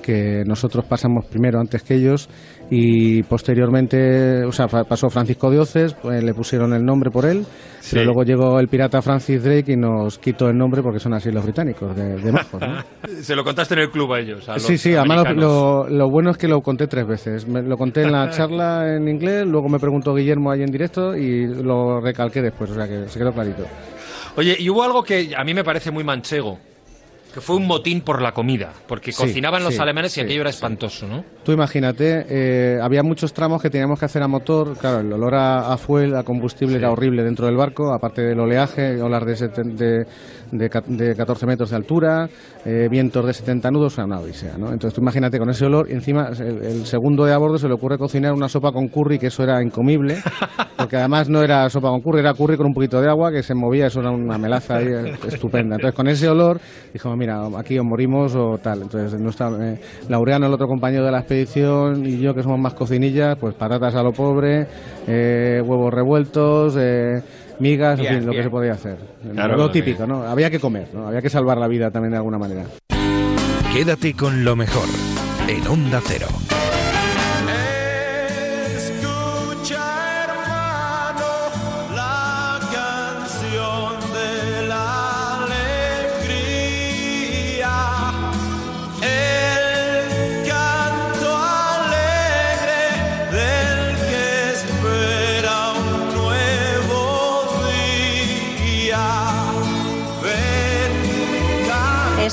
que 0.00 0.44
nosotros 0.46 0.84
pasamos 0.86 1.26
primero 1.26 1.60
antes 1.60 1.82
que 1.82 1.94
ellos 1.94 2.28
y 2.70 3.22
posteriormente, 3.24 4.44
o 4.44 4.52
sea, 4.52 4.66
pasó 4.68 5.10
Francisco 5.10 5.50
de 5.50 5.58
Oces, 5.58 5.94
pues, 5.94 6.22
le 6.22 6.32
pusieron 6.34 6.72
el 6.72 6.84
nombre 6.84 7.10
por 7.10 7.24
él, 7.26 7.44
Sí. 7.80 7.90
pero 7.96 8.04
luego 8.06 8.22
llegó 8.22 8.60
el 8.60 8.68
pirata 8.68 9.02
Francis 9.02 9.42
Drake 9.42 9.72
y 9.72 9.76
nos 9.76 10.18
quitó 10.18 10.48
el 10.48 10.56
nombre 10.56 10.82
porque 10.82 11.00
son 11.00 11.14
así 11.14 11.30
los 11.32 11.42
británicos, 11.42 11.96
de, 11.96 12.16
de 12.16 12.32
majos, 12.32 12.60
¿no? 12.60 12.82
Se 13.22 13.34
lo 13.34 13.42
contaste 13.42 13.74
en 13.74 13.80
el 13.80 13.90
club 13.90 14.12
a 14.14 14.20
ellos. 14.20 14.48
a 14.48 14.54
los 14.54 14.62
Sí, 14.62 14.78
sí, 14.78 14.94
además 14.94 15.24
lo 15.34 16.08
bueno 16.10 16.30
es 16.30 16.36
que 16.38 16.46
lo 16.48 16.60
conté 16.60 16.86
tres 16.86 17.06
veces. 17.06 17.46
Me- 17.48 17.62
lo 17.62 17.76
conté 17.76 18.02
en 18.02 18.12
la 18.12 18.30
charla 18.36 18.94
en 18.96 19.08
inglés, 19.08 19.46
luego 19.46 19.68
me 19.68 19.78
preguntó 19.78 20.14
Guillermo 20.14 20.50
ahí 20.50 20.62
en 20.62 20.70
directo 20.70 21.16
y 21.16 21.46
lo 21.46 22.00
recalqué 22.00 22.40
después, 22.42 22.70
o 22.70 22.74
sea 22.74 22.86
que 22.86 23.08
se 23.08 23.18
quedó 23.18 23.32
clarito. 23.32 23.64
Oye, 24.36 24.54
y 24.58 24.70
hubo 24.70 24.84
algo 24.84 25.02
que 25.02 25.30
a 25.36 25.42
mí 25.42 25.54
me 25.54 25.64
parece 25.64 25.90
muy 25.90 26.04
manchego, 26.04 26.58
que 27.32 27.40
fue 27.40 27.56
un 27.56 27.66
motín 27.66 28.00
por 28.00 28.20
la 28.22 28.32
comida, 28.32 28.72
porque 28.86 29.12
Sí, 29.12 29.22
cocinaban 29.22 29.62
los 29.62 29.74
sí, 29.74 29.80
alemanes 29.80 30.12
y 30.12 30.14
sí, 30.16 30.20
aquello 30.20 30.40
era 30.42 30.50
espantoso, 30.50 31.06
¿no? 31.06 31.24
Tú 31.44 31.52
imagínate, 31.52 32.26
eh, 32.28 32.78
había 32.82 33.02
muchos 33.02 33.32
tramos 33.32 33.62
que 33.62 33.70
teníamos 33.70 33.98
que 33.98 34.04
hacer 34.04 34.22
a 34.22 34.28
motor. 34.28 34.76
Claro, 34.78 35.00
el 35.00 35.12
olor 35.12 35.34
a, 35.34 35.72
a 35.72 35.76
fuel, 35.76 36.16
a 36.16 36.22
combustible 36.22 36.76
era 36.76 36.90
horrible 36.90 37.22
dentro 37.22 37.46
del 37.46 37.56
barco, 37.56 37.92
aparte 37.92 38.22
del 38.22 38.38
oleaje, 38.40 39.00
olas 39.00 39.24
de, 39.24 39.48
de, 39.48 40.06
de 40.52 40.70
de 40.86 41.14
14 41.14 41.46
metros 41.46 41.70
de 41.70 41.76
altura, 41.76 42.28
eh, 42.64 42.88
vientos 42.90 43.24
de 43.24 43.32
70 43.32 43.70
nudos, 43.70 43.98
una 43.98 44.18
odisea, 44.20 44.56
¿no? 44.58 44.72
Entonces 44.72 44.94
tú 44.94 45.00
imagínate 45.00 45.38
con 45.38 45.50
ese 45.50 45.66
olor 45.66 45.88
y 45.88 45.92
encima 45.92 46.28
el, 46.38 46.64
el 46.64 46.86
segundo 46.86 47.24
de 47.24 47.32
a 47.32 47.38
bordo 47.38 47.58
se 47.58 47.68
le 47.68 47.74
ocurre 47.74 47.98
cocinar 47.98 48.32
una 48.32 48.48
sopa 48.48 48.72
con 48.72 48.88
curry, 48.88 49.18
que 49.18 49.28
eso 49.28 49.42
era 49.42 49.62
incomible, 49.62 50.16
porque 50.76 50.96
además 50.96 51.28
no 51.28 51.42
era 51.42 51.68
sopa 51.70 51.88
con 51.90 52.00
curry, 52.00 52.20
era 52.20 52.34
curry 52.34 52.56
con 52.56 52.66
un 52.66 52.74
poquito 52.74 53.00
de 53.00 53.08
agua 53.08 53.30
que 53.30 53.42
se 53.42 53.54
movía, 53.54 53.86
eso 53.86 54.00
era 54.00 54.10
una 54.10 54.38
melaza 54.38 54.76
ahí 54.76 54.86
eh, 54.86 55.14
estupenda. 55.28 55.76
Entonces 55.76 55.94
con 55.94 56.08
ese 56.08 56.28
olor, 56.28 56.60
dijimos, 56.92 57.16
mira, 57.20 57.46
aquí 57.58 57.78
os 57.78 57.84
morimos 57.84 58.34
o 58.34 58.56
tal. 58.58 58.82
Entonces, 58.82 59.20
no 59.20 59.28
está, 59.28 59.50
eh, 59.60 59.78
Laureano, 60.08 60.46
el 60.46 60.54
otro 60.54 60.66
compañero 60.66 61.04
de 61.04 61.12
la 61.12 61.18
expedición, 61.18 62.04
y 62.06 62.18
yo, 62.18 62.34
que 62.34 62.42
somos 62.42 62.58
más 62.58 62.72
cocinillas, 62.72 63.36
pues 63.38 63.54
patatas 63.54 63.94
a 63.94 64.02
lo 64.02 64.12
pobre, 64.12 64.66
eh, 65.06 65.62
huevos 65.62 65.92
revueltos, 65.92 66.76
eh, 66.78 67.22
migas, 67.60 67.98
en 67.98 68.02
Bien, 68.02 68.18
fin, 68.20 68.26
lo 68.26 68.32
que 68.32 68.42
se 68.42 68.50
podía 68.50 68.72
hacer. 68.72 68.96
Claro, 69.34 69.56
lo 69.56 69.70
típico, 69.70 70.06
¿no? 70.06 70.22
Había 70.22 70.50
que 70.50 70.58
comer, 70.58 70.88
¿no? 70.94 71.06
Había 71.06 71.20
que 71.20 71.28
salvar 71.28 71.58
la 71.58 71.68
vida 71.68 71.90
también 71.90 72.12
de 72.12 72.16
alguna 72.16 72.38
manera. 72.38 72.64
Quédate 73.72 74.14
con 74.14 74.44
lo 74.44 74.56
mejor 74.56 74.88
en 75.46 75.66
Onda 75.68 76.00
Cero. 76.02 76.26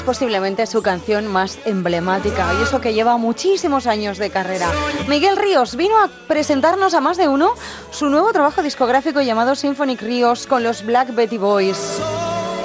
Posiblemente 0.08 0.66
su 0.68 0.82
canción 0.82 1.28
más 1.28 1.60
emblemática 1.66 2.54
y 2.58 2.64
eso 2.64 2.80
que 2.80 2.94
lleva 2.94 3.18
muchísimos 3.18 3.88
años 3.88 4.18
de 4.18 4.30
carrera. 4.30 4.72
Miguel 5.10 5.36
Ríos 5.36 5.76
vino 5.76 6.02
a 6.02 6.08
presentarnos 6.30 6.94
a 6.94 7.02
más 7.02 7.18
de 7.18 7.28
uno 7.28 7.56
su 7.92 8.10
nuevo 8.10 8.32
trabajo 8.32 8.64
discográfico 8.64 9.22
llamado 9.22 9.54
Symphonic 9.54 10.02
Ríos 10.02 10.48
con 10.48 10.64
los 10.64 10.86
Black 10.86 11.14
Betty 11.14 11.38
Boys. 11.38 12.00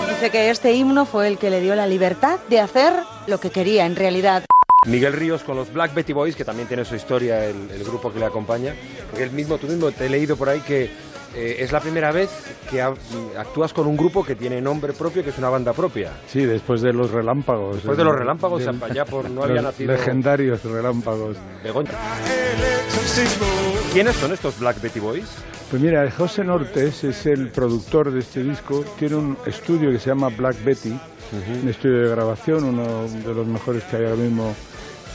Dice 0.09 0.31
que 0.31 0.51
este 0.51 0.73
himno 0.75 1.05
fue 1.05 1.27
el 1.27 1.37
que 1.37 1.51
le 1.51 1.61
dio 1.61 1.75
la 1.75 1.89
libertad 1.89 2.39
de 2.49 2.61
hacer 2.61 2.93
lo 3.27 3.41
que 3.41 3.51
quería 3.51 3.87
en 3.87 3.97
realidad. 3.97 4.45
Miguel 4.87 5.13
Ríos 5.13 5.43
con 5.43 5.57
los 5.57 5.73
Black 5.73 5.95
Betty 5.95 6.13
Boys, 6.13 6.37
que 6.37 6.45
también 6.45 6.69
tiene 6.69 6.85
su 6.85 6.95
historia, 6.95 7.45
el, 7.45 7.83
grupo 7.83 8.13
que 8.13 8.21
le 8.21 8.27
acompaña. 8.27 8.73
Porque 9.11 9.29
mismo, 9.31 9.59
tú 9.59 9.67
mismo 9.67 9.91
te 9.91 10.07
he 10.07 10.09
leído 10.09 10.37
por 10.37 10.49
ahí 10.49 10.61
que 10.61 10.93
eh, 11.35 11.57
es 11.61 11.73
la 11.73 11.81
primera 11.81 12.13
vez 12.13 12.31
que 12.71 12.81
ha- 12.83 12.93
actúas 13.39 13.73
con 13.73 13.87
un 13.87 13.97
grupo 13.97 14.25
que 14.25 14.35
tiene 14.35 14.61
nombre 14.61 14.93
propio, 14.93 15.23
que 15.25 15.31
es 15.31 15.39
una 15.39 15.49
banda 15.49 15.73
propia. 15.73 16.11
Sí, 16.27 16.45
después 16.45 16.81
de 16.83 16.93
los 16.93 17.11
relámpagos. 17.11 17.77
Después 17.77 17.97
de 17.97 18.05
los 18.05 18.15
relámpagos, 18.17 18.63
allá 18.67 19.05
por- 19.05 19.29
no 19.31 19.43
había 19.45 19.63
nacido- 19.63 19.93
Legendarios 19.93 20.63
relámpagos. 20.65 21.37
Begoña. 21.65 21.91
¿Quiénes 23.93 24.17
son 24.17 24.33
estos 24.33 24.59
Black 24.59 24.81
Betty 24.81 25.01
Boys? 25.01 25.27
Pues 25.71 25.81
mira, 25.83 26.11
José 26.11 26.45
Nortes 26.45 27.05
es 27.05 27.27
el 27.27 27.49
productor 27.49 28.11
de 28.11 28.21
este 28.21 28.43
disco. 28.43 28.85
Tiene 28.99 29.17
un 29.17 29.37
estudio 29.47 29.91
que 29.91 29.99
se 29.99 30.11
llama 30.11 30.29
Black 30.29 30.63
Betty, 30.65 30.99
un 31.63 31.69
estudio 31.69 32.03
de 32.03 32.09
grabación, 32.11 32.65
uno 32.65 33.07
de 33.09 33.35
los 33.35 33.47
mejores 33.47 33.83
que 33.85 33.97
hay 33.97 34.05
ahora 34.05 34.17
mismo 34.17 34.55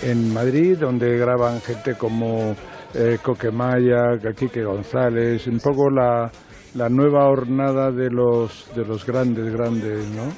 en 0.01 0.33
Madrid, 0.33 0.77
donde 0.77 1.17
graban 1.17 1.61
gente 1.61 1.95
como 1.95 2.55
eh, 2.93 3.17
Coquemaya, 3.21 4.17
Quique 4.35 4.63
González, 4.63 5.47
un 5.47 5.59
poco 5.59 5.89
la, 5.89 6.31
la 6.75 6.89
nueva 6.89 7.27
hornada 7.27 7.91
de 7.91 8.09
los, 8.09 8.69
de 8.75 8.85
los 8.85 9.05
grandes, 9.05 9.51
grandes, 9.51 10.07
¿no? 10.09 10.31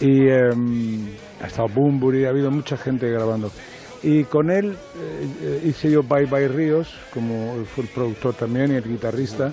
Y 0.00 0.28
em, 0.28 1.06
ha 1.42 1.46
estado 1.46 1.68
Bumburi, 1.68 2.24
ha 2.24 2.30
habido 2.30 2.50
mucha 2.50 2.76
gente 2.76 3.08
grabando. 3.10 3.50
Y 4.02 4.24
con 4.24 4.50
él 4.50 4.72
eh, 4.72 5.26
eh, 5.42 5.62
hice 5.64 5.90
yo 5.90 6.02
Bye 6.02 6.26
Bye 6.26 6.48
Ríos, 6.48 6.94
como 7.12 7.64
fue 7.64 7.84
el 7.84 7.90
productor 7.90 8.34
también 8.34 8.72
y 8.72 8.76
el 8.76 8.84
guitarrista, 8.84 9.52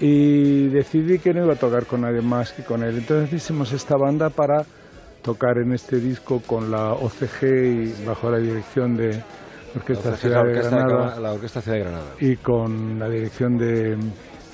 y 0.00 0.68
decidí 0.68 1.18
que 1.18 1.32
no 1.32 1.44
iba 1.44 1.54
a 1.54 1.58
tocar 1.58 1.86
con 1.86 2.02
nadie 2.02 2.22
más 2.22 2.52
que 2.52 2.62
con 2.62 2.82
él. 2.82 2.96
Entonces 2.96 3.32
hicimos 3.32 3.72
esta 3.72 3.96
banda 3.96 4.30
para 4.30 4.64
tocar 5.22 5.58
en 5.58 5.72
este 5.72 5.98
disco 5.98 6.40
con 6.46 6.70
la 6.70 6.92
OCG 6.92 7.44
y 7.44 8.04
bajo 8.04 8.30
la 8.30 8.38
dirección 8.38 8.96
de 8.96 9.22
Orquesta 9.76 10.10
La 10.10 10.16
Ciudad 10.16 10.40
Orquesta 10.42 10.76
de 10.76 10.82
Granada 10.82 11.20
la 11.20 11.32
Orquesta 11.32 11.60
Ciudad 11.60 11.76
de 11.78 11.84
Granada. 11.84 12.06
y 12.20 12.36
con 12.36 12.98
la 12.98 13.08
dirección 13.08 13.58
de, 13.58 13.96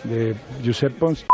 de 0.04 0.34
Josep 0.64 0.98
Pons. 0.98 1.26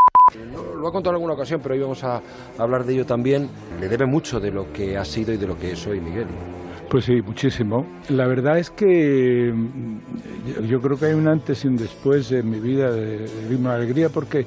No, 0.53 0.75
Lo 0.81 0.89
ha 0.89 0.93
contado 0.93 1.13
en 1.13 1.17
alguna 1.17 1.35
ocasión, 1.35 1.61
pero 1.63 1.75
hoy 1.75 1.81
vamos 1.81 2.05
a 2.05 2.21
hablar 2.59 2.85
de 2.85 2.93
ello 2.95 3.07
también. 3.07 3.49
Le 3.81 3.89
debe 3.89 4.05
mucho 4.07 4.39
de 4.41 4.51
lo 4.51 4.71
que 4.73 4.97
ha 4.99 5.05
sido 5.05 5.33
y 5.33 5.37
de 5.39 5.47
lo 5.47 5.59
que 5.59 5.73
es 5.73 5.87
hoy 5.87 6.01
Miguel. 6.01 6.27
Pues 6.91 7.05
sí, 7.07 7.21
muchísimo. 7.23 7.87
La 8.11 8.27
verdad 8.27 8.59
es 8.59 8.71
que 8.71 9.53
mm, 9.55 9.99
yo- 10.55 10.63
yo 10.65 10.81
creo 10.81 10.99
que 10.99 11.07
hay 11.07 11.15
un 11.15 11.29
antes 11.29 11.65
y 11.65 11.69
un 11.69 11.77
después 11.77 12.31
en 12.33 12.49
mi 12.51 12.61
vida 12.61 12.91
de, 12.91 13.27
de 13.27 13.69
Alegría 13.71 14.09
porque 14.11 14.47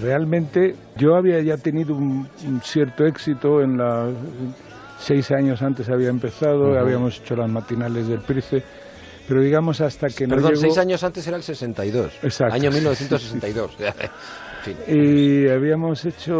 realmente 0.00 0.74
yo 0.96 1.16
había 1.16 1.40
ya 1.40 1.56
tenido 1.56 1.94
un, 1.96 2.28
un 2.46 2.60
cierto 2.62 3.04
éxito 3.06 3.60
en 3.60 3.78
la 3.78 4.08
seis 4.98 5.30
años 5.30 5.62
antes 5.62 5.88
había 5.88 6.08
empezado, 6.08 6.78
habíamos 6.78 7.18
hecho 7.20 7.34
las 7.36 7.50
matinales 7.50 8.08
del 8.08 8.20
Price, 8.20 8.62
pero 9.26 9.40
digamos 9.42 9.80
hasta 9.80 10.08
que 10.08 10.26
no 10.26 10.34
Perdón, 10.36 10.50
llegó- 10.52 10.60
seis 10.62 10.78
años 10.78 11.02
antes 11.04 11.26
era 11.26 11.36
el 11.36 11.42
62. 11.42 12.18
Exacto. 12.22 12.54
Año 12.54 12.70
1962. 12.70 13.76
En 14.66 14.74
fin. 14.74 14.76
Y 14.88 15.48
habíamos 15.48 16.04
hecho, 16.04 16.34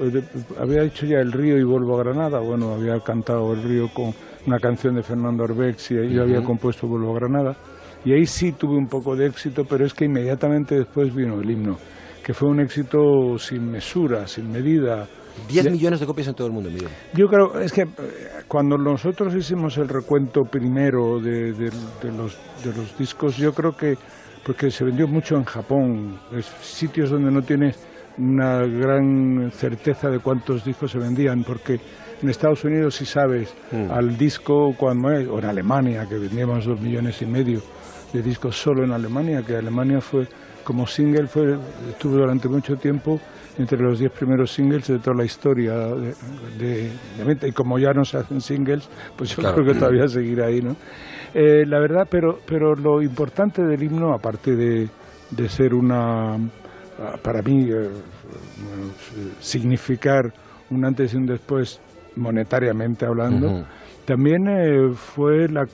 eh, 0.00 0.22
había 0.60 0.84
hecho 0.84 1.04
ya 1.04 1.18
El 1.18 1.32
Río 1.32 1.58
y 1.58 1.64
Vuelvo 1.64 1.96
a 1.96 2.04
Granada. 2.04 2.38
Bueno, 2.38 2.72
había 2.72 3.00
cantado 3.00 3.52
El 3.54 3.62
Río 3.64 3.88
con 3.92 4.14
una 4.46 4.58
canción 4.60 4.94
de 4.94 5.02
Fernando 5.02 5.42
Arbex 5.42 5.90
y 5.90 6.14
yo 6.14 6.22
había 6.22 6.42
compuesto 6.44 6.86
Vuelvo 6.86 7.10
a 7.10 7.18
Granada. 7.18 7.56
Y 8.04 8.12
ahí 8.12 8.24
sí 8.24 8.52
tuve 8.52 8.76
un 8.78 8.86
poco 8.86 9.16
de 9.16 9.26
éxito, 9.26 9.64
pero 9.68 9.84
es 9.84 9.92
que 9.94 10.04
inmediatamente 10.04 10.76
después 10.76 11.12
vino 11.12 11.40
el 11.40 11.50
himno, 11.50 11.76
que 12.24 12.32
fue 12.32 12.48
un 12.48 12.60
éxito 12.60 13.36
sin 13.36 13.68
mesura, 13.68 14.28
sin 14.28 14.48
medida. 14.50 15.04
10 15.48 15.64
Ya- 15.64 15.70
millones 15.70 16.00
de 16.00 16.06
copias 16.06 16.28
en 16.28 16.34
todo 16.34 16.46
el 16.46 16.52
mundo, 16.52 16.70
Miguel. 16.70 16.88
yo 17.14 17.28
creo, 17.28 17.58
es 17.60 17.72
que 17.72 17.82
eh, 17.82 17.88
cuando 18.48 18.76
nosotros 18.78 19.34
hicimos 19.34 19.76
el 19.78 19.88
recuento 19.88 20.44
primero 20.44 21.20
de, 21.20 21.52
de- 21.52 21.70
de 21.70 22.12
los, 22.16 22.36
de 22.64 22.74
los 22.76 22.96
discos, 22.98 23.36
yo 23.36 23.52
creo 23.52 23.76
que 23.76 23.96
porque 24.44 24.70
se 24.70 24.84
vendió 24.84 25.08
mucho 25.08 25.36
en 25.36 25.44
Japón, 25.44 26.18
es 26.32 26.46
sitios 26.62 27.10
donde 27.10 27.30
no 27.32 27.42
tienes 27.42 27.76
una 28.18 28.60
gran 28.60 29.50
certeza 29.52 30.08
de 30.08 30.20
cuántos 30.20 30.64
discos 30.64 30.92
se 30.92 30.98
vendían, 30.98 31.42
porque 31.44 31.80
en 32.22 32.28
Estados 32.30 32.64
Unidos 32.64 32.94
sí 32.94 33.04
sabes 33.04 33.52
al 33.90 34.16
disco 34.16 34.72
cuando 34.78 35.10
es, 35.10 35.26
o 35.28 35.38
en 35.40 35.44
Alemania, 35.46 36.06
que 36.08 36.16
vendíamos 36.16 36.64
dos 36.64 36.80
millones 36.80 37.20
y 37.22 37.26
medio 37.26 37.60
de 38.12 38.22
discos 38.22 38.56
solo 38.56 38.84
en 38.84 38.92
Alemania, 38.92 39.42
que 39.42 39.56
Alemania 39.56 40.00
fue 40.00 40.26
como 40.64 40.86
single, 40.86 41.26
fue, 41.26 41.58
estuvo 41.90 42.14
durante 42.16 42.48
mucho 42.48 42.76
tiempo 42.76 43.20
entre 43.58 43.78
los 43.78 43.98
diez 43.98 44.12
primeros 44.12 44.52
singles 44.52 44.86
de 44.86 44.98
toda 44.98 45.16
la 45.16 45.24
historia 45.24 45.74
de, 45.74 46.14
de- 46.58 46.90
de. 47.34 47.48
Y 47.48 47.52
como 47.52 47.78
ya 47.78 47.92
no 47.92 48.04
se 48.04 48.18
hacen 48.18 48.40
singles, 48.40 48.88
pues 49.16 49.30
yo 49.30 49.36
Claro. 49.36 49.56
creo 49.62 49.72
que 49.72 49.78
todavía 49.78 50.06
seguirá 50.08 50.46
ahí, 50.46 50.60
¿no? 50.60 50.76
Eh, 51.34 51.64
la 51.66 51.78
verdad, 51.80 52.06
pero, 52.10 52.38
pero 52.46 52.74
lo 52.74 53.02
importante 53.02 53.62
del 53.62 53.82
himno, 53.82 54.12
aparte 54.14 54.54
de, 54.56 54.88
de 55.30 55.48
ser 55.48 55.74
una, 55.74 56.36
para 57.22 57.42
mí, 57.42 57.68
eh, 57.70 57.88
significar 59.40 60.32
un 60.70 60.84
antes 60.84 61.14
y 61.14 61.16
un 61.16 61.26
después 61.26 61.80
monetariamente 62.16 63.06
hablando, 63.06 63.66
también 64.04 64.48
eh, 64.48 64.92
fue 64.94 65.48
la 65.48 65.66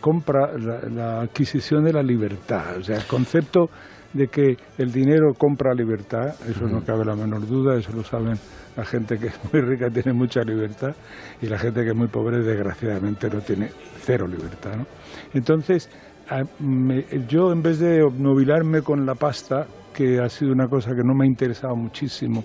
compra, 0.00 0.56
la, 0.58 0.80
la 0.88 1.20
adquisición 1.22 1.84
de 1.84 1.92
la 1.92 2.02
libertad, 2.02 2.78
o 2.78 2.82
sea, 2.82 2.96
el 2.96 3.04
concepto 3.06 3.68
de 4.12 4.28
que 4.28 4.56
el 4.78 4.92
dinero 4.92 5.32
compra 5.34 5.72
libertad, 5.74 6.34
eso 6.48 6.66
no 6.66 6.82
cabe 6.84 7.04
la 7.04 7.14
menor 7.16 7.46
duda, 7.46 7.76
eso 7.78 7.92
lo 7.92 8.04
saben 8.04 8.38
la 8.76 8.84
gente 8.84 9.18
que 9.18 9.26
es 9.26 9.34
muy 9.52 9.60
rica 9.62 9.90
tiene 9.92 10.12
mucha 10.12 10.42
libertad 10.42 10.94
y 11.40 11.46
la 11.46 11.58
gente 11.58 11.82
que 11.82 11.90
es 11.90 11.96
muy 11.96 12.08
pobre 12.08 12.38
desgraciadamente 12.42 13.28
no 13.28 13.40
tiene 13.40 13.70
cero 14.00 14.26
libertad. 14.26 14.76
¿no? 14.76 14.86
Entonces, 15.34 15.88
a- 16.28 16.42
me- 16.62 17.04
yo 17.28 17.52
en 17.52 17.62
vez 17.62 17.78
de 17.78 18.02
obnubilarme 18.02 18.82
con 18.82 19.04
la 19.06 19.14
pasta, 19.14 19.66
que 19.94 20.18
ha 20.20 20.28
sido 20.28 20.52
una 20.52 20.68
cosa 20.68 20.90
que 20.94 21.02
no 21.04 21.14
me 21.14 21.24
ha 21.24 21.28
interesado 21.28 21.76
muchísimo, 21.76 22.44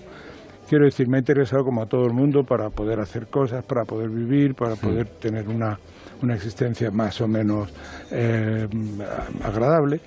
quiero 0.68 0.84
decir, 0.84 1.08
me 1.08 1.16
ha 1.16 1.20
interesado 1.20 1.64
como 1.64 1.82
a 1.82 1.86
todo 1.86 2.04
el 2.04 2.12
mundo 2.12 2.42
para 2.44 2.68
poder 2.68 3.00
hacer 3.00 3.26
cosas, 3.28 3.64
para 3.64 3.84
poder 3.84 4.10
vivir, 4.10 4.54
para 4.54 4.74
poder 4.76 5.06
tener 5.18 5.48
una, 5.48 5.78
una 6.22 6.34
existencia 6.34 6.90
más 6.90 7.18
o 7.22 7.26
menos 7.28 7.72
eh, 8.10 8.66
agradable. 9.42 10.00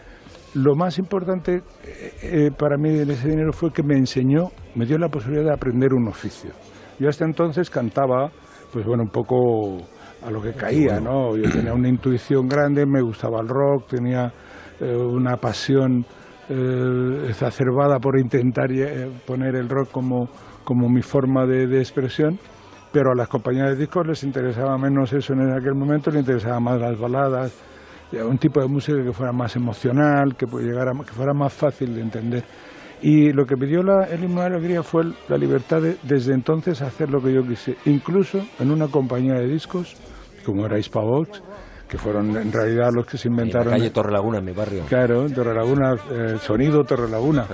Lo 0.53 0.75
más 0.75 0.99
importante 0.99 1.63
eh, 1.83 2.13
eh, 2.23 2.51
para 2.57 2.75
mí 2.77 2.89
en 2.89 3.09
ese 3.09 3.29
dinero 3.29 3.53
fue 3.53 3.71
que 3.71 3.83
me 3.83 3.95
enseñó, 3.95 4.49
me 4.75 4.85
dio 4.85 4.97
la 4.97 5.07
posibilidad 5.07 5.45
de 5.45 5.53
aprender 5.53 5.93
un 5.93 6.09
oficio. 6.09 6.51
Yo 6.99 7.07
hasta 7.07 7.23
entonces 7.23 7.69
cantaba, 7.69 8.29
pues 8.73 8.85
bueno, 8.85 9.03
un 9.03 9.09
poco 9.09 9.77
a 10.21 10.29
lo 10.29 10.41
que 10.41 10.53
caía, 10.53 10.99
¿no? 10.99 11.37
Yo 11.37 11.49
tenía 11.49 11.73
una 11.73 11.87
intuición 11.87 12.49
grande, 12.49 12.85
me 12.85 13.01
gustaba 13.01 13.39
el 13.39 13.47
rock, 13.47 13.91
tenía 13.91 14.31
eh, 14.81 14.93
una 14.93 15.37
pasión 15.37 16.05
eh, 16.49 17.25
exacerbada 17.29 17.97
por 17.99 18.19
intentar 18.19 18.67
poner 19.25 19.55
el 19.55 19.69
rock 19.69 19.89
como, 19.91 20.27
como 20.65 20.89
mi 20.89 21.01
forma 21.01 21.45
de, 21.45 21.65
de 21.65 21.79
expresión, 21.79 22.37
pero 22.91 23.11
a 23.11 23.15
las 23.15 23.29
compañías 23.29 23.69
de 23.69 23.77
discos 23.77 24.05
les 24.05 24.21
interesaba 24.23 24.77
menos 24.77 25.13
eso 25.13 25.31
en 25.31 25.49
aquel 25.53 25.75
momento, 25.75 26.11
les 26.11 26.19
interesaba 26.19 26.59
más 26.59 26.79
las 26.79 26.99
baladas, 26.99 27.70
un 28.11 28.37
tipo 28.37 28.59
de 28.61 28.67
música 28.67 29.03
que 29.03 29.13
fuera 29.13 29.31
más 29.31 29.55
emocional, 29.55 30.35
que, 30.35 30.45
llegara, 30.45 30.91
que 31.05 31.13
fuera 31.13 31.33
más 31.33 31.53
fácil 31.53 31.95
de 31.95 32.01
entender. 32.01 32.43
Y 33.01 33.31
lo 33.31 33.45
que 33.45 33.55
me 33.55 33.65
dio 33.65 33.81
la, 33.81 34.03
el 34.05 34.23
himno 34.23 34.41
de 34.41 34.47
alegría 34.47 34.83
fue 34.83 35.03
la 35.27 35.37
libertad 35.37 35.81
de, 35.81 35.97
desde 36.03 36.33
entonces, 36.33 36.81
hacer 36.81 37.09
lo 37.09 37.19
que 37.21 37.33
yo 37.33 37.41
quise, 37.41 37.75
incluso 37.85 38.39
en 38.59 38.71
una 38.71 38.87
compañía 38.87 39.33
de 39.35 39.47
discos, 39.47 39.95
como 40.45 40.65
era 40.65 40.77
Hispavox, 40.77 41.41
que 41.87 41.97
fueron 41.97 42.37
en 42.37 42.51
realidad 42.51 42.91
los 42.93 43.05
que 43.05 43.17
se 43.17 43.27
En 43.27 43.35
la 43.35 43.41
inventaron... 43.41 43.73
calle 43.73 43.89
Torrelaguna, 43.89 44.37
en 44.37 44.45
mi 44.45 44.53
barrio. 44.53 44.83
Claro, 44.87 45.27
Torrelaguna, 45.29 45.95
eh, 46.11 46.37
Sonido 46.37 46.83
Torrelaguna, 46.83 47.45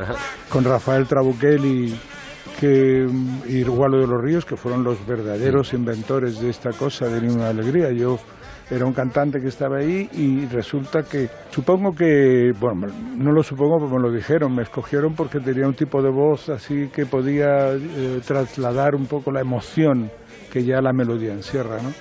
con 0.50 0.64
Rafael 0.64 1.08
Trabuquel 1.08 1.66
y, 1.66 1.96
que, 2.60 3.06
y 3.48 3.64
de 3.64 3.66
los 3.66 4.22
Ríos, 4.22 4.46
que 4.46 4.58
fueron 4.58 4.84
los 4.84 5.06
verdaderos 5.08 5.74
inventores 5.74 6.40
de 6.42 6.50
esta 6.50 6.72
cosa 6.72 7.08
del 7.08 7.24
himno 7.26 7.44
de 7.44 7.50
alegría. 7.50 7.92
Yo 7.92 8.20
era 8.70 8.86
un 8.86 8.94
cantante 8.94 9.40
que 9.40 9.48
estaba 9.48 9.78
ahí 9.78 10.10
y 10.14 10.46
resulta 10.48 11.04
que, 11.04 11.30
supongo 11.52 11.94
que, 11.94 12.52
bueno, 12.60 12.88
no 13.16 13.32
lo 13.32 13.42
supongo 13.42 13.80
porque 13.80 13.96
me 13.96 14.02
lo 14.02 14.12
dijeron, 14.12 14.54
me 14.56 14.64
escogieron 14.64 15.14
porque 15.16 15.40
tenía 15.40 15.68
un 15.68 15.74
tipo 15.74 16.02
de 16.02 16.10
voz 16.10 16.50
así 16.50 16.90
que 16.94 17.06
podía 17.06 17.74
eh, 17.74 18.20
trasladar 18.26 18.94
un 18.96 19.06
poco 19.06 19.32
la 19.32 19.40
emoción 19.42 20.12
que 20.52 20.64
ya 20.66 20.82
la 20.82 20.92
melodía 20.92 21.32
encierra, 21.34 21.78
¿no? 21.82 21.92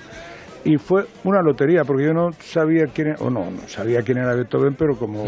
Y 0.65 0.77
fue 0.77 1.05
una 1.23 1.41
lotería, 1.41 1.83
porque 1.85 2.03
yo 2.05 2.13
no 2.13 2.31
sabía 2.39 2.87
quién 2.93 3.09
era, 3.09 3.17
o 3.23 3.29
no, 3.29 3.49
no 3.49 3.67
sabía 3.67 4.01
quién 4.01 4.17
era 4.17 4.35
Beethoven, 4.35 4.75
pero 4.77 4.95
como, 4.97 5.23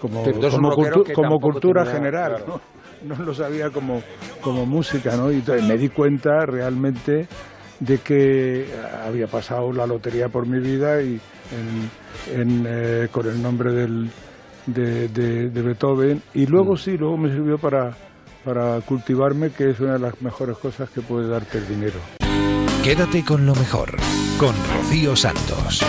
como, 0.00 0.22
Pero 0.24 0.38
tú 0.38 0.46
eres 0.46 0.54
como, 0.54 0.70
cultu- 0.72 1.12
como 1.14 1.38
cultura 1.40 1.84
tenía- 1.84 1.96
general, 1.98 2.30
claro. 2.36 2.46
¿no? 2.46 2.74
No 3.16 3.22
lo 3.22 3.34
sabía 3.34 3.68
como, 3.70 4.02
como 4.40 4.64
música, 4.64 5.14
¿no? 5.16 5.30
Y 5.30 5.42
me 5.68 5.76
di 5.76 5.90
cuenta 5.90 6.46
realmente 6.46 7.26
de 7.80 7.98
que 7.98 8.66
había 9.06 9.26
pasado 9.26 9.72
la 9.72 9.86
lotería 9.86 10.28
por 10.28 10.46
mi 10.46 10.58
vida 10.60 11.02
y 11.02 11.20
en, 11.52 12.40
en, 12.40 12.64
eh, 12.68 13.08
con 13.10 13.26
el 13.28 13.42
nombre 13.42 13.72
del, 13.72 14.10
de, 14.66 15.08
de- 15.08 15.50
de 15.50 15.62
Beethoven. 15.62 16.22
Y 16.34 16.46
luego 16.46 16.76
sí, 16.76 16.96
luego 16.96 17.16
me 17.16 17.30
sirvió 17.30 17.58
para, 17.58 17.96
para 18.44 18.80
cultivarme, 18.82 19.50
que 19.50 19.70
es 19.70 19.80
una 19.80 19.94
de 19.94 19.98
las 19.98 20.20
mejores 20.22 20.56
cosas 20.58 20.88
que 20.90 21.00
puede 21.00 21.28
darte 21.28 21.58
el 21.58 21.68
dinero. 21.68 21.98
Quédate 22.82 23.24
con 23.24 23.46
lo 23.46 23.54
mejor, 23.54 23.96
con 24.38 24.54
Rocío 24.74 25.16
Santos. 25.16 25.82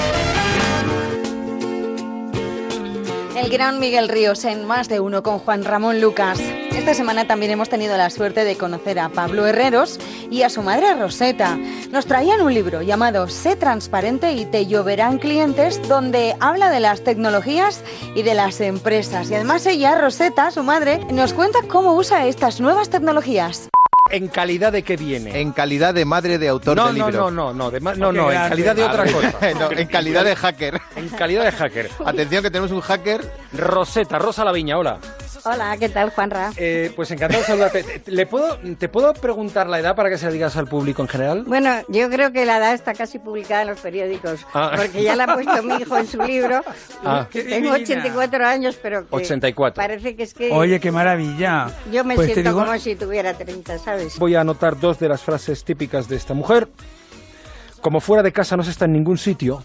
El 3.35 3.49
gran 3.49 3.79
Miguel 3.81 4.07
Ríos 4.07 4.45
en 4.45 4.63
Más 4.63 4.87
de 4.87 5.01
Uno 5.01 5.21
con 5.21 5.39
Juan 5.39 5.65
Ramón 5.65 5.99
Lucas. 5.99 6.39
Esta 6.39 6.93
semana 6.93 7.27
también 7.27 7.51
hemos 7.51 7.67
tenido 7.67 7.97
la 7.97 8.09
suerte 8.09 8.45
de 8.45 8.55
conocer 8.55 8.97
a 8.97 9.09
Pablo 9.09 9.45
Herreros 9.45 9.99
y 10.31 10.43
a 10.43 10.49
su 10.49 10.61
madre 10.61 10.93
Roseta. 10.93 11.57
Nos 11.91 12.05
traían 12.05 12.41
un 12.41 12.53
libro 12.53 12.81
llamado 12.81 13.27
Sé 13.27 13.57
transparente 13.57 14.31
y 14.31 14.45
te 14.45 14.67
lloverán 14.67 15.17
clientes 15.17 15.85
donde 15.85 16.37
habla 16.39 16.69
de 16.69 16.79
las 16.79 17.03
tecnologías 17.03 17.83
y 18.15 18.23
de 18.23 18.35
las 18.35 18.61
empresas. 18.61 19.29
Y 19.29 19.35
además 19.35 19.65
ella, 19.65 19.95
Roseta, 19.99 20.49
su 20.51 20.63
madre, 20.63 20.99
nos 21.11 21.33
cuenta 21.33 21.59
cómo 21.67 21.93
usa 21.93 22.27
estas 22.27 22.61
nuevas 22.61 22.89
tecnologías. 22.89 23.69
¿En 24.11 24.27
calidad 24.27 24.71
de 24.71 24.83
qué 24.83 24.97
viene? 24.97 25.41
En 25.41 25.51
calidad 25.51 25.91
de 25.91 26.05
madre 26.05 26.37
de 26.37 26.47
autor 26.47 26.77
no, 26.77 26.87
del 26.89 26.97
no, 26.99 27.07
libro. 27.09 27.31
no, 27.31 27.51
no, 27.51 27.53
no, 27.55 27.71
de 27.71 27.79
no, 27.79 28.11
no, 28.11 28.31
en 28.31 28.37
calidad 28.49 28.75
de 28.75 28.83
otra 28.83 29.03
ver, 29.03 29.11
cosa. 29.13 29.31
no, 29.59 29.71
en 29.71 29.87
calidad 29.87 30.23
de 30.23 30.35
hacker. 30.35 30.79
En 30.95 31.09
calidad 31.09 31.43
de 31.45 31.51
hacker. 31.51 31.89
Atención 32.05 32.43
que 32.43 32.51
tenemos 32.51 32.69
un 32.71 32.81
hacker. 32.81 33.21
Roseta, 33.53 34.19
Rosa 34.19 34.45
Laviña, 34.45 34.77
hola. 34.77 34.99
Hola, 35.47 35.77
¿qué 35.77 35.89
tal, 35.89 36.09
Juanra? 36.09 36.51
Eh, 36.57 36.91
pues 36.95 37.11
encantado 37.11 37.41
de 37.41 37.45
saludarte. 37.47 38.01
¿Le 38.07 38.25
puedo, 38.25 38.57
¿Te 38.79 38.89
puedo 38.89 39.13
preguntar 39.13 39.67
la 39.67 39.79
edad 39.79 39.95
para 39.95 40.09
que 40.09 40.17
se 40.17 40.25
la 40.25 40.31
digas 40.31 40.55
al 40.57 40.65
público 40.67 41.03
en 41.03 41.07
general? 41.07 41.43
Bueno, 41.45 41.69
yo 41.87 42.09
creo 42.09 42.31
que 42.31 42.45
la 42.47 42.57
edad 42.57 42.73
está 42.73 42.95
casi 42.95 43.19
publicada 43.19 43.61
en 43.61 43.67
los 43.67 43.79
periódicos, 43.79 44.39
Ah. 44.55 44.71
porque 44.75 45.03
ya 45.03 45.15
la 45.15 45.25
ha 45.25 45.33
puesto 45.35 45.61
mi 45.61 45.75
hijo 45.75 45.97
en 45.97 46.07
su 46.07 46.19
libro. 46.23 46.61
Ah. 47.03 47.27
Tengo 47.31 47.71
84 47.73 48.43
años, 48.43 48.79
pero 48.81 49.01
que 49.07 49.15
84. 49.15 49.75
parece 49.75 50.15
que 50.15 50.23
es 50.23 50.33
que 50.33 50.51
Oye, 50.51 50.79
qué 50.79 50.91
maravilla. 50.91 51.67
yo 51.91 52.03
me 52.03 52.15
Pues 52.15 52.31
siento 52.31 52.49
digo- 52.49 52.65
como 52.65 52.79
si 52.79 52.95
tuviera 52.95 53.35
30, 53.35 53.77
¿sabes? 53.77 53.94
Voy 54.17 54.35
a 54.35 54.41
anotar 54.41 54.79
dos 54.79 54.99
de 54.99 55.09
las 55.09 55.21
frases 55.21 55.63
típicas 55.63 56.07
de 56.07 56.15
esta 56.15 56.33
mujer. 56.33 56.67
Como 57.81 57.99
fuera 58.01 58.23
de 58.23 58.31
casa 58.31 58.57
no 58.57 58.63
se 58.63 58.71
está 58.71 58.85
en 58.85 58.93
ningún 58.93 59.17
sitio, 59.17 59.63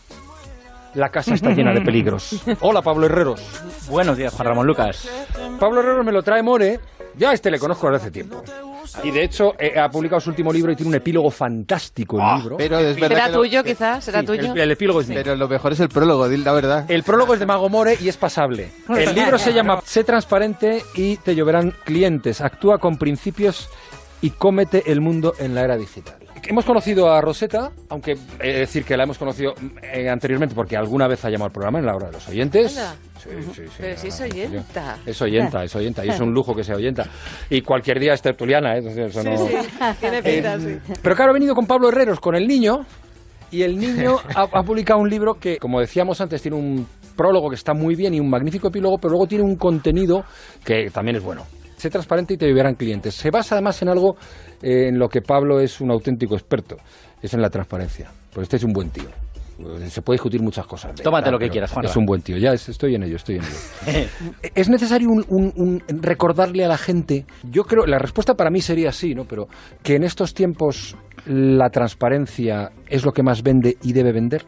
la 0.94 1.08
casa 1.10 1.34
está 1.34 1.50
llena 1.50 1.72
de 1.72 1.80
peligros. 1.84 2.40
Hola, 2.60 2.82
Pablo 2.82 3.06
Herreros. 3.06 3.40
Buenos 3.88 4.16
días, 4.16 4.34
Juan 4.34 4.48
Ramón 4.48 4.66
Lucas. 4.66 5.08
Pablo 5.58 5.80
Herreros 5.80 6.04
me 6.04 6.12
lo 6.12 6.22
trae 6.22 6.42
More. 6.42 6.80
Ya 7.16 7.30
a 7.30 7.32
este 7.32 7.50
le 7.50 7.58
conozco 7.58 7.86
desde 7.90 8.02
hace 8.02 8.10
tiempo. 8.12 8.42
Y 9.02 9.10
de 9.10 9.24
hecho 9.24 9.54
eh, 9.58 9.78
ha 9.78 9.88
publicado 9.90 10.20
su 10.20 10.30
último 10.30 10.52
libro 10.52 10.70
y 10.72 10.76
tiene 10.76 10.88
un 10.90 10.94
epílogo 10.94 11.30
fantástico 11.30 12.18
el 12.20 12.38
libro. 12.40 12.56
Pero 12.56 12.78
es 12.78 12.94
verdad 12.94 13.08
¿Será 13.08 13.26
que 13.26 13.32
lo- 13.32 13.38
tuyo, 13.40 13.64
quizás? 13.64 14.04
¿Será 14.04 14.20
Sí, 14.20 14.26
tuyo? 14.26 14.52
El, 14.52 14.60
el 14.60 14.70
epílogo 14.70 15.00
es 15.00 15.08
mío. 15.08 15.18
Pero 15.22 15.34
lo 15.36 15.48
mejor 15.48 15.72
es 15.72 15.80
el 15.80 15.88
prólogo, 15.88 16.26
la 16.28 16.52
verdad. 16.52 16.84
El 16.90 17.02
prólogo 17.02 17.34
es 17.34 17.40
de 17.40 17.46
Mago 17.46 17.68
More 17.68 17.96
y 18.00 18.08
es 18.08 18.16
pasable. 18.16 18.70
El 18.96 19.14
libro 19.14 19.38
se 19.38 19.52
llama 19.52 19.80
Sé 19.84 20.04
transparente 20.04 20.82
y 20.94 21.16
te 21.16 21.34
lloverán 21.34 21.74
clientes. 21.84 22.40
Actúa 22.40 22.78
con 22.78 22.96
principios 22.96 23.68
y 24.22 24.30
cómete 24.30 24.90
el 24.90 25.00
mundo 25.00 25.34
en 25.38 25.54
la 25.54 25.62
era 25.62 25.76
digital. 25.76 26.16
Hemos 26.48 26.64
conocido 26.64 27.12
a 27.12 27.20
Rosetta, 27.20 27.70
aunque 27.90 28.12
he 28.42 28.52
de 28.52 28.58
decir 28.60 28.84
que 28.84 28.96
la 28.96 29.04
hemos 29.04 29.18
conocido 29.18 29.52
eh, 29.82 30.08
anteriormente 30.08 30.54
porque 30.54 30.76
alguna 30.76 31.06
vez 31.06 31.22
ha 31.24 31.28
llamado 31.28 31.46
al 31.46 31.52
programa 31.52 31.78
en 31.80 31.86
la 31.86 31.94
hora 31.94 32.06
de 32.06 32.12
los 32.12 32.28
oyentes. 32.28 32.72
Sí, 33.18 33.28
sí, 33.52 33.62
sí. 33.66 33.72
Pero 33.78 33.96
si 33.98 34.08
es 34.08 34.20
oyenta. 34.22 34.96
Es 35.04 35.20
oyenta, 35.20 35.62
es 35.64 35.76
oyenta, 35.76 36.04
y 36.04 36.08
es 36.08 36.20
un 36.20 36.32
lujo 36.32 36.54
que 36.54 36.64
sea 36.64 36.76
oyenta. 36.76 37.04
Y 37.50 37.60
cualquier 37.60 38.00
día 38.00 38.14
es 38.14 38.22
tertuliana, 38.22 38.74
¿eh? 38.74 38.78
Entonces, 38.78 39.14
eso 39.16 39.22
no- 39.22 39.36
sí, 39.36 39.54
tiene 40.00 40.22
pinta, 40.22 40.58
sí. 40.58 40.78
pero 41.02 41.14
claro, 41.14 41.30
ha 41.32 41.34
venido 41.34 41.54
con 41.54 41.66
Pablo 41.66 41.88
Herreros, 41.90 42.18
con 42.20 42.34
el 42.34 42.46
niño, 42.46 42.86
y 43.50 43.62
el 43.62 43.76
niño 43.78 44.16
ha, 44.34 44.42
ha 44.50 44.62
publicado 44.62 45.00
un 45.00 45.10
libro 45.10 45.34
que, 45.34 45.58
como 45.58 45.80
decíamos 45.80 46.20
antes, 46.22 46.40
tiene 46.40 46.56
un 46.56 46.86
prólogo 47.16 47.50
que 47.50 47.56
está 47.56 47.74
muy 47.74 47.94
bien 47.94 48.14
y 48.14 48.20
un 48.20 48.30
magnífico 48.30 48.68
epílogo, 48.68 48.96
pero 48.96 49.10
luego 49.10 49.26
tiene 49.26 49.44
un 49.44 49.56
contenido 49.56 50.24
que 50.64 50.88
también 50.90 51.16
es 51.16 51.22
bueno. 51.22 51.42
Sé 51.80 51.88
transparente 51.90 52.34
y 52.34 52.36
te 52.36 52.46
vivirán 52.46 52.74
clientes. 52.74 53.14
Se 53.14 53.30
basa 53.30 53.54
además 53.54 53.80
en 53.82 53.88
algo 53.88 54.16
eh, 54.62 54.88
en 54.88 54.98
lo 54.98 55.08
que 55.08 55.22
Pablo 55.22 55.60
es 55.60 55.80
un 55.80 55.90
auténtico 55.90 56.34
experto, 56.34 56.76
es 57.22 57.32
en 57.32 57.40
la 57.40 57.48
transparencia. 57.48 58.10
Pues 58.34 58.44
este 58.44 58.56
es 58.56 58.64
un 58.64 58.72
buen 58.72 58.90
tío. 58.90 59.08
Eh, 59.60 59.88
Se 59.90 60.02
puede 60.02 60.16
discutir 60.16 60.42
muchas 60.42 60.66
cosas. 60.66 60.94
de 60.96 61.02
Tómate 61.02 61.30
lo 61.30 61.38
que 61.38 61.48
quieras, 61.48 61.70
Juanra. 61.72 61.90
Es 61.90 61.96
un 61.96 62.04
buen 62.04 62.20
tío, 62.22 62.36
ya 62.38 62.52
es- 62.52 62.68
estoy 62.68 62.94
en 62.94 63.02
ello, 63.02 63.16
estoy 63.16 63.36
en 63.36 63.42
ello. 63.44 64.08
¿Es 64.54 64.68
necesario 64.68 65.08
un, 65.08 65.24
un- 65.28 65.52
un- 65.56 65.82
recordarle 66.02 66.64
a 66.64 66.68
la 66.68 66.78
gente? 66.78 67.24
Yo 67.44 67.64
creo, 67.64 67.86
la 67.86 67.98
respuesta 67.98 68.34
para 68.34 68.50
mí 68.50 68.60
sería 68.60 68.92
sí, 68.92 69.14
¿no? 69.14 69.24
Pero 69.24 69.48
que 69.82 69.96
en 69.96 70.04
estos 70.04 70.32
tiempos 70.34 70.96
la 71.26 71.68
transparencia 71.70 72.70
es 72.88 73.04
lo 73.04 73.12
que 73.12 73.22
más 73.22 73.42
vende 73.42 73.76
y 73.82 73.92
debe 73.92 74.12
vender. 74.12 74.44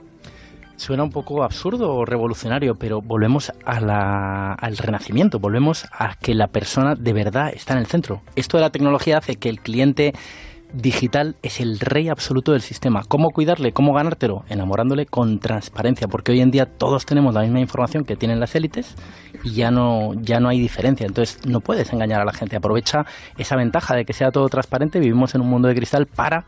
Suena 0.83 1.05
un 1.05 1.11
poco 1.11 1.45
absurdo 1.45 1.95
o 1.95 2.05
revolucionario, 2.05 2.75
pero 2.75 3.01
volvemos 3.01 3.53
al 3.65 4.77
renacimiento, 4.79 5.39
volvemos 5.39 5.87
a 5.93 6.17
que 6.17 6.35
la 6.35 6.49
persona 6.49 6.97
de 6.97 7.13
verdad 7.13 7.53
está 7.55 7.75
en 7.75 7.79
el 7.79 7.87
centro. 7.87 8.21
Esto 8.35 8.57
de 8.57 8.63
la 8.63 8.71
tecnología 8.71 9.19
hace 9.19 9.37
que 9.37 9.49
el 9.49 9.61
cliente 9.61 10.13
digital 10.73 11.37
es 11.43 11.61
el 11.61 11.79
rey 11.79 12.09
absoluto 12.09 12.51
del 12.51 12.63
sistema. 12.63 13.05
¿Cómo 13.07 13.31
cuidarle? 13.31 13.71
¿Cómo 13.71 13.93
ganártelo? 13.93 14.45
Enamorándole 14.49 15.07
con 15.07 15.39
transparencia, 15.39 16.09
porque 16.09 16.33
hoy 16.33 16.41
en 16.41 16.51
día 16.51 16.67
todos 16.67 17.07
tenemos 17.07 17.33
la 17.33 17.43
misma 17.43 17.61
información 17.61 18.05
que 18.05 18.17
tienen 18.17 18.41
las 18.41 18.57
élites 18.57 18.97
y 19.45 19.53
ya 19.53 19.71
no, 19.71 20.15
ya 20.15 20.41
no 20.41 20.49
hay 20.49 20.59
diferencia. 20.59 21.07
Entonces 21.07 21.47
no 21.47 21.61
puedes 21.61 21.93
engañar 21.93 22.21
a 22.21 22.25
la 22.25 22.33
gente. 22.33 22.57
Aprovecha 22.57 23.07
esa 23.39 23.55
ventaja 23.55 23.95
de 23.95 24.05
que 24.05 24.15
sea 24.15 24.33
todo 24.33 24.49
transparente. 24.49 24.99
Vivimos 24.99 25.37
en 25.37 25.43
un 25.43 25.49
mundo 25.49 25.69
de 25.69 25.77
cristal 25.77 26.07
para 26.07 26.47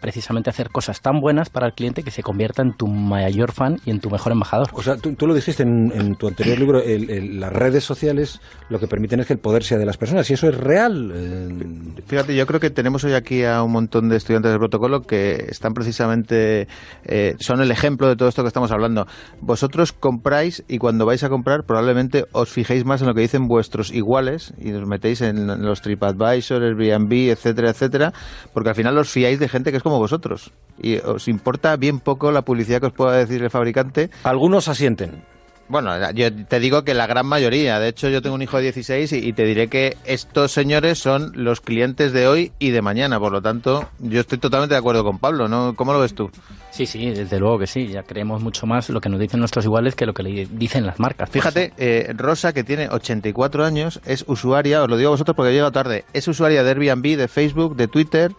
precisamente 0.00 0.50
hacer 0.50 0.70
cosas 0.70 1.00
tan 1.00 1.20
buenas 1.20 1.50
para 1.50 1.66
el 1.66 1.72
cliente 1.72 2.02
que 2.02 2.10
se 2.10 2.22
convierta 2.22 2.62
en 2.62 2.72
tu 2.74 2.86
mayor 2.86 3.52
fan 3.52 3.76
y 3.84 3.90
en 3.90 4.00
tu 4.00 4.10
mejor 4.10 4.32
embajador. 4.32 4.68
O 4.72 4.82
sea, 4.82 4.96
tú, 4.96 5.14
tú 5.14 5.26
lo 5.26 5.34
dijiste 5.34 5.62
en, 5.62 5.92
en 5.94 6.14
tu 6.16 6.28
anterior 6.28 6.58
libro, 6.58 6.82
el- 6.82 7.10
el- 7.10 7.40
las 7.40 7.52
redes 7.52 7.84
sociales 7.84 8.40
lo 8.68 8.78
que 8.78 8.86
permiten 8.86 9.20
es 9.20 9.26
que 9.26 9.32
el 9.32 9.38
poder 9.38 9.62
sea 9.64 9.78
de 9.78 9.86
las 9.86 9.96
personas, 9.96 10.28
y 10.30 10.34
eso 10.34 10.48
es 10.48 10.56
real. 10.56 11.12
eh, 11.14 12.02
Fíjate, 12.06 12.34
yo 12.36 12.46
creo 12.46 12.60
que 12.60 12.70
tenemos 12.70 13.04
hoy 13.04 13.14
aquí 13.14 13.44
a 13.44 13.62
un 13.62 13.72
montón 13.72 14.08
de 14.08 14.16
estudiantes 14.16 14.50
del 14.50 14.58
protocolo 14.58 15.02
que 15.02 15.46
están 15.48 15.74
precisamente, 15.74 16.68
eh, 17.04 17.34
son 17.38 17.60
el 17.60 17.70
ejemplo 17.70 18.08
de 18.08 18.16
todo 18.16 18.28
esto 18.28 18.42
que 18.42 18.48
estamos 18.48 18.70
hablando. 18.72 19.06
Vosotros 19.40 19.92
compráis 19.92 20.64
y 20.68 20.78
cuando 20.78 21.06
vais 21.06 21.22
a 21.24 21.28
comprar 21.28 21.64
probablemente 21.64 22.24
os 22.32 22.50
fijéis 22.50 22.84
más 22.84 23.00
en 23.00 23.08
lo 23.08 23.14
que 23.14 23.20
dicen 23.22 23.46
vuestros 23.48 23.92
iguales 23.92 24.52
y 24.58 24.72
os 24.72 24.86
metéis 24.86 25.20
en 25.22 25.46
los 25.62 25.80
TripAdvisor, 25.82 26.62
Airbnb, 26.62 27.12
etcétera, 27.30 27.70
etcétera, 27.70 28.12
porque 28.54 28.70
al 28.70 28.74
final 28.74 28.96
os 28.98 29.08
fiáis 29.10 29.38
de 29.40 29.48
gente 29.48 29.70
que 29.70 29.76
es 29.78 29.82
como 29.88 29.98
vosotros 29.98 30.52
y 30.80 30.96
os 30.98 31.28
importa 31.28 31.76
bien 31.76 32.00
poco 32.00 32.30
la 32.30 32.42
publicidad 32.42 32.80
que 32.80 32.86
os 32.86 32.92
pueda 32.92 33.16
decir 33.16 33.42
el 33.42 33.50
fabricante. 33.50 34.10
Algunos 34.22 34.68
asienten. 34.68 35.22
Bueno, 35.70 35.90
yo 36.12 36.34
te 36.46 36.60
digo 36.60 36.82
que 36.82 36.94
la 36.94 37.06
gran 37.06 37.26
mayoría. 37.26 37.78
De 37.78 37.88
hecho, 37.88 38.08
yo 38.08 38.22
tengo 38.22 38.34
un 38.34 38.40
hijo 38.40 38.56
de 38.56 38.62
16 38.64 39.12
y, 39.12 39.16
y 39.18 39.32
te 39.34 39.44
diré 39.44 39.68
que 39.68 39.98
estos 40.06 40.50
señores 40.50 40.98
son 40.98 41.32
los 41.34 41.60
clientes 41.60 42.14
de 42.14 42.26
hoy 42.26 42.52
y 42.58 42.70
de 42.70 42.80
mañana. 42.80 43.20
Por 43.20 43.32
lo 43.32 43.42
tanto, 43.42 43.86
yo 43.98 44.20
estoy 44.20 44.38
totalmente 44.38 44.74
de 44.74 44.78
acuerdo 44.78 45.04
con 45.04 45.18
Pablo. 45.18 45.46
¿no? 45.46 45.74
¿Cómo 45.74 45.92
lo 45.92 46.00
ves 46.00 46.14
tú? 46.14 46.30
Sí, 46.70 46.86
sí, 46.86 47.10
desde 47.10 47.38
luego 47.38 47.58
que 47.58 47.66
sí. 47.66 47.86
Ya 47.88 48.02
creemos 48.02 48.42
mucho 48.42 48.66
más 48.66 48.88
lo 48.88 48.98
que 49.02 49.10
nos 49.10 49.20
dicen 49.20 49.40
nuestros 49.40 49.66
iguales 49.66 49.94
que 49.94 50.06
lo 50.06 50.14
que 50.14 50.22
le 50.22 50.46
dicen 50.46 50.86
las 50.86 50.98
marcas. 50.98 51.28
Fíjate, 51.28 51.74
eh, 51.76 52.14
Rosa, 52.16 52.54
que 52.54 52.64
tiene 52.64 52.88
84 52.88 53.62
años, 53.62 54.00
es 54.06 54.24
usuaria, 54.26 54.82
os 54.82 54.88
lo 54.88 54.96
digo 54.96 55.08
a 55.08 55.12
vosotros 55.12 55.36
porque 55.36 55.50
he 55.50 55.52
llegado 55.52 55.72
tarde, 55.72 56.06
es 56.14 56.26
usuaria 56.28 56.64
de 56.64 56.70
Airbnb, 56.70 57.18
de 57.18 57.28
Facebook, 57.28 57.76
de 57.76 57.88
Twitter, 57.88 58.32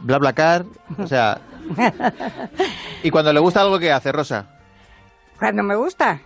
BlaBlaCar, 0.00 0.64
o 0.98 1.06
sea... 1.06 1.40
¿Y 3.02 3.10
cuando 3.10 3.32
le 3.32 3.40
gusta 3.40 3.62
algo, 3.62 3.78
qué 3.78 3.90
hace, 3.92 4.12
Rosa? 4.12 4.46
Cuando 5.38 5.62
me 5.62 5.74
gusta, 5.76 6.20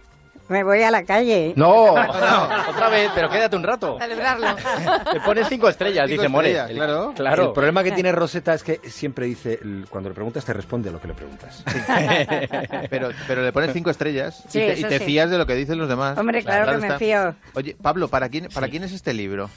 Me 0.49 0.65
voy 0.65 0.83
a 0.83 0.91
la 0.91 1.05
calle. 1.05 1.53
No, 1.57 1.93
otra 1.93 2.89
vez, 2.91 3.11
pero 3.15 3.29
quédate 3.29 3.57
un 3.57 3.63
rato. 3.63 3.99
Celebrarlo. 3.99 4.47
Le 5.13 5.21
pones 5.21 5.49
cinco 5.49 5.69
estrellas, 5.69 6.09
Cinco 6.09 6.23
dice 6.23 6.29
More. 6.33 6.51
estrellas, 6.51 6.77
claro. 6.77 7.13
claro. 7.15 7.47
El 7.49 7.53
problema 7.53 7.83
que 7.83 7.93
tiene 7.93 8.13
Rosetta 8.13 8.55
es 8.55 8.63
que 8.63 8.81
siempre 8.89 9.27
dice, 9.27 9.59
cuando 9.91 10.09
le 10.09 10.15
preguntas, 10.15 10.45
te 10.45 10.53
responde 10.53 10.89
a 10.89 10.93
lo 10.93 11.01
que 11.01 11.09
le 11.09 11.15
preguntas. 11.15 11.65
pero, 12.91 13.11
pero 13.27 13.43
le 13.43 13.53
pones 13.53 13.73
cinco 13.73 13.91
estrellas 13.91 14.45
Sí, 14.49 14.59
y 14.59 14.63
te, 14.63 14.69
y 14.69 14.73
eso 14.81 14.89
te 14.89 14.99
sí. 14.99 15.05
fías 15.05 15.31
de 15.31 15.39
lo 15.39 15.47
que 15.47 15.55
dicen 15.55 15.79
los 15.79 15.89
demás. 15.89 16.17
Hombre, 16.19 16.43
claro 16.43 16.73
que 16.81 16.87
me 16.89 16.99
fío. 16.99 17.35
Oye, 17.55 17.77
Pablo, 17.81 18.09
¿para 18.09 18.29
quién, 18.29 18.49
para 18.55 18.69
quién 18.69 18.83
es 18.85 18.93
este 18.93 19.13
libro? 19.13 19.51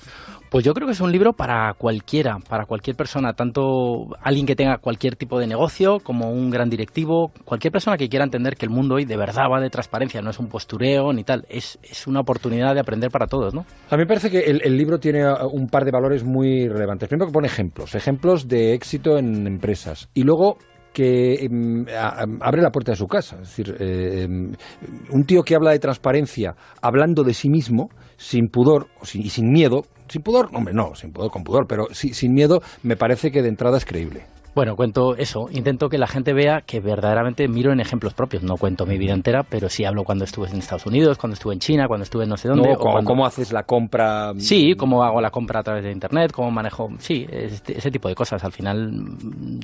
Pues 0.49 0.65
yo 0.65 0.73
creo 0.73 0.85
que 0.85 0.91
es 0.93 0.99
un 0.99 1.13
libro 1.13 1.31
para 1.31 1.73
cualquiera, 1.75 2.37
para 2.49 2.65
cualquier 2.65 2.97
persona, 2.97 3.31
tanto 3.33 4.07
alguien 4.21 4.45
que 4.45 4.55
tenga 4.57 4.79
cualquier 4.79 5.15
tipo 5.15 5.39
de 5.39 5.47
negocio 5.47 5.99
como 6.01 6.29
un 6.31 6.49
gran 6.49 6.69
directivo, 6.69 7.31
cualquier 7.45 7.71
persona 7.71 7.95
que 7.97 8.09
quiera 8.09 8.25
entender 8.25 8.57
que 8.57 8.65
el 8.65 8.69
mundo 8.69 8.95
hoy 8.95 9.05
de 9.05 9.15
verdad 9.15 9.45
va 9.49 9.61
de 9.61 9.69
transparencia, 9.69 10.21
no 10.21 10.29
es 10.29 10.39
un 10.39 10.49
postureo 10.81 11.23
tal, 11.23 11.45
es, 11.49 11.79
es 11.83 12.07
una 12.07 12.21
oportunidad 12.21 12.73
de 12.73 12.79
aprender 12.79 13.11
para 13.11 13.27
todos, 13.27 13.53
¿no? 13.53 13.65
A 13.89 13.95
mí 13.95 14.01
me 14.01 14.07
parece 14.07 14.29
que 14.29 14.39
el, 14.39 14.77
libro 14.77 14.99
tiene 14.99 15.23
un 15.51 15.67
par 15.67 15.85
de 15.85 15.91
valores 15.91 16.23
muy 16.23 16.67
relevantes. 16.67 17.07
Primero 17.07 17.27
que 17.27 17.33
pone 17.33 17.47
ejemplos, 17.47 17.93
ejemplos 17.95 18.47
de 18.47 18.73
éxito 18.73 19.17
en 19.17 19.45
empresas. 19.45 20.09
Y 20.13 20.23
luego 20.23 20.57
que 20.93 21.45
em, 21.45 21.85
abre 22.41 22.61
la 22.61 22.69
puerta 22.69 22.91
de 22.91 22.97
su 22.97 23.07
casa. 23.07 23.37
Es 23.41 23.49
decir, 23.49 23.75
eh, 23.79 24.23
em, 24.23 24.51
un 25.11 25.23
tío 25.23 25.43
que 25.43 25.55
habla 25.55 25.71
de 25.71 25.79
transparencia 25.79 26.55
hablando 26.81 27.23
de 27.23 27.33
sí 27.33 27.49
mismo, 27.49 27.89
sin 28.17 28.47
pudor 28.47 28.87
y 29.13 29.29
sin 29.29 29.51
miedo, 29.51 29.83
sin 30.07 30.21
pudor, 30.21 30.49
hombre, 30.53 30.73
no, 30.73 30.95
sin 30.95 31.11
pudor, 31.11 31.31
con 31.31 31.43
pudor, 31.43 31.65
pero 31.67 31.85
sin 31.91 32.33
miedo, 32.33 32.61
me 32.83 32.95
parece 32.95 33.31
que 33.31 33.41
de 33.41 33.49
entrada 33.49 33.77
es 33.77 33.85
creíble. 33.85 34.25
Bueno, 34.53 34.75
cuento 34.75 35.15
eso, 35.15 35.47
intento 35.53 35.87
que 35.87 35.97
la 35.97 36.07
gente 36.07 36.33
vea 36.33 36.59
que 36.59 36.81
verdaderamente 36.81 37.47
miro 37.47 37.71
en 37.71 37.79
ejemplos 37.79 38.13
propios, 38.13 38.43
no 38.43 38.57
cuento 38.57 38.85
mi 38.85 38.97
vida 38.97 39.13
entera, 39.13 39.43
pero 39.43 39.69
sí 39.69 39.85
hablo 39.85 40.03
cuando 40.03 40.25
estuve 40.25 40.49
en 40.49 40.57
Estados 40.57 40.85
Unidos, 40.85 41.17
cuando 41.17 41.35
estuve 41.35 41.53
en 41.53 41.61
China, 41.61 41.87
cuando 41.87 42.03
estuve 42.03 42.23
en 42.25 42.29
no 42.31 42.35
sé 42.35 42.49
dónde. 42.49 42.67
No, 42.67 42.73
o 42.73 42.77
cómo- 42.77 42.91
cuando- 42.91 43.07
cómo 43.07 43.25
haces 43.25 43.53
la 43.53 43.63
compra. 43.63 44.33
Sí, 44.37 44.73
cómo 44.75 45.05
hago 45.05 45.21
la 45.21 45.29
compra 45.31 45.61
a 45.61 45.63
través 45.63 45.85
de 45.85 45.91
internet, 45.93 46.33
cómo 46.33 46.51
manejo, 46.51 46.89
sí, 46.99 47.25
este- 47.31 47.77
ese 47.77 47.91
tipo 47.91 48.09
de 48.09 48.15
cosas. 48.15 48.43
Al 48.43 48.51
final, 48.51 48.91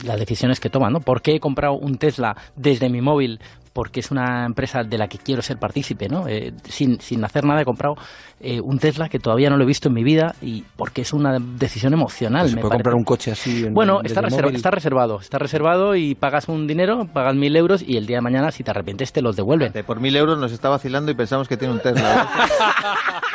las 0.05 0.17
decisiones 0.19 0.61
que 0.61 0.69
toman, 0.69 0.93
¿no? 0.93 1.01
¿Por 1.01 1.21
qué 1.21 1.35
he 1.35 1.39
comprado 1.41 1.73
un 1.73 1.97
Tesla 1.97 2.37
desde 2.55 2.87
mi 2.89 3.01
móvil? 3.01 3.41
Porque 3.77 3.99
es 3.99 4.09
una 4.09 4.43
empresa 4.47 4.81
de 4.83 4.97
la 4.97 5.07
que 5.07 5.19
quiero 5.19 5.43
ser 5.43 5.57
partícipe, 5.57 6.09
¿no? 6.09 6.27
Eh, 6.27 6.51
sin, 6.63 6.99
sin 6.99 7.23
hacer 7.23 7.43
nada 7.45 7.61
he 7.61 7.63
comprado 7.63 7.93
eh, 8.39 8.59
un 8.59 8.79
Tesla 8.79 9.07
que 9.07 9.19
todavía 9.19 9.51
no 9.51 9.57
lo 9.57 9.65
he 9.65 9.67
visto 9.67 9.89
en 9.89 9.93
mi 9.93 10.03
vida 10.03 10.33
y 10.41 10.63
porque 10.75 11.01
es 11.03 11.13
una 11.13 11.37
decisión 11.39 11.93
emocional. 11.93 12.49
¿Se 12.49 12.55
me 12.55 12.61
puede 12.61 12.69
parece. 12.71 12.77
comprar 12.83 12.95
un 12.95 13.03
coche 13.03 13.31
así? 13.33 13.65
en- 13.67 13.75
Bueno, 13.75 13.99
está, 14.03 14.21
reserva- 14.23 14.49
está 14.51 14.71
reservado, 14.71 15.19
está 15.19 15.37
reservado 15.37 15.95
y 15.95 16.15
pagas 16.15 16.47
un 16.49 16.65
dinero, 16.65 17.05
pagas 17.13 17.35
mil 17.35 17.55
euros 17.55 17.83
y 17.87 17.97
el 17.97 18.07
día 18.07 18.17
de 18.17 18.21
mañana, 18.21 18.49
si 18.49 18.63
te 18.63 18.71
arrepientes, 18.71 19.13
te 19.13 19.21
los 19.21 19.35
devuelven. 19.35 19.71
Por 19.85 19.99
mil 19.99 20.15
euros 20.15 20.39
nos 20.39 20.51
está 20.51 20.69
vacilando 20.69 21.11
y 21.11 21.13
pensamos 21.13 21.47
que 21.47 21.55
tiene 21.55 21.75
un 21.75 21.79
Tesla. 21.79 22.27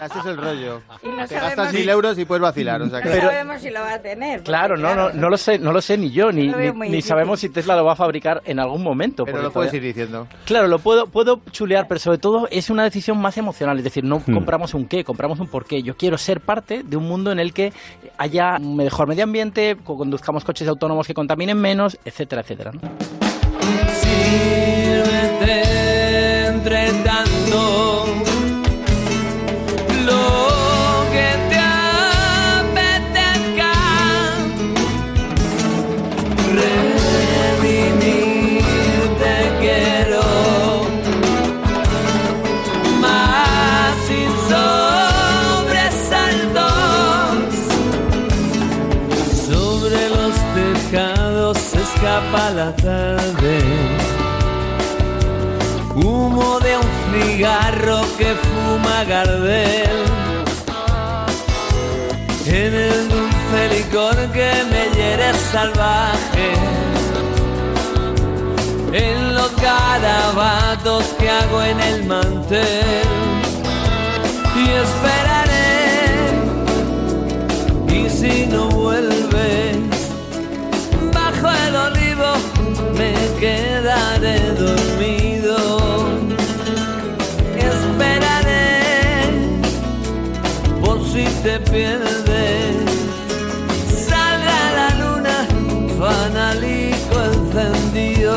Así 0.00 0.18
es 0.18 0.26
el 0.26 0.36
rollo. 0.36 0.82
Y 1.02 1.08
no 1.08 1.26
Te 1.26 1.34
gastas 1.34 1.70
si- 1.70 1.78
mil 1.78 1.88
euros 1.88 2.18
y 2.18 2.24
puedes 2.24 2.42
vacilar. 2.42 2.82
O 2.82 2.88
sea 2.90 3.00
que... 3.02 3.08
No 3.08 3.14
sabemos 3.20 3.60
si 3.60 3.70
lo 3.70 3.80
va 3.80 3.94
a 3.94 3.98
tener. 4.02 4.42
Claro, 4.42 4.76
no, 4.76 4.94
no, 4.94 5.10
no 5.10 5.30
lo 5.30 5.36
sé, 5.36 5.58
no 5.58 5.72
lo 5.72 5.80
sé 5.80 5.96
ni 5.98 6.10
yo, 6.10 6.30
ni, 6.32 6.48
ni- 6.48 7.02
sabemos 7.02 7.40
si 7.40 7.48
Tesla 7.48 7.76
lo 7.76 7.84
va 7.84 7.92
a 7.92 7.96
fabricar 7.96 8.42
en 8.44 8.58
algún 8.60 8.82
momento. 8.82 9.24
Pero 9.24 9.42
lo 9.42 9.50
puedes 9.52 9.70
todavía- 9.70 9.88
ir 9.88 9.94
diciendo. 9.94 10.26
Claro, 10.44 10.68
lo 10.68 10.78
puedo, 10.78 11.06
puedo 11.06 11.40
chulear, 11.50 11.86
pero 11.88 11.98
sobre 12.00 12.18
todo 12.18 12.48
es 12.50 12.70
una 12.70 12.84
decisión 12.84 13.18
más 13.18 13.36
emocional. 13.38 13.78
Es 13.78 13.84
decir, 13.84 14.04
no 14.04 14.18
Hmm. 14.24 14.32
compramos 14.34 14.74
un 14.74 14.86
qué, 14.86 15.04
compramos 15.04 15.40
un 15.40 15.48
por 15.48 15.64
qué. 15.66 15.82
Yo 15.82 15.96
quiero 15.96 16.18
ser 16.18 16.40
parte 16.40 16.82
de 16.84 16.96
un 16.96 17.04
mundo 17.08 17.32
en 17.32 17.38
el 17.38 17.52
que 17.52 17.72
haya 18.18 18.56
un 18.60 18.76
mejor 18.76 19.08
medio 19.08 19.24
ambiente, 19.24 19.76
co- 19.84 19.96
conduzcamos 19.96 20.44
coches 20.44 20.68
autónomos 20.68 21.06
que 21.06 21.14
contaminen 21.14 21.58
menos, 21.58 21.98
etcétera, 22.04 22.42
etcétera. 22.42 22.72
Cigarro 57.36 58.00
que 58.16 58.34
fuma 58.34 59.04
Gardel. 59.04 59.96
En 62.46 62.74
el 62.74 63.08
dulce 63.08 63.60
licor 63.74 64.16
que 64.32 64.50
me 64.70 64.82
hiere 64.96 65.34
salvaje. 65.52 66.48
En 68.92 69.34
los 69.34 69.54
garabatos 69.56 71.04
que 71.18 71.28
hago 71.28 71.62
en 71.62 71.80
el 71.80 72.04
mantel. 72.06 73.06
Y 74.62 74.64
esperaré. 74.84 75.66
Y 77.98 78.08
si 78.08 78.46
no 78.46 78.68
vuelves, 78.68 79.76
bajo 81.12 81.48
el 81.66 81.76
olivo 81.76 82.30
me 82.96 83.12
quedaré 83.40 83.65
te 91.76 91.82
pierdes. 91.82 92.76
Salga 94.08 94.60
la 94.78 94.88
luna, 95.00 95.36
fanalico 95.98 97.16
encendido. 97.32 98.36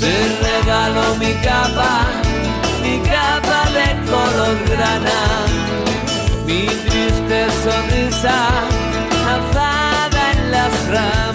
Te 0.00 0.14
regalo 0.42 1.02
mi 1.20 1.32
capa, 1.46 1.92
mi 2.82 2.94
capa 3.00 3.60
de 3.76 3.86
color 4.10 4.56
grana 4.70 5.18
mi 6.46 6.62
triste 6.66 7.38
sonrisa 7.62 8.38
alzada 9.32 10.22
en 10.32 10.40
las 10.50 10.72
ramas, 10.88 11.27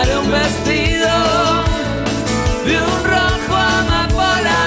Un 0.00 0.30
vestido 0.30 1.08
de 2.64 2.76
un 2.80 3.04
rojo 3.04 3.56
amapola. 3.56 4.58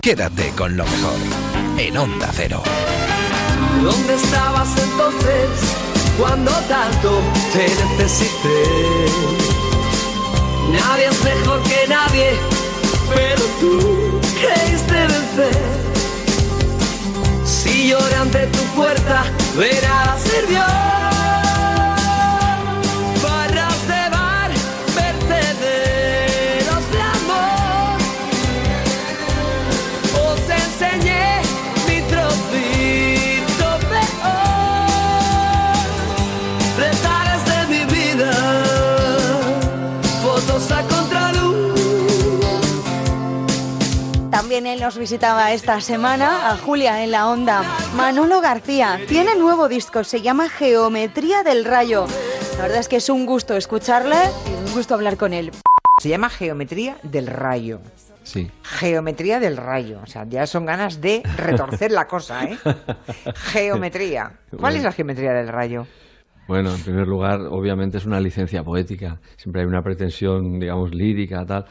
Quédate 0.00 0.50
con 0.56 0.76
lo 0.78 0.84
mejor 0.84 1.12
en 1.76 1.96
Onda 1.98 2.30
Cero. 2.32 2.62
¿Dónde 3.82 4.14
estabas 4.14 4.68
entonces 4.78 5.48
cuando 6.18 6.50
tanto 6.68 7.20
te 7.52 7.68
necesité? 7.98 9.39
Nadie 10.72 11.06
es 11.06 11.24
mejor 11.24 11.62
que 11.62 11.86
nadie, 11.88 12.30
pero 13.14 13.42
tú 13.60 14.20
creíste 14.40 14.92
vencer. 14.92 15.58
Si 17.44 17.88
lloré 17.88 18.14
ante 18.14 18.46
tu 18.46 18.62
puerta, 18.76 19.24
de 19.56 19.80
nada 19.82 20.16
sirvió. 20.18 20.99
También 44.50 44.66
él 44.66 44.80
nos 44.80 44.98
visitaba 44.98 45.52
esta 45.52 45.80
semana 45.80 46.50
a 46.50 46.56
Julia 46.56 47.04
en 47.04 47.12
la 47.12 47.28
onda. 47.28 47.62
Manolo 47.94 48.40
García 48.40 48.98
tiene 49.06 49.36
nuevo 49.36 49.68
disco, 49.68 50.02
se 50.02 50.22
llama 50.22 50.48
Geometría 50.48 51.44
del 51.44 51.64
Rayo. 51.64 52.06
La 52.56 52.62
verdad 52.62 52.80
es 52.80 52.88
que 52.88 52.96
es 52.96 53.08
un 53.08 53.26
gusto 53.26 53.54
escucharle 53.56 54.16
y 54.48 54.68
un 54.68 54.74
gusto 54.74 54.94
hablar 54.94 55.16
con 55.16 55.32
él. 55.34 55.52
Se 56.02 56.08
llama 56.08 56.28
Geometría 56.30 56.96
del 57.04 57.28
Rayo. 57.28 57.78
Sí. 58.24 58.50
Geometría 58.64 59.38
del 59.38 59.56
rayo. 59.56 60.00
O 60.02 60.06
sea, 60.06 60.26
ya 60.28 60.44
son 60.48 60.66
ganas 60.66 61.00
de 61.00 61.22
retorcer 61.36 61.92
la 61.92 62.08
cosa, 62.08 62.42
¿eh? 62.42 62.58
Geometría. 63.52 64.32
¿Cuál 64.50 64.60
Bueno. 64.62 64.78
es 64.78 64.82
la 64.82 64.90
geometría 64.90 65.32
del 65.32 65.46
rayo? 65.46 65.86
Bueno, 66.48 66.74
en 66.74 66.82
primer 66.82 67.06
lugar, 67.06 67.38
obviamente 67.50 67.98
es 67.98 68.04
una 68.04 68.18
licencia 68.20 68.64
poética. 68.64 69.20
Siempre 69.36 69.62
hay 69.62 69.68
una 69.68 69.82
pretensión, 69.82 70.58
digamos, 70.58 70.92
lírica, 70.92 71.46
tal. 71.46 71.66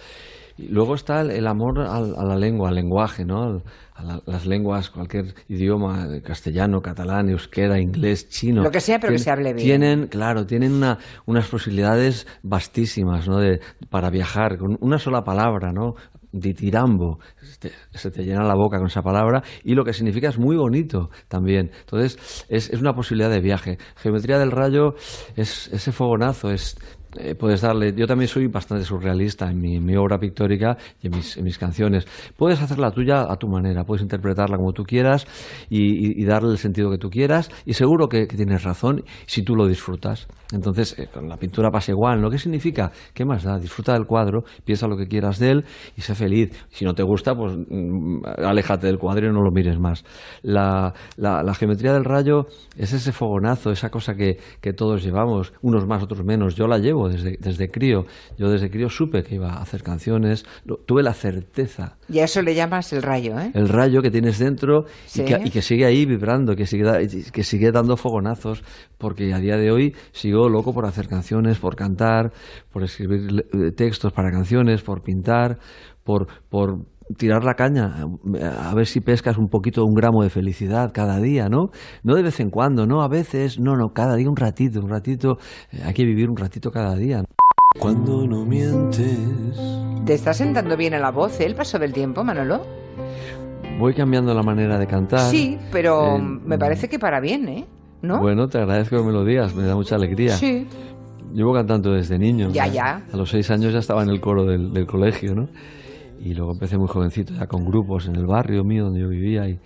Y 0.61 0.67
luego 0.67 0.95
está 0.95 1.21
el, 1.21 1.31
el 1.31 1.47
amor 1.47 1.79
al- 1.79 2.15
a 2.17 2.23
la 2.25 2.35
lengua, 2.35 2.69
al 2.69 2.75
lenguaje, 2.75 3.23
¿no? 3.23 3.43
Al- 3.43 3.63
A 3.99 4.03
la- 4.03 4.21
las 4.25 4.45
lenguas, 4.45 4.89
cualquier 4.89 5.33
idioma, 5.49 6.05
eh, 6.15 6.21
castellano, 6.21 6.79
catalán, 6.81 7.27
euskera, 7.29 7.79
inglés, 7.81 8.29
chino. 8.29 8.63
Lo 8.63 8.71
que 8.71 8.79
sea, 8.79 8.97
pero 8.97 9.11
que 9.11 9.19
se 9.19 9.29
hable 9.29 9.53
bien. 9.53 9.65
Tienen, 9.65 10.07
claro, 10.07 10.45
tienen 10.45 10.71
una- 10.73 10.97
unas 11.25 11.47
posibilidades 11.49 12.25
vastísimas, 12.43 13.27
¿no? 13.27 13.39
De, 13.39 13.59
para 13.89 14.09
viajar 14.09 14.57
con 14.57 14.77
una 14.79 14.99
sola 14.99 15.23
palabra, 15.23 15.71
¿no? 15.73 15.95
Ditirambo, 16.31 17.17
se 17.41 17.57
te, 17.59 17.71
se 17.97 18.11
te 18.11 18.23
llena 18.23 18.43
la 18.43 18.55
boca 18.55 18.77
con 18.77 18.87
esa 18.87 19.01
palabra 19.01 19.41
y 19.63 19.73
lo 19.73 19.83
que 19.83 19.93
significa 19.93 20.29
es 20.29 20.37
muy 20.39 20.55
bonito 20.55 21.09
también. 21.27 21.71
Entonces, 21.81 22.45
es, 22.49 22.69
es 22.69 22.79
una 22.79 22.93
posibilidad 22.93 23.29
de 23.31 23.41
viaje. 23.41 23.77
Geometría 23.97 24.37
del 24.39 24.51
rayo 24.51 24.93
es 25.35 25.67
ese 25.73 25.91
fogonazo, 25.91 26.51
es 26.51 26.77
eh, 27.17 27.35
puedes 27.35 27.61
darle. 27.61 27.93
Yo 27.95 28.05
también 28.05 28.27
soy 28.27 28.47
bastante 28.47 28.83
surrealista 28.85 29.49
en 29.49 29.59
mi, 29.59 29.95
obra 29.95 30.19
pictórica 30.19 30.77
y 31.01 31.07
en 31.07 31.43
mis, 31.43 31.57
canciones. 31.57 32.05
Puedes 32.37 32.61
hacer 32.61 32.77
la 32.77 32.91
tuya 32.91 33.25
a 33.29 33.35
tu 33.37 33.47
manera, 33.47 33.83
puedes 33.83 34.03
interpretarla 34.03 34.57
como 34.57 34.73
tú 34.73 34.83
quieras 34.83 35.25
y, 35.69 36.23
darle 36.25 36.51
el 36.51 36.57
sentido 36.57 36.91
que 36.91 36.97
tú 36.97 37.09
quieras. 37.09 37.49
Y 37.65 37.73
seguro 37.73 38.07
que, 38.07 38.27
tienes 38.27 38.63
razón 38.63 39.03
si 39.25 39.43
tú 39.43 39.55
lo 39.55 39.67
disfrutas. 39.67 40.27
Entonces, 40.53 40.97
eh, 40.99 41.07
con 41.11 41.27
la 41.27 41.37
pintura 41.37 41.71
pasa 41.71 41.91
igual. 41.91 42.21
¿no? 42.21 42.29
¿Qué 42.29 42.37
significa? 42.37 42.91
¿Qué 43.13 43.25
más 43.25 43.43
da? 43.43 43.57
Disfruta 43.57 43.93
del 43.93 44.05
cuadro, 44.05 44.43
piensa 44.63 44.87
lo 44.87 44.95
que 44.95 45.07
quieras 45.07 45.39
de 45.39 45.51
él 45.51 45.65
y 45.97 46.01
sé 46.01 46.15
feliz. 46.15 46.51
Si 46.69 46.85
no 46.85 46.93
te 46.93 47.03
gusta, 47.03 47.35
pues 47.35 47.55
mm, 47.57 48.21
aléjate 48.37 48.87
del 48.87 48.97
cuadro 48.99 49.27
y 49.27 49.33
no 49.33 49.41
lo 49.41 49.51
mires 49.51 49.79
más. 49.79 50.03
La, 50.43 50.93
la- 51.17 51.43
la 51.43 51.53
geometría 51.53 51.93
del 51.93 52.05
rayo 52.05 52.45
es 52.77 52.93
ese 52.93 53.11
fogonazo, 53.11 53.71
esa 53.71 53.89
cosa 53.89 54.15
que, 54.15 54.37
que 54.61 54.73
todos 54.73 55.03
llevamos, 55.03 55.53
unos 55.61 55.87
más, 55.87 56.03
otros 56.03 56.23
menos. 56.23 56.55
Yo 56.55 56.67
la 56.67 56.77
llevo 56.77 56.98
desde, 57.07 57.37
desde 57.39 57.69
crío. 57.69 58.05
Yo 58.37 58.49
desde 58.49 58.69
crío 58.69 58.89
supe 58.89 59.23
que 59.23 59.35
iba 59.35 59.53
a 59.53 59.61
hacer 59.61 59.81
canciones. 59.83 60.43
Lo- 60.65 60.77
Tuve 60.77 61.03
la 61.03 61.13
certeza 61.13 61.97
Y 62.09 62.19
a 62.19 62.25
eso 62.25 62.41
le 62.41 62.55
llamas 62.55 62.91
el 62.93 63.01
rayo, 63.03 63.39
¿eh? 63.39 63.51
el 63.53 63.69
rayo 63.69 64.01
que 64.01 64.09
tienes 64.11 64.39
dentro 64.39 64.85
Sí. 65.05 65.21
y, 65.21 65.25
que, 65.25 65.41
y 65.45 65.49
que 65.51 65.61
sigue 65.61 65.85
ahí 65.85 66.05
vibrando, 66.05 66.55
que 66.55 66.65
sigue, 66.65 66.83
da- 66.83 66.99
que 66.99 67.43
sigue 67.43 67.71
dando 67.71 67.95
fogonazos, 67.95 68.63
porque 68.97 69.33
a 69.33 69.39
día 69.39 69.55
de 69.57 69.71
hoy 69.71 69.95
sigo 70.11 70.49
loco 70.49 70.73
por 70.73 70.85
hacer 70.85 71.07
canciones, 71.07 71.59
por 71.59 71.75
cantar, 71.75 72.31
por 72.73 72.83
escribir 72.83 73.45
textos 73.75 74.11
para 74.11 74.31
canciones, 74.31 74.81
por 74.81 75.01
pintar, 75.03 75.59
por, 76.03 76.27
por 76.49 76.79
tirar 77.17 77.43
la 77.43 77.55
caña, 77.55 78.05
a 78.69 78.73
ver 78.75 78.85
si 78.85 79.01
pescas 79.01 79.37
un 79.37 79.47
poquito, 79.49 79.83
un 79.83 79.93
gramo 79.93 80.23
de 80.23 80.29
felicidad 80.29 80.91
cada 80.93 81.19
día, 81.19 81.49
¿no? 81.49 81.69
No 82.03 82.15
de 82.15 82.23
vez 82.23 82.39
en 82.39 82.49
cuando, 82.49 82.85
no 82.85 83.01
a 83.01 83.07
veces, 83.07 83.59
no, 83.59 83.75
no, 83.75 83.89
cada 83.93 84.15
día 84.15 84.29
un 84.29 84.35
ratito, 84.35 84.79
un 84.79 84.89
ratito, 84.89 85.37
eh, 85.71 85.81
hay 85.85 85.93
que 85.93 86.05
vivir 86.05 86.29
un 86.29 86.37
ratito 86.37 86.71
cada 86.71 86.95
día. 86.95 87.23
Cuando 87.79 88.25
no 88.27 88.45
mientes. 88.45 89.17
¿Te 90.05 90.13
está 90.13 90.33
sentando 90.33 90.75
bien 90.75 90.93
a 90.93 90.99
la 90.99 91.11
voz 91.11 91.39
¿eh? 91.39 91.45
el 91.45 91.55
paso 91.55 91.77
del 91.79 91.93
tiempo, 91.93 92.23
Manolo? 92.23 92.61
Voy 93.79 93.93
cambiando 93.93 94.33
la 94.33 94.43
manera 94.43 94.77
de 94.77 94.87
cantar. 94.87 95.19
Sí, 95.31 95.57
pero 95.71 96.17
Eh, 96.17 96.21
me 96.45 96.57
parece 96.57 96.89
que 96.89 96.99
para 96.99 97.19
bien, 97.19 97.47
¿eh? 97.47 97.65
¿No? 98.01 98.19
Bueno, 98.19 98.47
te 98.47 98.57
agradezco 98.57 98.97
que 98.97 99.03
me 99.03 99.11
lo 99.11 99.23
digas, 99.23 99.55
me 99.55 99.63
da 99.63 99.75
mucha 99.75 99.95
alegría. 99.95 100.31
Sí. 100.31 100.67
Llevo 101.33 101.53
cantando 101.53 101.91
desde 101.91 102.17
niño. 102.17 102.49
Ya, 102.51 102.67
ya. 102.67 103.03
A 103.13 103.17
los 103.17 103.29
seis 103.29 103.51
años 103.51 103.71
ya 103.73 103.79
estaba 103.79 104.03
en 104.03 104.09
el 104.09 104.19
coro 104.19 104.45
del, 104.45 104.73
del 104.73 104.85
colegio, 104.87 105.35
¿no? 105.35 105.47
Y 106.21 106.33
luego 106.33 106.51
empecé 106.51 106.77
muy 106.77 106.87
jovencito, 106.87 107.33
ya 107.33 107.47
con 107.47 107.63
grupos 107.63 108.07
en 108.07 108.15
el 108.15 108.25
barrio 108.25 108.63
mío 108.63 108.85
donde 108.85 109.01
yo 109.01 109.07
vivía. 109.09 109.47
Y 109.47 109.57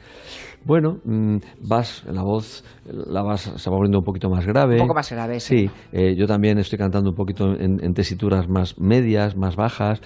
bueno, 0.65 0.97
mm, 1.03 1.37
vas, 1.67 2.03
la 2.05 2.21
voz 2.23 2.63
la 2.85 3.21
vas, 3.23 3.41
se 3.55 3.69
va 3.69 3.75
volviendo 3.75 3.99
un 3.99 4.03
poquito 4.05 4.29
más 4.29 4.45
grave. 4.45 4.75
Un 4.75 4.87
poco 4.87 4.93
más 4.95 5.11
grave, 5.11 5.39
Sí, 5.39 5.67
eh, 5.91 6.15
yo 6.15 6.25
también 6.27 6.57
estoy 6.59 6.77
cantando 6.77 7.09
un 7.09 7.15
poquito 7.15 7.53
en, 7.59 7.83
en 7.83 7.93
tesituras 7.93 8.47
más 8.47 8.79
medias, 8.79 9.35
más 9.35 9.55
bajas. 9.55 10.01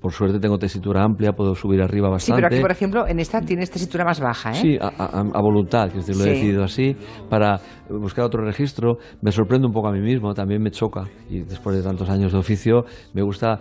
Por 0.00 0.12
suerte 0.12 0.38
tengo 0.38 0.58
tesitura 0.58 1.02
amplia, 1.02 1.32
puedo 1.32 1.54
subir 1.54 1.80
arriba 1.80 2.08
Sí, 2.08 2.12
bastante. 2.12 2.34
pero 2.42 2.46
aquí, 2.48 2.60
por 2.60 2.70
ejemplo, 2.70 3.08
en 3.08 3.20
esta 3.20 3.40
tienes 3.40 3.70
tesitura 3.70 4.04
más 4.04 4.20
baja, 4.20 4.50
¿eh? 4.50 4.54
Sí, 4.54 4.76
a, 4.78 4.88
a- 4.88 5.20
a 5.32 5.40
voluntad, 5.40 5.88
que 5.90 5.96
lo 5.96 6.00
he 6.00 6.02
Sí. 6.02 6.28
decidido 6.28 6.62
así, 6.62 6.94
para 7.30 7.58
buscar 7.88 8.26
otro 8.26 8.44
registro. 8.44 8.98
Me 9.22 9.32
sorprende 9.32 9.66
un 9.66 9.72
poco 9.72 9.88
a 9.88 9.92
mí 9.92 10.00
mismo, 10.00 10.34
también 10.34 10.62
me 10.62 10.70
choca. 10.70 11.04
Y 11.30 11.40
después 11.40 11.74
de 11.74 11.82
tantos 11.82 12.10
años 12.10 12.32
de 12.32 12.38
oficio, 12.38 12.84
me 13.14 13.22
gusta 13.22 13.60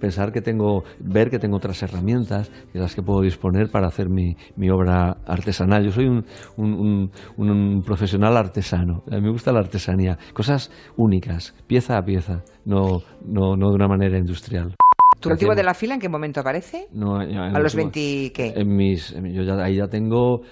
pensar 0.00 0.32
que 0.32 0.40
tengo, 0.40 0.84
ver 1.00 1.30
que 1.30 1.38
tengo 1.38 1.56
otras 1.56 1.82
herramientas 1.82 2.50
de 2.72 2.80
las 2.80 2.94
que 2.94 3.02
puedo 3.02 3.20
disponer 3.22 3.70
para 3.70 3.86
hacer 3.88 4.08
mi, 4.08 4.36
mi 4.56 4.70
obra 4.70 5.16
artesanal. 5.26 5.84
Yo 5.84 5.90
soy 5.92 6.06
un, 6.06 6.24
un- 6.56 7.10
un- 7.36 7.50
un 7.50 7.82
profesional 7.82 8.36
artesano. 8.36 9.02
A 9.10 9.16
mí 9.16 9.22
me 9.22 9.30
gusta 9.30 9.52
la 9.52 9.60
artesanía, 9.60 10.18
cosas 10.32 10.70
únicas, 10.96 11.54
pieza 11.66 11.96
a 11.98 12.04
pieza, 12.04 12.42
no, 12.64 13.00
no, 13.24 13.56
no 13.56 13.68
de 13.70 13.74
una 13.74 13.88
manera 13.88 14.18
industrial. 14.18 14.74
¿Tu 15.20 15.30
último 15.30 15.54
de 15.54 15.62
la 15.62 15.74
fila 15.74 15.94
en 15.94 16.00
qué 16.00 16.08
momento 16.08 16.40
aparece? 16.40 16.88
no, 16.92 17.16
A 17.18 17.24
los 17.58 17.74
último- 17.74 17.90
20, 17.92 18.32
¿qué? 18.32 18.52
En 18.56 18.76
mis, 18.76 19.14
yo 19.14 19.42
ya, 19.42 19.54
ahí 19.62 19.76
ya 19.76 19.88
tengo 19.88 20.42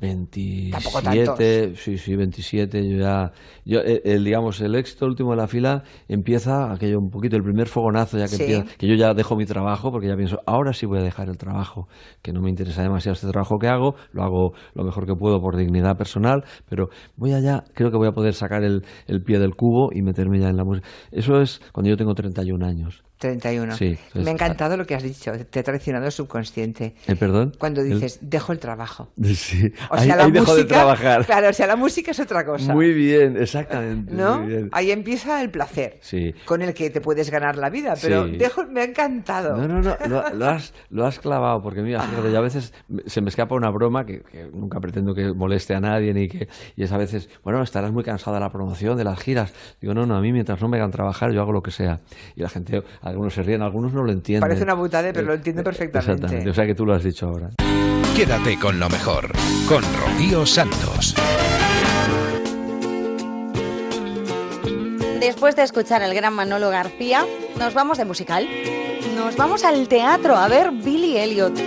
27, 0.00 1.74
sí, 1.76 1.96
sí, 1.98 2.16
27, 2.16 2.88
yo 2.88 2.98
ya, 2.98 3.32
yo, 3.64 3.80
eh, 3.80 4.00
el, 4.04 4.24
digamos, 4.24 4.60
el 4.60 4.74
éxito 4.74 5.06
último 5.06 5.30
de 5.30 5.36
la 5.36 5.46
fila 5.46 5.82
empieza 6.08 6.72
aquello 6.72 6.98
un 6.98 7.10
poquito, 7.10 7.36
el 7.36 7.42
primer 7.42 7.68
fogonazo 7.68 8.18
ya 8.18 8.24
que 8.24 8.36
Sí. 8.36 8.42
empieza, 8.42 8.64
que 8.76 8.86
yo 8.88 8.94
ya 8.94 9.14
dejo 9.14 9.36
mi 9.36 9.46
trabajo 9.46 9.90
porque 9.90 10.08
ya 10.08 10.16
pienso, 10.16 10.38
ahora 10.46 10.72
sí 10.72 10.86
voy 10.86 10.98
a 10.98 11.02
dejar 11.02 11.28
el 11.28 11.36
trabajo, 11.36 11.88
que 12.22 12.32
no 12.32 12.40
me 12.40 12.50
interesa 12.50 12.82
demasiado 12.82 13.14
este 13.14 13.28
trabajo 13.28 13.58
que 13.58 13.68
hago, 13.68 13.94
lo 14.12 14.22
hago 14.24 14.52
lo 14.74 14.84
mejor 14.84 15.06
que 15.06 15.14
puedo 15.14 15.40
por 15.40 15.56
dignidad 15.56 15.96
personal, 15.96 16.44
pero 16.68 16.88
voy 17.16 17.32
allá, 17.32 17.64
creo 17.74 17.90
que 17.90 17.96
voy 17.96 18.08
a 18.08 18.12
poder 18.12 18.34
sacar 18.34 18.62
el, 18.64 18.82
el 19.06 19.22
pie 19.22 19.38
del 19.38 19.54
cubo 19.54 19.90
y 19.92 20.02
meterme 20.02 20.40
ya 20.40 20.48
en 20.48 20.56
la 20.56 20.64
música. 20.64 20.88
Eso 21.12 21.40
es 21.40 21.60
cuando 21.72 21.90
yo 21.90 21.96
tengo 21.96 22.14
31 22.14 22.64
años. 22.66 23.02
31. 23.28 23.74
Sí, 23.76 23.86
entonces- 23.86 24.24
Me 24.24 24.30
ha 24.30 24.32
encantado 24.34 24.76
lo 24.76 24.84
que 24.86 24.94
has 24.94 25.02
dicho, 25.02 25.32
te 25.50 25.60
ha 25.60 25.62
traicionado 25.62 26.04
el 26.06 26.12
subconsciente. 26.12 26.94
¿El 27.06 27.16
perdón? 27.16 27.52
Cuando 27.58 27.80
El- 27.80 27.90
dices, 27.94 28.18
dejo 28.22 28.52
el 28.52 28.58
trabajo. 28.58 29.08
Sí, 29.34 29.72
O 29.90 29.94
ahí, 29.94 30.06
sea, 30.06 30.16
la 30.16 30.24
ahí 30.24 30.30
dejo 30.30 30.54
de 30.54 30.62
música- 30.62 30.74
trabajar. 30.74 31.26
Claro, 31.26 31.48
o 31.48 31.52
sea, 31.52 31.66
la 31.66 31.76
música 31.76 32.10
es 32.10 32.20
otra 32.20 32.44
cosa. 32.44 32.72
Muy 32.72 32.92
bien, 32.92 33.36
exactamente. 33.36 34.12
¿No? 34.14 34.38
muy 34.40 34.46
bien. 34.48 34.68
Ahí 34.72 34.90
empieza 34.90 35.40
el 35.42 35.50
placer, 35.50 35.98
Sí. 36.02 36.34
con 36.44 36.62
el 36.62 36.74
que 36.74 36.90
te 36.90 37.00
puedes 37.00 37.30
ganar 37.30 37.56
la 37.56 37.70
vida, 37.70 37.94
pero 38.00 38.26
Sí. 38.26 38.36
dejo, 38.36 38.64
me 38.66 38.80
ha 38.82 38.84
encantado. 38.84 39.56
No, 39.56 39.66
no, 39.68 39.80
no, 39.80 39.96
lo, 40.08 40.34
lo 40.34 40.46
has, 40.46 40.74
lo 40.90 41.06
has 41.06 41.18
clavado, 41.18 41.62
porque 41.62 41.82
mira, 41.82 42.00
fíjate, 42.02 42.30
yo 42.32 42.38
a 42.38 42.42
veces 42.42 42.72
se 43.06 43.20
me 43.20 43.28
escapa 43.30 43.54
una 43.54 43.70
broma 43.70 44.04
que, 44.04 44.20
que 44.22 44.48
nunca 44.52 44.80
pretendo 44.80 45.14
que 45.14 45.32
moleste 45.32 45.74
a 45.74 45.80
nadie, 45.80 46.12
ni 46.14 46.28
que, 46.28 46.48
y 46.76 46.82
es 46.84 46.92
a 46.92 46.98
veces, 46.98 47.28
bueno, 47.42 47.62
estarás 47.62 47.92
muy 47.92 48.04
cansado 48.04 48.34
de 48.34 48.40
la 48.40 48.50
promoción, 48.50 48.96
de 48.96 49.04
las 49.04 49.18
giras. 49.18 49.52
Digo, 49.80 49.94
no, 49.94 50.06
no, 50.06 50.16
a 50.16 50.20
mí 50.20 50.32
mientras 50.32 50.60
no 50.60 50.68
me 50.68 50.76
hagan 50.76 50.90
trabajar, 50.90 51.32
yo 51.32 51.40
hago 51.40 51.52
lo 51.52 51.62
que 51.62 51.70
sea. 51.70 52.00
Y 52.36 52.42
la 52.42 52.48
gente, 52.48 52.82
algunos 53.14 53.34
se 53.34 53.42
ríen, 53.42 53.62
algunos 53.62 53.92
no 53.92 54.02
lo 54.02 54.12
entienden. 54.12 54.40
Parece 54.40 54.64
una 54.64 54.74
butade, 54.74 55.12
pero 55.12 55.28
lo 55.28 55.34
entiendo 55.34 55.62
perfectamente. 55.62 56.12
Exactamente, 56.12 56.50
o 56.50 56.54
sea 56.54 56.66
que 56.66 56.74
tú 56.74 56.84
lo 56.84 56.94
has 56.94 57.04
dicho 57.04 57.26
ahora. 57.28 57.50
Quédate 58.16 58.58
con 58.58 58.78
lo 58.78 58.88
mejor, 58.88 59.32
con 59.68 59.82
Rocío 59.82 60.44
Santos. 60.44 61.14
Después 65.24 65.56
de 65.56 65.62
escuchar 65.62 66.02
al 66.02 66.12
gran 66.12 66.34
Manolo 66.34 66.68
García, 66.68 67.24
nos 67.58 67.72
vamos 67.72 67.96
de 67.96 68.04
musical. 68.04 68.46
Nos 69.16 69.34
vamos 69.38 69.64
al 69.64 69.88
teatro 69.88 70.36
a 70.36 70.48
ver 70.48 70.70
Billy 70.70 71.16
Elliot. 71.16 71.58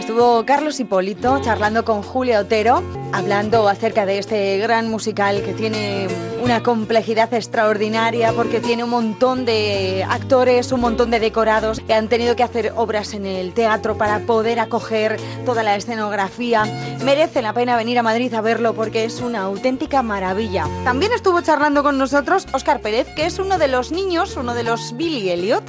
Estuvo 0.00 0.44
Carlos 0.44 0.80
Hipólito 0.80 1.40
charlando 1.40 1.84
con 1.84 2.02
Julia 2.02 2.40
Otero, 2.40 2.82
hablando 3.12 3.68
acerca 3.68 4.04
de 4.04 4.18
este 4.18 4.58
gran 4.58 4.90
musical 4.90 5.42
que 5.42 5.52
tiene 5.52 6.08
una 6.44 6.62
complejidad 6.62 7.32
extraordinaria 7.32 8.34
porque 8.34 8.60
tiene 8.60 8.84
un 8.84 8.90
montón 8.90 9.46
de 9.46 10.04
actores, 10.06 10.72
un 10.72 10.80
montón 10.82 11.10
de 11.10 11.18
decorados 11.18 11.80
que 11.80 11.94
han 11.94 12.08
tenido 12.08 12.36
que 12.36 12.42
hacer 12.42 12.74
obras 12.76 13.14
en 13.14 13.24
el 13.24 13.54
teatro 13.54 13.96
para 13.96 14.18
poder 14.20 14.60
acoger 14.60 15.16
toda 15.46 15.62
la 15.62 15.74
escenografía. 15.74 16.64
Merece 17.02 17.40
la 17.40 17.54
pena 17.54 17.76
venir 17.76 17.98
a 17.98 18.02
Madrid 18.02 18.34
a 18.34 18.42
verlo 18.42 18.74
porque 18.74 19.06
es 19.06 19.22
una 19.22 19.40
auténtica 19.40 20.02
maravilla. 20.02 20.68
También 20.84 21.12
estuvo 21.12 21.40
charlando 21.40 21.82
con 21.82 21.96
nosotros 21.96 22.46
Óscar 22.52 22.80
Pérez, 22.80 23.03
que 23.16 23.26
es 23.26 23.38
uno 23.38 23.58
de 23.58 23.68
los 23.68 23.92
niños, 23.92 24.36
uno 24.36 24.54
de 24.54 24.64
los 24.64 24.96
Billy 24.96 25.30
Elliot. 25.30 25.64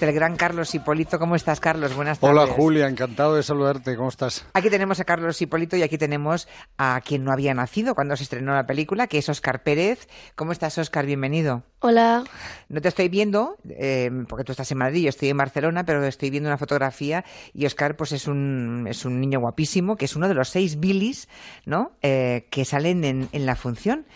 El 0.00 0.14
gran 0.14 0.34
Carlos 0.34 0.74
Hipólito, 0.74 1.18
¿cómo 1.18 1.36
estás, 1.36 1.60
Carlos? 1.60 1.94
Buenas 1.94 2.18
tardes. 2.18 2.34
Hola 2.34 2.50
Julia, 2.50 2.88
encantado 2.88 3.34
de 3.34 3.42
saludarte. 3.42 3.96
¿Cómo 3.96 4.08
estás? 4.08 4.46
Aquí 4.54 4.70
tenemos 4.70 4.98
a 4.98 5.04
Carlos 5.04 5.42
Hipólito 5.42 5.76
y 5.76 5.82
aquí 5.82 5.98
tenemos 5.98 6.48
a 6.78 7.02
quien 7.04 7.22
no 7.22 7.32
había 7.32 7.52
nacido 7.52 7.94
cuando 7.94 8.16
se 8.16 8.22
estrenó 8.22 8.54
la 8.54 8.64
película, 8.64 9.08
que 9.08 9.18
es 9.18 9.28
Óscar 9.28 9.62
Pérez. 9.62 10.08
¿Cómo 10.36 10.52
estás, 10.52 10.78
Óscar? 10.78 11.04
Bienvenido. 11.04 11.64
Hola. 11.80 12.24
No 12.70 12.80
te 12.80 12.88
estoy 12.88 13.10
viendo, 13.10 13.58
eh, 13.68 14.08
porque 14.26 14.44
tú 14.44 14.52
estás 14.52 14.72
en 14.72 14.78
Madrid, 14.78 15.02
yo 15.02 15.08
estoy 15.10 15.28
en 15.28 15.36
Barcelona, 15.36 15.84
pero 15.84 16.02
estoy 16.06 16.30
viendo 16.30 16.48
una 16.48 16.56
fotografía 16.56 17.22
y 17.52 17.66
Óscar 17.66 17.96
pues 17.96 18.12
es 18.12 18.26
un, 18.26 18.86
es 18.88 19.04
un 19.04 19.20
niño 19.20 19.40
guapísimo, 19.40 19.96
que 19.96 20.06
es 20.06 20.16
uno 20.16 20.28
de 20.28 20.34
los 20.34 20.48
seis 20.48 20.80
Billys, 20.80 21.28
¿no? 21.66 21.92
Eh, 22.00 22.46
que 22.50 22.64
salen 22.64 23.04
en, 23.04 23.28
en 23.32 23.44
la 23.44 23.54
función. 23.54 24.06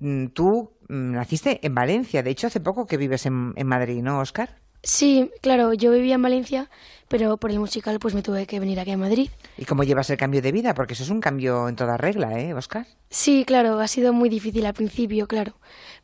Mm, 0.00 0.26
Tú 0.28 0.70
mm, 0.88 1.12
naciste 1.12 1.60
en 1.62 1.74
Valencia, 1.74 2.22
de 2.22 2.30
hecho 2.30 2.46
hace 2.48 2.60
poco 2.60 2.86
que 2.86 2.96
vives 2.96 3.26
en, 3.26 3.52
en 3.56 3.66
Madrid, 3.66 4.02
¿no, 4.02 4.18
Óscar? 4.20 4.56
Sí, 4.82 5.30
claro, 5.42 5.74
yo 5.74 5.92
vivía 5.92 6.14
en 6.14 6.22
Valencia, 6.22 6.70
pero 7.08 7.36
por 7.36 7.50
el 7.50 7.60
musical 7.60 7.98
pues 8.00 8.14
me 8.14 8.22
tuve 8.22 8.46
que 8.46 8.58
venir 8.58 8.80
aquí 8.80 8.92
a 8.92 8.96
Madrid. 8.96 9.28
¿Y 9.58 9.66
cómo 9.66 9.84
llevas 9.84 10.08
el 10.08 10.16
cambio 10.16 10.40
de 10.40 10.52
vida? 10.52 10.72
Porque 10.72 10.94
eso 10.94 11.02
es 11.02 11.10
un 11.10 11.20
cambio 11.20 11.68
en 11.68 11.76
toda 11.76 11.98
regla, 11.98 12.40
¿eh, 12.40 12.54
Oscar? 12.54 12.86
Sí, 13.10 13.44
claro, 13.46 13.78
ha 13.78 13.88
sido 13.88 14.14
muy 14.14 14.30
difícil 14.30 14.64
al 14.64 14.72
principio, 14.72 15.26
claro, 15.26 15.54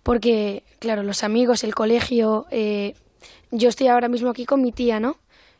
porque, 0.02 0.62
claro, 0.78 1.02
los 1.02 1.24
amigos, 1.24 1.64
el 1.64 1.74
colegio, 1.74 2.44
eh, 2.50 2.92
yo 3.50 3.70
estoy 3.70 3.88
ahora 3.88 4.08
mismo 4.08 4.28
aquí 4.28 4.44
con 4.44 4.60
mi 4.60 4.72
tía, 4.72 5.00
¿no? 5.00 5.16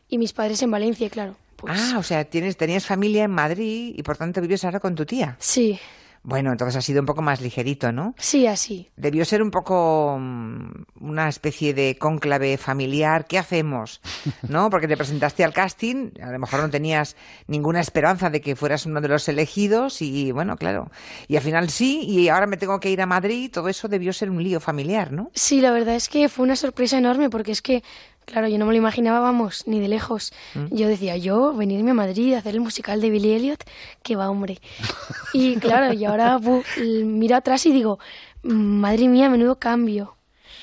Y 0.07 0.19
mis 0.19 0.33
padres 0.33 0.61
en 0.61 0.69
Valencia, 0.69 1.09
claro. 1.09 1.35
Ah, 1.67 1.95
o 1.97 2.03
sea, 2.03 2.23
tienes, 2.23 2.55
tenías 2.55 2.85
familia 2.85 3.23
en 3.23 3.31
Madrid 3.31 3.95
y 3.97 4.03
por 4.03 4.15
tanto 4.15 4.41
vives 4.41 4.63
ahora 4.63 4.79
con 4.79 4.93
tu 4.93 5.05
tía. 5.07 5.35
Sí. 5.39 5.79
Bueno, 6.27 6.51
entonces 6.51 6.75
ha 6.75 6.81
sido 6.81 6.99
un 6.99 7.05
poco 7.05 7.21
más 7.21 7.39
ligerito, 7.39 7.93
¿no? 7.93 8.13
Sí, 8.17 8.47
así. 8.47 8.89
Debió 8.97 9.23
ser 9.23 9.41
un 9.41 9.49
poco 9.49 10.17
mm, 10.19 10.83
una 10.99 11.29
especie 11.29 11.73
de 11.73 11.97
cónclave 11.97 12.57
familiar. 12.57 13.27
¿Qué 13.27 13.37
hacemos? 13.37 14.01
¿No? 14.49 14.69
Porque 14.69 14.89
te 14.89 14.97
presentaste 14.97 15.45
al 15.45 15.53
casting, 15.53 16.11
a 16.21 16.29
lo 16.29 16.37
mejor 16.37 16.59
no 16.59 16.69
tenías 16.69 17.15
ninguna 17.47 17.79
esperanza 17.79 18.29
de 18.29 18.41
que 18.41 18.57
fueras 18.57 18.85
uno 18.85 18.99
de 18.99 19.07
los 19.07 19.29
elegidos 19.29 20.01
y 20.01 20.33
bueno, 20.33 20.57
claro. 20.57 20.91
Y 21.29 21.37
al 21.37 21.43
final 21.43 21.69
sí, 21.69 22.01
y 22.01 22.27
ahora 22.27 22.45
me 22.45 22.57
tengo 22.57 22.81
que 22.81 22.89
ir 22.89 23.01
a 23.01 23.05
Madrid. 23.05 23.49
Todo 23.49 23.69
eso 23.69 23.87
debió 23.87 24.11
ser 24.11 24.29
un 24.29 24.43
lío 24.43 24.59
familiar, 24.59 25.13
¿no? 25.13 25.31
Sí, 25.33 25.61
la 25.61 25.71
verdad 25.71 25.95
es 25.95 26.09
que 26.09 26.27
fue 26.27 26.43
una 26.43 26.57
sorpresa 26.57 26.97
enorme 26.97 27.29
porque 27.29 27.53
es 27.53 27.61
que, 27.61 27.83
claro, 28.27 28.47
yo 28.49 28.57
no 28.59 28.65
me 28.65 28.73
lo 28.73 28.77
imaginaba, 28.77 29.21
vamos, 29.21 29.63
ni 29.67 29.79
de 29.79 29.87
lejos. 29.87 30.33
Mm. 30.53 30.75
Yo 30.75 30.87
decía, 30.87 31.17
yo 31.17 31.53
venirme 31.53 31.91
a 31.91 31.93
Madrid 31.93 32.33
a 32.33 32.39
hacer 32.39 32.53
el 32.53 32.61
musical 32.61 33.01
de 33.01 33.09
Billy 33.09 33.31
Elliot, 33.31 33.63
que 34.03 34.15
va, 34.15 34.29
hombre. 34.29 34.59
Y 35.33 35.55
claro, 35.59 35.93
y 35.93 36.05
ahora 36.05 36.37
bu, 36.37 36.63
miro 36.77 37.37
atrás 37.37 37.65
y 37.65 37.71
digo, 37.71 37.99
madre 38.43 39.07
mía, 39.07 39.29
menudo 39.29 39.57
cambio. 39.57 40.15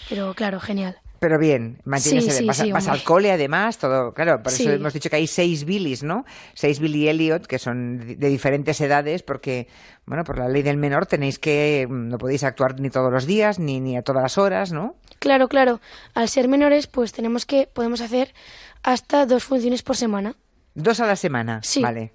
Pero 0.09 0.35
claro, 0.35 0.61
genial. 0.61 0.99
Pero 1.25 1.39
bien, 1.39 1.79
mantienes 1.87 2.25
Sí, 2.25 2.31
el- 2.33 2.37
sí, 2.37 2.45
vas, 2.47 2.57
sí, 2.59 2.71
vas 2.71 2.85
hombre. 2.85 3.01
al 3.01 3.03
cole 3.07 3.33
además, 3.33 3.79
todo, 3.79 4.13
claro, 4.13 4.43
por 4.43 4.53
eso 4.53 4.71
hemos 4.71 4.93
dicho 4.93 5.09
que 5.09 5.17
hay 5.17 5.27
seis 5.27 5.65
Billys, 5.65 6.03
¿no? 6.03 6.27
Seis 6.53 6.81
Billy 6.81 7.09
Elliot, 7.09 7.47
que 7.47 7.59
son 7.59 7.97
de 7.97 8.17
de 8.17 8.29
diferentes 8.29 8.79
edades, 8.83 9.23
porque, 9.23 9.67
bueno, 10.05 10.23
por 10.23 10.39
la 10.39 10.49
ley 10.51 10.61
del 10.63 10.77
menor 10.77 11.07
tenéis 11.07 11.39
que, 11.39 11.87
mm, 11.89 12.09
no 12.09 12.19
podéis 12.19 12.45
actuar 12.45 12.79
ni 12.79 12.91
todos 12.91 13.11
los 13.11 13.25
días, 13.25 13.59
ni, 13.59 13.81
ni 13.81 13.97
a 13.97 14.03
todas 14.03 14.23
las 14.23 14.37
horas, 14.37 14.71
¿no? 14.73 14.97
Claro, 15.19 15.49
claro. 15.49 15.81
Al 16.13 16.29
ser 16.29 16.47
menores, 16.47 16.89
pues 16.89 17.13
tenemos 17.15 17.47
que, 17.47 17.67
podemos 17.73 18.03
hacer 18.03 18.35
hasta 18.83 19.25
dos 19.25 19.45
funciones 19.45 19.83
por 19.83 19.97
semana. 19.97 20.35
Dos 20.75 21.01
a 21.01 21.07
la 21.07 21.17
semana, 21.17 21.61
Sí. 21.63 21.81
vale. 21.81 22.13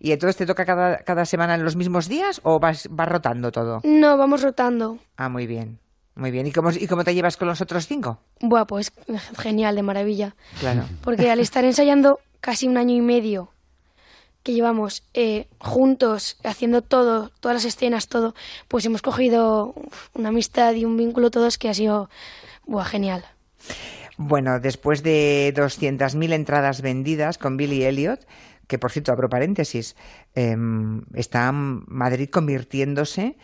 ¿Y 0.00 0.12
entonces 0.12 0.36
te 0.36 0.44
toca 0.44 0.66
cada, 0.66 0.98
cada 0.98 1.24
semana 1.24 1.54
en 1.54 1.64
los 1.64 1.76
mismos 1.76 2.08
días 2.10 2.42
o 2.44 2.60
vas, 2.60 2.88
vas 2.90 3.08
rotando 3.08 3.52
todo? 3.52 3.80
No, 3.84 4.18
vamos 4.18 4.42
rotando. 4.42 4.98
Ah, 5.16 5.30
muy 5.30 5.46
bien, 5.46 5.78
muy 6.14 6.30
bien. 6.30 6.46
¿Y 6.46 6.52
cómo, 6.52 6.70
¿Y 6.70 6.86
cómo 6.86 7.04
te 7.04 7.14
llevas 7.14 7.36
con 7.36 7.48
los 7.48 7.60
otros 7.60 7.86
cinco? 7.86 8.20
Buah, 8.40 8.66
pues 8.66 8.92
genial, 9.38 9.76
de 9.76 9.82
maravilla. 9.82 10.34
Claro. 10.58 10.84
Porque 11.02 11.30
al 11.30 11.40
estar 11.40 11.64
ensayando 11.64 12.20
casi 12.40 12.68
un 12.68 12.76
año 12.76 12.94
y 12.94 13.00
medio 13.00 13.52
que 14.42 14.52
llevamos 14.52 15.04
eh, 15.12 15.48
juntos, 15.58 16.38
haciendo 16.44 16.82
todo, 16.82 17.30
todas 17.40 17.56
las 17.56 17.64
escenas, 17.64 18.08
todo, 18.08 18.34
pues 18.68 18.84
hemos 18.86 19.02
cogido 19.02 19.74
una 20.14 20.30
amistad 20.30 20.74
y 20.74 20.84
un 20.84 20.96
vínculo 20.96 21.30
todos 21.30 21.58
que 21.58 21.68
ha 21.68 21.74
sido 21.74 22.08
buah, 22.66 22.84
genial. 22.84 23.24
Bueno, 24.16 24.60
después 24.60 25.02
de 25.02 25.52
200.000 25.56 26.32
entradas 26.32 26.82
vendidas 26.82 27.38
con 27.38 27.56
Billy 27.56 27.84
Elliot, 27.84 28.26
que 28.66 28.78
por 28.78 28.92
cierto, 28.92 29.12
abro 29.12 29.28
paréntesis, 29.28 29.96
em, 30.34 31.02
está 31.14 31.50
Madrid 31.52 32.30
convirtiéndose 32.30 33.36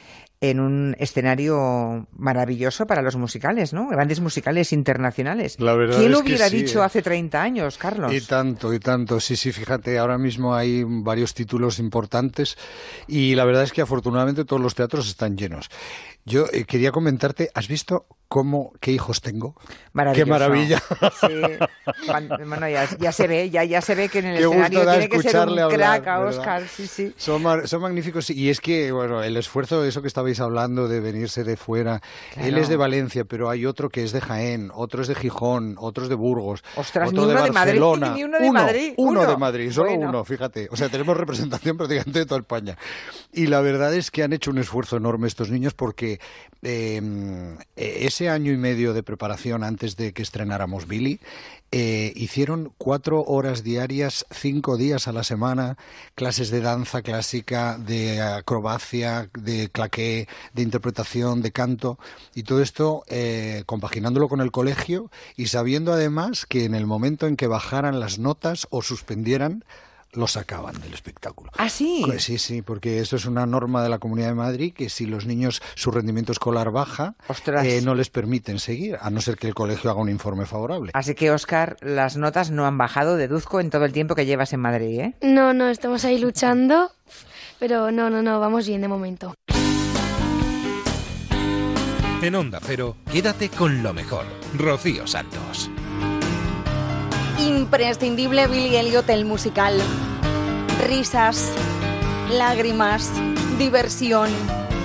en 0.51 0.60
un 0.60 0.97
escenario 0.98 2.06
maravilloso 2.16 2.86
para 2.86 3.02
los 3.02 3.16
musicales, 3.16 3.73
¿no? 3.73 3.89
Grandes 3.89 4.20
musicales 4.20 4.73
internacionales. 4.73 5.56
La 5.59 5.74
verdad 5.74 5.98
¿Quién 5.98 6.12
lo 6.12 6.20
hubiera 6.20 6.48
sí, 6.48 6.59
dicho 6.62 6.81
¿eh? 6.81 6.85
hace 6.85 7.02
30 7.02 7.43
años, 7.43 7.78
Carlos? 7.78 8.12
Y 8.12 8.20
tanto, 8.20 8.73
y 8.73 8.78
tanto. 8.78 9.20
Sí, 9.20 9.36
sí, 9.36 9.52
fíjate, 9.52 9.98
ahora 9.98 10.18
mismo 10.18 10.55
hay 10.55 10.85
varios 10.85 11.35
títulos 11.35 11.78
importantes 11.78 12.56
y 13.06 13.35
la 13.35 13.44
verdad 13.44 13.64
es 13.64 13.73
que 13.73 13.82
afortunadamente 13.82 14.44
todos 14.44 14.62
los 14.62 14.74
teatros 14.74 15.09
están 15.09 15.36
llenos. 15.36 15.68
Yo 16.27 16.47
eh, 16.53 16.65
quería 16.65 16.90
comentarte, 16.90 17.51
¿has 17.55 17.69
visto 17.69 18.07
cómo, 18.28 18.73
qué 18.81 18.90
hijos 18.90 19.20
tengo? 19.20 19.55
¡Qué 20.12 20.24
maravilla! 20.27 20.82
Sí. 21.20 21.40
Bueno, 22.47 22.69
ya, 22.69 22.89
ya 22.98 23.12
se 23.12 23.28
ve, 23.28 23.48
ya, 23.48 23.62
ya 23.62 23.81
se 23.81 23.94
ve 23.94 24.09
que 24.09 24.19
en 24.19 24.27
el 24.27 24.39
Qué 24.39 24.44
escenario 24.44 24.90
tiene 24.90 25.09
que 25.09 25.23
ser 25.23 25.36
un 25.48 25.59
hablar, 25.59 25.70
crack 26.03 26.07
a. 26.09 26.19
Oscar, 26.20 26.66
sí, 26.66 26.86
sí. 26.89 27.15
Son, 27.16 27.43
son 27.69 27.81
magníficos 27.81 28.28
y 28.31 28.51
es 28.51 28.61
que, 28.61 28.90
bueno, 28.90 29.23
el 29.23 29.36
esfuerzo, 29.36 29.85
eso 29.85 30.03
que 30.03 30.09
estabais 30.09 30.40
hablando 30.40 30.89
de 30.89 30.98
venirse 31.01 31.44
de 31.44 31.57
fuera, 31.57 32.01
Claro. 32.35 32.48
él 32.48 32.59
es 32.59 32.69
de 32.69 32.77
Valencia, 32.77 33.24
pero 33.24 33.48
hay 33.48 33.65
otro 33.65 33.89
que 33.89 34.03
es 34.03 34.11
de 34.12 34.20
Jaén, 34.20 34.70
otro 34.74 35.03
es 35.03 35.09
de 35.09 35.15
Gijón, 35.15 35.77
otro 35.78 36.03
es 36.03 36.09
de 36.09 36.16
Burgos, 36.16 36.65
Ostras, 36.74 37.11
otro 37.11 37.23
ni 37.23 37.28
de 37.28 37.35
uno 37.35 37.44
de 37.44 37.53
Madrid, 37.53 37.81
Barcelona. 37.81 38.11
ni 38.15 38.24
uno 38.24 38.39
de 38.40 38.48
uno, 38.48 38.53
Madrid, 38.61 38.94
uno 38.97 39.20
uno. 39.20 39.31
de 39.31 39.36
Madrid, 39.36 39.70
solo 39.70 39.90
Bueno. 39.90 40.09
uno, 40.09 40.24
fíjate. 40.24 40.69
O 40.73 40.77
sea, 40.77 40.89
tenemos 40.89 41.16
representación 41.16 41.77
prácticamente 41.77 42.19
de 42.19 42.27
toda 42.27 42.40
España. 42.40 42.77
Y 43.32 43.47
la 43.47 43.61
verdad 43.61 43.94
es 43.94 44.11
que 44.11 44.24
han 44.24 44.32
hecho 44.32 44.51
un 44.51 44.59
esfuerzo 44.59 44.97
enorme 44.97 45.28
estos 45.28 45.51
niños 45.51 45.74
porque 45.74 46.16
eh, 46.63 47.01
ese 47.77 48.29
año 48.29 48.53
y 48.53 48.57
medio 48.57 48.93
de 48.93 49.03
preparación 49.03 49.63
antes 49.63 49.97
de 49.97 50.13
que 50.13 50.23
estrenáramos 50.23 50.89
Billy, 50.89 51.21
eh, 51.73 52.13
hicieron 52.15 52.73
cuatro 52.79 53.23
horas 53.25 53.65
diarias, 53.65 54.25
cinco 54.31 54.77
días 54.77 55.09
a 55.09 55.13
la 55.13 55.25
semana, 55.25 55.77
clases 56.15 56.51
de 56.51 56.61
danza 56.61 57.03
clásica, 57.03 57.77
de 57.77 58.23
acrobacia, 58.23 59.29
de 59.39 59.69
claqué, 59.69 60.29
de 60.55 60.63
interpretación, 60.63 61.43
de 61.43 61.53
canto, 61.53 61.99
y 62.35 62.45
todo 62.45 62.63
esto 62.63 63.05
eh, 63.09 63.65
compaginándolo 63.67 64.29
con 64.29 64.41
el 64.41 64.53
colegio 64.53 65.11
y 65.37 65.47
sabiendo 65.49 65.93
además 65.93 66.47
que 66.47 66.65
en 66.65 66.75
el 66.75 66.87
momento 66.87 67.27
en 67.27 67.37
que 67.37 67.49
bajaran 67.49 67.99
las 67.99 68.19
notas 68.19 68.69
o 68.71 68.83
suspendieran, 68.83 69.65
lo 70.17 70.27
sacaban 70.27 70.81
del 70.81 70.95
espectáculo. 70.95 71.51
¿Ah, 71.57 71.69
sí? 71.69 72.03
Pues 72.05 72.25
sí, 72.25 72.39
sí, 72.39 72.63
porque 72.63 73.01
esto 73.01 73.17
es 73.17 73.27
una 73.27 73.47
norma 73.47 73.83
de 73.83 73.89
la 73.89 73.99
Comunidad 73.99 74.29
de 74.29 74.35
Madrid 74.35 74.73
que 74.75 74.89
si 74.89 75.07
los 75.07 75.27
niños 75.27 75.63
su 75.75 75.91
rendimiento 75.91 76.33
escolar 76.33 76.71
baja, 76.71 77.15
eh, 77.63 77.81
no 77.83 77.95
les 77.95 78.11
permiten 78.11 78.59
seguir, 78.59 78.97
a 79.01 79.11
no 79.11 79.21
ser 79.21 79.37
que 79.37 79.47
el 79.47 79.55
colegio 79.55 79.91
haga 79.91 80.01
un 80.01 80.09
informe 80.09 80.47
favorable. 80.47 80.91
Así 80.95 81.15
que, 81.15 81.31
Oscar, 81.31 81.77
las 81.81 82.17
notas 82.17 82.51
no 82.51 82.67
han 82.67 82.79
bajado, 82.79 83.17
deduzco, 83.17 83.61
en 83.61 83.71
todo 83.71 83.85
el 83.85 83.93
tiempo 83.93 84.15
que 84.15 84.27
llevas 84.27 84.53
en 84.53 84.61
Madrid, 84.61 85.01
¿eh? 85.01 85.15
No, 85.23 85.53
no, 85.53 85.69
estamos 85.69 86.05
ahí 86.05 86.19
luchando, 86.19 86.91
pero 87.59 87.91
no, 87.91 88.11
no, 88.11 88.23
no, 88.23 88.41
vamos 88.41 88.67
bien 88.67 88.81
de 88.81 88.89
momento. 88.89 89.35
En 92.23 92.35
Onda 92.35 92.59
Cero, 92.63 92.97
quédate 93.13 93.51
con 93.51 93.83
lo 93.83 93.93
mejor. 93.93 94.25
Rocío 94.57 95.07
Santos. 95.07 95.71
Imprescindible 97.39 98.47
Billy 98.49 98.75
Elliot 98.77 99.09
el 99.11 99.27
musical. 99.27 99.81
Risas, 100.87 101.51
lágrimas, 102.31 103.11
diversión, 103.59 104.31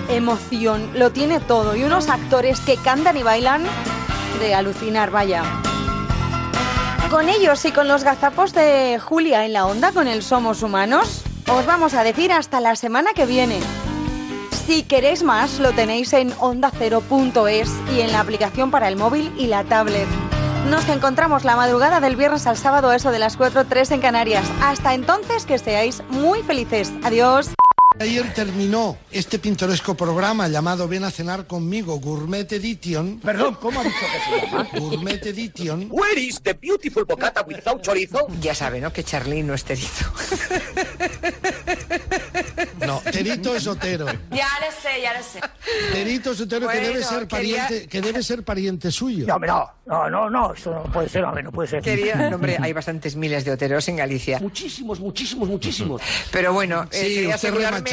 emoción, 0.09 0.89
lo 0.95 1.11
tiene 1.11 1.39
todo. 1.39 1.75
Y 1.75 1.83
unos 1.83 2.09
actores 2.09 2.59
que 2.61 2.75
cantan 2.77 3.17
y 3.17 3.23
bailan 3.23 3.63
de 4.39 4.55
alucinar, 4.55 5.11
vaya. 5.11 5.43
Con 7.11 7.29
ellos 7.29 7.63
y 7.65 7.71
con 7.71 7.87
los 7.87 8.03
gazapos 8.03 8.53
de 8.53 8.99
Julia 8.99 9.45
en 9.45 9.53
la 9.53 9.67
onda 9.67 9.91
con 9.91 10.07
el 10.07 10.23
Somos 10.23 10.63
Humanos, 10.63 11.21
os 11.47 11.65
vamos 11.67 11.93
a 11.93 12.03
decir 12.03 12.31
hasta 12.31 12.59
la 12.59 12.75
semana 12.75 13.11
que 13.13 13.27
viene. 13.27 13.59
Si 14.65 14.83
queréis 14.83 15.21
más, 15.21 15.59
lo 15.59 15.71
tenéis 15.71 16.13
en 16.13 16.33
ondacero.es 16.39 17.69
y 17.93 18.01
en 18.01 18.11
la 18.11 18.21
aplicación 18.21 18.71
para 18.71 18.87
el 18.87 18.95
móvil 18.95 19.31
y 19.37 19.47
la 19.47 19.63
tablet. 19.65 20.07
Nos 20.69 20.87
encontramos 20.89 21.43
la 21.43 21.55
madrugada 21.55 21.99
del 21.99 22.15
viernes 22.15 22.45
al 22.47 22.55
sábado, 22.55 22.93
eso 22.93 23.11
de 23.11 23.19
las 23.19 23.37
4.03 23.37 23.91
en 23.93 24.01
Canarias. 24.01 24.45
Hasta 24.61 24.93
entonces, 24.93 25.45
que 25.45 25.57
seáis 25.57 26.03
muy 26.09 26.43
felices. 26.43 26.93
Adiós. 27.03 27.51
Ayer 28.01 28.33
terminó 28.33 28.97
este 29.11 29.37
pintoresco 29.37 29.93
programa 29.93 30.47
llamado 30.47 30.87
Ven 30.87 31.03
a 31.03 31.11
cenar 31.11 31.45
conmigo, 31.45 31.99
Gourmet 31.99 32.51
Edition. 32.51 33.19
Perdón, 33.19 33.55
¿cómo 33.61 33.79
ha 33.79 33.83
dicho 33.83 33.95
que 33.99 34.39
se 34.39 34.45
llama? 34.47 34.67
Gourmet 34.73 35.23
Edition. 35.27 35.87
Where 35.91 36.19
is 36.19 36.41
the 36.41 36.53
beautiful 36.55 37.05
bocata 37.05 37.43
without 37.47 37.79
chorizo? 37.83 38.25
Ya 38.41 38.55
sabe, 38.55 38.81
¿no? 38.81 38.91
Que 38.91 39.03
Charly 39.03 39.43
no 39.43 39.53
es 39.53 39.63
terito. 39.63 39.87
No, 42.85 42.99
Terito 43.11 43.55
es 43.55 43.67
Otero. 43.67 44.05
Ya 44.31 44.47
lo 44.59 44.71
sé, 44.81 45.01
ya 45.01 45.13
lo 45.17 45.23
sé. 45.23 45.39
Terito 45.93 46.31
es 46.31 46.41
Otero 46.41 46.67
que 46.67 46.79
debe 46.79 47.03
ser 47.03 47.27
quería- 47.27 47.67
pariente, 47.67 47.87
que 47.87 48.01
debe 48.01 48.23
ser 48.23 48.43
pariente 48.43 48.91
suyo. 48.91 49.25
No, 49.27 49.37
no. 49.39 49.69
no, 49.85 50.09
no, 50.09 50.29
no, 50.29 50.53
eso 50.53 50.71
no 50.73 50.83
puede 50.91 51.07
ser, 51.07 51.23
hombre, 51.23 51.43
no 51.43 51.51
puede 51.51 51.69
ser. 51.69 51.81
Quería, 51.83 52.15
no, 52.15 52.35
hombre, 52.35 52.57
hay 52.59 52.73
bastantes 52.73 53.15
miles 53.15 53.45
de 53.45 53.51
oteros 53.51 53.87
en 53.87 53.97
Galicia. 53.97 54.39
Muchísimos, 54.39 54.99
muchísimos, 54.99 55.47
muchísimos. 55.47 56.01
Pero 56.31 56.53
bueno, 56.53 56.83
eh, 56.83 56.87
Sí, 56.91 56.99
quería 57.15 57.35
usted 57.35 57.49
asegurarme- 57.53 57.83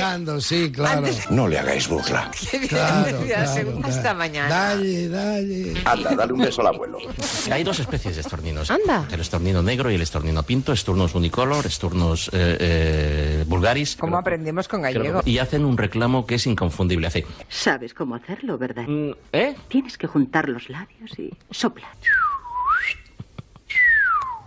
sí, 0.40 0.70
claro. 0.72 1.06
No 1.30 1.48
le 1.48 1.58
hagáis 1.58 1.88
burla. 1.88 2.30
Qué 2.50 2.58
bien, 2.58 2.68
Claro, 2.68 3.18
claro. 3.26 3.80
Hasta 3.84 4.14
mañana. 4.14 4.48
Dale, 4.48 5.08
dale. 5.08 5.74
Anda, 5.84 6.14
dale 6.14 6.32
un 6.32 6.40
beso 6.40 6.60
al 6.60 6.68
abuelo. 6.68 6.98
Hay 7.50 7.64
dos 7.64 7.78
especies 7.80 8.16
de 8.16 8.20
estorninos. 8.20 8.70
Anda. 8.70 9.06
El 9.10 9.20
estornino 9.20 9.62
negro 9.62 9.90
y 9.90 9.94
el 9.94 10.02
estornino 10.02 10.42
pinto, 10.42 10.72
esturnus 10.72 11.14
unicolor, 11.14 11.66
esturnus 11.66 12.28
eh, 12.28 12.56
eh, 12.60 13.44
vulgaris. 13.46 13.96
¿Cómo 13.96 14.18
aprendemos 14.18 14.68
con 14.68 14.82
Creo 14.82 14.94
gallego? 14.94 15.22
Y 15.24 15.38
hacen 15.38 15.64
un 15.64 15.76
reclamo 15.76 16.26
que 16.26 16.36
es 16.36 16.46
inconfundible. 16.46 17.06
Hace... 17.06 17.26
Sabes 17.48 17.94
cómo 17.94 18.14
hacerlo, 18.14 18.58
¿verdad? 18.58 18.84
¿Eh? 19.32 19.54
Tienes 19.68 19.98
que 19.98 20.06
juntar 20.06 20.48
los 20.48 20.68
labios 20.68 21.18
y 21.18 21.32
soplar. 21.50 21.92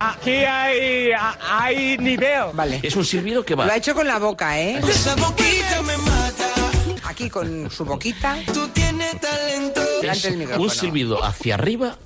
Aquí 0.04 0.32
hay, 0.32 1.12
hay 1.48 1.98
nivel. 2.00 2.46
Vale. 2.54 2.80
Es 2.82 2.96
un 2.96 3.06
silbido 3.06 3.46
que 3.46 3.54
va. 3.54 3.66
Lo 3.68 3.72
ha 3.72 3.76
hecho 3.78 3.94
con 3.94 4.08
la 4.08 4.18
boca, 4.18 4.60
¿eh? 4.60 4.82
Aquí 7.04 7.30
con 7.30 7.70
su 7.70 7.86
boquita. 7.86 8.38
Tú 8.52 8.68
tienes 8.70 9.20
talento. 9.20 9.82
Delante 10.02 10.12
Es 10.18 10.24
del 10.24 10.38
micrófono. 10.38 10.64
un 10.64 10.70
silbido 10.72 11.24
hacia 11.24 11.54
arriba 11.56 11.98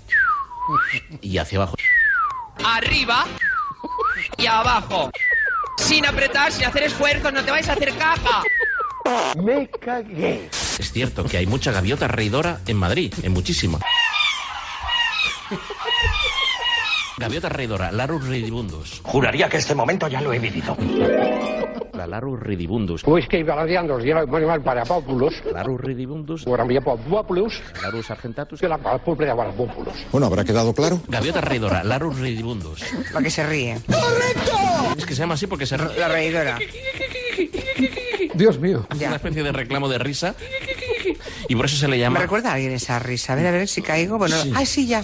y 1.21 1.37
hacia 1.37 1.59
abajo. 1.59 1.75
arriba 2.63 3.25
y 4.37 4.45
abajo. 4.45 5.09
Sin 5.77 6.05
apretar, 6.05 6.51
sin 6.51 6.65
hacer 6.65 6.83
esfuerzos, 6.83 7.31
no 7.31 7.43
te 7.45 7.51
vais 7.51 7.67
a 7.69 7.73
hacer 7.73 7.93
caca. 7.95 8.41
Me 9.37 9.69
cagué. 9.69 10.49
Es 10.79 10.91
cierto 10.91 11.23
que 11.25 11.37
hay 11.37 11.45
mucha 11.45 11.71
gaviota 11.71 12.07
reidora 12.09 12.59
en 12.67 12.75
Madrid, 12.77 13.13
en 13.23 13.31
muchísima. 13.31 13.79
Gaviota 17.17 17.47
reidora, 17.47 17.91
Larus 17.91 18.27
ridibundus. 18.27 19.01
Juraría 19.03 19.47
que 19.47 19.57
este 19.57 19.73
momento 19.73 20.07
ya 20.07 20.19
lo 20.19 20.33
he 20.33 20.39
vivido. 20.39 20.75
La 21.93 22.05
Larus 22.05 22.41
ridibundus. 22.41 23.03
Pues 23.03 23.25
que 23.29 23.41
Valadiandros 23.41 24.03
y 24.03 24.09
el 24.09 24.17
animal 24.17 24.61
para 24.61 24.83
Pópulos. 24.83 25.33
Larus 25.51 25.79
ridibundus. 25.79 26.43
Guarambia 26.43 26.81
Pópulos. 26.81 27.61
Larus 27.81 28.11
argentatus. 28.11 28.59
Que 28.59 28.67
la 28.67 28.77
pulpa 28.77 29.23
de 29.23 29.31
Guarapópulos. 29.31 29.93
Bueno, 30.11 30.27
¿habrá 30.27 30.43
quedado 30.43 30.73
claro? 30.73 30.99
Gaviota 31.07 31.39
reidora, 31.39 31.83
Larus 31.85 32.19
ridibundus. 32.19 32.83
La 33.13 33.21
que 33.21 33.29
se 33.29 33.45
ríe. 33.47 33.79
Es 34.97 35.05
que 35.05 35.15
se 35.15 35.21
llama 35.21 35.35
así 35.35 35.47
porque 35.47 35.65
se 35.65 35.77
La 35.77 36.09
reidora. 36.09 36.59
Dios 38.33 38.59
mío. 38.59 38.85
Es 38.91 39.07
una 39.07 39.15
especie 39.15 39.43
de 39.43 39.53
reclamo 39.53 39.87
de 39.87 39.97
risa. 39.97 40.35
Y 41.47 41.55
por 41.55 41.65
eso 41.65 41.77
se 41.77 41.87
le 41.87 41.97
Me 41.97 41.99
llama. 41.99 42.19
recuerda 42.19 42.51
a 42.51 42.53
alguien 42.53 42.73
esa 42.73 42.99
risa. 42.99 43.33
A 43.33 43.35
ver, 43.35 43.47
a 43.47 43.51
ver 43.51 43.67
si 43.67 43.81
caigo. 43.81 44.17
Bueno, 44.17 44.35
ay, 44.55 44.65
sí, 44.65 44.87
ya. 44.87 45.03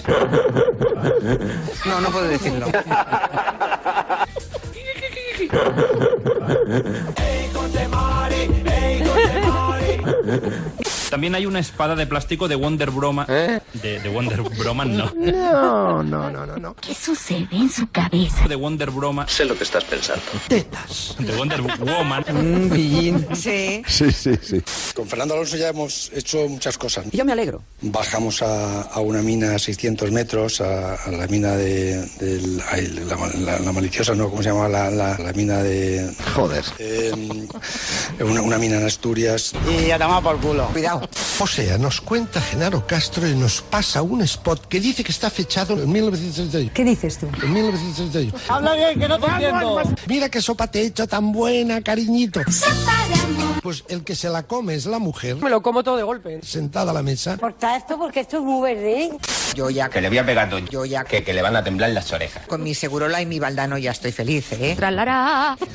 No, 1.86 2.02
no 2.02 2.10
puedo 2.10 2.28
decirlo. 2.28 2.68
También 11.12 11.36
hay 11.36 11.46
una 11.46 11.60
espada 11.60 11.94
de 11.96 12.08
plástico 12.08 12.48
de 12.48 12.56
Wonder 12.56 12.90
Broma. 12.90 13.26
De, 13.26 13.62
de 14.00 14.10
Wonder 14.10 14.42
Broman, 14.42 14.96
no. 14.98 15.12
No, 15.14 16.02
no, 16.04 16.32
no, 16.32 16.46
no, 16.46 16.56
no. 16.58 16.74
¿Qué 16.76 16.96
sucede 16.96 17.48
en 17.52 17.70
su 17.70 17.88
cabeza? 17.92 18.48
De 18.48 18.56
Wonder 18.56 18.90
Broma. 18.92 19.28
Sé 19.28 19.44
lo 19.44 19.56
que 19.58 19.66
estás 19.66 19.84
pensando. 19.84 20.24
Tetas. 20.48 21.16
De 21.20 21.36
Wonder 21.36 21.62
Woman. 21.62 22.24
Sí. 23.36 23.84
Sí, 23.86 24.12
sí, 24.12 24.32
sí. 24.42 24.62
Con 24.96 25.06
Fernando 25.08 25.34
Alonso 25.34 25.58
ya 25.58 25.68
hemos 25.70 26.10
hecho 26.14 26.48
muchas 26.48 26.78
cosas. 26.78 27.06
Yo 27.12 27.26
me 27.26 27.34
alegro. 27.34 27.62
Bajamos 27.82 28.42
a, 28.42 28.84
a 28.84 29.00
una 29.02 29.22
mina 29.22 29.56
a 29.56 29.60
600 29.60 30.12
metros, 30.12 30.62
a, 30.62 30.96
a 30.96 31.12
la 31.12 31.28
mina 31.28 31.58
de, 31.58 32.08
la, 32.62 33.28
la- 33.40 33.60
la 33.60 33.72
maliciosa, 33.74 34.16
¿no? 34.16 34.30
¿Cómo 34.30 34.42
se 34.42 34.50
llama? 34.50 34.70
La, 34.70 34.90
la- 34.90 35.18
la 35.18 35.34
mina 35.34 35.58
de... 35.62 36.10
Joder. 36.36 36.64
Eh, 36.80 37.12
una, 38.22 38.42
una 38.42 38.58
mina 38.58 38.78
en 38.78 38.86
Asturias. 38.86 39.54
Y 39.70 39.88
ya 39.88 39.98
toma 40.00 40.22
por 40.22 40.38
culo. 40.40 40.68
Cuidado. 40.72 41.01
O 41.40 41.48
sea, 41.48 41.78
nos 41.78 42.02
cuenta 42.02 42.42
Genaro 42.42 42.86
Castro 42.86 43.28
y 43.28 43.36
nos 43.36 43.62
pasa 43.62 44.02
un 44.02 44.22
spot 44.22 44.68
que 44.68 44.80
dice 44.80 45.04
que 45.04 45.12
está 45.12 45.30
fechado 45.30 45.74
en 45.74 45.92
1931. 45.92 46.72
¿Qué 46.74 46.84
dices 46.84 47.18
tú? 47.18 47.28
En 47.42 47.54
1931. 47.54 48.38
Habla 48.48 48.76
bien, 48.76 49.00
que 49.00 49.08
no 49.08 49.20
te 49.20 49.26
entiendo. 49.26 49.82
Mira 50.08 50.30
qué 50.30 50.42
sopa 50.42 50.68
te 50.68 50.82
he 50.82 50.86
hecho 50.88 51.08
tan 51.08 51.32
buena, 51.32 51.82
cariñito. 51.82 52.42
Pues 53.62 53.84
el 53.90 54.04
que 54.04 54.16
se 54.16 54.30
la 54.30 54.44
come 54.44 54.74
es 54.76 54.86
la 54.88 54.98
mujer. 55.00 55.36
Me 55.38 55.50
lo 55.50 55.62
como 55.62 55.84
todo 55.84 55.96
de 55.98 56.04
golpe. 56.04 56.40
Sentada 56.44 56.92
a 56.92 56.94
la 56.94 57.04
mesa. 57.04 57.38
Corta 57.38 57.76
esto 57.76 57.98
porque 57.98 58.22
esto 58.22 58.38
es 58.38 58.44
muy 58.44 58.74
verde. 58.74 59.12
Yo 59.54 59.70
ya, 59.70 59.90
Que 59.90 60.02
le 60.02 60.10
voy 60.10 60.18
a 60.18 60.26
pegar 60.26 60.50
doña. 60.50 60.68
yo 60.70 60.86
ya, 60.86 61.04
Que, 61.04 61.24
que 61.24 61.34
le 61.34 61.42
van 61.42 61.56
a 61.56 61.64
temblar 61.64 61.90
las 61.92 62.12
orejas. 62.12 62.48
con 62.48 62.64
mi 62.64 62.74
segurola 62.74 63.22
y 63.22 63.26
mi 63.26 63.38
baldano 63.40 63.78
ya 63.78 63.92
estoy 63.92 64.12
feliz, 64.12 64.52
¿eh? 64.54 64.76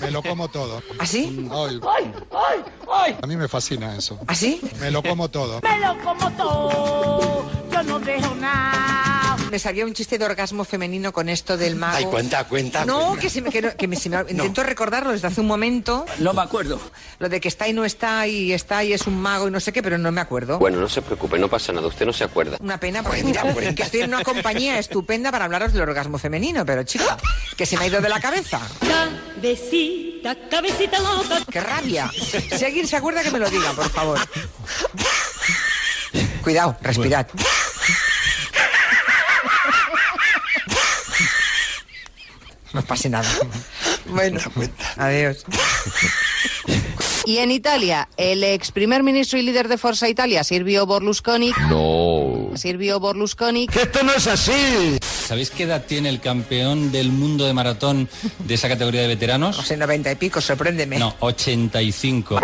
Me 0.01 0.11
lo 0.11 0.23
como 0.23 0.49
todo. 0.49 0.83
¿Así? 0.99 1.49
Ay, 1.53 3.17
A 3.23 3.27
mí 3.27 3.37
me 3.37 3.49
fascina 3.49 3.97
eso. 3.97 4.19
¿Así? 4.27 4.61
Me 4.81 4.91
lo 4.91 5.03
como 5.03 5.29
todo. 5.29 5.61
Me 5.63 5.79
lo 5.79 5.99
como 6.03 6.31
todo. 6.33 7.66
Yo 7.77 7.83
no 7.83 7.99
dejo 7.99 8.35
nada. 8.37 9.37
Me 9.51 9.59
salía 9.59 9.85
un 9.85 9.93
chiste 9.93 10.17
de 10.17 10.25
orgasmo 10.25 10.65
femenino 10.65 11.13
con 11.13 11.29
esto 11.29 11.59
del 11.59 11.77
mago. 11.77 11.95
Ay, 11.99 12.05
cuenta, 12.07 12.45
cuenta. 12.45 12.87
No, 12.87 13.09
cuenta. 13.09 13.21
que 13.21 13.29
se 13.31 13.43
me, 13.43 13.51
que 13.51 13.61
no- 13.61 13.77
que 13.77 13.87
me- 13.87 13.97
se 13.97 14.09
me- 14.09 14.19
intento 14.31 14.63
recordarlo 14.63 15.13
desde 15.13 15.27
hace 15.29 15.43
un 15.43 15.47
momento. 15.47 16.07
No 16.19 16.33
me 16.33 16.41
acuerdo. 16.41 16.81
Lo 17.19 17.29
de 17.29 17.39
que 17.39 17.49
está 17.49 17.69
y 17.69 17.75
no 17.75 17.85
está 17.85 18.27
y 18.27 18.53
está 18.55 18.83
y 18.83 18.95
es 18.95 19.07
un 19.07 19.21
mago 19.21 19.47
y 19.49 19.51
no 19.51 19.61
sé 19.61 19.73
qué, 19.75 19.83
pero 19.83 19.99
no 19.99 20.11
me 20.11 20.23
acuerdo. 20.23 20.59
Bueno, 20.59 20.79
no 20.81 20.89
se 20.89 21.03
preocupe, 21.03 21.39
no 21.39 21.49
pasa 21.49 21.71
nada. 21.73 21.87
Usted 21.87 22.07
no 22.07 22.15
se 22.15 22.25
acuerda. 22.25 22.57
Una 22.61 22.81
pena 22.81 23.03
porque 23.03 23.23
mira, 23.23 23.43
que 23.75 23.83
estoy 23.83 24.01
en 24.01 24.15
una 24.15 24.25
compañía 24.25 24.79
estupenda 24.79 25.31
para 25.31 25.45
hablaros 25.45 25.73
del 25.75 25.83
orgasmo 25.83 26.17
femenino, 26.17 26.65
pero 26.65 26.83
chica, 26.83 27.19
que 27.59 27.67
se 27.67 27.77
me 27.77 27.85
ha 27.85 27.89
ido 27.89 28.01
de 28.01 28.09
la 28.09 28.21
cabeza. 28.21 28.59
Cabecita, 28.81 30.35
cabecita 30.51 30.99
loca. 30.99 31.43
¡Qué 31.51 31.61
rabia! 31.61 32.11
Si 32.57 32.65
alguien 32.65 32.87
se 32.89 32.97
acuerda 32.97 33.23
que 33.23 33.31
me 33.31 33.39
lo 33.39 33.51
diga, 33.51 33.73
por 33.73 33.91
favor. 33.91 34.19
Cuidado, 36.43 36.77
respirad. 36.81 37.27
No 42.77 42.83
pase 42.83 43.09
nada. 43.09 43.29
Bueno, 44.09 44.39
adiós. 44.99 45.45
Y 47.25 47.39
en 47.39 47.51
Italia, 47.51 48.09
el 48.17 48.45
ex 48.45 48.71
primer 48.71 49.03
ministro 49.03 49.37
y 49.37 49.43
líder 49.43 49.67
de 49.67 49.79
Forza 49.79 50.09
Italia, 50.09 50.45
Silvio 50.45 50.87
Berlusconi. 50.87 51.51
No. 51.69 52.51
Silvio 52.55 53.01
Berlusconi. 53.01 53.67
¡Esto 53.75 54.05
no 54.05 54.13
es 54.13 54.29
así! 54.29 54.97
¿Sabéis 55.03 55.51
qué 55.51 55.65
edad 55.65 55.85
tiene 55.87 56.09
el 56.09 56.21
campeón 56.21 56.93
del 56.93 57.11
mundo 57.11 57.47
de 57.47 57.53
maratón 57.53 58.09
de 58.39 58.55
esa 58.55 58.69
categoría 58.69 59.03
de 59.03 59.09
veteranos? 59.09 59.57
No 59.57 59.65
sé, 59.65 59.77
90 59.77 60.13
y 60.13 60.15
pico, 60.15 60.41
sorpréndeme. 60.41 61.01
No, 61.01 61.17
85. 61.19 62.41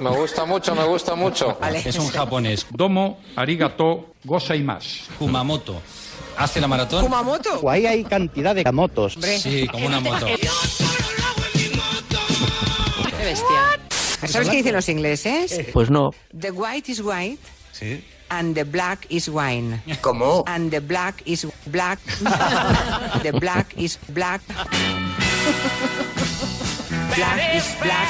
Me 0.00 0.10
gusta 0.10 0.44
mucho, 0.44 0.74
me 0.74 0.82
gusta 0.82 1.14
mucho. 1.14 1.56
Vale. 1.60 1.80
Es 1.84 1.96
un 1.96 2.08
japonés. 2.08 2.66
Domo, 2.70 3.20
arigato, 3.36 4.14
gozaimasu. 4.24 5.12
Kumamoto. 5.16 5.80
Hace 6.36 6.60
la 6.60 6.68
maratón. 6.68 7.04
¿Kumamoto? 7.04 7.68
Ahí 7.70 7.86
hay 7.86 8.04
cantidad 8.04 8.54
de 8.54 8.64
motos. 8.72 9.16
Sí, 9.40 9.66
como 9.70 9.86
una 9.86 10.00
moto. 10.00 10.26
Qué 13.18 13.24
bestia. 13.24 13.78
¿Sabes 14.28 14.48
qué 14.48 14.56
dicen 14.56 14.74
los 14.74 14.88
ingleses? 14.88 15.60
Pues 15.72 15.90
no. 15.90 16.10
The 16.38 16.50
white 16.50 16.90
is 16.90 17.00
white 17.00 17.38
Sí. 17.72 18.02
and 18.30 18.54
the 18.54 18.64
black 18.64 19.06
is 19.08 19.28
wine. 19.28 19.80
¿Cómo? 20.00 20.44
And 20.46 20.70
the 20.70 20.80
black 20.80 21.22
is 21.24 21.46
black. 21.66 21.98
the 23.22 23.32
black 23.32 23.74
is 23.76 23.98
black. 24.08 24.40
Black 27.16 27.54
is 27.56 27.64
black. 27.82 28.08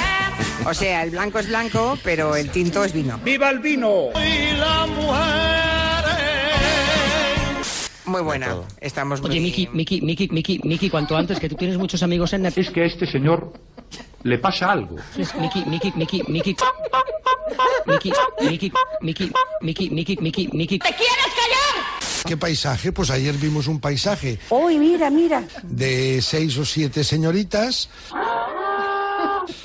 O 0.66 0.74
sea, 0.74 1.02
el 1.02 1.10
blanco 1.10 1.38
es 1.40 1.48
blanco, 1.48 1.98
pero 2.04 2.36
el 2.36 2.50
tinto 2.50 2.84
es 2.84 2.92
vino. 2.92 3.18
¡Viva 3.24 3.50
el 3.50 3.58
vino! 3.58 4.10
Muy 8.04 8.20
buena. 8.22 8.56
Estamos 8.80 9.20
muy... 9.20 9.30
Oye, 9.30 9.40
Miki, 9.40 9.68
Miki, 9.72 10.00
Miki, 10.00 10.28
Miki, 10.28 10.60
Miki, 10.64 10.90
cuanto 10.90 11.16
antes, 11.16 11.38
que 11.38 11.48
tú 11.48 11.54
tienes 11.56 11.78
muchos 11.78 12.02
amigos 12.02 12.32
en 12.32 12.42
Netflix. 12.42 12.68
Es 12.68 12.74
que 12.74 12.82
a 12.82 12.86
este 12.86 13.06
señor 13.06 13.52
le 14.24 14.38
pasa 14.38 14.72
algo. 14.72 14.96
Miki, 15.38 15.64
Miki, 15.66 15.92
Miki, 15.96 16.22
Miki. 16.28 16.56
Miki, 17.86 18.12
Miki, 18.40 18.72
Miki, 19.00 19.32
Miki, 19.60 19.90
Miki, 19.90 20.16
Miki, 20.20 20.48
Miki. 20.52 20.78
¿Te 20.78 20.88
quieres 20.88 21.26
callar? 21.26 22.24
¿Qué 22.26 22.36
paisaje? 22.36 22.92
Pues 22.92 23.10
ayer 23.10 23.34
vimos 23.34 23.66
un 23.66 23.80
paisaje 23.80 24.38
Uy, 24.48 24.78
mira, 24.78 25.10
mira. 25.10 25.42
de 25.64 26.22
seis 26.22 26.56
o 26.58 26.64
siete 26.64 27.02
señoritas. 27.04 27.88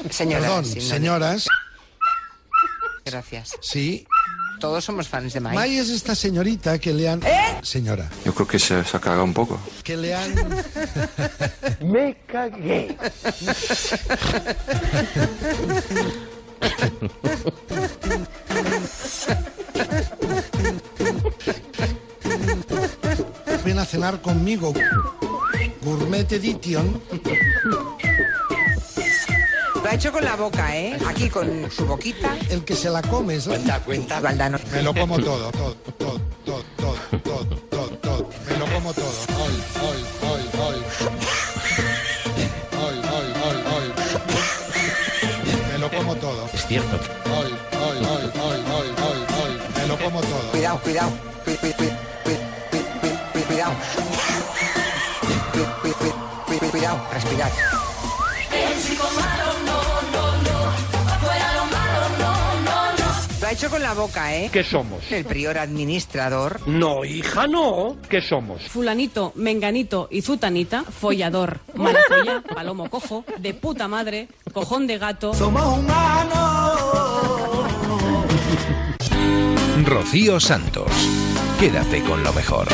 Señoras, 0.09 0.43
Perdón, 0.43 0.65
señoras. 0.65 1.47
Gracias. 3.05 3.55
Sí. 3.61 4.05
Todos 4.59 4.83
somos 4.83 5.07
fans 5.07 5.33
de 5.33 5.39
Mike. 5.39 5.55
May 5.55 5.77
es 5.77 5.89
esta 5.89 6.15
señorita 6.15 6.79
que 6.79 6.93
le 6.93 7.09
han... 7.09 7.21
Señora. 7.61 8.09
Yo 8.25 8.33
creo 8.33 8.47
que 8.47 8.59
se, 8.59 8.83
se 8.83 8.97
ha 8.97 8.99
cagado 8.99 9.23
un 9.23 9.33
poco. 9.33 9.59
Que 9.83 9.95
le 9.97 10.15
han... 10.15 10.33
Me 11.81 12.17
cagué. 12.25 12.97
Ven 23.65 23.79
a 23.79 23.85
cenar 23.85 24.21
conmigo. 24.21 24.73
Gourmet 25.83 26.31
Edition. 26.31 27.01
Lo 29.87 29.91
ha 29.91 29.95
hecho 29.95 30.11
con 30.11 30.21
la 30.25 30.35
boca, 30.35 30.75
¿eh? 30.75 30.99
Aquí 31.07 31.29
con 31.29 31.71
su 31.71 31.85
boquita. 31.85 32.35
El 32.49 32.65
que 32.65 32.75
se 32.75 32.89
la 32.89 33.01
come 33.03 33.35
es 33.35 33.47
la... 33.47 33.53
Cuenta, 33.55 33.79
cuenta. 33.79 34.19
Valdano. 34.19 34.59
Me 34.69 34.81
lo 34.83 34.93
como 34.93 35.17
todo, 35.17 35.49
todo, 35.49 35.75
todo, 35.97 36.19
todo, 36.43 36.61
todo, 36.75 36.95
todo, 37.23 37.45
todo, 37.69 37.87
todo. 38.01 38.29
Me 38.49 38.57
lo 38.57 38.65
como 38.65 38.93
todo. 38.93 39.05
Ay, 39.29 39.63
ay, 39.79 40.05
ay, 40.23 40.51
ay. 40.59 40.83
Ay, 42.73 43.01
ay, 43.15 43.33
ay, 43.45 43.63
ay. 43.65 43.87
Me 45.71 45.77
lo 45.77 45.89
como 45.89 46.15
todo. 46.15 46.49
Es 46.53 46.67
cierto. 46.67 46.99
Ay, 47.23 47.55
ay, 47.71 47.97
ay, 47.97 48.31
ay, 48.35 48.63
ay, 48.67 48.89
ay, 48.97 49.19
ay. 49.39 49.81
Me 49.81 49.87
lo 49.87 49.97
como 49.99 50.19
todo. 50.19 50.51
Cuidado, 50.51 50.79
cuidado. 50.81 51.11
Cu- 51.45 51.51
cu- 51.61 51.67
cu- 51.77 51.83
cu- 52.25 52.39
cu- 52.71 52.87
cu- 52.99 53.19
cu- 53.31 53.45
Cuidado. 53.47 53.71
Cu- 55.53 55.65
cu- 55.81 55.95
cu- 56.59 56.69
Cuidado, 56.71 56.99
respirad. 57.13 57.51
Hecho 63.57 63.71
con 63.71 63.81
la 63.81 63.95
boca, 63.95 64.35
¿eh? 64.35 64.51
¿Qué 64.53 64.63
somos? 64.63 65.11
El 65.11 65.25
prior 65.25 65.57
administrador. 65.57 66.59
No, 66.67 67.03
hija, 67.03 67.47
no. 67.47 67.97
¿Qué 68.07 68.21
somos? 68.21 68.61
Fulanito, 68.67 69.31
menganito 69.33 70.07
y 70.11 70.21
zutanita, 70.21 70.83
follador, 70.83 71.61
mala 71.73 71.99
folla, 72.07 72.43
palomo 72.53 72.87
cojo, 72.87 73.25
de 73.39 73.55
puta 73.55 73.87
madre, 73.87 74.27
cojón 74.53 74.85
de 74.85 74.99
gato. 74.99 75.33
Somos 75.33 75.79
humanos. 75.79 76.37
Rocío 79.85 80.39
Santos. 80.39 80.91
Quédate 81.59 82.03
con 82.03 82.23
lo 82.23 82.33
mejor. 82.33 82.67